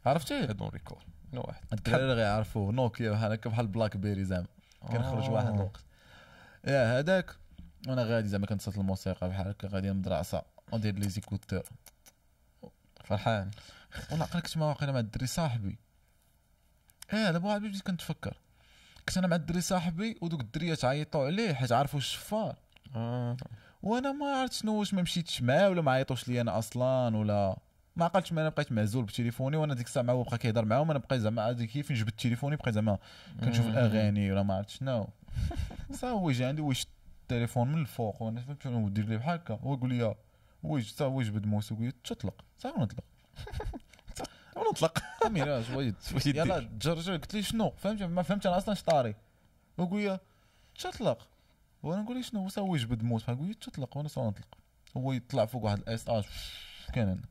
عرفتيه؟ 0.07 0.57
recall 0.61 1.03
no 1.33 1.41
واحد. 1.41 1.63
الدراري 1.73 2.13
غيعرفوه 2.13 2.73
نوكيا 2.73 3.11
بحال 3.11 3.33
هكا 3.33 3.51
بحال 3.51 3.67
BlackBerry 3.67 4.25
زعما 4.25 4.47
كنخرج 4.81 5.31
واحد 5.31 5.47
آه. 5.47 5.55
الوقت. 5.55 5.85
yeah 6.65 6.99
هذاك. 6.99 7.37
وأنا 7.89 8.03
غادي 8.03 8.29
زعما 8.29 8.47
كنصات 8.47 8.79
الموسيقى 8.79 9.29
بحال 9.29 9.49
هكا 9.49 9.69
غادي 9.69 9.91
المدرسة 9.91 10.43
وندير 10.73 10.95
les 10.95 11.09
écouteurs. 11.09 11.63
فرحان. 13.05 13.51
وأنا 14.13 14.27
كنت 14.27 14.57
مع 14.57 14.67
واقيلا 14.67 14.93
مع 14.93 14.99
الدري 14.99 15.27
صاحبي. 15.27 15.79
إيه 17.13 17.31
دابا 17.31 17.49
واحد 17.49 17.61
بديت 17.61 17.83
كنتفكر. 17.83 18.37
كنت 19.09 19.19
أنا 19.19 19.27
مع 19.27 19.37
الدري 19.37 19.61
صاحبي 19.61 20.19
ودوك 20.21 20.41
الدريات 20.41 20.85
عيطوا 20.85 21.27
عليه 21.27 21.55
حيت 21.55 21.73
عرفوا 21.73 21.99
الشفار 21.99 22.57
آه. 22.97 23.37
وأنا 23.83 24.13
ما 24.13 24.27
عرفت 24.27 24.53
شنو 24.53 24.75
واش 24.75 24.95
ما 24.95 25.03
مشيتش 25.03 25.43
معاه 25.43 25.71
ولا 25.71 25.83
ما 25.83 25.93
عيطوش 25.93 26.29
لي 26.29 26.41
أنا 26.41 26.59
أصلا 26.59 27.17
ولا 27.17 27.57
ما 27.97 28.05
عقلتش 28.05 28.33
ما 28.33 28.41
أنا 28.41 28.49
بقيت 28.49 28.73
معزول 28.73 29.05
بتليفوني 29.05 29.57
وأنا 29.57 29.75
ديك 29.75 29.87
الساعة 29.87 30.03
معاه 30.03 30.25
بقى 30.25 30.39
كيهضر 30.39 30.65
معاهم 30.65 30.91
أنا 30.91 30.99
بقيت 30.99 31.21
زعما 31.21 31.51
هذيك 31.51 31.71
فين 31.71 31.97
جبت 31.97 32.21
تليفوني 32.21 32.57
بقيت 32.57 32.75
زعما 32.75 32.99
كنشوف. 33.41 33.67
الأغاني 33.67 34.33
ولا 34.33 34.43
ما 34.43 34.55
عرفت 34.55 34.71
شنو. 34.71 35.09
صا 36.01 36.09
هو 36.09 36.31
يجي 36.31 36.45
عندي 36.45 36.63
ويشد 36.63 36.89
التليفون 37.23 37.73
من 37.73 37.81
الفوق 37.81 38.23
وأنا 38.23 38.41
فهمت 38.41 38.63
شنو 38.63 38.87
ودير 38.87 39.05
لي 39.05 39.17
بحال 39.17 39.35
هكا. 39.35 39.55
هو 39.55 39.75
يقول 39.75 39.95
لي 39.95 40.15
ويج 40.63 40.87
صا 40.87 41.05
هو 41.05 41.21
يجبد 41.21 41.47
موس 41.47 41.73
لي 41.73 41.93
تطلق. 42.05 42.45
صا 42.59 42.73
ونطلق 42.79 43.05
ونطلق. 44.57 44.99
امير 45.27 45.63
شوية 45.63 45.95
يلا 46.27 46.61
تجرجر 46.61 47.13
قلت 47.13 47.35
لي 47.35 47.43
شنو؟ 47.43 47.71
فهمت؟ 47.71 48.03
ما 48.03 48.23
فهمت 48.23 48.47
أنا 48.47 48.57
أصلا 48.59 48.75
شطاري. 48.75 49.15
ويقول 49.79 50.01
لي 50.01 50.21
تطلق. 50.79 51.29
وأنا 51.83 52.03
نقول 52.03 52.25
شنو؟ 52.25 52.49
هو 52.59 52.75
يجبد 52.75 53.03
موس 53.03 53.23
بحال 53.23 53.35
يقول 53.37 53.49
لي 53.49 53.55
تطلق. 53.55 53.97
وأنا 53.97 54.09
صا 54.09 54.27
نطلق. 54.27 54.47
هو 54.97 55.13
يطلع 55.13 55.47
فوق 55.47 55.65
واحد 55.65 55.79
الاس 55.79 56.09
اج 56.09 56.25
كان 56.95 57.09
أنا. 57.09 57.23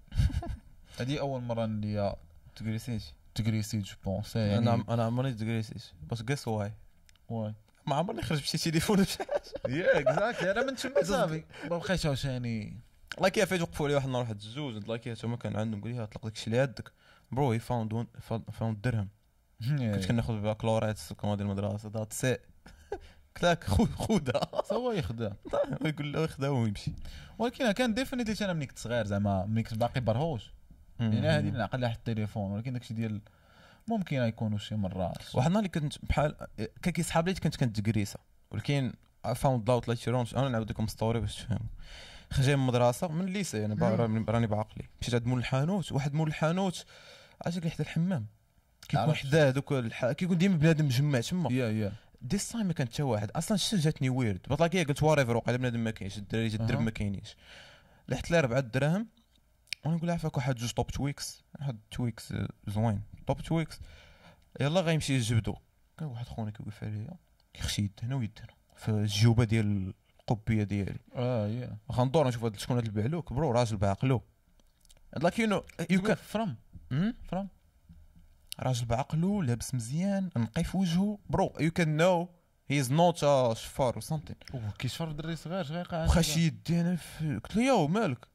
هذه 0.99 1.19
أول 1.19 1.41
مرة 1.41 1.65
اللي 1.65 2.15
تكريسيت 2.55 3.03
تكريسيت 3.35 3.83
جو 3.83 3.95
بونس 4.05 4.35
يعني 4.35 4.57
أنا 4.57 4.83
أنا 4.89 5.03
عمرني 5.05 5.33
تكريسيت 5.33 5.83
بس 6.11 6.21
قيس 6.21 6.47
واي 6.47 6.73
واي 7.29 7.53
ما 7.87 7.95
عمرني 7.95 8.21
خرج 8.21 8.41
بشي 8.41 8.57
تليفون 8.57 8.97
ولا 8.97 9.05
شي 9.05 9.17
حاجة 9.17 9.75
يا 9.75 9.99
اكزاكتلي 9.99 10.51
أنا 10.51 10.63
من 10.65 10.75
تما 10.75 11.03
صافي 11.03 11.43
ما 11.63 11.77
بقيتش 11.77 12.05
عاوتاني 12.05 12.79
الله 13.17 13.29
كيف 13.29 13.49
فايت 13.49 13.61
وقفوا 13.61 13.87
لي 13.87 13.95
واحد 13.95 14.05
النهار 14.05 14.23
واحد 14.23 14.35
الزوج 14.35 14.75
الله 14.75 14.97
كيف 14.97 15.25
هما 15.25 15.37
كان 15.37 15.55
عندهم. 15.55 15.81
قال 15.81 15.95
لي 15.95 16.07
طلق 16.07 16.23
داكشي 16.23 16.47
اللي 16.47 16.59
عندك 16.59 16.91
برو 17.31 17.51
هي 17.51 17.59
فاوند 17.59 18.07
فاوند 18.51 18.81
درهم 18.81 19.09
كنت 19.69 20.05
كناخذ 20.05 20.41
بها 20.41 20.53
كلوريت 20.53 20.99
كما 21.21 21.35
ديال 21.35 21.47
المدرسة 21.47 21.89
دات 21.89 22.13
سي 22.13 22.37
قلت 23.35 23.45
لك 23.45 23.63
خذها 23.63 24.49
هو 24.71 24.91
يخدع 24.91 25.31
يقول 25.85 26.13
له 26.13 26.27
خذها 26.27 26.49
ويمشي 26.49 26.91
ولكن 27.37 27.71
كان 27.71 27.93
definitely 27.93 28.45
أنا 28.45 28.53
ملي 28.53 28.65
كنت 28.65 28.79
صغير 28.79 29.05
زعما 29.05 29.45
ملي 29.45 29.63
كنت 29.63 29.77
باقي 29.77 30.01
برهوش 30.01 30.53
يعني 30.99 31.27
هذه 31.27 31.49
نعقل 31.49 31.81
لها 31.81 31.93
التليفون 31.93 32.51
ولكن 32.51 32.73
داكشي 32.73 32.93
ديال 32.93 33.21
ممكن 33.87 34.17
يكونوا 34.17 34.57
شي 34.57 34.75
مرات 34.75 35.35
واحد 35.35 35.47
النهار 35.47 35.65
اللي 35.65 35.69
كنت 35.69 36.05
بحال 36.05 36.35
كان 36.81 36.93
كيسحاب 36.93 37.27
لي 37.27 37.33
كنت 37.33 37.55
كنتكريسى 37.55 38.19
ولكن 38.51 38.93
found 39.35 39.69
out 39.69 39.87
like 39.87 40.07
رونش 40.07 40.35
أنا 40.35 40.49
نعاود 40.49 40.69
لكم 40.69 40.87
story 40.87 41.19
باش 41.19 41.35
تفهموا 41.35 41.69
خرجت 42.31 42.49
من 42.49 42.53
المدرسة 42.53 43.07
من 43.07 43.27
ال 43.27 43.34
lycée 43.34 43.65
راني 43.65 44.25
راني 44.29 44.47
بعقلي 44.47 44.89
مشيت 45.01 45.13
عند 45.13 45.25
مول 45.25 45.39
الحانوت 45.39 45.91
واحد 45.91 46.13
مول 46.13 46.27
الحانوت 46.27 46.85
عرفتي 47.41 47.59
اللي 47.59 47.69
حدا 47.69 47.83
الحمام. 47.83 48.27
كيكون 48.81 49.09
عرفت. 49.09 49.27
حدا 49.27 49.49
دوك 49.49 49.71
الح... 49.71 50.11
كيكون 50.11 50.37
ديما 50.37 50.57
بنادم 50.57 50.85
مجمع 50.85 51.21
تما. 51.21 51.51
yeah 51.51 51.69
yeah. 51.69 51.93
this 52.21 52.51
time 52.51 52.65
ما 52.65 52.73
كان 52.73 52.87
حتى 52.87 53.03
واحد. 53.03 53.31
أصلا 53.31 53.57
شتي 53.57 53.77
جاتني 53.77 54.09
weird 54.09 54.41
بطلاقيه 54.49 54.83
قلت 54.83 55.03
whatever 55.03 55.37
وقيلا 55.37 55.57
بنادم 55.57 55.79
ما 55.79 55.91
كاينش. 55.91 56.17
الدراري 56.17 56.47
الدرب. 56.47 56.79
ما 56.79 56.91
كاينينش. 56.91 57.35
لحت 58.07 58.31
لي 58.31 58.39
4 58.39 58.59
دراهم 58.59 59.07
وأنا 59.85 59.95
نقول 59.95 60.09
عافاك 60.09 60.37
واحد 60.37 60.55
جوج 60.55 60.71
Top 60.71 60.87
Twix 60.87 61.43
واحد 61.59 61.79
Twix 61.91 62.33
زوين. 62.67 63.01
Top 63.27 63.41
Twix 63.41 63.79
يلا 64.59 64.81
غيمشي 64.81 65.13
يجبدو. 65.13 65.55
كان 65.97 66.07
واحد 66.07 66.25
خونا 66.25 66.51
كيوقف 66.51 66.83
عليا 66.83 67.17
كيخشي 67.53 67.81
يده 67.81 68.02
هنا 68.02 68.15
ويده 68.15 68.41
هنا 68.41 68.53
في 68.75 68.89
الجيوبة 68.89 69.43
ديال 69.43 69.93
القبية 70.19 70.63
ديالي. 70.63 70.99
آه 71.15 71.47
yeah. 71.47 71.77
غندور 71.91 72.27
نشوف 72.27 72.43
هاد 72.43 72.59
شكون 72.59 72.75
هاد 72.75 72.85
البعلوك. 72.85 73.33
bro 73.33 73.51
راجل 73.51 73.77
بعقلو. 73.77 74.21
لاك 75.17 75.39
يو 75.39 75.47
نو 75.47 75.63
يو 75.89 76.01
كان 76.01 76.15
فرام 76.15 76.57
فرام 77.27 77.49
راجل 78.59 78.85
بعقلو 78.85 79.41
لابس 79.41 79.75
مزيان 79.75 80.29
نقي 80.37 80.63
في 80.63 80.77
وجهه 80.77 81.17
برو 81.29 81.53
يو 81.59 81.71
كان 81.71 81.97
نو 81.97 82.29
هي 82.69 82.79
از 82.79 82.91
نوت 82.91 83.17
شفار 83.57 83.99
سامثين 83.99 84.35
كيشفر 84.79 85.11
دري 85.11 85.35
صغير 85.35 85.63
شغير 85.63 85.85
قاعد 85.85 86.09
بقى 86.09 86.23
شي 86.23 86.39
يدينا 86.45 86.95
في 86.95 87.39
قلت 87.43 87.55
له 87.55 87.63
ياو 87.63 87.87
مالك 87.87 88.27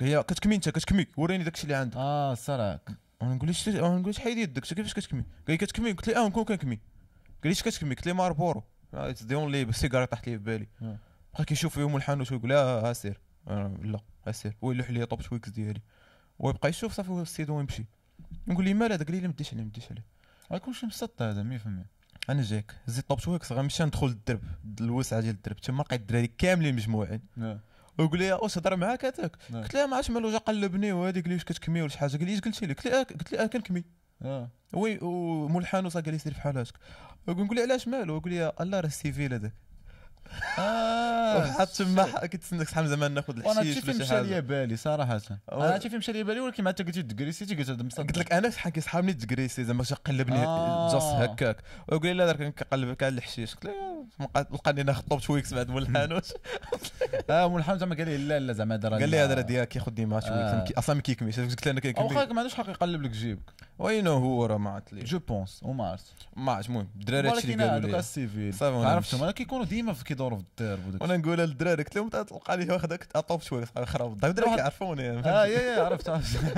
قال 0.00 0.08
لي 0.08 0.22
كتكمي 0.22 0.54
انت 0.54 0.68
كتكمي 0.68 1.06
وريني 1.16 1.44
داكشي 1.44 1.62
اللي 1.62 1.74
عندك 1.74 1.96
آه 1.96 2.34
صراك 2.34 2.90
أنا 3.22 3.34
نقول 3.34 3.46
ليش 3.48 3.68
أنا 3.68 3.88
نقول 3.88 4.06
ليش 4.06 4.18
حيدي 4.18 4.40
يدك 4.40 4.62
كيفاش 4.62 4.94
كتكمي 4.94 5.20
قال 5.20 5.30
لي 5.48 5.56
كتكمي 5.56 5.92
قلت 5.92 6.08
له 6.08 6.24
آه 6.24 6.28
نكون 6.28 6.44
كنكمي 6.44 6.76
قال 6.76 7.44
لي 7.44 7.50
اش 7.50 7.62
كتكمي 7.62 7.94
قلت 7.94 8.06
له 8.06 8.12
ماربورو 8.12 8.62
اتس 8.94 9.22
دي 9.22 9.34
اونلي 9.34 9.72
سيجاره 9.72 10.04
طاحت 10.04 10.28
لي 10.28 10.38
في 10.38 10.44
بالي. 10.44 10.66
بقى 11.34 11.44
كيشوف 11.44 11.74
فيهم 11.74 11.96
الحانوت 11.96 12.32
ويقول 12.32 12.52
آه 12.52 12.88
ها 12.90 12.92
سير 12.92 13.20
لا 13.82 14.00
ها 14.26 14.32
سير 14.32 14.56
هو 14.64 14.72
يلوح 14.72 14.90
لي 14.90 15.06
Top 15.06 15.22
Twix 15.22 15.48
ديالي 15.48 15.80
ويبقى 16.38 16.68
يشوف 16.68 16.92
صافي 16.92 17.10
السيد 17.10 17.50
ويمشي 17.50 17.84
نقول 18.46 18.64
لي 18.64 18.74
مال 18.74 18.92
هذا 18.92 19.04
قال 19.04 19.14
لي 19.16 19.28
ما 19.28 19.34
ديش 19.34 19.54
عليه 19.54 19.64
ما 19.64 19.70
ديش 19.70 19.90
عليه. 19.90 20.04
غيكون 20.52 20.74
شي 20.74 20.86
مسط 20.86 21.22
هذا 21.22 21.58
100% 21.58 22.30
أنا 22.30 22.42
جاك 22.42 22.74
زيد 22.86 23.04
Top 23.04 23.20
Twix 23.20 23.52
غنمشي 23.52 23.84
ندخل 23.84 24.06
للدرب 24.06 24.40
الوسعه 24.80 25.20
ديال 25.20 25.34
الدرب. 25.34 25.56
تما 25.56 25.82
لقيت 25.82 26.00
الدراري 26.00 26.26
كاملين 26.26 26.74
مجموعين. 26.74 27.20
آه. 27.38 27.60
ويقول 27.98 28.18
لي 28.18 28.32
واش 28.32 28.58
هضر 28.58 28.76
معاك 28.76 29.04
هذاك. 29.04 29.36
آه. 29.54 29.62
قلت 29.62 29.74
له 29.74 29.86
ما 29.86 29.96
عرفتش 29.96 30.10
مالو 30.10 30.30
جا 30.32 30.38
قلبني 30.38 30.92
وهذيك 30.92 31.22
قال 31.24 31.28
لي 31.28 31.34
واش 31.34 31.44
كتكمي 31.44 31.80
ولا 31.82 31.90
شي 31.90 31.98
حاجة. 31.98 32.16
قال 32.16 32.26
لي 32.26 32.34
اش 32.34 32.40
قلتي 32.40 32.66
لي؟ 32.66 32.72
قلت 32.74 32.86
له 32.86 33.00
آه، 33.00 33.02
قلت 33.02 33.32
له 33.32 33.42
آه 33.44 33.46
كنكمي. 33.46 33.84
آه 34.22 34.50
oui 34.72 34.98
ومول 35.02 35.62
الحانوت 35.62 35.94
قال 35.96 36.10
لي 36.10 36.18
سير 36.18 36.32
بحال 36.32 36.58
هكاك 36.58 36.78
نقول 37.28 37.56
لي 37.56 37.62
علاش 37.62 37.88
مالو؟ 37.88 38.16
يقول 38.16 38.32
لي 38.32 38.52
الله 38.60 38.80
راه 38.80 38.86
السيفيل 38.86 39.34
هذاك. 39.34 39.52
آه. 40.58 41.38
وحط 41.38 41.68
تما 41.68 42.26
كتسناك 42.26 42.68
شحال 42.68 42.84
من 42.84 42.90
زمان 42.90 43.12
ناخذ 43.12 43.38
وأنا 43.38 43.60
الحشيش 43.60 43.76
هادشي 43.76 43.92
فين 43.92 43.94
ولا 43.94 44.04
شي 44.04 44.14
مشى 44.14 44.22
ليا 44.22 44.40
بالي 44.40 44.76
صراحة. 44.76 45.20
أنا 45.52 45.74
هادشي 45.74 45.88
مشى 45.88 46.12
ليا 46.12 46.22
بالي 46.22 46.40
ولكن 46.40 46.64
ما 46.64 46.70
انت 46.70 46.82
قلتي 46.82 47.02
قلت 47.02 47.70
هذا 47.70 47.82
مصدق. 47.82 48.00
قلت 48.00 48.18
لك 48.18 48.32
أنا 48.32 48.50
شحال 48.50 48.72
كيسحابني 48.72 49.12
تكريسي 49.12 49.64
زعما 49.64 49.84
قلبني 50.04 50.46
آه. 50.46 50.92
جاس 50.92 51.02
هكاك. 51.02 51.56
ويقول 51.88 52.06
لي 52.06 52.14
لا 52.14 52.26
دار 52.26 52.36
كان 52.36 52.52
كيقلب 52.52 52.94
كان 52.94 53.16
الحشيش 53.16 53.54
قلت 53.54 53.64
له 53.64 53.98
لقاني 54.36 54.82
ناخذ 54.82 55.02
طوب 55.02 55.20
تويكس 55.20 55.54
بعد 55.54 55.68
مول 55.68 55.82
الحانوت 55.82 56.32
آه 57.30 57.48
مول 57.48 57.60
الحمد 57.60 57.78
زعما 57.78 57.94
قال 57.94 58.06
لي 58.06 58.16
لا 58.16 58.38
لا 58.38 58.52
زعما 58.52 58.74
هذا 58.74 58.88
قال 58.88 59.08
لي 59.08 59.18
هذا 59.18 59.34
راه 59.34 59.40
ديالك 59.40 59.68
كياخذ 59.68 59.92
ديما 59.92 60.16
آه. 60.16 60.20
تويكس 60.20 60.78
أصلا 60.78 60.96
ما 60.96 61.02
كيكميش 61.02 61.40
قلت 61.40 61.66
له 61.66 61.72
أنا 61.72 61.80
كيكمي 61.80 62.08
خاك 62.08 62.32
ما 62.32 62.38
عندوش 62.38 62.54
حق 62.54 62.68
يقلب 62.68 63.02
لك 63.02 63.10
جيبك. 63.10 63.50
وينو 63.78 64.12
هو 64.12 64.46
راه 64.46 64.56
ما 64.56 64.70
عرفت 64.70 64.92
ليه 64.92 65.04
جو 65.04 65.18
بونس 65.18 65.60
وما 65.62 65.86
عرفت 65.86 66.12
ما 66.36 66.52
عرفتش 66.52 66.68
المهم 66.68 66.88
الدراري 67.00 67.28
هادشي 67.28 67.52
اللي 67.52 67.68
قالوا 67.68 67.90
لي. 67.90 68.86
عرفتهم. 68.86 69.22
أنا 69.22 69.32
كيكونوا 69.32 69.64
ديما 69.64 69.92
في 69.92 70.04
كيدوروا 70.18 70.38
في 70.38 70.44
الدرب 70.44 70.86
وداك 70.86 71.02
وأنا 71.02 71.16
نقول 71.16 71.38
للدراري 71.38 71.82
قلت 71.82 71.96
لهم 71.96 72.08
تلقى 72.08 72.56
لي 72.56 72.72
واخدك 72.72 73.04
طوب 73.04 73.42
شوية 73.42 73.64
خراب 73.84 74.12
الضيف 74.12 74.30
الدراري 74.30 74.54
كيعرفوني 74.56 75.10
آه 75.10 75.46
يا 75.46 75.60
يا 75.60 75.82
عرفت 75.82 76.10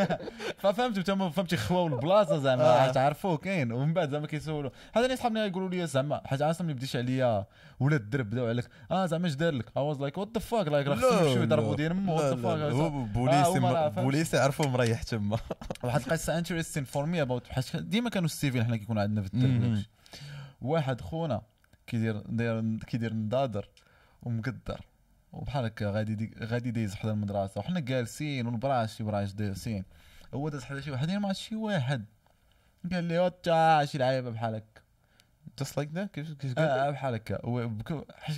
ففهمت 0.62 0.99
انت 0.99 1.11
فهمتي 1.11 1.57
خواو 1.57 1.87
البلاصة 1.87 2.39
زعما 2.39 2.89
آه. 2.89 2.93
تعرفوه 2.93 3.37
كاين. 3.37 3.73
ومن 3.73 3.95
بعد 3.95 4.11
زعما 4.11 4.27
كيسولوا. 4.27 4.70
هذا 4.93 5.05
اللي 5.05 5.16
صحابنا 5.16 5.47
يقولوا 5.47 5.69
لي 5.69 5.87
زعما 5.87 6.20
حاجة 6.24 6.51
أصلا 6.51 6.66
ملي 6.66 6.74
بديش 6.74 6.97
عليا 6.97 7.47
ولاد 7.81 8.01
الدرب 8.01 8.31
بداو 8.31 8.47
عليك. 8.47 8.69
آه 8.91 9.07
زعما 9.07 9.27
اش 9.27 9.35
دار 9.35 9.53
لك؟ 9.53 9.66
اي 9.77 9.82
واز 9.82 10.01
لايك 10.01 10.19
وات 10.19 10.28
ذا 10.35 10.41
فاك 10.41 10.69
لايك 10.69 10.87
راه 10.87 10.95
خصهم 10.95 11.27
يمشيو 11.27 11.43
يضربوا 11.43 11.77
ديال 11.77 11.95
مو 11.95 12.16
وات 12.16 12.24
ذا 12.24 12.43
فاك 12.43 12.73
هو 12.73 12.91
بوليسي. 12.91 13.61
بوليسي 14.03 14.39
عرفوا 14.39 14.66
مريح 14.66 15.03
تما. 15.03 15.39
واحد 15.85 16.01
القصة 16.01 16.39
انتريستين 16.39 16.85
فور 16.85 17.07
مي 17.07 17.23
اباوت 17.23 17.43
ديما 17.74 18.11
كانوا 18.11 18.27
السيفين 18.27 18.65
حنا 18.65 18.77
كيكون 18.77 18.99
عندنا 18.99 19.23
في 19.23 19.35
الدرب. 19.35 19.82
واحد 20.62 21.01
خونا 21.01 21.43
كيدير 21.90 22.18
داير 22.18 22.78
كيدير 22.78 23.14
ندادر 23.14 23.68
ومقدر. 24.22 24.80
وبحال 25.32 25.64
هكا 25.64 25.90
غادي 25.90 26.14
دي 26.14 26.34
غادي 26.40 26.70
دايز 26.70 26.94
حدا 26.94 27.10
المدرسة. 27.10 27.58
وحنا 27.58 27.80
جالسين 27.80 28.46
والبراش 28.46 28.96
شي 28.96 29.04
براش 29.04 29.32
دايسين 29.32 29.84
هو 30.34 30.48
داز 30.48 30.64
حدا 30.64 30.80
شي 30.80 30.90
واحد 30.90 31.10
مع 31.10 31.32
شي 31.32 31.56
واحد. 31.56 32.04
قال 32.92 33.04
لي 33.04 33.18
وتا 33.18 33.84
شي 33.84 33.98
لعيبة 33.98 34.30
بحال 34.30 34.54
هكا. 34.54 34.80
جاست 35.58 35.76
لايك 35.76 35.90
ذات 35.92 36.10
كيف 36.10 36.32
كيف 36.32 36.58
آه 36.58 36.90
بحال 36.90 37.14
هكا. 37.14 37.38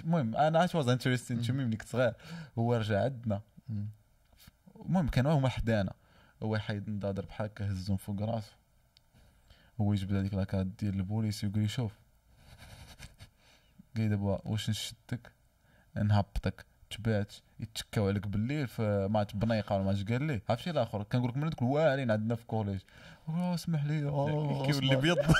المهم 0.04 0.36
أنا 0.36 0.64
اش 0.64 0.74
واز 0.74 0.88
انتريستين 0.88 1.42
تو 1.42 1.52
مي 1.52 1.64
ملي 1.64 1.76
كنت 1.76 1.88
صغير. 1.88 2.14
هو 2.58 2.74
رجع 2.74 3.04
عندنا. 3.04 3.40
المهم 4.76 5.08
كانوا 5.08 5.32
هما 5.32 5.48
حدانا 5.48 5.92
هو 6.42 6.56
يحيد 6.56 6.90
ندادر 6.90 7.24
بحال 7.24 7.46
هكا 7.46 7.72
هزهم 7.72 7.96
فوق 7.96 8.22
راسو 8.22 8.52
هو 9.80 9.92
يجبد 9.92 10.14
هذيك 10.14 10.34
لاكارت 10.34 10.66
ديال 10.66 10.94
البوليس 10.94 11.44
ويقول 11.44 11.62
لي 11.62 11.68
شوف 11.68 11.92
قال 13.96 14.02
لي 14.04 14.08
دابا 14.08 14.40
واش 14.44 14.70
نشدك 14.70 15.32
نهبطك. 15.96 16.66
تبات 16.90 17.32
يتكاو 17.60 18.08
عليك 18.08 18.26
بالليل 18.26 18.66
في 18.68 19.08
ماتش 19.10 19.34
بنيقة 19.34 19.74
ولا 19.76 19.84
ماتش 19.84 20.04
قال 20.04 20.22
لي 20.22 20.40
عرفتي 20.48 20.70
الآخر؟ 20.70 21.02
كنقول 21.02 21.28
لك 21.30 21.36
من 21.36 21.50
دوك 21.50 21.62
الواعرين 21.62 22.10
عندنا 22.10 22.34
في 22.34 22.44
كوليج 22.46 22.80
آه 23.28 23.54
اسمح 23.54 23.84
لي. 23.84 24.00
كيولي. 24.66 24.96
بيض؟ 24.96 25.18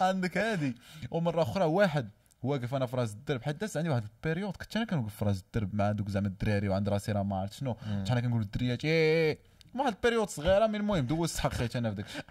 عندك 0.00 0.38
هادي. 0.38 0.76
ومرة 1.10 1.42
أخرى 1.42 1.64
واحد 1.64 2.10
واقف 2.42 2.74
أنا 2.74 2.86
في 2.86 2.96
راس 2.96 3.12
الدرب 3.12 3.42
حيت 3.42 3.56
داز 3.60 3.76
عندي 3.76 3.88
واحد 3.88 4.02
ال 4.02 4.09
période 4.09 4.56
كنت 4.56 4.76
أنا 4.76 4.84
كنوقف 4.84 5.14
في 5.16 5.24
راس 5.24 5.40
الدرب 5.40 5.74
مع 5.74 5.92
دوك 5.92 6.08
زعما 6.08 6.28
الدراري 6.28 6.68
وعند 6.68 6.88
راسي 6.88 7.12
راه 7.12 7.22
ما 7.22 7.36
عرفت 7.40 7.52
شنو. 7.52 7.74
كنت 7.74 8.10
أنا 8.10 8.20
كنقول 8.20 8.40
للدريات 8.40 8.84
إيه 8.84 9.38
واحد 9.74 9.92
ال 9.94 9.98
période 9.98 10.28
صغيرة 10.28 10.66
من 10.66 10.74
المهم 10.74 11.06
دوزت 11.06 11.38
حقيت 11.38 11.76
أنا 11.76 11.90
في 11.90 11.96
داك. 11.96 12.06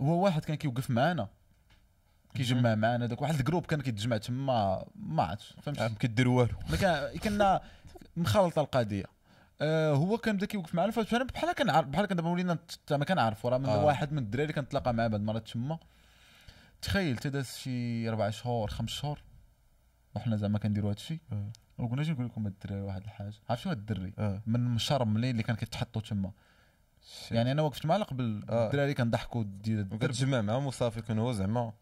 هو 0.00 0.24
واحد 0.24 0.44
كان 0.44 0.56
كيوقف 0.56 0.90
معانا. 0.90 1.28
كيجمع 2.34 2.74
معانا 2.74 3.06
داك 3.06 3.22
واحد 3.22 3.34
ال 3.34 3.39
groupe 3.39 3.66
كان 3.66 3.80
كيتجمع 3.80 4.16
تما 4.16 4.84
ما 4.96 5.22
عرفتش 5.22 5.54
فهمت 5.62 5.80
ما 5.80 5.88
كدير 5.88 6.28
والو 6.28 6.54
كان 6.80 7.18
كنا 7.18 7.60
مخلطة 8.16 8.60
القضية. 8.60 9.04
آه 9.60 9.94
هو 9.94 10.18
كان 10.18 10.36
بدأ 10.36 10.46
كيوقف 10.46 10.74
معنا 10.74 10.90
فانا 10.90 11.24
بحال 11.24 11.52
كنعرف 11.52 11.86
بحال 11.88 12.06
كان 12.06 12.16
دابا 12.16 12.28
ولينا 12.28 12.58
ما 12.90 13.04
كنعرفو 13.04 13.48
راه 13.48 13.58
من 13.58 13.66
آه. 13.66 13.80
آه. 13.80 13.84
واحد 13.84 14.12
من 14.12 14.18
الدراري 14.18 14.42
اللي 14.42 14.52
كنتلاقى 14.52 14.94
معاه 14.94 15.08
بعد 15.08 15.20
مرات 15.20 15.48
تما. 15.48 15.78
تخيل 16.82 17.16
تداز 17.16 17.56
شي 17.56 18.08
أربع 18.08 18.30
شهور 18.30 18.70
خمس 18.70 18.90
شهور 18.90 19.22
وحنا 20.14 20.36
زعما 20.36 20.58
كنديروا 20.58 20.90
هذا 20.90 20.96
الشيء 20.96 21.18
آه. 21.32 21.52
وقلنا 21.78 22.02
أجي 22.02 22.12
نقول 22.12 22.26
لكم 22.26 22.46
الدراري 22.46 22.82
واحد 22.82 23.02
الحاجة. 23.04 23.34
عرفتي 23.50 23.68
هاد 23.68 23.76
الدري 23.76 24.12
آه. 24.18 24.42
من 24.46 24.78
شرم 24.78 25.14
ملي 25.14 25.30
اللي 25.30 25.42
كان 25.42 25.56
كيتحطوا 25.56 26.02
تما. 26.02 26.32
يعني 27.30 27.52
أنا 27.52 27.62
وقفت 27.62 27.86
معاه 27.86 27.98
قبل 27.98 28.44
آه. 28.50 28.66
الدراري 28.66 28.94
كنضحكوا 28.94 29.44
كتجمع 30.00 30.40
معاهم 30.40 30.66
وصافي 30.66 31.02
كون 31.02 31.18
هو 31.18 31.32
زعما 31.32 31.72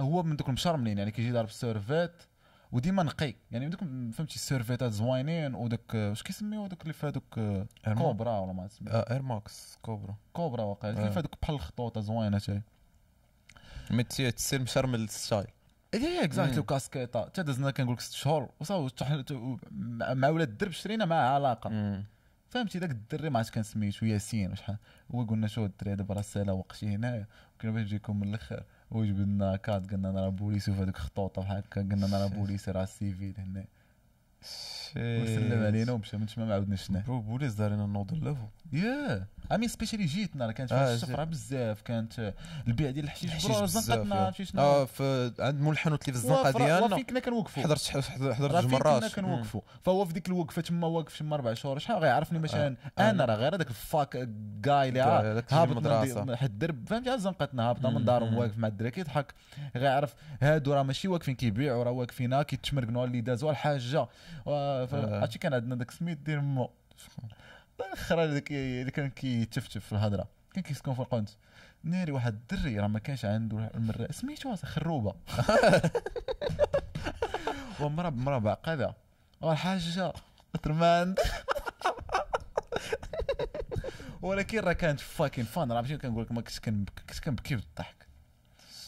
هو 0.00 0.22
من 0.22 0.36
دوك 0.36 0.48
المشرملين 0.48 0.98
يعني 0.98 1.10
كيجي 1.10 1.32
ضارب 1.32 1.48
ال 1.48 1.57
survêt 1.57 2.12
وديما 2.72 3.02
نقي. 3.02 3.34
يعني 3.50 3.68
دوك 3.68 3.80
فهمتي 3.80 4.34
السورفيتات 4.34 4.92
زوينين 4.92 5.54
ودوك 5.54 5.94
واش 5.94 6.22
كيسميو 6.22 6.66
دوك 6.66 6.82
اللي 6.82 6.92
فيها 6.92 7.10
دوك 7.10 7.40
كوبرا 7.98 8.38
ولا 8.38 8.52
ما 8.52 8.66
تسمي 8.66 8.90
Air 8.90 9.22
Max 9.22 9.78
كوبرا. 9.82 10.16
كوبرا 10.32 10.62
واقع 10.62 10.88
اللي 10.88 11.06
آه. 11.06 11.10
فيها 11.10 11.22
دوك 11.22 11.34
بحال 11.42 11.54
الخطوطه 11.54 12.00
زوينة 12.00 12.38
تاهي 12.38 12.62
mais 13.90 14.02
تسير 14.02 14.62
مشرمل 14.62 15.00
ال 15.00 15.08
style 15.08 15.46
إيه 15.94 16.24
exactly. 16.24 16.58
وكاسكيطة. 16.58 17.24
حتى 17.24 17.42
دزنا 17.42 17.70
كنقول 17.70 17.94
لك 17.94 18.00
ست 18.00 18.12
شهور 18.12 18.50
مع 19.70 20.14
مع 20.14 20.28
ولاد 20.28 20.48
الدرب 20.48 20.70
شرينا 20.70 21.04
معاه 21.04 21.34
علاقة. 21.34 22.02
فهمتي 22.48 22.78
داك 22.78 22.90
الدري 22.90 23.30
ما 23.30 23.38
عرفتش 23.38 23.54
كان 23.54 23.62
سميتو 23.62 24.06
ياسين 24.06 24.52
وشحال. 24.52 24.76
هو 25.14 25.24
قلنا 25.24 25.46
شو 25.46 25.64
الدري 25.64 25.94
دابا 25.94 26.14
راه 26.14 26.22
سالا 26.22 26.52
وقتي 26.52 26.86
هنايا 26.86 27.26
كنا 27.60 27.70
باش 27.70 27.82
نجيكم 27.82 28.20
من 28.20 28.28
الآخر 28.28 28.64
هو 28.92 29.04
جبد 29.04 29.20
لنا 29.20 29.56
كارت 29.56 29.90
قلنا 29.92 30.10
راه 30.10 30.28
بوليس 30.28 30.68
وفي 30.68 30.82
هذوك 30.82 30.96
خطوطة 30.96 31.42
بحال 31.42 31.56
هكا 31.56 31.80
قلنا 31.80 32.22
راه 32.22 32.26
بوليس 32.26 32.68
راه 32.68 32.84
civil 32.84 33.34
هنا. 33.38 33.64
وسلم 34.96 35.64
علينا 35.64 35.92
ومشى 35.92 36.16
من 36.16 36.26
تما 36.26 36.44
ما 36.44 36.52
عاودنا 36.54 36.76
شفناه 36.76 37.02
برو 37.06 37.20
بوليس 37.20 37.54
دار 37.54 37.70
لنا 37.70 37.86
نوض 37.86 38.12
الليفل 38.12 38.46
يا 38.72 39.26
امي 39.52 39.68
سبيشالي 39.68 40.04
جيتنا 40.04 40.46
راه 40.46 40.52
كانت 40.52 40.72
آه، 40.72 40.76
فيها 40.84 40.94
الشفره 40.94 41.24
بزاف 41.24 41.82
كانت 41.82 42.34
البيع 42.66 42.90
ديال 42.90 43.04
الحشيش 43.04 43.46
برو 43.46 43.66
زنقتنا 43.66 44.30
شنو. 44.30 44.62
آه 44.62 44.84
في 44.84 45.32
عند 45.38 45.60
مول 45.60 45.72
الحانوت 45.72 46.08
اللي 46.08 46.12
في 46.18 46.24
الزنقة 46.24 46.50
ديالنا 46.50 46.94
وفين 46.94 47.04
كنا 47.04 47.20
كنوقفوا. 47.20 47.62
حضرت 47.62 47.88
حضرت 47.88 48.52
جوج 48.52 48.60
فين 48.60 48.78
كنا 48.78 48.78
مرات 48.78 49.14
كنوقفوا. 49.14 49.60
فهو 49.82 50.04
في 50.04 50.12
ديك 50.12 50.28
الوقفة 50.28 50.62
تما 50.62 50.86
واقف 50.86 51.18
تما 51.18 51.34
أربع 51.34 51.54
شهور 51.54 51.78
شحال 51.78 51.96
غيعرفني 51.96 52.38
مثلا 52.38 52.76
آه. 52.98 53.10
أنا؟ 53.10 53.24
راه 53.24 53.34
غير 53.34 53.54
هذاك 53.54 53.68
الفاك 53.68 54.28
كاي 54.62 54.88
اللي 54.88 55.02
آه، 55.02 55.44
هابط 55.50 55.70
المدرسة. 55.70 56.24
من 56.24 56.36
حد 56.36 56.50
الدرب 56.50 56.88
فهمتي؟ 56.88 57.18
زنقتنا 57.18 57.70
هابطة 57.70 57.90
من 57.90 58.04
دارهم. 58.04 58.36
واقف 58.36 58.58
مع 58.58 58.68
الدراري 58.68 58.90
كيضحك. 58.90 59.34
غيعرف 59.76 60.14
هادو 60.42 60.74
راه 60.74 60.82
ماشي 60.82 61.08
واقفين 61.08 61.34
كيبيعوا 61.34 61.84
راه 61.84 61.90
واقفين 61.90 62.42
كيتشمرقنوا 62.42 63.04
اللي 63.04 63.20
دازوا 63.20 63.50
الحاجة 63.50 64.08
آه. 64.46 64.88
عرفتي 65.20 65.38
كان 65.38 65.54
عندنا 65.54 65.74
داك 65.74 65.90
سميت 65.90 66.18
ديال 66.18 66.40
مو. 66.44 66.70
الآخر 67.80 68.24
اللي 68.24 68.90
كان 68.90 69.10
كيتفتف 69.10 69.86
في 69.86 69.92
الهضره 69.92 70.28
كان 70.54 70.62
كيسكن 70.62 70.94
في 70.94 71.00
القنت. 71.00 71.30
ناري 71.84 72.12
واحد 72.12 72.34
الدري 72.34 72.80
راه 72.80 72.86
ما 72.86 72.98
كانش 72.98 73.24
عنده 73.24 73.70
المرة. 73.74 74.12
سميتو 74.12 74.56
خروبة. 74.56 75.14
ومرا 77.80 78.10
مرا 78.10 78.38
بعقدة. 78.38 78.94
والحاجة 79.40 80.12
ترماند 80.62 81.18
ولكن 84.22 84.58
راه 84.58 84.72
كانت 84.72 85.00
فاكين 85.00 85.44
فان 85.44 85.72
راه 85.72 85.80
ماشي 85.80 85.96
كنقول 85.96 86.24
لك 86.24 86.32
ما 86.32 86.40
كنت 86.40 86.58
كنبكي 87.24 87.54
بالضحك. 87.54 88.05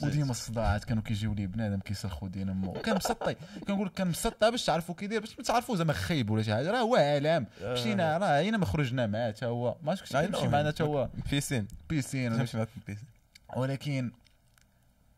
وديما 0.02 0.30
الصداعات 0.30 0.84
كانوا 0.84 1.02
كيجيو 1.02 1.34
لي 1.34 1.46
بنادم 1.46 1.80
كيسرخوا 1.80 2.28
دين 2.28 2.48
امو 2.48 2.72
كان 2.72 2.96
مسطي. 2.96 3.36
كنقول 3.66 3.86
لك 3.86 3.92
كان 3.92 4.08
مسطى 4.08 4.50
باش 4.50 4.64
تعرفوا 4.64 4.94
كي 4.94 5.06
داير 5.06 5.20
باش 5.20 5.38
ما 5.38 5.44
تعرفوا 5.44 5.76
زعما 5.76 5.92
خايب 5.92 6.30
ولا 6.30 6.42
شي 6.42 6.54
حاجة 6.54 6.70
راه 6.70 6.80
هو 6.80 6.96
عالم. 6.96 7.46
مشينا 7.62 8.18
راه 8.18 8.26
عينا 8.26 8.58
ما 8.58 8.66
خرجنا 8.66 9.06
معاه 9.06 9.32
حتى 9.32 9.46
هو. 9.46 9.76
ما 9.82 9.90
عرفتش 9.90 10.12
كنت 10.12 10.16
I 10.16 10.30
كيمشي. 10.30 10.48
معنا 10.48 10.68
حتى 10.68 10.82
هو. 10.82 11.08
بيسين 11.30 11.68
بيسين 11.88 12.46
ولكن 13.56 14.12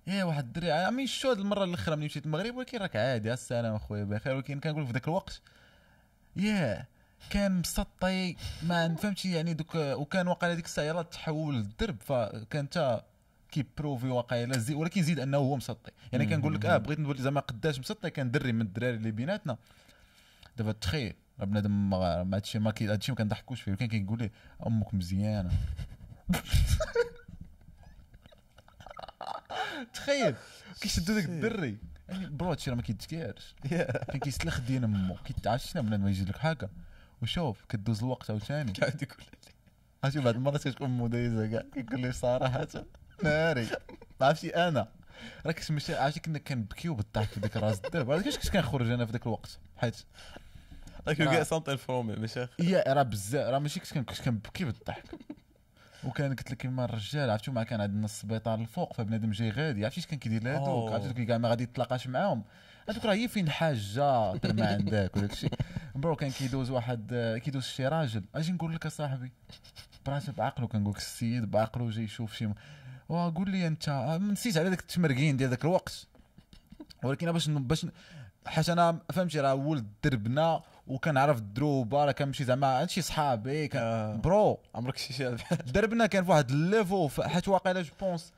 يا 0.06 0.24
واحد 0.24 0.44
الدري 0.44 0.72
عمي 0.72 1.06
شو 1.06 1.30
هاد 1.30 1.38
المرة 1.38 1.64
الأخرى 1.64 1.96
ملي 1.96 2.06
مشيت 2.06 2.26
المغرب 2.26 2.56
ولكن 2.56 2.78
راك 2.78 2.96
عادي 2.96 3.32
السلام 3.32 3.74
أخويا 3.74 4.04
بخير. 4.04 4.34
ولكن 4.34 4.60
كنقول 4.60 4.86
في 4.86 4.92
ذاك 4.92 5.08
الوقت 5.08 5.40
يا 6.36 6.86
كان 7.30 7.60
مسطي 7.60 8.36
ما 8.62 8.94
فهمتي؟ 8.94 9.32
يعني 9.32 9.54
دوك 9.54 9.74
وكان 9.74 10.28
واقع 10.28 10.54
ديك 10.54 10.64
الساعة 10.64 10.84
يلاه 10.84 11.02
تحول 11.02 11.54
للدرب 11.54 11.96
فكان 12.00 12.70
تا 12.70 13.04
كي 13.50 13.63
profite 13.63 14.06
واقيلا 14.06 14.58
زي 14.58 14.74
ولكن 14.74 15.02
زيد 15.02 15.20
أنه 15.20 15.36
هو 15.36 15.56
مسطي. 15.56 15.90
يعني 16.12 16.26
كنقول 16.26 16.54
لك 16.54 16.66
آه 16.66 16.76
بغيت 16.76 17.00
نقول 17.00 17.16
زعما 17.18 17.40
قداش 17.40 17.78
مسطي 17.78 18.10
كان 18.10 18.30
دري 18.30 18.52
من 18.52 18.60
الدراري 18.60 18.96
اللي 18.96 19.10
بيناتنا. 19.10 19.56
دابا 20.56 20.72
تخيل 20.72 21.14
بنادم 21.38 21.90
ما 21.90 22.36
هادشي 22.36 22.58
ما 22.58 22.70
كي- 22.70 22.88
هادشي 22.88 23.12
ما 23.12 23.18
كنضحكوش 23.18 23.60
فيه. 23.60 23.70
ولكن 23.72 23.86
كيقول 23.86 24.18
لي 24.18 24.30
أمك 24.66 24.94
مزيانة. 24.94 25.50
تخيل 29.94 30.34
كيشدو 30.80 31.14
داك 31.14 31.24
الدري. 31.24 31.78
يعني 32.08 32.26
bro 32.26 32.50
هادشي 32.50 32.70
راه 32.70 32.76
ما 32.76 32.82
كيتكارش 32.82 33.54
كان 33.70 34.20
كيسلخ 34.20 34.60
دين 34.60 34.84
امو 34.84 35.14
كيتعرف 35.24 35.62
شنو؟ 35.66 35.82
بنادم 35.82 36.08
يجي 36.08 36.24
لك 36.24 36.36
هكا. 36.40 36.68
وشوف 37.22 37.64
كدوز 37.68 38.02
الوقت 38.02 38.30
عاوتاني. 38.30 38.72
قاعد 38.72 39.02
يقول 39.02 39.16
عرفتي 40.04 40.20
بعض 40.20 40.34
المرات 40.34 40.68
كتكون 40.68 41.10
دايزة 41.10 41.46
كاع 41.46 41.62
كيقول 41.74 42.00
لي 42.00 42.12
صراحة 42.12 42.66
ناري 43.24 43.66
ما 44.20 44.26
عرفتي؟ 44.26 44.68
أنا. 44.68 44.88
راه 45.46 45.52
كنت 45.52 45.70
مشي 45.72 45.94
عرفتي 45.94 46.20
كنا 46.20 46.38
كنبكيو 46.38 46.94
بالضحك 46.94 47.28
في 47.28 47.40
ذاك 47.40 47.56
راس 47.56 47.80
الدرب. 47.84 48.10
عرفتي 48.10 48.30
كنت 48.30 48.48
كنخرج 48.48 48.90
أنا 48.90 49.06
في 49.06 49.12
ذاك 49.12 49.26
الوقت؟ 49.26 49.58
حيت 49.76 49.96
get 51.10 51.46
something 51.46 51.78
from 51.86 52.14
it 52.14 52.18
ماشي 52.18 52.46
يا 52.58 52.92
راه 52.92 53.02
بزاف. 53.02 53.48
راه 53.48 53.58
ماشي 53.58 53.80
كنت 53.80 53.92
كن- 53.92 54.04
كنت 54.04 54.20
كنبكي 54.20 54.64
بالضحك. 54.64 55.04
وكان 56.04 56.30
قلت 56.30 56.50
لك 56.50 56.56
كيما 56.56 56.84
الرجال 56.84 57.30
عرفتوا 57.30 57.52
ما 57.54 57.62
كان 57.62 57.80
عندنا 57.80 58.04
السبيطار 58.04 58.58
الفوق 58.60 58.92
فبنادم 58.92 59.30
جاي 59.30 59.50
غادي. 59.50 59.84
عرفتي 59.84 60.00
اش 60.00 60.06
كان 60.06 60.18
كيدير 60.18 60.42
لهذوك. 60.42 60.92
عرفتي 60.92 61.08
دوك 61.12 61.26
كاع 61.26 61.38
ما 61.38 61.48
غادي 61.48 61.62
يتلاقاش 61.62 62.06
معاهم. 62.06 62.42
هذوك 62.88 63.04
راه 63.04 63.14
هي 63.14 63.28
فين 63.28 63.50
حاجة؟ 63.50 64.36
ترمى 64.36 64.62
عندك 64.62 65.16
وداك 65.16 65.32
الشيء 65.32 65.50
bro 65.94 66.16
كان 66.16 66.30
كيدوز 66.30 66.70
واحد 66.70 67.38
كيدوز 67.44 67.64
شي 67.64 67.86
راجل. 67.88 68.24
أجي 68.34 68.52
نقول 68.52 68.74
لك 68.74 68.86
اصاحبي 68.86 69.32
براسه 70.06 70.32
بعقله 70.32 70.66
كنقول 70.66 70.92
لك 70.92 70.98
السيد 70.98 71.50
بعقله 71.50 71.90
جاي 71.90 72.04
يشوف 72.04 72.34
شي 72.36 72.48
وقول 73.10 73.50
لي 73.50 73.66
أنت. 73.66 73.88
آه، 73.88 74.18
نسيت 74.18 74.56
على 74.56 74.70
داك 74.70 74.80
التمرقين 74.80 75.36
ديال 75.36 75.50
ذاك 75.50 75.64
الوقت. 75.64 76.06
ولكن 77.02 77.32
باش 77.32 77.48
باش 77.48 77.86
حيت 78.46 78.68
أنا 78.68 78.98
فهمتي 79.12 79.40
راه 79.40 79.54
ولد 79.54 79.86
دربنا 80.04 80.62
وكنعرف 80.86 81.38
الدروبه 81.38 82.04
راه 82.04 82.12
كنمشي 82.12 82.44
زعما 82.44 82.80
هادشي 82.80 83.02
صحابي 83.02 83.68
كان 83.68 83.82
آه. 83.82 84.16
bro. 84.16 84.58
عمرك 84.74 84.96
شي 84.96 85.12
شي 85.12 85.36
دربنا 85.74 86.06
كان 86.06 86.24
في 86.24 86.30
واحد 86.30 86.50
niveau 86.50 87.08
حيت 87.08 87.48
واقيلا 87.48 87.82
جو 87.82 87.92
بونس 88.00 88.32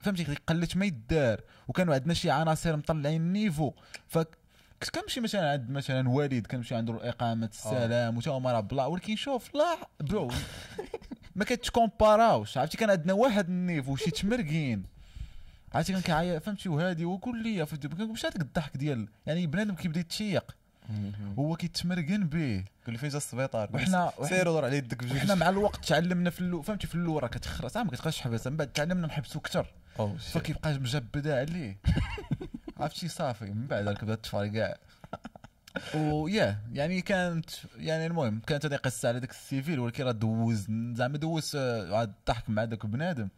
فهمتي 0.00 0.36
قلت 0.46 0.76
ما 0.76 0.84
يدار. 0.84 1.40
وكانوا 1.68 1.94
عندنا 1.94 2.14
شي 2.14 2.30
عناصر 2.30 2.76
مطلعين 2.76 3.20
niveau. 3.20 3.72
ف 4.08 4.18
كنت 4.18 4.90
كنمشي 4.94 5.20
مثلا 5.20 5.50
عند 5.52 5.70
مثلا 5.70 6.08
والد 6.08 6.46
كنمشي 6.46 6.74
عنده 6.74 6.92
الإقامة 6.94 7.46
السلام 7.46 8.16
وتا 8.16 8.30
هما 8.30 8.52
راه 8.52 8.60
بلا. 8.60 8.86
ولكن 8.86 9.16
شوف 9.16 9.54
لا 9.54 9.76
bro. 10.00 10.30
ما 11.36 11.44
كتكومباراوش 11.44 12.58
عرفتي؟ 12.58 12.76
كان 12.76 12.90
عندنا 12.90 13.12
واحد 13.12 13.48
ال 13.48 13.55
niveau 13.55 13.96
شي 13.96 14.10
تمرقين. 14.10 14.84
عرفتي؟ 15.74 15.92
كان 15.92 16.02
كيعيط 16.02 16.42
فهمتي؟ 16.42 16.68
وهادي 16.68 17.04
لي 17.36 17.66
فهمتي 17.66 17.88
مش 17.88 18.26
هذاك 18.26 18.40
الضحك 18.40 18.76
ديال 18.76 19.08
يعني 19.26 19.46
بنادم 19.46 19.74
كيبدا 19.74 20.00
يتشيق. 20.00 20.56
هو 21.38 21.56
كيتمرقن 21.56 22.24
به 22.24 22.64
لي 22.88 22.98
فين 22.98 23.08
جا 23.08 23.16
السبيطار؟ 23.16 23.70
وحنا 23.74 24.12
سير 24.22 24.48
ودور 24.48 24.64
على 24.64 24.76
يدك 24.76 25.04
بجوج. 25.04 25.16
وحنا 25.16 25.34
مع 25.34 25.48
الوقت 25.48 25.84
تعلمنا 25.84 26.30
في 26.30 26.40
اللو 26.40 26.62
فهمتي؟ 26.62 26.86
في 26.86 26.94
اللور 26.94 27.22
راه 27.22 27.28
كتخرج 27.28 27.70
صح 27.70 27.80
ما 27.80 27.90
كتبقاش 27.90 28.18
تحبس 28.18 28.46
من 28.46 28.56
بعد 28.56 28.72
تعلمنا 28.72 29.06
نحبسو 29.06 29.40
shit. 29.98 30.18
فكيبقى 30.18 30.74
مجبدة 30.74 31.40
عليه. 31.40 31.78
عرفتي؟ 32.80 33.08
صافي. 33.08 33.44
من 33.44 33.66
بعد 33.66 33.84
بدأت 34.04 34.24
تفارق 34.24 34.76
ويا 35.94 36.58
يعني 36.72 37.00
كانت 37.00 37.50
يعني 37.76 38.06
المهم 38.06 38.40
كانت 38.46 38.66
هذه 38.66 38.76
قصة 38.76 39.08
على 39.08 39.18
ذاك 39.18 39.30
السيفيل 39.30 39.80
ولكن 39.80 40.04
راه 40.04 40.12
دوز 40.12 40.66
زعما 40.70 41.18
دوز 41.18 41.56
آه، 41.56 41.92
واحد 41.92 42.08
الضحك 42.08 42.50
مع 42.50 42.64
ذاك 42.64 42.86
بنادم. 42.86 43.28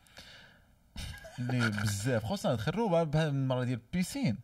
اللي 1.39 1.71
بزاف 1.71 2.25
خصوصا 2.25 2.57
خروبه 2.57 3.03
بهذه 3.03 3.29
المرة 3.29 3.65
ديال 3.65 3.81
piscine. 3.93 4.39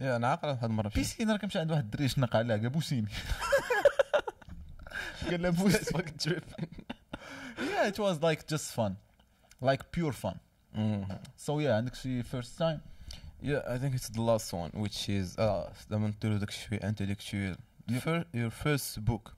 يا 0.00 0.16
أنا 0.16 0.28
عاقل 0.28 0.48
هاد 0.48 0.64
المرة 0.64 0.88
piscine 0.88 1.30
راه 1.30 1.36
كنمشي 1.36 1.58
عند 1.58 1.70
واحد 1.70 1.84
الدري 1.84 2.08
شنق 2.08 2.36
عليها 2.36 2.56
قال 2.56 2.70
بوسيني. 2.70 3.08
قال 5.30 5.42
له 5.42 5.50
بوسيني. 5.50 6.40
yeah 7.58 7.86
it 7.86 7.98
was 7.98 8.22
like 8.22 8.46
just 8.46 8.72
fun. 8.76 8.96
Like 9.60 9.82
pure 9.92 10.12
fun. 10.12 10.36
so 11.36 11.60
yeah 11.60 11.66
عندك 11.66 11.94
شي 11.94 12.22
first 12.22 12.58
time 12.58 12.91
Yeah, 13.42 13.62
I 13.74 13.76
think 13.78 13.92
it's 13.98 14.08
the 14.08 14.22
last 14.30 14.52
one, 14.52 14.70
which 14.84 15.08
is 15.08 15.36
uh 15.38 15.70
دابا 15.90 16.06
نديرو 16.08 16.36
داك 16.36 16.50
شوي 16.50 16.78
intellectual. 16.78 17.56
Fir- 18.00 18.24
your 18.34 18.50
first 18.64 19.04
book. 19.04 19.34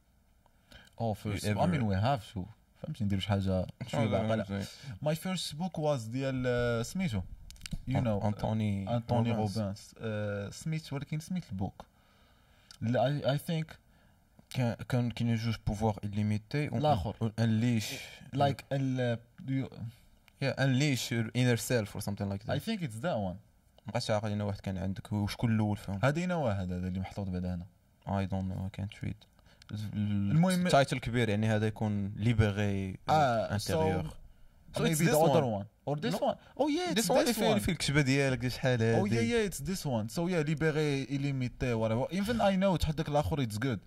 oh 0.98 1.14
first 1.14 1.44
You 1.44 1.50
I 1.60 1.66
mean 1.66 1.74
ever- 1.80 1.84
we 1.84 1.94
have 1.94 2.22
شو 2.34 2.44
فهمتي 2.82 3.04
ندير 3.04 3.20
شي 3.20 3.28
حاجة 3.28 3.66
شوية 3.86 4.06
بعقله 4.06 4.44
زين. 4.44 4.64
my 5.04 5.14
first 5.14 5.54
book 5.58 5.78
was 5.78 6.00
ديال 6.10 6.44
آه، 6.46 6.82
سميتو 6.82 7.20
you 7.90 7.92
know 7.94 7.96
أنطوني 8.24 8.96
انطوني 8.96 9.32
روبنز. 9.32 9.58
روبانس 9.58 9.94
آه، 10.00 10.50
سميت 10.50 10.92
ولكن 10.92 11.20
سميت 11.20 11.44
البوك 11.52 11.84
لا 12.80 13.20
I, 13.22 13.38
I 13.38 13.40
think 13.50 13.66
كان 14.50 14.74
كان 14.88 15.10
كاين 15.10 15.34
جوج 15.36 15.54
بوفوار 15.66 15.94
illimité 16.04 16.54
الآخر. 16.54 17.32
unleash 17.40 17.94
like 18.36 18.62
ال 18.72 19.18
you- 19.48 19.70
yeah 20.44 20.54
unleash 20.58 21.10
your 21.10 21.30
inner 21.34 21.56
self 21.56 21.96
or 21.96 22.00
something 22.00 22.28
like 22.32 22.42
I 22.42 22.46
that 22.46 22.62
think 22.62 22.82
it's 22.82 23.00
one 23.84 23.86
مابقاش 23.86 24.10
عاقل 24.10 24.30
أنا 24.32 24.44
واحد 24.44 24.60
كان 24.60 24.78
عندك 24.78 25.12
وشكون 25.12 25.54
الأول 25.54 25.76
فيهم 25.76 25.98
هذه 26.02 26.34
واحد 26.34 26.72
هذا 26.72 26.88
اللي 26.88 27.00
محطوط 27.00 27.28
بعد 27.28 27.44
هنا 27.46 27.66
don't 28.26 28.44
know 28.50 28.68
I 28.68 28.80
can't 28.80 29.06
read 29.06 29.26
المهم- 29.94 30.66
التايتل 30.66 30.98
كبير 30.98 31.28
يعني 31.28 31.46
هذا 31.46 31.66
يكون 31.66 32.12
ليبري 32.16 32.96
آه 33.08 33.54
انتيريور 33.54 34.04
so 34.76 34.80
maybe 34.80 34.88
it's 34.90 34.98
the 34.98 35.04
this 35.04 35.14
other 35.14 35.44
one. 35.44 35.60
one 35.60 35.66
or 35.86 35.96
this 35.96 36.14
No. 36.14 36.26
one 36.28 36.36
oh 36.60 36.68
yeah 36.68 36.94
it's 37.02 37.10
وان 37.10 37.26
this 37.26 37.30
فيه 37.30 37.54
one 37.54 37.58
فيه 37.58 37.72
الكتبه 37.72 38.00
ديالك 38.00 38.48
شحال 38.48 38.82
هادي 38.82 39.00
Oh 39.00 39.12
yeah, 39.12 39.32
yeah, 39.32 39.52
it's 39.52 39.62
this 39.64 39.86
one. 39.86 40.08
So 40.08 40.28
yeah, 40.28 40.42
Libéré, 40.48 41.06
illimité, 41.10 41.72
whatever. 41.74 42.06
Even 42.12 42.40
I 42.40 42.56
know 42.56 42.76
تحت 42.76 42.94
داك 42.98 43.08
الآخر 43.08 43.46
it's 43.46 43.58
good. 43.58 43.78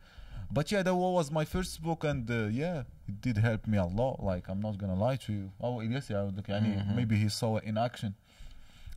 But 0.58 0.72
yeah, 0.72 0.82
that 0.84 0.96
was 0.96 1.30
my 1.32 1.46
first 1.56 1.82
book 1.82 2.04
and 2.06 2.30
uh, 2.32 2.48
yeah, 2.62 2.84
it 3.10 3.18
did 3.26 3.38
help 3.38 3.68
me 3.68 3.78
a 3.78 3.86
lot. 4.00 4.16
Like 4.30 4.46
I'm 4.52 4.62
not 4.68 4.78
gonna 4.82 4.96
lie 5.06 5.18
to 5.26 5.32
you. 5.34 5.46
Oh 5.62 5.82
yes, 5.82 6.10
yeah, 6.10 6.22
look, 6.38 6.48
يعني 6.50 6.78
Mhm. 6.84 6.96
maybe 6.96 7.16
he 7.26 7.30
saw 7.30 7.58
it 7.58 7.64
in 7.66 7.78
action. 7.78 8.12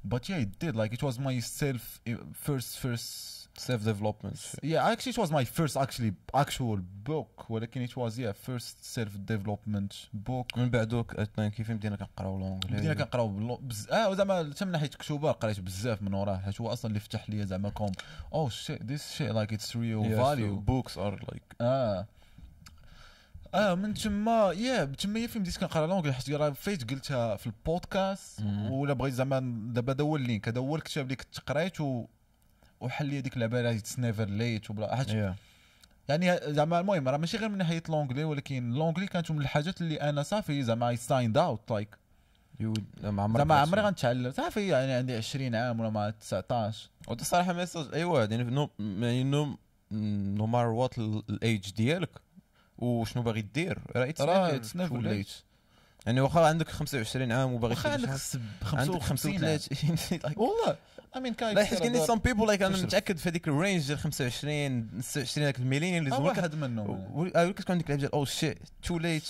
But 0.05 0.29
yeah, 0.29 0.39
it 0.39 0.59
did. 0.59 0.77
Like 0.77 0.93
it 0.93 1.03
was 1.03 1.19
my 1.19 1.41
self 1.41 2.01
first 2.33 2.79
first. 2.79 3.41
سيلف 3.59 3.85
ديفلوبمنت 3.85 4.37
Yeah, 4.37 4.93
actually, 4.93 5.13
it 5.13 5.19
was 5.19 5.31
my 5.31 5.45
first 5.45 5.77
actually 5.77 6.13
actual 6.35 6.79
book. 7.09 7.51
ولكن 7.51 7.87
it 7.87 7.91
was 7.91 8.19
yeah 8.19 8.33
first 8.33 8.85
self 8.97 9.09
development 9.09 10.09
book. 10.29 10.59
من 10.59 10.71
بعدوك 10.71 11.15
اثنين 11.15 11.51
كيف 11.51 11.71
بدينا 11.71 11.97
كنقراو 11.97 12.39
لونجلي 12.39 12.77
بدينا 12.77 12.95
كنقراو 12.95 13.29
باللو 13.29 13.57
بز... 13.57 13.89
آه 13.89 14.15
زعما 14.15 14.51
حتى 14.55 14.65
من 14.65 14.73
ناحية 14.73 14.87
كتوبه 14.87 15.33
قريت 15.33 15.61
بزاف 15.61 16.03
من 16.03 16.15
وراه 16.15 16.37
حيت 16.37 16.61
هو 16.61 16.73
أصلا 16.73 16.89
اللي 16.89 17.01
فتح 17.01 17.31
لي 17.31 17.47
زعما 17.47 17.71
كوم 17.71 17.93
oh 18.35 18.49
shit 18.49 18.83
this 18.83 19.13
shit 19.13 19.31
like 19.31 19.53
it's 19.53 19.77
real 19.77 20.17
value 20.17 20.57
books 20.57 20.99
are 20.99 21.15
like 21.15 21.43
آه 21.61 22.07
آه 23.55 23.75
من 23.75 23.95
تما 23.95 24.53
يا 24.53 24.85
تما 24.85 25.27
فين 25.27 25.43
بديت 25.43 25.57
كنقرا 25.57 25.87
l'anglais 25.87 26.13
حيت 26.13 26.31
راه 26.31 26.51
فايت 26.51 26.91
قلتها 26.91 27.37
في 27.37 27.47
البودكاست. 27.47 28.41
ولا 28.71 28.93
بغيت 28.93 29.15
زعما 29.15 29.41
دابا 29.75 29.93
هذا 29.93 30.05
هو 30.05 30.17
اللينك 30.17 30.49
هذا 30.49 30.61
هو 30.61 30.77
الكتاب 30.77 31.05
اللي 31.05 31.17
كنت 31.17 31.39
قريت 31.41 31.81
و 31.81 32.07
وحل 32.81 33.07
لي 33.07 33.19
هذيك 33.19 33.35
اللعبة 33.35 33.71
it's 33.71 33.99
never 33.99 34.25
late 34.25 34.71
وبلا 34.71 34.97
حيت 34.97 35.11
يعني 36.09 36.53
زعما 36.53 36.81
المهم 36.81 37.09
راه 37.09 37.17
ماشي 37.17 37.37
غير 37.37 37.49
من 37.49 37.59
ناحية 37.59 37.83
l'anglais 37.89 38.25
ولكن 38.25 38.71
l'anglais 38.71 39.07
كانت 39.07 39.31
من 39.31 39.41
الحاجات 39.41 39.81
اللي 39.81 39.97
أنا 39.97 40.23
صافي 40.23 40.63
زعما 40.63 40.89
I 40.89 40.97
signed 40.97 41.39
out 41.39 41.71
like 41.71 41.97
زعما 43.03 43.55
عمري 43.55 43.81
غنتعلم. 43.81 44.31
صافي 44.33 44.69
يعني 44.69 44.93
عندي 44.93 45.17
20 45.17 45.55
عام 45.55 45.81
ولا 45.81 45.91
مع 45.91 46.11
19 46.11 46.89
وهذا 47.09 47.23
صراحة 47.23 47.53
message 47.53 47.87
اي 47.95 48.05
واحد 48.05 48.31
يعني 48.33 48.45
no 48.45 48.71
يعني 48.79 49.25
no 49.25 49.57
no 49.93 50.47
matter 50.47 50.67
what 50.67 50.99
ال 50.99 51.17
age 51.17 51.71
ديالك 51.73 52.11
وشنو 52.81 53.23
باغي 53.23 53.41
دير؟ 53.43 53.79
راه 53.97 54.11
it's 54.13 54.21
راه. 54.21 54.61
late 54.93 55.29
يعني 56.07 56.21
واخا 56.21 56.41
عندك 56.47 56.69
25 56.69 57.33
عام 57.33 57.53
وباغي 57.53 57.75
واخا 57.75 57.91
عندك 57.91 58.11
شي 58.13 58.19
سب- 58.19 58.41
حاجة، 58.65 58.81
عندك 58.81 59.01
35 59.03 59.45
عام. 59.45 59.59
35 59.59 60.19
like- 60.31 60.39
والله. 60.39 60.77
امين 61.17 61.35
كاين 61.35 61.57
لا 61.57 61.65
حيت 61.65 61.79
كاين 61.79 62.07
some 62.07 62.19
people 62.19 62.47
like 62.47 62.63
أنا. 62.63 62.77
متأكد 62.83 63.17
في 63.17 63.29
هذيك 63.29 63.49
ال 63.49 63.55
range 63.55 63.87
ديال 63.87 63.99
25 63.99 64.89
26 65.01 65.45
هذاك 65.45 65.59
ال 65.59 65.63
millennial 65.63 66.05
اللي 66.05 66.17
زوين. 66.17 66.29
واحد 66.29 66.55
منهم. 66.55 67.29
كتكون 67.53 67.73
عندك 67.75 67.91
لعب 67.91 67.99
ديال 67.99 68.13
oh 68.13 68.25
shit 68.25 68.59
too 68.83 68.99
late 68.99 69.29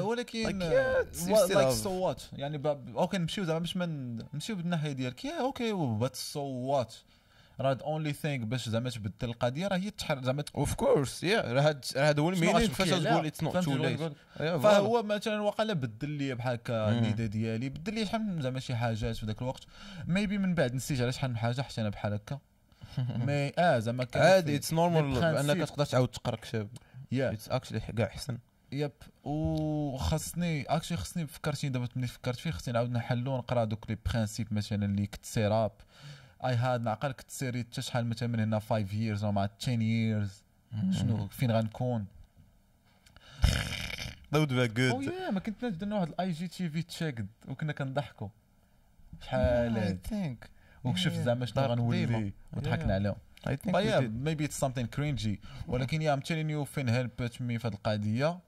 ولكن 0.00 0.58
like 0.58 1.70
so 1.70 1.90
what 1.92 2.22
يعني 2.32 2.62
okay 2.96 3.18
نمشيو 3.18 3.44
زعما 3.44 3.58
باش 3.58 3.76
ما 3.76 3.86
نمشيو 4.34 4.56
بالناحية 4.56 4.92
ديالك. 4.92 5.24
yeah 5.24 5.40
okay 5.40 5.72
but 5.72 6.16
so 6.16 6.40
what 6.40 6.94
راه 7.60 7.78
only 7.82 8.12
thing 8.12 8.40
باش 8.40 8.68
زعما 8.68 8.90
تبدل 8.90 9.28
القضية 9.28 9.68
راه 9.68 9.76
هي 9.76 9.90
تحر 9.90 10.24
زعما 10.24 10.44
of 10.54 10.74
course 10.74 11.22
yeah 11.24 11.60
هذا 11.96 12.22
هو 12.22 12.30
ال 12.30 12.35
meaning 12.35 12.68
فاش؟ 12.68 12.88
تقول 12.88 13.26
it's 13.26 13.42
not 13.42 13.56
too 13.56 13.76
late؟ 13.76 14.12
فهو 14.38 15.02
مثلا 15.02 15.40
وقيلا 15.40 15.72
بدل 15.72 16.08
لي 16.08 16.34
بحال 16.34 16.54
هكا. 16.54 16.88
النيدة 16.88 17.26
ديالي 17.26 17.68
بدل 17.68 17.94
لي 17.94 18.06
شحال 18.06 18.42
زعما 18.42 18.60
شي 18.60 18.74
حاجات 18.74 19.16
في 19.16 19.26
ذاك 19.26 19.42
الوقت. 19.42 19.62
maybe 20.06 20.38
من 20.38 20.54
بعد 20.54 20.74
نسيت 20.74 21.00
على 21.00 21.12
شحال 21.12 21.30
من 21.30 21.36
حاجة 21.36 21.62
حتى 21.62 21.80
أنا 21.80 21.88
بحال 21.88 22.12
هكا. 22.12 22.38
mais 23.26 23.52
آه 23.58 23.78
زعما 23.78 24.06
عادي 24.14 24.56
it's 24.56 24.72
normal 24.72 25.14
principes. 25.14 25.70
تقدر 25.70 25.84
تعاود 25.84 26.08
تقرأ 26.08 26.36
كتاب. 26.36 26.68
yeah 27.12 27.32
it's 27.32 27.48
actually 27.48 27.80
كاع 27.80 28.06
أحسن. 28.06 28.38
yep 28.72 28.92
وخاصني 29.24 30.62
actually 30.62 30.98
خاصني 30.98 31.26
فكرتني 31.26 31.70
دابا 31.70 31.88
ملي 31.96 32.06
فكرت 32.06 32.38
فيه 32.38 32.50
خاصني 32.50 32.74
نعاود 32.74 32.90
نحلو 32.90 33.38
نقرأ 33.38 33.64
دوك 33.64 33.90
les 33.90 33.96
principes 34.06 34.52
مثلا 34.52 34.84
اللي 34.84 35.06
كنت 35.06 35.26
سيراب. 35.26 35.72
اي 36.44 36.54
هاد 36.54 36.82
نعقل 36.82 37.12
كنت 37.12 37.30
سيري 37.30 37.60
حتى 37.62 37.82
شحال 37.82 38.06
مثلا 38.06 38.28
من 38.28 38.40
هنا 38.40 38.58
5 38.58 38.86
years 38.86 39.24
أو 39.24 39.32
مع 39.32 39.48
10 39.60 39.76
years. 39.76 40.30
شنو؟ 40.98 41.28
فين 41.28 41.50
غنكون؟ 41.50 42.06
ذا 44.32 44.38
وود 44.38 44.52
بي 44.52 44.90
أو 44.90 45.00
جود 45.00 45.12
يا 45.12 45.30
ما 45.30 45.40
كنت 45.40 45.64
درنا 45.64 45.96
واحد 45.96 46.08
الاي 46.08 46.30
جي 46.30 46.48
تي 46.48 46.68
في 46.68 46.82
تشيكد 46.82 47.26
وكنا 47.48 47.72
كنضحكوا. 47.72 48.28
شحال؟ 49.22 49.78
هاد 49.78 50.06
ثينك 50.06 50.50
وشفت 50.84 51.18
زعما 51.18 51.46
شنو 51.46 51.64
غنولي. 51.64 52.32
وضحكنا 52.52 52.94
عليهم. 52.94 53.16
اي 53.48 53.56
yeah, 53.56 53.60
ثينك 53.60 54.10
maybe 54.24 54.50
it's 54.50 54.58
something 54.66 54.86
cringy. 54.96 55.38
ولكن 55.68 56.02
يا 56.02 56.16
I'm 56.16 56.20
telling 56.20 56.50
you 56.50 56.64
فين 56.74 56.88
helped 56.88 57.32
me 57.32 57.58
في 57.58 57.60
هذه 57.68 57.74
القضية. 57.74 58.40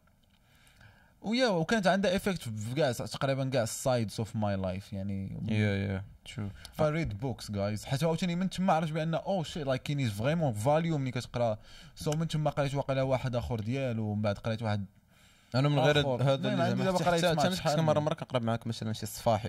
ويا 1.25 1.49
وكانت 1.49 1.87
عندها 1.87 2.17
افكت 2.17 2.43
في 2.43 2.75
كاع 2.77 2.93
تقريبا 2.93 3.51
كاع 3.51 3.63
السايدز 3.63 4.15
اوف 4.19 4.37
ماي 4.37 4.57
لايف 4.57 4.93
يعني. 4.93 5.41
يا 5.49 5.77
يا 5.77 6.05
true 6.35 6.49
read 6.73 7.19
books 7.21 7.51
guys 7.51 7.85
حتى 7.85 8.05
عاوتاني 8.07 8.37
من 8.37 8.51
تما 8.51 8.73
عرفت 8.73 8.93
بأن 8.93 9.15
oh 9.15 9.43
shit 9.43 9.65
like 9.65 9.83
كاين 9.83 10.09
vraiment 10.09 10.53
value 10.53 10.99
ملي 10.99 11.11
كتقرأ. 11.11 11.59
so 11.95 12.11
من 12.11 12.29
تما 12.29 12.51
قريت 12.51 12.75
واقيلا 12.75 13.03
واحد 13.03 13.37
آخر 13.37 13.61
ديالو 13.61 14.03
ومن 14.05 14.23
بعد 14.23 14.39
قريت 14.39 14.63
واحد 14.63 14.85
أنا 15.55 15.69
من 15.69 15.79
غير. 15.79 15.99
هذا 16.23 16.35
اللي 16.35 17.19
زعما 17.19 17.51
حتى- 17.57 17.69
كنت 17.69 17.81
مره 17.81 18.01
مرة 18.01 18.15
كنقرأ 18.15 18.39
معاك 18.39 18.67
مثلا 18.67 18.93
شي 18.93 19.07
صفاحي. 19.07 19.49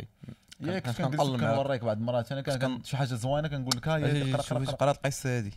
يا 0.62 0.80
كان- 0.80 0.80
كنت 0.80 0.98
كان 0.98 1.06
كندير 1.06 1.20
كنقلب 1.20 1.41
معاك. 1.41 1.54
كنوريك 1.56 1.84
بعض 1.84 1.98
المرات 1.98 2.32
أنا 2.32 2.41
كان 2.41 2.84
شي 2.84 2.98
حاجة 2.98 3.08
زوينة 3.08 3.48
كنقول 3.48 3.74
لك 3.78 3.88
ها 3.88 3.98
هي 3.98 4.06
أي، 4.06 4.34
قرا 4.74 4.91
القصة 4.91 5.38
هذه. 5.38 5.52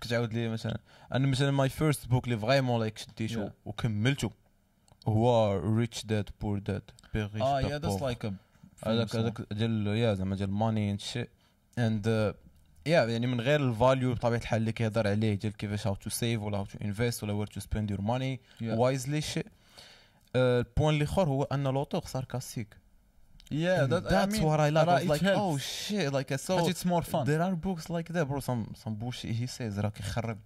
كتعاود 0.00 0.32
لي 0.34 0.48
مثلا. 0.48 0.78
أنا 1.14 1.26
مثلا 1.26 1.50
my 1.50 1.68
first 1.68 2.06
book 2.06 2.24
اللي 2.24 2.38
vraiment 2.38 2.80
like 2.80 2.98
شديته. 2.98 3.50
وكملته. 3.64 4.30
هو 5.08 5.56
Rich 5.76 6.04
Dad 6.04 6.30
Poor 6.40 6.58
Dad 6.58 6.82
big 7.14 7.42
آه 7.42 7.60
yeah 7.60 7.78
that's 7.78 8.02
like 8.02 8.32
هذاك 8.86 9.16
هذاك 9.16 9.52
ديال 9.52 9.86
yeah 9.86 10.14
زعما 10.14 10.36
ديال 10.36 10.50
money 10.50 10.90
and 10.90 11.00
shit 11.00 11.26
and 11.78 12.34
yeah 12.86 13.04
يعني 13.04 13.26
من 13.26 13.40
غير 13.40 13.60
ال 13.60 13.69
value 13.69 14.14
بطبيعة 14.14 14.38
الحال 14.38 14.60
اللي 14.60 14.72
كيهضر 14.72 15.08
عليه 15.08 15.34
ديال 15.34 15.56
كيفاش 15.56 15.86
how 15.86 15.94
to 15.94 16.10
save 16.10 16.42
ولا 16.42 16.58
how 16.58 16.64
to 16.64 16.78
invest 16.84 17.22
ولا 17.22 17.32
where 17.32 17.46
to 17.46 17.60
spend 17.60 17.90
your 17.90 18.00
money 18.00 18.40
wisely 18.62 19.20
شي 19.20 19.42
ال 20.36 20.46
point 20.46 20.94
الآخر 20.94 21.28
هو 21.28 21.42
أن 21.42 21.64
l'auteur 21.64 22.02
sarcastique 22.06 22.80
Yeah, 23.52 23.86
that, 23.86 24.06
I 24.06 24.10
that's 24.10 24.32
mean, 24.32 24.44
what 24.44 24.60
I 24.60 24.68
like. 24.68 24.86
I 24.86 24.94
was 24.94 25.08
like, 25.08 25.22
helps. 25.22 25.40
oh 25.40 25.58
shit, 25.58 26.12
like 26.12 26.30
I 26.30 26.36
saw. 26.36 26.60
But 26.60 26.70
it's 26.70 26.84
more 26.84 27.02
fun. 27.02 27.26
There 27.26 27.42
are 27.42 27.56
books 27.56 27.90
like 27.90 28.08
that, 28.14 28.24
bro. 28.28 28.38
Some 28.38 28.62
some 28.82 28.94
bullshit 28.94 29.32
he 29.40 29.46
says 29.46 29.76
الضحك. 29.76 30.36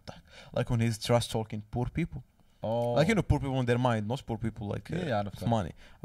Like 0.56 0.70
when 0.70 0.80
he's 0.80 0.98
trash 0.98 1.28
talking 1.28 1.62
poor 1.70 1.86
people. 1.98 2.22
Like 2.64 3.08
you 3.08 3.14
know 3.14 3.22
poor 3.22 3.38
people 3.38 3.60
in 3.62 3.66
their 3.66 3.78
mind, 3.78 4.04
not 4.12 4.20
poor 4.26 4.38
people 4.38 4.66
like 4.74 4.90
uh, 4.90 4.96
Yeah, 4.96 5.12
عرفت. 5.12 5.44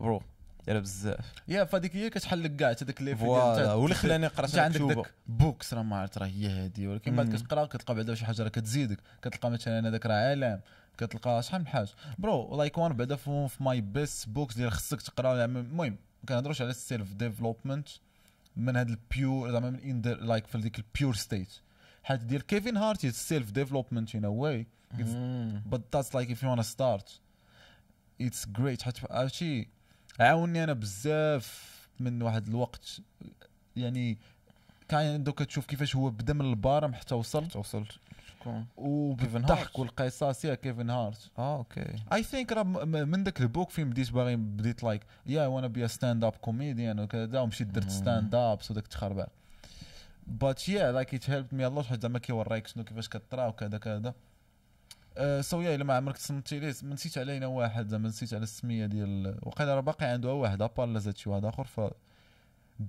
Bro, 0.02 0.22
دايره 0.68 0.80
بزاف. 0.80 1.34
yeah 1.48 1.64
فهذيك 1.64 1.96
هي 1.96 2.10
كتحل 2.10 2.44
لك 2.44 2.56
كاع 2.56 2.70
هذاك 2.70 3.00
اللي 3.00 3.16
voilà. 3.16 3.74
واللي 3.74 3.96
خلاني 3.96 4.26
نقرا 4.26 4.46
انت 4.46 4.54
شي 4.54 4.60
عندك. 4.60 4.82
داك 4.82 5.14
books 5.28 5.74
راه 5.74 5.82
ما 5.82 5.98
عرفت 5.98 6.18
راه 6.18 6.26
هي 6.26 6.48
هذه 6.48 6.88
ولكن 6.88 7.16
بعد. 7.16 7.36
كتقرأ 7.36 7.66
كتلقى 7.66 7.96
بعدا 7.96 8.16
شي 8.16 8.26
حاجة 8.26 8.44
راه 8.44 8.50
كتزيدك. 8.50 8.98
كتلقى 9.22 9.52
مثلا 9.52 9.88
هذاك 9.88 10.06
راه 10.06 10.14
عالم. 10.14 10.60
كتلقى 10.98 11.44
شحال 11.44 11.62
من 11.62 11.68
حاجة. 11.68 11.90
bro 12.18 12.58
like 12.58 12.78
one 12.78 12.94
بعدا 12.94 13.16
في 13.16 13.50
my 13.60 13.82
best 13.82 14.30
books 14.30 14.58
اللي 14.58 14.72
خصك 14.72 15.02
تقرأ. 15.02 15.38
يعني 15.38 15.60
المهم 15.60 15.92
ما 15.92 16.28
كنهضروش 16.28 16.62
على 16.62 16.70
ال 16.70 16.78
self 16.78 17.14
development 17.14 17.88
من 18.56 18.76
هذا 18.78 18.90
ال 18.90 19.02
pure 19.02 19.52
زعما 19.52 19.70
من 19.70 19.80
ان 19.80 20.02
like 20.02 20.48
في 20.48 20.58
ديك 20.58 20.80
ال 20.80 20.87
pure 20.87 21.16
state 21.16 21.50
حيت 22.04 22.22
ديال 22.22 22.46
كيفن 22.46 22.78
هارت 22.78 23.06
self 23.06 23.52
development 23.52 24.16
in 24.16 24.26
a 24.26 24.36
way 24.36 24.68
مم. 24.94 25.62
but 25.72 25.80
that's 25.96 26.10
like 26.14 26.30
if 26.30 26.38
you 26.44 26.48
wanna 26.48 26.64
start 26.78 27.08
it's 28.24 28.46
great 28.60 28.82
حتى 28.82 29.02
عرفتي 29.10 29.68
عاوني 30.20 30.64
أنا 30.64 30.74
بزاف 30.74 31.70
من 32.00 32.22
واحد 32.22 32.48
الوقت 32.48 33.00
يعني 33.76 34.18
كان 34.88 35.24
دوك 35.24 35.44
كتشوف 35.44 35.66
كيفاش 35.66 35.96
هو 35.96 36.10
بدا 36.10 36.34
من 36.34 36.42
البارم 36.50 36.94
حتى 36.94 37.16
وصل 37.16 37.48
شكون؟ 38.28 38.66
وبالضحك 38.78 39.52
هارت. 39.60 39.80
والقصص 39.80 40.46
yeah 40.46 40.56
كيفن 40.56 40.90
هارت 40.90 41.30
آه 41.38 41.58
okay. 41.58 41.96
I 42.14 42.24
think 42.24 42.52
راه 42.52 42.64
من 42.86 43.24
ذاك 43.24 43.42
ال 43.42 43.47
book 43.47 43.70
فين 43.70 43.90
بديت 43.90 44.12
باغي 44.12 44.36
بديت 44.36 44.84
like 44.84 45.02
yeah 45.26 45.48
وأنا 45.48 45.68
be 45.68 45.88
stand 45.88 46.24
up 46.24 46.32
comedian 46.32 47.00
وكذا 47.00 47.40
ومشيت 47.40 47.68
درت. 47.68 47.90
stand 47.90 48.36
ups 48.36 48.72
وداك 48.72 48.84
التخربع 48.84 49.28
but 50.28 50.70
yeah 50.70 50.92
like 50.92 51.14
it 51.14 51.30
helped 51.30 51.48
me 51.56 51.68
الله 51.68 51.84
حيت 51.84 52.02
زعما 52.02 52.20
كيوريك 52.20 52.68
شنو 52.68 52.84
كيفاش 52.84 53.10
كطرا 53.10 53.46
وكذا 53.48 53.78
كذا 53.78 54.14
so 55.42 55.62
yeah 55.62 55.76
الا 55.76 55.84
ما 55.84 55.94
عمرك 55.96 56.18
تصنتي 56.18 56.60
ليه 56.60 56.74
ما 56.84 56.94
نسيت 56.94 57.18
علينا 57.18 57.48
واحد 57.48 57.88
زعما 57.88 58.08
نسيت 58.08 58.34
على 58.34 58.44
السمية 58.44 58.86
ديال 58.86 59.38
وقيلا 59.42 59.76
راه 59.76 59.82
باقي 59.82 60.06
عنده 60.06 60.34
واحد 60.34 60.62
أبار 60.62 60.88
لا 60.88 61.00
زاد 61.00 61.18
شي 61.18 61.30
واحد 61.30 61.46
آخر 61.46 61.64
ف 61.64 61.82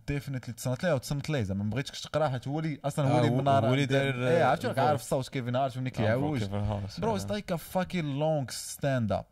definitely 0.09 0.55
تصنت 0.55 0.85
ليه 0.85 0.93
وتصنت 0.94 1.31
ليه 1.31 1.43
زعما 1.43 1.65
ما 1.65 1.70
بغيتكش 1.70 2.01
تقرا 2.01 2.28
حيت 2.28 2.48
هو 2.48 2.59
اللي 2.61 2.81
أصلا 2.85 3.09
هو 3.09 3.16
آه، 3.16 3.20
اللي 3.20 3.31
هو- 3.31 3.36
من 3.39 3.44
نهار 3.44 3.66
هو 3.66 3.74
اللي 3.74 3.86
داير، 3.86 4.28
إيه 4.28 4.51
آه، 4.51 4.55
ال 4.55 4.58
voice. 4.58 4.79
عارف 4.78 5.02
صوت 5.02 5.28
كيفن 5.28 5.57
هارت 5.57 5.78
ملي 5.78 5.90
كيعوج 5.90 6.44
bro 6.99 7.17
it's 7.17 7.31
like 7.31 7.53
a 7.53 7.57
fucking 7.57 8.19
long 8.19 8.47
stand 8.51 9.12
up 9.12 9.25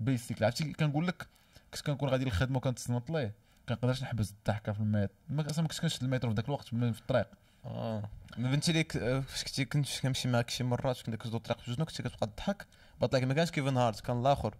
basically 0.00 0.46
عرفتي 0.46 0.72
كنقول 0.72 1.06
لك 1.06 1.26
كنت 1.72 1.82
كنكون 1.86 2.08
غادي 2.08 2.24
للخدمة 2.24 2.56
وكنتصنت 2.56 3.10
ليه. 3.10 3.34
كنقدرش 3.68 4.02
نحبس 4.02 4.30
الضحكة 4.30 4.72
في 4.72 4.80
ال 4.80 5.10
métro 5.28 5.46
أصلا 5.50 5.62
ما 5.62 5.68
كنتش 5.68 5.80
كنشد 5.80 6.02
المترو 6.02 6.30
في 6.30 6.36
ذاك 6.36 6.44
الوقت 6.44 6.64
في 6.68 7.00
الطريق. 7.00 7.26
أه. 7.66 8.02
بنت 8.38 8.72
ليك 8.72 8.96
آه، 8.96 9.20
فاش 9.20 9.44
كنتي 9.44 9.64
كنت 9.64 9.86
كنمشي 10.02 10.28
معاك 10.28 10.50
شي 10.50 10.64
مرات 10.64 11.02
كنا 11.02 11.16
كنزدو 11.16 11.36
الطريق 11.36 11.60
في 11.60 11.70
جوجنا 11.70 11.84
كنتي 11.84 12.02
كتبقى 12.02 12.26
تضحك. 12.26 12.66
but 13.00 13.12
like 13.12 13.24
ما 13.24 13.34
كانش 13.34 13.50
كيفن 13.50 13.76
هارت 13.76 14.00
كان 14.00 14.20
الآخر. 14.20 14.54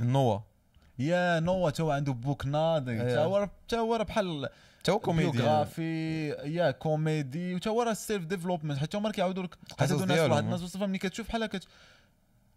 نوا 0.00 0.38
yeah 0.98 1.40
نوا 1.40 1.70
تو 1.70 1.90
عنده 1.90 2.12
book 2.12 2.46
ناضي. 2.46 2.92
أيوة. 2.92 3.14
تا 3.14 3.24
هو 3.24 3.48
تا 3.68 3.76
هو 3.76 3.98
بحال 3.98 4.48
تا 4.84 4.92
هو 4.92 4.98
كوميدي 4.98 5.30
biography 5.30 6.28
yeah 6.28 6.70
كوميدي 6.70 7.54
وتا 7.54 7.70
هو 7.70 7.82
راه 7.82 7.92
self 7.92 8.24
development 8.24 8.78
حتى 8.78 8.96
هما 8.96 9.10
كيعاودوا 9.10 9.42
لك 9.42 9.54
حتى 9.78 9.94
الناس. 9.94 10.30
واحد 10.30 10.44
الناس 10.44 10.62
وصفها 10.62 10.86
ملي 10.86 10.98
كتشوف 10.98 11.28
بحال 11.28 11.46
كت 11.46 11.64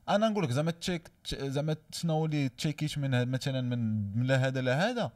أنا 0.09 0.29
نقول 0.29 0.43
لك 0.43 0.51
زعما 0.51 0.71
check 0.71 1.11
زعما 1.33 1.75
شنو 1.91 2.25
اللي 2.25 2.49
تشيكيش 2.49 2.97
من 2.97 3.31
مثلا 3.31 3.61
من 3.61 3.79
من 4.17 4.27
لا 4.27 4.35
هذا 4.47 4.61
لا 4.61 4.89
هذا. 4.89 5.11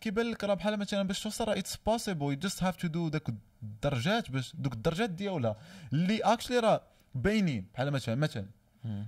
كيبان 0.00 0.30
لك 0.30 0.44
راه 0.44 0.54
بحال 0.54 0.76
مثلا 0.76 1.02
باش 1.02 1.22
توصل 1.22 1.44
راه 1.44 1.58
it's 1.58 1.76
possible 1.76 2.24
you 2.24 2.32
just 2.32 2.62
have 2.62 2.76
to 2.76 2.88
do 2.88 3.08
داك 3.08 3.28
الدرجات 3.62 4.30
باش 4.30 4.56
دوك 4.56 4.72
الدرجات 4.72 5.10
ديالها 5.10 5.56
اللي 5.92 6.20
actually 6.20 6.58
راه 6.58 6.82
باينين. 7.14 7.66
بحال 7.74 7.90
مثلا 7.90 8.14
مثلا 8.14 8.46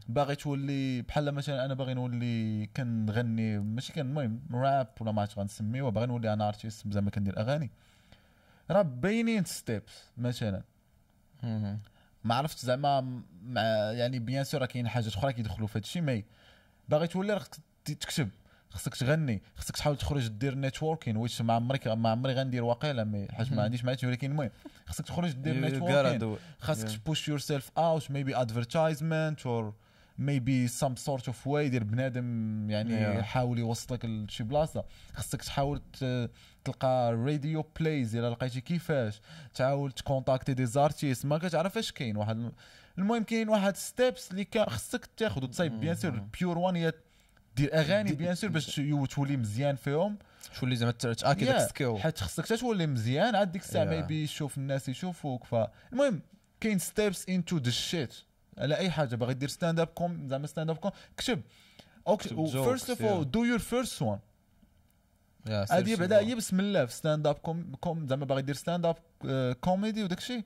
باغي 0.09 0.36
تولي 0.36 1.02
بحال 1.02 1.35
مثلا 1.35 1.65
أنا 1.65 1.74
باغي 1.74 1.94
نولي 1.94 2.66
كنغني 2.66 3.59
ماشي 3.59 3.93
كان 3.93 4.06
المهم 4.06 4.40
راب 4.52 4.89
ولا 5.01 5.12
ما 5.12 5.23
عرفت 5.23 5.39
غنسميوه 5.39 5.90
باغي 5.90 6.06
نولي 6.06 6.32
أنا 6.32 6.48
artist 6.48 6.92
زعما 6.93 7.10
كندير 7.10 7.40
أغاني. 7.40 7.70
راه 8.70 8.82
باينين 8.82 9.44
steps 9.44 10.02
مثلا. 10.16 10.62
ما 12.24 12.35
عرفتش 12.35 12.60
زعما 12.62 13.23
مع 13.43 13.62
يعني 13.93 14.19
bien 14.18 14.44
sûr 14.44 14.60
راه 14.60 14.66
كاين 14.66 14.89
حاجات 14.89 15.16
أخرى 15.16 15.32
كيدخلوا 15.32 15.66
في 15.66 15.78
هذا 15.78 15.85
الشيء 15.85 16.02
mais 16.02 16.24
باغي 16.89 17.06
تولي 17.06 17.32
راه 17.32 17.39
خصك 17.39 17.60
تكتب. 17.85 18.28
خصك 18.70 18.94
تغني 18.94 19.42
خصك 19.56 19.76
تحاول 19.76 19.96
تخرج 19.96 20.28
دير 20.28 20.54
networking 20.55 21.16
واش 21.16 21.42
ما 21.42 21.52
عمري 21.54 21.80
ما 21.86 22.08
عمري 22.10 22.32
غندير 22.34 22.64
واقيلا 22.64 23.04
mais 23.05 23.28
حاج 23.32 23.52
ما 23.54 23.62
عنديش 23.62 23.84
معلومات 23.84 24.04
ولكن 24.04 24.30
المهم 24.30 24.50
خصك 24.86 25.04
تخرج 25.06 25.30
دير 25.32 25.54
networking 25.60 26.36
خاصك. 26.60 26.88
ت 26.88 27.28
push 27.28 27.38
yourself 27.38 27.70
out 27.78 28.10
maybe 28.10 28.36
advertisement 28.36 29.46
or 29.46 29.74
maybe 30.18 30.68
some 30.68 30.96
sort 30.96 31.26
of 31.26 31.46
way 31.46 31.68
ديال 31.68 31.84
بنادم 31.84 32.70
يعني 32.70 32.88
Yeah. 33.14 33.18
يحاول 33.18 33.58
يوصلك 33.58 34.04
لشي 34.04 34.44
بلاصة. 34.44 34.84
خاصك 35.14 35.42
تحاول 35.42 35.82
تلقى 36.64 37.12
راديو 37.14 37.64
plays 37.80 38.16
إلا 38.16 38.30
لقيتي 38.30 38.60
كيفاش. 38.60 39.20
تحاول 39.54 39.92
ت 39.92 39.99
contacter 39.99 40.55
des 40.55 40.66
artistes 40.66 41.26
ما 41.26 41.38
كتعرف 41.38 41.78
اش 41.78 41.92
كاين 41.92 42.16
واحد 42.16 42.36
الم- 42.36 42.52
المهم 42.98 43.22
كاين 43.22 43.48
واحد 43.48 43.76
steps 43.76 44.30
اللي 44.30 44.46
خصك 44.66 45.06
تاخذ 45.16 45.42
وتصايب. 45.44 45.80
bien 45.80 45.94
sûr 45.94 46.10
your 46.40 46.59
one 46.59 46.76
هي 46.76 46.92
دير 47.56 47.74
أغاني 47.74 48.12
bien 48.12 48.34
sûr 48.34 48.50
باش 48.50 48.76
تو- 48.76 49.06
تولي 49.06 49.36
مزيان 49.36 49.76
فيهم. 49.76 50.18
شو 50.52 50.64
اللي 50.66 50.76
زعما 50.76 50.92
تأكد. 50.92 51.44
داك 51.44 51.68
skill 51.68 51.98
حيت 51.98 52.18
خصك 52.20 52.60
تولي 52.60 52.86
مزيان 52.86 53.34
عاد 53.34 53.52
ديك 53.52 53.62
الساعة. 53.62 53.84
maybe 53.84 54.22
يشوف 54.24 54.58
الناس 54.58 54.88
يشوفوك 54.88 55.44
فالمهم 55.44 56.20
كاين 56.60 56.78
steps 56.78 57.28
into 57.28 57.56
the 57.59 57.70
shit 57.70 58.14
على 58.58 58.76
أي 58.76 58.90
حاجة 58.90 59.16
باغي 59.16 59.34
دير 59.34 59.48
stand 59.48 59.80
up 59.80 59.86
com 59.86 60.28
زعما 60.28 60.46
stand 60.46 60.70
up 60.70 60.76
com 60.76 60.90
كتب. 61.16 61.42
first 62.64 62.90
of 62.90 63.02
all. 63.02 63.30
do 63.30 63.44
your 63.44 63.59
first 63.59 64.02
one 64.02 64.18
هادي 65.48 65.96
بعدا 65.96 66.18
هي 66.20 66.34
بسم 66.34 66.60
الله 66.60 66.86
في 66.86 66.92
ستاند 66.92 67.26
اب 67.26 67.34
كوم 67.34 67.72
كوم 67.80 68.06
زعما 68.08 68.24
باغي 68.24 68.42
دير 68.42 68.54
ستاند 68.54 68.86
اب 68.86 68.96
كوميدي 69.60 70.04
وداك 70.04 70.18
الشيء. 70.18 70.44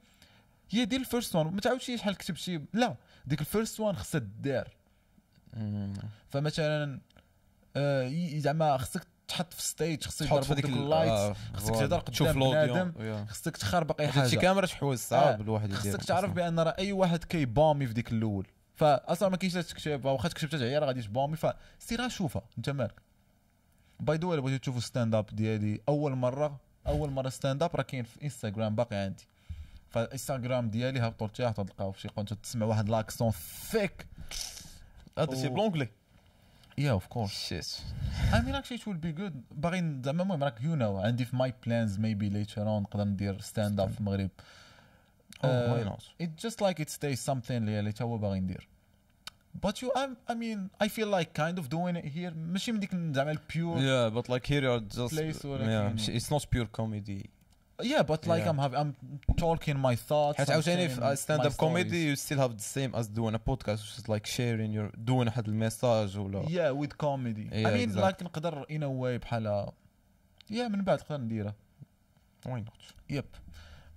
هي 0.70 0.84
دير 0.84 1.00
الفيرست 1.00 1.36
وان 1.36 1.46
ما 1.46 1.60
تعاودش 1.60 1.90
شحال 1.90 2.16
كتب 2.16 2.36
شي 2.36 2.60
لا 2.72 2.96
ديك 3.26 3.40
الفيرست 3.40 3.80
وان 3.80 3.96
خصها 3.96 4.18
تدار 4.18 4.68
فمثلا 6.30 7.00
آه، 7.76 8.38
زعما 8.38 8.76
خصك 8.78 9.06
تحط 9.28 9.52
في 9.54 9.62
ستيج 9.62 10.04
خصك 10.04 10.26
تحط 10.26 10.44
في 10.44 10.54
ديك 10.54 10.66
ديك 10.66 10.74
ال- 10.76 10.82
اللايت 10.82 11.10
آه، 11.10 11.36
خصك. 11.54 11.74
تهضر 11.74 12.00
تشوف 12.00 12.28
قدام 12.28 12.40
بنادم 12.90 13.26
خصك 13.26 13.56
تخربق 13.56 14.00
أي 14.00 14.06
شي 14.06 14.12
حاجة. 14.12 14.36
كاميرا 14.36 14.66
شحوز 14.66 15.00
آه. 15.02 15.06
صعب 15.06 15.40
الواحد 15.40 15.64
يدير. 15.70 15.78
خصك 15.80 16.04
تعرف 16.04 16.32
بأن 16.32 16.60
راه 16.60 16.74
اي 16.78 16.92
واحد 16.92 17.24
كيبامي 17.24 17.86
في 17.86 17.92
ديك 17.92 18.12
الأول. 18.12 18.46
فاصلا 18.74 19.28
ما 19.28 19.36
كاينش 19.36 19.54
تكتب 19.54 20.04
واخا 20.04 20.28
تكتب 20.28 20.48
حتى 20.48 20.56
هي 20.64 20.78
راه 20.78 20.86
غادي 20.86 21.02
تبامي 21.02 21.36
فسير 21.36 22.08
شوفها. 22.08 22.42
أنت 22.58 22.70
مالك 22.70 22.94
باي 24.00 24.16
ذا 24.16 24.26
بغيتو 24.26 24.56
تشوفوا 24.58 24.80
ستاند 24.80 25.14
اب 25.14 25.26
ديالي 25.32 25.80
أول 25.88 26.12
مرة 26.14 26.60
أول 26.86 27.10
مرة 27.10 27.28
ستاند 27.28 27.62
اب 27.62 27.76
راه 27.76 27.82
كاين 27.82 28.04
في 28.04 28.22
انستغرام 28.24 28.74
باقي 28.74 28.96
عندي. 28.96 29.26
فالإنستغرام 29.90 30.70
ديالي 30.70 31.00
هبطوا 31.00 31.26
لتحت 31.26 31.56
تلقاو 31.60 31.92
شي 31.92 32.08
قنت 32.08 32.32
تسمع 32.34 32.66
واحد 32.66 32.88
لاكسون 32.88 33.30
ثيك 33.70 34.06
هذا 35.18 35.34
شي 35.42 35.48
و- 35.48 35.54
بلونجلي 35.54 35.88
يا 36.78 36.90
اوف 36.90 37.06
كورس 37.06 37.32
شيت 37.48 37.66
I 38.32 38.34
mean 38.34 38.54
actually 38.54 38.78
it 38.78 38.86
will 38.86 39.04
be 39.06 39.20
good 39.20 39.32
باغي 39.50 40.00
زعما 40.04 40.22
المهم 40.22 40.44
راك 40.44 40.60
يو 40.62 40.74
نو 40.74 40.96
عندي 40.98 41.24
في 41.24 41.36
ماي 41.36 41.54
بلانز 41.66 41.98
ميبي 41.98 42.28
ليتر 42.28 42.68
اون 42.68 42.82
نقدر 42.82 43.04
ندير 43.04 43.40
ستاند 43.40 43.80
اب 43.80 43.90
في 43.90 44.00
المغرب 44.00 44.30
اوه 45.44 45.72
واي 45.72 45.84
نوت 45.84 46.02
it 46.22 46.46
just 46.46 46.54
like 46.56 46.84
it 46.84 46.88
stays 46.88 47.32
something 47.32 47.50
اللي 47.50 47.78
اللي 47.80 47.92
تا 47.92 48.04
هو 48.04 48.18
باغي 48.18 48.40
ندير 48.40 48.68
but 49.66 49.72
you 49.82 49.88
I'm, 50.00 50.32
I 50.32 50.34
mean 50.34 50.60
I 50.84 50.88
feel 50.88 51.08
like 51.18 51.30
kind 51.42 51.58
of 51.58 51.64
doing 51.68 51.96
it 51.96 52.06
here. 52.16 52.32
ماشي 52.36 52.72
من 52.72 52.80
ديك 52.80 52.90
زعما 52.94 53.30
البيور 53.30 53.78
Yeah, 53.78 54.14
but 54.14 54.28
like 54.28 54.46
here 54.46 54.62
you're 54.62 54.96
just 54.96 55.14
Place 55.14 55.42
yeah, 55.42 55.46
ولكن- 55.46 56.18
it's 56.18 56.30
not 56.34 56.44
pure 56.50 56.66
comedy. 56.80 57.26
yeah 57.83 58.01
but 58.01 58.25
like 58.27 58.43
Yeah. 58.43 58.49
I'm 58.51 58.59
having 58.65 58.79
I'm 58.81 58.91
talking 59.45 59.77
my 59.77 59.95
thoughts 59.95 60.37
حيت 60.37 60.47
I'm 60.49 60.51
عاوتاني 60.51 60.87
saying 60.89 60.99
في 60.99 61.15
stand 61.15 61.41
my 61.41 61.45
up 61.47 61.57
comedy 61.57 61.89
stories. 61.89 62.05
you 62.09 62.15
still 62.15 62.39
have 62.39 62.57
the 62.57 62.63
same 62.77 62.95
as 62.99 63.07
doing 63.07 63.35
a 63.35 63.39
podcast 63.49 63.79
which 63.83 63.97
is 64.01 64.07
like 64.09 64.25
sharing 64.25 64.71
your 64.73 64.89
doing 65.05 65.27
واحد 65.27 65.47
الميساج 65.47 66.17
ولا 66.17 66.43
yeah 66.43 66.71
with 66.85 66.97
comedy 66.97 67.49
I 67.51 67.55
Yeah, 67.55 67.69
mean 67.69 67.89
exactly. 67.89 68.01
like 68.01 68.23
نقدر 68.23 68.63
in 68.69 68.83
a 68.83 68.89
way 68.89 69.17
بحال 69.21 69.67
yeah 70.51 70.67
من 70.69 70.83
بعد 70.83 70.99
نقدر 70.99 71.17
نديرها 71.17 71.55
why 72.47 72.59
not 72.59 73.13
yep 73.15 73.25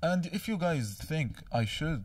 and 0.04 0.26
if 0.26 0.48
you 0.48 0.56
guys 0.58 1.06
think 1.10 1.30
I 1.52 1.64
should 1.64 2.04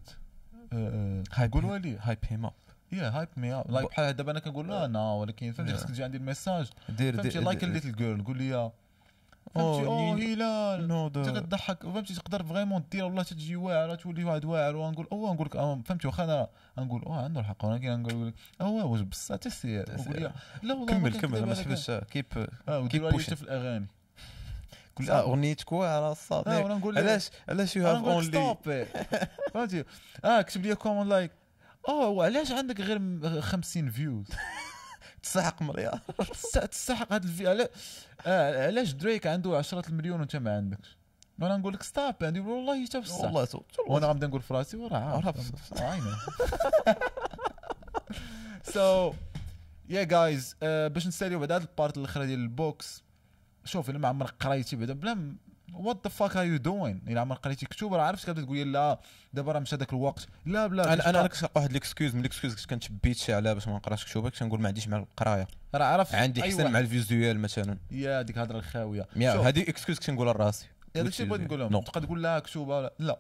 uh, 0.74 1.38
Hype 1.38 1.52
قولوا 1.54 1.78
لي 1.78 1.98
hype 2.00 2.26
him 2.34 2.46
up 2.46 2.56
yeah 2.92 3.12
hype 3.12 3.38
me 3.42 3.50
up 3.52 3.72
like 3.72 3.84
But- 3.86 3.90
بحال 3.92 4.16
دابا 4.16 4.32
انا 4.32 4.40
كنقول 4.40 4.68
لا 4.68 4.86
انا 4.86 5.12
ولكن 5.14 5.52
فهمتي 5.52 5.74
Yeah. 5.74 5.76
خصك 5.76 5.88
تجي 5.90 6.04
عندي 6.04 6.18
الميساج 6.18 6.70
دير 6.90 7.14
فهمتي 7.14 7.30
دير- 7.30 7.42
لايك 7.44 7.60
دير- 7.60 7.70
ليتل 7.70 7.96
جيرل 7.96 8.24
قول 8.24 8.38
لي 8.38 8.70
Oh, 8.70 8.72
فهمتي؟ 9.55 9.91
ني- 10.15 10.35
هلال 10.35 10.81
انت 10.93 11.29
the 11.29 11.41
كتضحك 11.41 11.83
فهمتي؟ 11.83 12.15
تقدر 12.15 12.43
vraiment 12.45 12.85
دير 12.91 13.05
والله 13.05 13.23
تجي 13.23 13.57
واعره 13.57 13.95
تولي 13.95 14.25
واحد 14.25 14.45
واعر 14.45 14.77
ونقول 14.77 15.09
oh 15.13 15.33
نقول 15.35 15.47
لك 15.47 15.57
آه، 15.57 15.81
فهمتي؟ 15.87 16.07
واخا 16.07 16.25
أنا 16.25 16.49
نقول 16.79 17.03
oh 17.03 17.23
عنده 17.25 17.41
الحق. 17.41 17.65
ولكن 17.65 18.03
نقول 18.03 18.27
لك 18.29 18.35
oh 18.61 18.85
واش 18.87 19.01
بصح. 19.01 19.35
وقول 20.01 20.17
لي 20.21 20.33
لا 20.63 20.75
والله 20.75 20.87
كمل 20.87 21.21
كمل. 21.21 21.47
ما 21.47 21.55
تحبش 21.55 21.91
keep 22.89 23.03
pushing. 23.13 23.27
حتى 23.27 23.37
في 23.37 23.43
الأغاني. 23.43 23.87
كل 24.95 25.11
أغنيتك 25.11 25.73
واعرة 25.73 26.15
نقول 26.75 26.95
لك 26.95 27.03
علاش 27.03 27.31
علاش 27.49 27.77
you 27.77 27.87
have 27.87 28.05
only 28.15 28.57
فهمتي؟ 29.55 29.85
آه 30.25 30.43
كتب 30.43 30.67
لي 30.67 30.75
comment 30.75 31.09
like 31.09 31.31
oh 31.89 32.09
وعلاش 32.09 32.53
عندك 32.53 32.81
غير 32.81 32.99
م- 32.99 33.41
50 33.41 33.91
views 33.91 34.27
تسحق 35.23 35.63
مليار 35.63 36.01
تس- 36.33 36.53
تستحق 36.71 37.13
هذا 37.13 37.25
الفي 37.27 37.69
آه، 38.27 38.67
علاش 38.67 38.93
دريك 38.93 39.27
عنده 39.27 39.59
10 39.59 39.89
المليون 39.89 40.21
وانت 40.21 40.37
ما 40.37 40.57
عندكش؟ 40.57 40.97
وأنا 41.39 41.57
نقول 41.57 41.75
لك 41.75 41.83
stop 41.83 42.15
عندي 42.23 42.41
والله 42.41 42.85
حتى 42.85 43.03
في 43.03 43.13
والله 43.13 43.45
وأنا 43.89 44.07
غنبدا 44.07 44.27
نقول 44.27 44.43
في 44.43 44.55
راسي 44.55 44.77
وراه 44.77 44.99
عارف 44.99 45.53
سو 48.65 49.13
يا 49.89 50.03
جايز 50.05 50.57
باش 50.63 51.07
نساليو 51.07 51.39
بعد 51.39 51.53
هاد 51.53 51.61
ال 51.63 51.70
part 51.70 51.97
الاخرى 51.99 52.27
ديال 52.27 52.39
ال 52.41 52.51
books 52.51 53.03
شوف 53.65 53.91
الا 53.91 53.99
ما 53.99 54.09
عمرك 54.09 54.35
قريتي 54.41 54.77
بعدا 54.77 54.93
بلا 54.93 55.35
what 55.73 56.01
the 56.05 56.11
fuck 56.11 56.37
are 56.37 56.45
you 56.45 56.57
doing 56.57 57.03
الا 57.09 57.21
عمرك 57.21 57.39
قريتي 57.39 57.67
كتب 57.67 57.95
راه 57.95 58.03
عرفت 58.03 58.25
كتبدا 58.25 58.43
تقول 58.43 58.57
لي 58.57 58.65
لا 58.65 59.01
دابا 59.33 59.53
راه 59.53 59.61
مشى 59.61 59.77
داك 59.77 59.93
الوقت. 59.93 60.29
لا 60.47 60.67
بلا 60.67 60.93
أنا 60.93 61.11
أنا 61.11 61.27
كنت 61.27 61.51
واحد 61.55 61.73
l'excuse 61.73 62.15
من 62.15 62.23
les 62.23 62.32
excuses 62.32 62.55
كنت 62.55 62.71
كنتبيت 62.71 63.17
شي 63.17 63.35
على 63.35 63.55
باش 63.55 63.69
ما 63.69 63.77
نقراش 63.77 64.05
كتب 64.05 64.37
كنقول 64.39 64.61
ما 64.61 64.69
عنديش 64.69 64.89
مع 64.89 64.97
القراية. 64.97 65.49
راه 65.75 65.85
عرفت 65.85 66.15
عندي 66.15 66.43
أي 66.43 66.49
حسن 66.49 66.63
واحد. 66.63 66.73
مع 66.73 66.79
ال 66.79 66.88
visual 66.88 67.41
مثلا. 67.41 67.79
yeah 67.91 68.23
ديك 68.23 68.37
الهضره 68.37 68.59
الخاوية. 68.59 69.07
هذه 69.17 69.63
excuse 69.63 69.99
كنت 69.99 70.11
نقولها 70.11 70.33
لراسي. 70.33 70.67
هذا 70.97 71.05
which 71.05 71.07
الشيء 71.07 71.27
بغيت 71.27 71.41
نقول 71.41 71.61
لهم. 71.61 71.81
تبقى 71.81 72.01
تقول 72.01 72.23
لها 72.23 72.39
كتوبة 72.39 72.91
لا. 72.99 73.19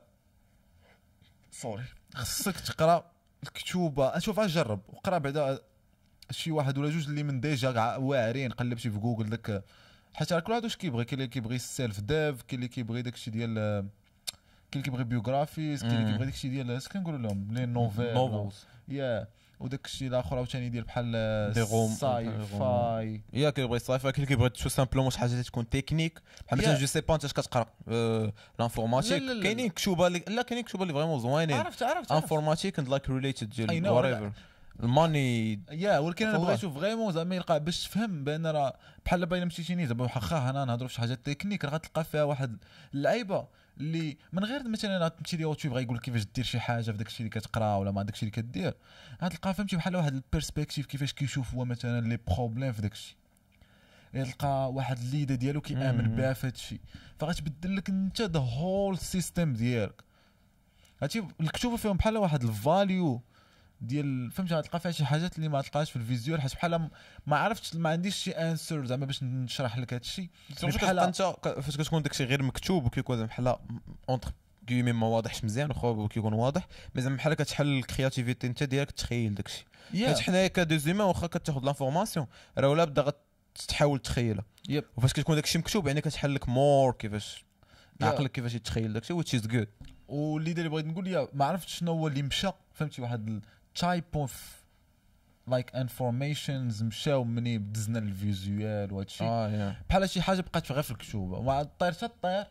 sorry 1.50 1.84
خصك 2.14 2.60
تقرأ 2.60 3.10
الكتوبة. 3.42 4.18
شوف 4.18 4.40
جرب 4.40 4.80
وقرا 4.88 5.18
بعدا 5.18 5.58
شي 6.30 6.50
واحد 6.50 6.78
ولا 6.78 6.90
جوج 6.90 7.08
اللي 7.08 7.22
من 7.22 7.40
déjà 7.40 7.96
واعرين 7.96 8.52
قلب 8.52 8.78
شي 8.78 8.90
في 8.90 8.98
جوجل 8.98 9.30
داك 9.30 9.64
حيت 10.14 10.32
راه 10.32 10.40
كل 10.40 10.52
واحد 10.52 10.64
واش 10.64 10.76
كيبغي 10.76 11.04
كاين 11.04 11.20
اللي 11.20 11.28
كيبغي 11.28 11.56
ال 11.56 11.65
self 11.65 12.00
dev 12.00 12.42
كاين 12.42 12.60
اللي 12.60 12.68
كيبغي 12.68 13.02
داكشي 13.02 13.30
ديال 13.30 13.54
كاين 13.54 13.90
اللي 14.72 14.84
كيبغي 14.84 15.04
biographies 15.04 15.82
كاين 15.82 15.94
اللي. 15.94 16.12
كيبغي 16.12 16.24
داكشي 16.26 16.48
ديال 16.48 16.70
اش 16.70 16.88
كنقولوا 16.88 17.18
لهم 17.18 17.48
les 17.50 17.66
nouvelles 17.66 18.14
novels 18.14 18.64
yeah 18.88 19.26
وداك 19.60 19.86
الشيء 19.86 20.08
الآخر 20.08 20.36
عاوتاني 20.36 20.68
ديال 20.68 20.84
بحال 20.84 21.12
ساي 21.54 21.64
روم. 21.64 21.94
فاي 22.58 23.20
yeah 23.32 23.50
كيبغي 23.50 23.76
الصيفه 23.76 24.10
كاين 24.10 24.14
اللي 24.24 24.26
كيبغي 24.26 24.48
تو 24.48 24.68
simplement 24.68 25.10
شي 25.10 25.18
حاجة 25.18 25.42
تكون 25.42 25.68
تكنيك 25.68 26.20
بحال 26.46 26.58
مثلا. 26.58 26.78
je 26.78 26.86
sais 26.86 27.00
pas 27.00 27.14
انت 27.14 27.24
اش 27.24 27.32
كتقرا 27.32 27.66
آه، 27.88 28.32
l'informatique 28.58 29.12
لا، 29.12 29.18
لا، 29.18 29.32
لا. 29.32 29.42
كاينين 29.42 29.68
كتوبة 29.70 30.08
لا 30.08 30.42
كاينين 30.42 30.64
كتوبة 30.64 30.82
اللي 30.82 30.94
vraiment 30.94 31.20
زوينين 31.20 31.56
عرفت 31.56 31.82
عرفت 31.82 32.12
informatique 32.12 32.78
and 32.78 32.88
like 32.88 33.10
related 33.10 33.50
ديال 33.50 33.68
know. 34.32 34.32
الماني 34.82 35.60
yeah 35.70 35.98
ولكن 35.98 36.26
أنا 36.26 36.34
والله. 36.34 36.46
بغيت 36.46 36.58
نشوف 36.58 36.78
vraiment 36.78 37.12
زعما 37.12 37.36
يلقى 37.36 37.64
باش 37.64 37.84
تفهم 37.84 38.24
بأن 38.24 38.46
راه 38.46 38.76
بحال 39.04 39.26
باينه 39.26 39.46
مشيتي 39.46 39.74
نيت 39.74 39.88
دابا 39.88 40.04
واخا 40.04 40.50
هنا 40.50 40.64
نهضروا 40.64 40.88
في 40.88 40.94
شي 40.94 41.00
حاجة 41.00 41.14
تكنيك 41.14 41.64
راه 41.64 41.70
غتلقى 41.70 42.04
فيها 42.04 42.22
واحد 42.24 42.56
اللعيبة 42.94 43.48
اللي 43.80 44.16
من 44.32 44.44
غير 44.44 44.68
مثلا 44.68 45.08
تمشي 45.08 45.36
ليوتيوب 45.36 45.74
غيقول 45.74 45.96
لك 45.96 46.02
كيفاش 46.02 46.26
دير 46.34 46.44
شي 46.44 46.60
حاجة 46.60 46.82
في 46.82 46.92
داك 46.92 47.06
الشيء 47.06 47.26
اللي 47.26 47.40
كتقرا 47.40 47.76
ولا 47.76 47.90
مع 47.90 48.02
داك 48.02 48.14
الشيء 48.14 48.28
اللي 48.28 48.42
كدير 48.42 48.74
غتلقى 49.22 49.54
فهمتي 49.54 49.76
بحال 49.76 49.96
واحد 49.96 50.14
ال 50.14 50.20
perspective 50.20 50.86
كيفاش 50.86 51.12
كيشوف 51.12 51.54
هو 51.54 51.64
مثلا 51.64 52.08
les 52.08 52.18
problèmes 52.28 52.72
في 52.72 52.82
داك 52.82 52.92
الشيء 52.92 53.16
يلقى 54.14 54.72
واحد 54.72 54.98
l'idée 54.98 55.34
ديالو 55.34 55.60
كيآمن. 55.60 56.16
بها 56.16 56.32
في 56.32 56.46
هذا 56.46 56.54
الشيء 56.54 56.80
فغتبدل 57.18 57.76
لك 57.76 57.88
أنت 57.88 58.22
the 58.22 58.40
whole 58.40 58.98
system 58.98 59.52
ديالك 59.52 60.04
هادشي 61.02 61.22
الكتوبه 61.40 61.76
فيهم 61.76 61.96
بحال 61.96 62.16
واحد 62.16 62.42
ال 62.42 62.55
value 62.55 63.22
ديال 63.80 64.30
فهمتي 64.30 64.54
غتلقى 64.54 64.80
فيها 64.80 64.90
شي 64.90 65.04
حاجات 65.04 65.36
اللي 65.36 65.48
ما 65.48 65.62
تلقاش 65.62 65.90
في 65.90 65.96
ال 65.96 66.02
visual 66.02 66.40
حيت 66.40 66.54
بحال 66.54 66.90
ما 67.26 67.36
عرفتش 67.36 67.74
ما 67.74 67.90
عنديش 67.90 68.16
شي 68.16 68.30
answer 68.30 68.86
زعما 68.86 69.06
باش 69.06 69.22
نشرح 69.22 69.78
لك 69.78 69.92
هذا 69.92 70.02
الشيء 70.02 70.28
بحال 70.62 70.98
انت 70.98 71.22
فاش 71.62 71.76
كتكون 71.76 72.02
داكشي 72.02 72.24
غير 72.24 72.42
مكتوب 72.42 72.84
وكيكون 72.84 73.16
زعما 73.16 73.28
بحال 73.28 73.56
entre 74.08 74.32
guillemets 74.66 74.92
ما 74.92 75.06
واضحش 75.06 75.44
مزيان 75.44 75.70
واخا 75.70 76.08
كيكون 76.08 76.32
واضح 76.32 76.66
mais 76.94 77.02
زعما 77.02 77.16
بحال 77.16 77.34
كتحل 77.34 77.66
ال 77.66 77.73
creativity 77.73 78.46
انت 78.46 78.62
ديالك 78.62 78.90
تخيل 78.90 79.34
داكشي. 79.34 79.64
حيت 79.92 80.18
حنايا 80.18 80.48
deuxièmement 80.48 81.04
واخا 81.04 81.26
كتاخذ 81.26 81.64
l'information 81.64 82.26
راه 82.58 82.68
ولا 82.68 82.84
بدا 82.84 83.12
غتحاول 83.62 83.98
تخيلها. 83.98 84.44
yep. 84.68 84.84
وفاش 84.96 85.12
كتكون 85.12 85.34
داكشي 85.34 85.58
مكتوب 85.58 85.86
يعني 85.86 86.00
كتحل 86.00 86.34
لك 86.34 86.48
مور 86.48 86.92
كيفاش 86.92 87.44
yeah. 88.00 88.06
عقلك 88.06 88.32
كيفاش 88.32 88.54
يتخيل 88.54 88.92
داكشي 88.92 89.14
which 89.14 89.40
is 89.40 89.46
good. 89.46 89.88
واللي 90.08 90.50
اللي 90.52 90.68
بغيت 90.68 90.86
نقول 90.86 91.06
yeah 91.06 91.28
ما 91.32 91.44
عرفتش 91.44 91.78
شنو 91.78 91.92
هو 91.92 92.08
اللي 92.08 92.22
مشى. 92.22 92.50
فهمتي؟ 92.74 93.02
واحد 93.02 93.40
ال 93.74 93.80
type 93.80 94.04
of 94.14 94.60
like 95.46 95.76
informations 95.76 96.82
مشاو 96.82 97.24
مني 97.24 97.58
دزنا 97.58 97.98
ال 97.98 98.12
visual 98.12 98.92
وهذا 98.92 99.06
الشيء 99.06 99.26
آه 99.26 99.48
yeah. 99.50 99.76
بحال 99.88 100.10
شي 100.10 100.22
حاجة 100.22 100.40
بقات 100.40 100.72
غير 100.72 100.82
في 100.82 100.90
الكتوبه 100.90 101.42
ما 101.42 101.62
طير 101.78 101.92
حتى 101.92 102.08
طير. 102.22 102.44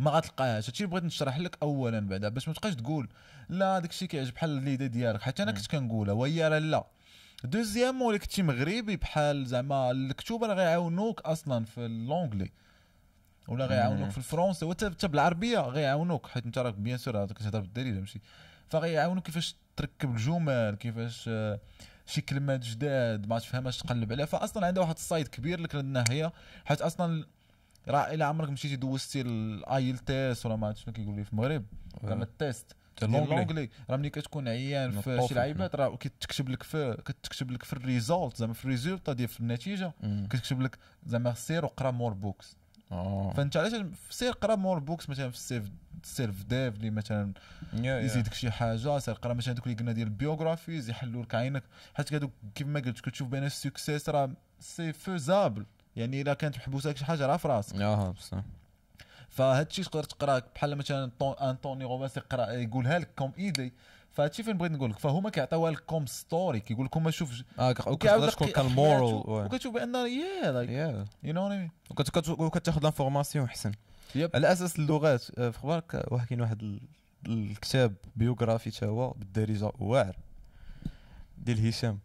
ما 0.00 0.10
غتلقاهاش 0.10 0.66
هادشي 0.68 0.84
اللي 0.84 0.90
بغيت 0.90 1.04
نشرح 1.04 1.38
لك 1.38 1.58
اولا 1.62 2.00
بعدا 2.00 2.28
باش 2.28 2.48
ما 2.48 2.54
تبقاش 2.54 2.74
تقول 2.74 3.08
لا 3.48 3.78
داك 3.78 3.90
الشيء 3.90 4.08
كيعجب 4.08 4.34
بحال 4.34 4.50
l'idée 4.50 4.86
ديالك. 4.86 5.22
حتى 5.22 5.42
أنا. 5.42 5.52
كنت 5.52 5.66
كنقولها 5.66 6.14
وهي 6.14 6.48
راه 6.48 6.58
لا. 6.58 6.86
deuxièmement 7.44 8.08
ولا 8.08 8.18
كنتي 8.18 8.42
مغربي 8.42 8.96
بحال 8.96 9.46
زعما 9.46 9.90
الكتوبه 9.90 10.46
راه 10.46 10.54
غيعاونوك 10.54 11.20
أصلا 11.20 11.64
في 11.64 11.78
l'anglais 11.86 12.50
ولا 13.48 13.66
غيعاونوك. 13.66 14.10
في 14.10 14.18
ال 14.18 14.23
français 14.23 14.64
وحتى 14.64 14.90
حتى 14.90 15.08
بالعربية 15.08 15.58
غيعاونوك. 15.58 16.26
حيت 16.26 16.46
أنت 16.46 16.58
راك 16.58 16.74
bien 16.74 16.98
sûr 16.98 17.26
كتهضر 17.26 17.60
بالدارجه 17.60 18.00
ماشي؟ 18.00 18.20
فغيعاونوك 18.68 19.26
كيفاش 19.26 19.56
تركب 19.76 20.10
الجمل 20.10 20.76
كيفاش 20.80 21.24
آه، 21.28 21.60
شي 22.06 22.20
كلمات 22.20 22.60
جداد 22.60 23.26
ما 23.28 23.38
تفهمهاش 23.38 23.78
تقلب 23.78 24.12
عليها. 24.12 24.26
فاصلا 24.26 24.66
عندها 24.66 24.82
واحد 24.82 24.94
ال 24.94 25.01
side 25.01 25.28
كبير 25.28 25.60
لك 25.60 25.74
الناحيه 25.74 26.32
حيت 26.64 26.80
أصلا 26.82 27.26
راه 27.88 28.14
إلا 28.14 28.24
عمرك 28.24 28.50
مشيتي 28.50 28.76
دوزتي 28.76 29.20
ال 29.20 29.98
IELTS 29.98 30.46
ولا 30.46 30.56
ما 30.56 30.66
عرفت 30.66 30.78
شنو 30.78 30.94
كيقول 30.94 31.16
لي 31.16 31.24
في 31.24 31.32
المغرب 31.32 31.64
زعما 32.04 32.24
ال 32.24 32.33
test. 32.33 32.76
l'anglais 33.02 33.70
راه 33.90 33.96
ملي 33.96 34.10
كتكون 34.10 34.48
عيان 34.48 34.90
في 35.00 35.26
شي 35.28 35.34
لعيبات 35.34 35.74
راه 35.76 35.96
كتكتب 35.96 36.48
لك 36.48 36.62
في 36.62 37.02
كتكتب 37.04 37.50
لك 37.50 37.62
في 37.62 37.72
ال 37.72 37.81
result 37.81 38.36
زعما 38.36 38.52
في 38.52 38.64
ال 38.64 38.69
résultat 38.69 39.12
ديال 39.12 39.28
في 39.28 39.40
النتيجة. 39.40 39.92
كتكتب 40.30 40.60
لك 40.60 40.78
زعما 41.06 41.34
سير 41.34 41.64
وقرا 41.64 41.90
more 41.90 42.12
books. 42.12 42.56
فانت 43.36 43.56
علاش؟ 43.56 43.72
سير 44.10 44.32
قرا 44.32 44.54
more 44.54 44.78
books 44.78 45.08
مثلا 45.10 45.30
في 45.30 45.36
ال 45.36 45.42
self 45.42 45.64
self 46.02 46.44
dev 46.44 46.74
اللي 46.76 46.90
مثلا. 46.90 47.32
يزيدك 47.74 48.34
شي 48.34 48.50
حاجة 48.50 48.98
سير 48.98 49.14
قرا 49.14 49.34
مثلا 49.34 49.54
دوك 49.54 49.66
اللي 49.66 49.76
قلنا 49.76 49.92
ديال 49.92 50.06
ال 50.06 50.13
biographies 50.13 50.90
يحلوا 50.90 51.22
لك 51.22 51.34
عينك. 51.34 51.62
حيت 51.94 52.12
هذوك 52.14 52.30
كيف 52.54 52.66
ما 52.66 52.80
قلت 52.80 53.00
كتشوف 53.00 53.28
بين 53.28 53.44
ال 53.44 53.52
success 53.52 54.08
راه 54.08 54.30
c'est 54.60 54.92
faisable. 54.92 55.66
يعني 55.96 56.20
إلا 56.22 56.34
كانت 56.34 56.56
محبوسة 56.56 56.94
شي 56.94 57.04
حاجة 57.04 57.26
راه 57.26 57.36
في 57.36 57.48
راسك. 57.48 57.76
آه 57.76 58.10
بصح. 58.10 58.38
فهاد 59.28 59.66
الشيء 59.66 59.84
تقدر 59.84 60.02
تقرا 60.04 60.42
بحال 60.54 60.76
مثلا 60.76 61.10
طون- 61.18 61.36
أنطوني 61.38 61.84
روبنز 61.84 62.16
يقرا 62.16 62.50
يقولها 62.50 62.98
لك 62.98 63.08
comme 63.16 63.32
idée. 63.38 63.72
فهاد 64.12 64.30
الشيء 64.30 64.44
فين 64.44 64.56
بغيت 64.58 64.72
نقول 64.72 64.90
لك 64.90 64.98
فهما 64.98 65.30
كيعطيوها 65.30 65.70
لك 65.70 65.78
comme 65.80 66.06
story 66.06 66.60
كيقول 66.60 66.86
لكم 66.86 67.10
شوف 67.10 67.42
آه 67.58 67.72
تكون 67.72 67.96
حياته، 68.10 68.52
كان 68.52 68.66
morale 68.66 69.22
وكتشوف 69.46 69.74
بأن 69.74 69.94
yeah 69.94 70.52
like 70.52 70.70
you 71.22 71.32
know 71.32 71.48
mean 71.48 71.70
وكتاخذ 72.38 72.82
l'information 72.82 73.44
أحسن. 73.44 73.72
على 74.34 74.52
أساس 74.52 74.78
اللغات 74.78 75.24
آه، 75.38 75.50
في 75.50 75.58
أخبارك 75.58 76.04
واحد 76.10 76.26
كاين 76.26 76.40
واحد 76.40 76.62
ال- 76.62 76.80
الكتاب 77.26 77.94
biographie 78.16 78.70
تا 78.70 78.86
هو 78.86 79.10
بالدارجة 79.10 79.72
واعر 79.78 80.16
ديال 81.38 81.68
هشام. 81.68 81.98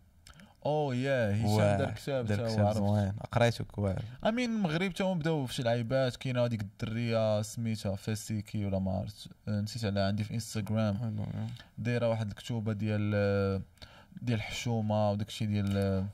oh 0.68 0.92
yeah 0.94 1.36
هشام. 1.36 1.78
دار 1.78 1.92
كتاب 1.92 2.26
دار 2.26 2.48
كتاب. 2.50 2.74
زوين 2.74 3.12
قريته 3.32 3.66
واعر 3.78 4.04
امين 4.28 4.50
المغرب 4.50 4.94
تا 4.94 5.14
بداو 5.14 5.46
في 5.46 5.54
شي 5.54 5.64
لعيبات 5.64 6.16
كاينة 6.16 6.46
هذيك 6.46 6.62
الدرية 6.62 7.42
سميتها 7.42 7.96
فاسيكي 7.96 8.66
ولا 8.66 8.80
ما 8.80 8.92
عرفت 8.92 9.28
نسيت 9.48 9.86
عليها 9.86 10.08
عندي 10.08 10.24
في 10.24 10.34
انستغرام 10.34 11.16
دايرة 11.78 12.10
واحد 12.10 12.28
الكتوبة 12.30 12.74
ديال 12.74 13.62
ديال 14.22 14.38
الحشومه 14.38 15.12
وداك 15.12 15.28
الشيء 15.28 15.48
ديال 15.48 16.06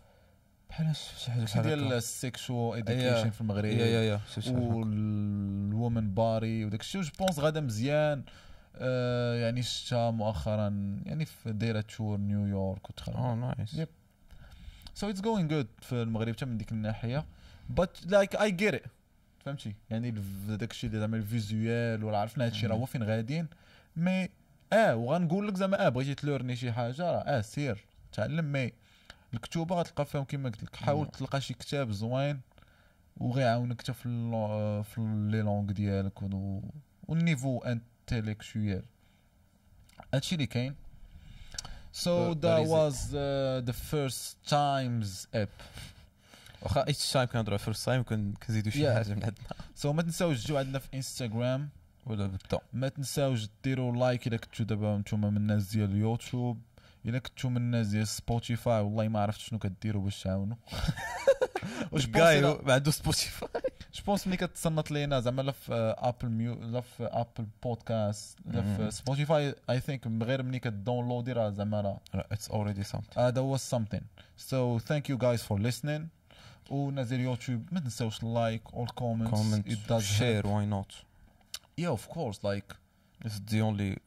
بحال 0.70 0.96
شي 0.96 1.32
حاجة 1.32 1.62
ديال 1.62 1.92
yeah. 1.92 2.78
education 2.78 3.30
في 3.30 3.42
المغرب 3.42 3.66
yeah 3.66 3.86
yeah 3.86 4.02
yeah. 4.04 4.20
وال 4.48 4.95
woman 4.95 6.14
body 6.14 6.66
وداك 6.66 6.80
الشيء 6.82 7.02
je 7.02 7.12
pense 7.20 7.40
غادا 7.40 7.62
مزيان 7.62 8.24
آه 8.76 9.36
يعني 9.36 9.62
شتا 9.64 10.10
مؤخرا 10.12 10.98
يعني 11.06 11.26
في 11.26 11.52
دايرة 11.54 11.82
tour 11.82 12.18
نيويورك 12.18 12.90
وتخرج 12.90 13.16
آه 13.16 13.36
nice 13.36 13.74
yep. 13.74 13.88
so 14.94 15.10
it's 15.10 15.22
going 15.22 15.50
good 15.50 15.68
في 15.82 15.94
المغرب 16.02 16.34
حتى 16.36 16.46
من 16.46 16.58
ديك 16.58 16.72
الناحية. 16.72 17.26
but 17.70 18.06
like 18.06 18.36
I 18.36 18.52
get 18.52 18.74
it 18.74 18.84
فهمتي؟ 19.46 19.76
يعني 19.90 20.12
داك 20.48 20.72
الشيء 20.72 20.90
اللي 20.90 21.00
زعما 21.02 21.18
ال 21.18 21.30
visual 21.30 22.04
ولا 22.04 22.18
عرفنا 22.18 22.46
هادشي 22.46 22.68
راه. 22.68 22.76
هو 22.76 22.86
فين 22.86 23.04
غاديين. 23.04 23.48
mais 23.96 24.30
آه 24.74 24.96
وغنقول 24.96 25.48
لك 25.48 25.56
زعما 25.58 25.86
آه 25.86 25.90
بغيتي 25.90 26.16
تلورني 26.16 26.56
شي 26.56 26.72
حاجة 26.72 27.12
راه 27.12 27.18
آه 27.20 27.42
سير 27.42 27.86
تعلم. 28.12 28.46
mais 28.52 28.72
الكتوبة 29.34 29.76
غتلقى 29.76 30.06
فيهم 30.06 30.24
كما 30.24 30.50
قلت 30.50 30.64
لك. 30.64 30.76
حاول. 30.76 31.08
تلقى 31.08 31.42
شي 31.42 31.54
كتاب 31.54 31.92
زوين 31.92 32.40
وغيعاونك 33.18 33.82
حتى 33.82 33.94
في 33.94 34.06
اللو- 34.06 34.84
في 34.84 35.02
les 35.32 35.42
langues 35.42 35.72
ديالك 35.72 36.22
و- 36.24 36.62
وال 37.08 37.21
niveau 37.21 37.60
intellectuel 37.60 38.84
هادشي 40.14 40.36
اللي 40.36 40.46
كاين. 40.46 40.76
So 41.94 42.32
Uh, 42.32 42.34
that 42.46 42.62
was 42.76 42.96
uh, 43.14 43.62
the 43.70 43.74
first 43.92 44.50
times 44.50 45.28
ep. 45.34 45.50
واخا 46.62 46.88
each 46.88 47.12
time 47.12 47.28
كنهضروا 47.28 47.58
first 47.58 47.86
time 47.86 48.04
كنزيدوا 48.48 48.72
شي 48.72 48.84
Yeah. 48.84 48.94
حاجة 48.96 49.08
من 49.14 49.24
عندنا 49.24 49.34
So 49.82 49.86
ما 49.86 50.02
تنساوش 50.02 50.44
تجيو 50.44 50.58
عندنا 50.58 50.80
في 50.80 50.88
انستغرام 50.94 51.70
ولا 52.06 52.26
بدا 52.28 52.60
ما 52.74 52.88
تنساوش 52.90 53.48
ديروا 53.64 53.96
like 53.96 54.28
الا 54.28 54.38
كنتو 54.38 54.64
دابا 54.64 54.98
نتوما 54.98 55.30
من 55.30 55.38
الناس 55.38 55.64
ديال 55.72 55.92
اليوتيوب 55.92 56.62
الا 57.06 57.20
كنتو 57.20 57.50
من 57.50 57.58
الناس 57.58 57.88
ديال 57.88 58.08
سبوتيفاي 58.08 58.82
والله 58.82 59.08
ما 59.08 59.20
عرفت 59.20 59.40
شنو 59.40 59.60
كديروا 59.60 60.04
باش 60.04 60.24
تعاونوا. 60.24 60.58
واش 61.92 62.08
كاي 62.08 62.58
عنده 62.68 62.92
سبوتيفاي 62.92 63.50
je 63.94 64.04
pense 64.04 64.28
ملي 64.28 64.38
كتصنت 64.38 64.92
لينا 64.92 65.20
زعما 65.20 65.42
لا 65.42 65.52
في 65.52 65.96
Apple 65.98 66.30
Mu- 66.30 66.54
لا 66.54 66.82
في 66.82 67.04
Apple 67.04 67.48
Podcast 67.64 68.38
لا. 68.46 68.62
في 68.62 68.92
سبوتيفاي 68.92 69.56
I 69.70 69.80
think 69.80 70.08
غير 70.08 70.44
ملي 70.44 70.60
ك 70.60 70.67
download 70.67 71.25
ي 71.25 71.32
راه 71.32 71.50
زعما 71.50 71.82
راه 71.82 72.00
it's 72.14 72.50
already 72.50 72.84
something 72.84 73.28
هذا 73.28 73.42
هو 73.42 73.58
something. 73.58 74.04
So 74.38 74.80
thank 74.80 75.10
you 75.10 75.18
guys 75.18 75.42
for 75.50 75.60
listening. 75.60 76.02
ونزل 76.70 77.20
يوتيوب 77.20 77.68
ما 77.72 77.80
تنساوش 77.80 78.24
لايك 78.24 78.68
all 78.68 78.88
comments. 78.88 79.30
كومنت 79.30 79.98
شير 80.00 80.48
واي 80.48 80.66
نوت 80.66 80.92
yeah 81.82 81.98
of 81.98 82.14
course 82.16 82.38
like 82.38 82.76
اتس 83.26 83.42
ذا 83.50 83.62
اونلي 83.62 84.00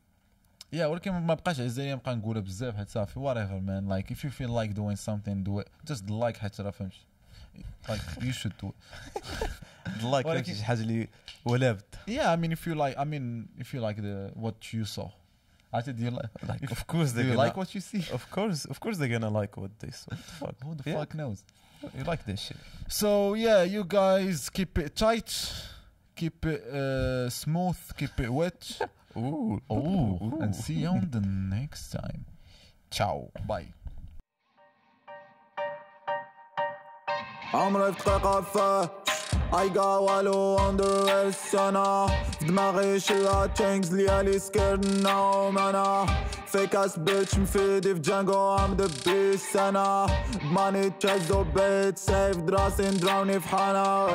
yeah 0.75 0.77
ولكن 0.87 1.11
ما 1.13 1.35
بقاش 1.35 1.57
عزيزي 1.61 1.93
نبقى 1.95 2.17
نقولها 2.17 2.41
بزاف 2.43 2.77
حيت 2.77 2.89
صافي 2.89 3.21
whatever 3.21 3.61
man 3.69 3.89
like 3.93 4.11
if 4.15 4.19
you 4.25 4.31
feel 4.31 4.51
like 4.51 4.75
doing 4.75 4.97
something 4.97 5.45
do 5.45 5.61
it 5.61 5.69
just 5.93 6.03
like 6.11 6.37
حيت 6.37 6.61
راه 6.61 6.71
فهمت 6.71 6.93
like 7.89 8.23
you 8.23 8.33
should 8.33 8.53
do 8.63 8.69
it 8.69 10.05
لايك 10.05 10.27
ولكن- 10.27 10.55
شي 10.55 10.65
حاجة 10.65 10.81
اللي 10.81 11.09
ولا 11.45 11.73
بد 11.73 11.83
yeah 12.11 12.35
I 12.35 12.37
mean 12.37 12.53
if 12.53 12.67
you 12.67 12.75
like 12.75 12.97
I 12.99 13.05
mean 13.05 13.49
if 13.63 13.75
you 13.75 13.81
like 13.81 13.97
the 14.01 14.33
what 14.41 14.73
you 14.75 14.85
saw 14.97 15.09
عرفت 15.75 15.91
do 15.91 16.03
you 16.03 16.11
like 16.11 16.49
like 16.49 16.63
If- 16.63 16.73
of 16.73 16.87
course 16.87 17.11
do 17.13 17.17
they're 17.17 17.25
you 17.31 17.37
gonna 17.37 17.47
like 17.49 17.57
what 17.57 17.69
you 17.75 17.81
see 17.81 18.13
of 18.15 18.25
course 18.37 18.61
of 18.73 18.81
course 18.81 18.97
they're 18.99 19.15
gonna 19.19 19.41
like 19.41 19.57
what 19.63 19.71
this 19.85 19.99
what 20.09 20.19
the 20.27 20.33
fuck 20.41 20.57
who 20.65 20.75
the 20.75 20.85
Yeah. 20.91 20.99
fuck 20.99 21.11
knows 21.21 21.39
you 21.99 22.05
like 22.13 22.23
this 22.31 22.41
shit 22.47 22.57
So 23.01 23.11
yeah, 23.47 23.61
you 23.75 23.83
guys 24.01 24.39
keep 24.59 24.73
it 24.85 24.91
tight, 25.05 25.31
keep 26.21 26.39
it 26.55 26.63
uh, 26.81 27.29
smooth, 27.43 27.81
keep 28.01 28.15
it 28.25 28.31
wet. 28.41 28.63
Ooh 29.17 29.61
Oh, 29.71 30.39
and 30.41 30.55
see 30.55 30.75
you 30.85 30.89
on 30.89 31.09
the 31.11 31.21
next 31.21 31.91
time. 31.91 32.25
ciao. 32.91 33.31
Bye. 33.49 33.67
عمري 37.55 37.93
في 37.93 38.01
ثقافة 38.03 38.85
I 39.53 39.69
got 39.69 40.01
والو 40.03 40.57
on 40.59 40.77
the 40.77 41.07
west 41.07 41.55
أنا 41.55 42.07
في 42.39 42.45
دماغي 42.47 43.01
شلا 43.01 43.47
تشينجز 43.47 43.95
ليالي 43.95 44.39
سكيرد 44.39 45.03
now 45.07 45.59
أنا 45.59 46.07
فيك 46.47 46.77
اس 46.77 46.99
بيتش 46.99 47.39
مفيدي 47.39 47.95
في 47.95 48.01
جانجو 48.01 48.57
ام 48.57 48.75
ذا 48.77 48.89
بيست 49.07 49.57
أنا 49.57 50.07
ماني 50.53 50.91
تشيز 50.91 51.33
بيت 51.33 51.99
سيف 51.99 52.37
دراسي 52.37 52.91
دراوني 52.91 53.41
في 53.41 53.49
حانا 53.49 54.07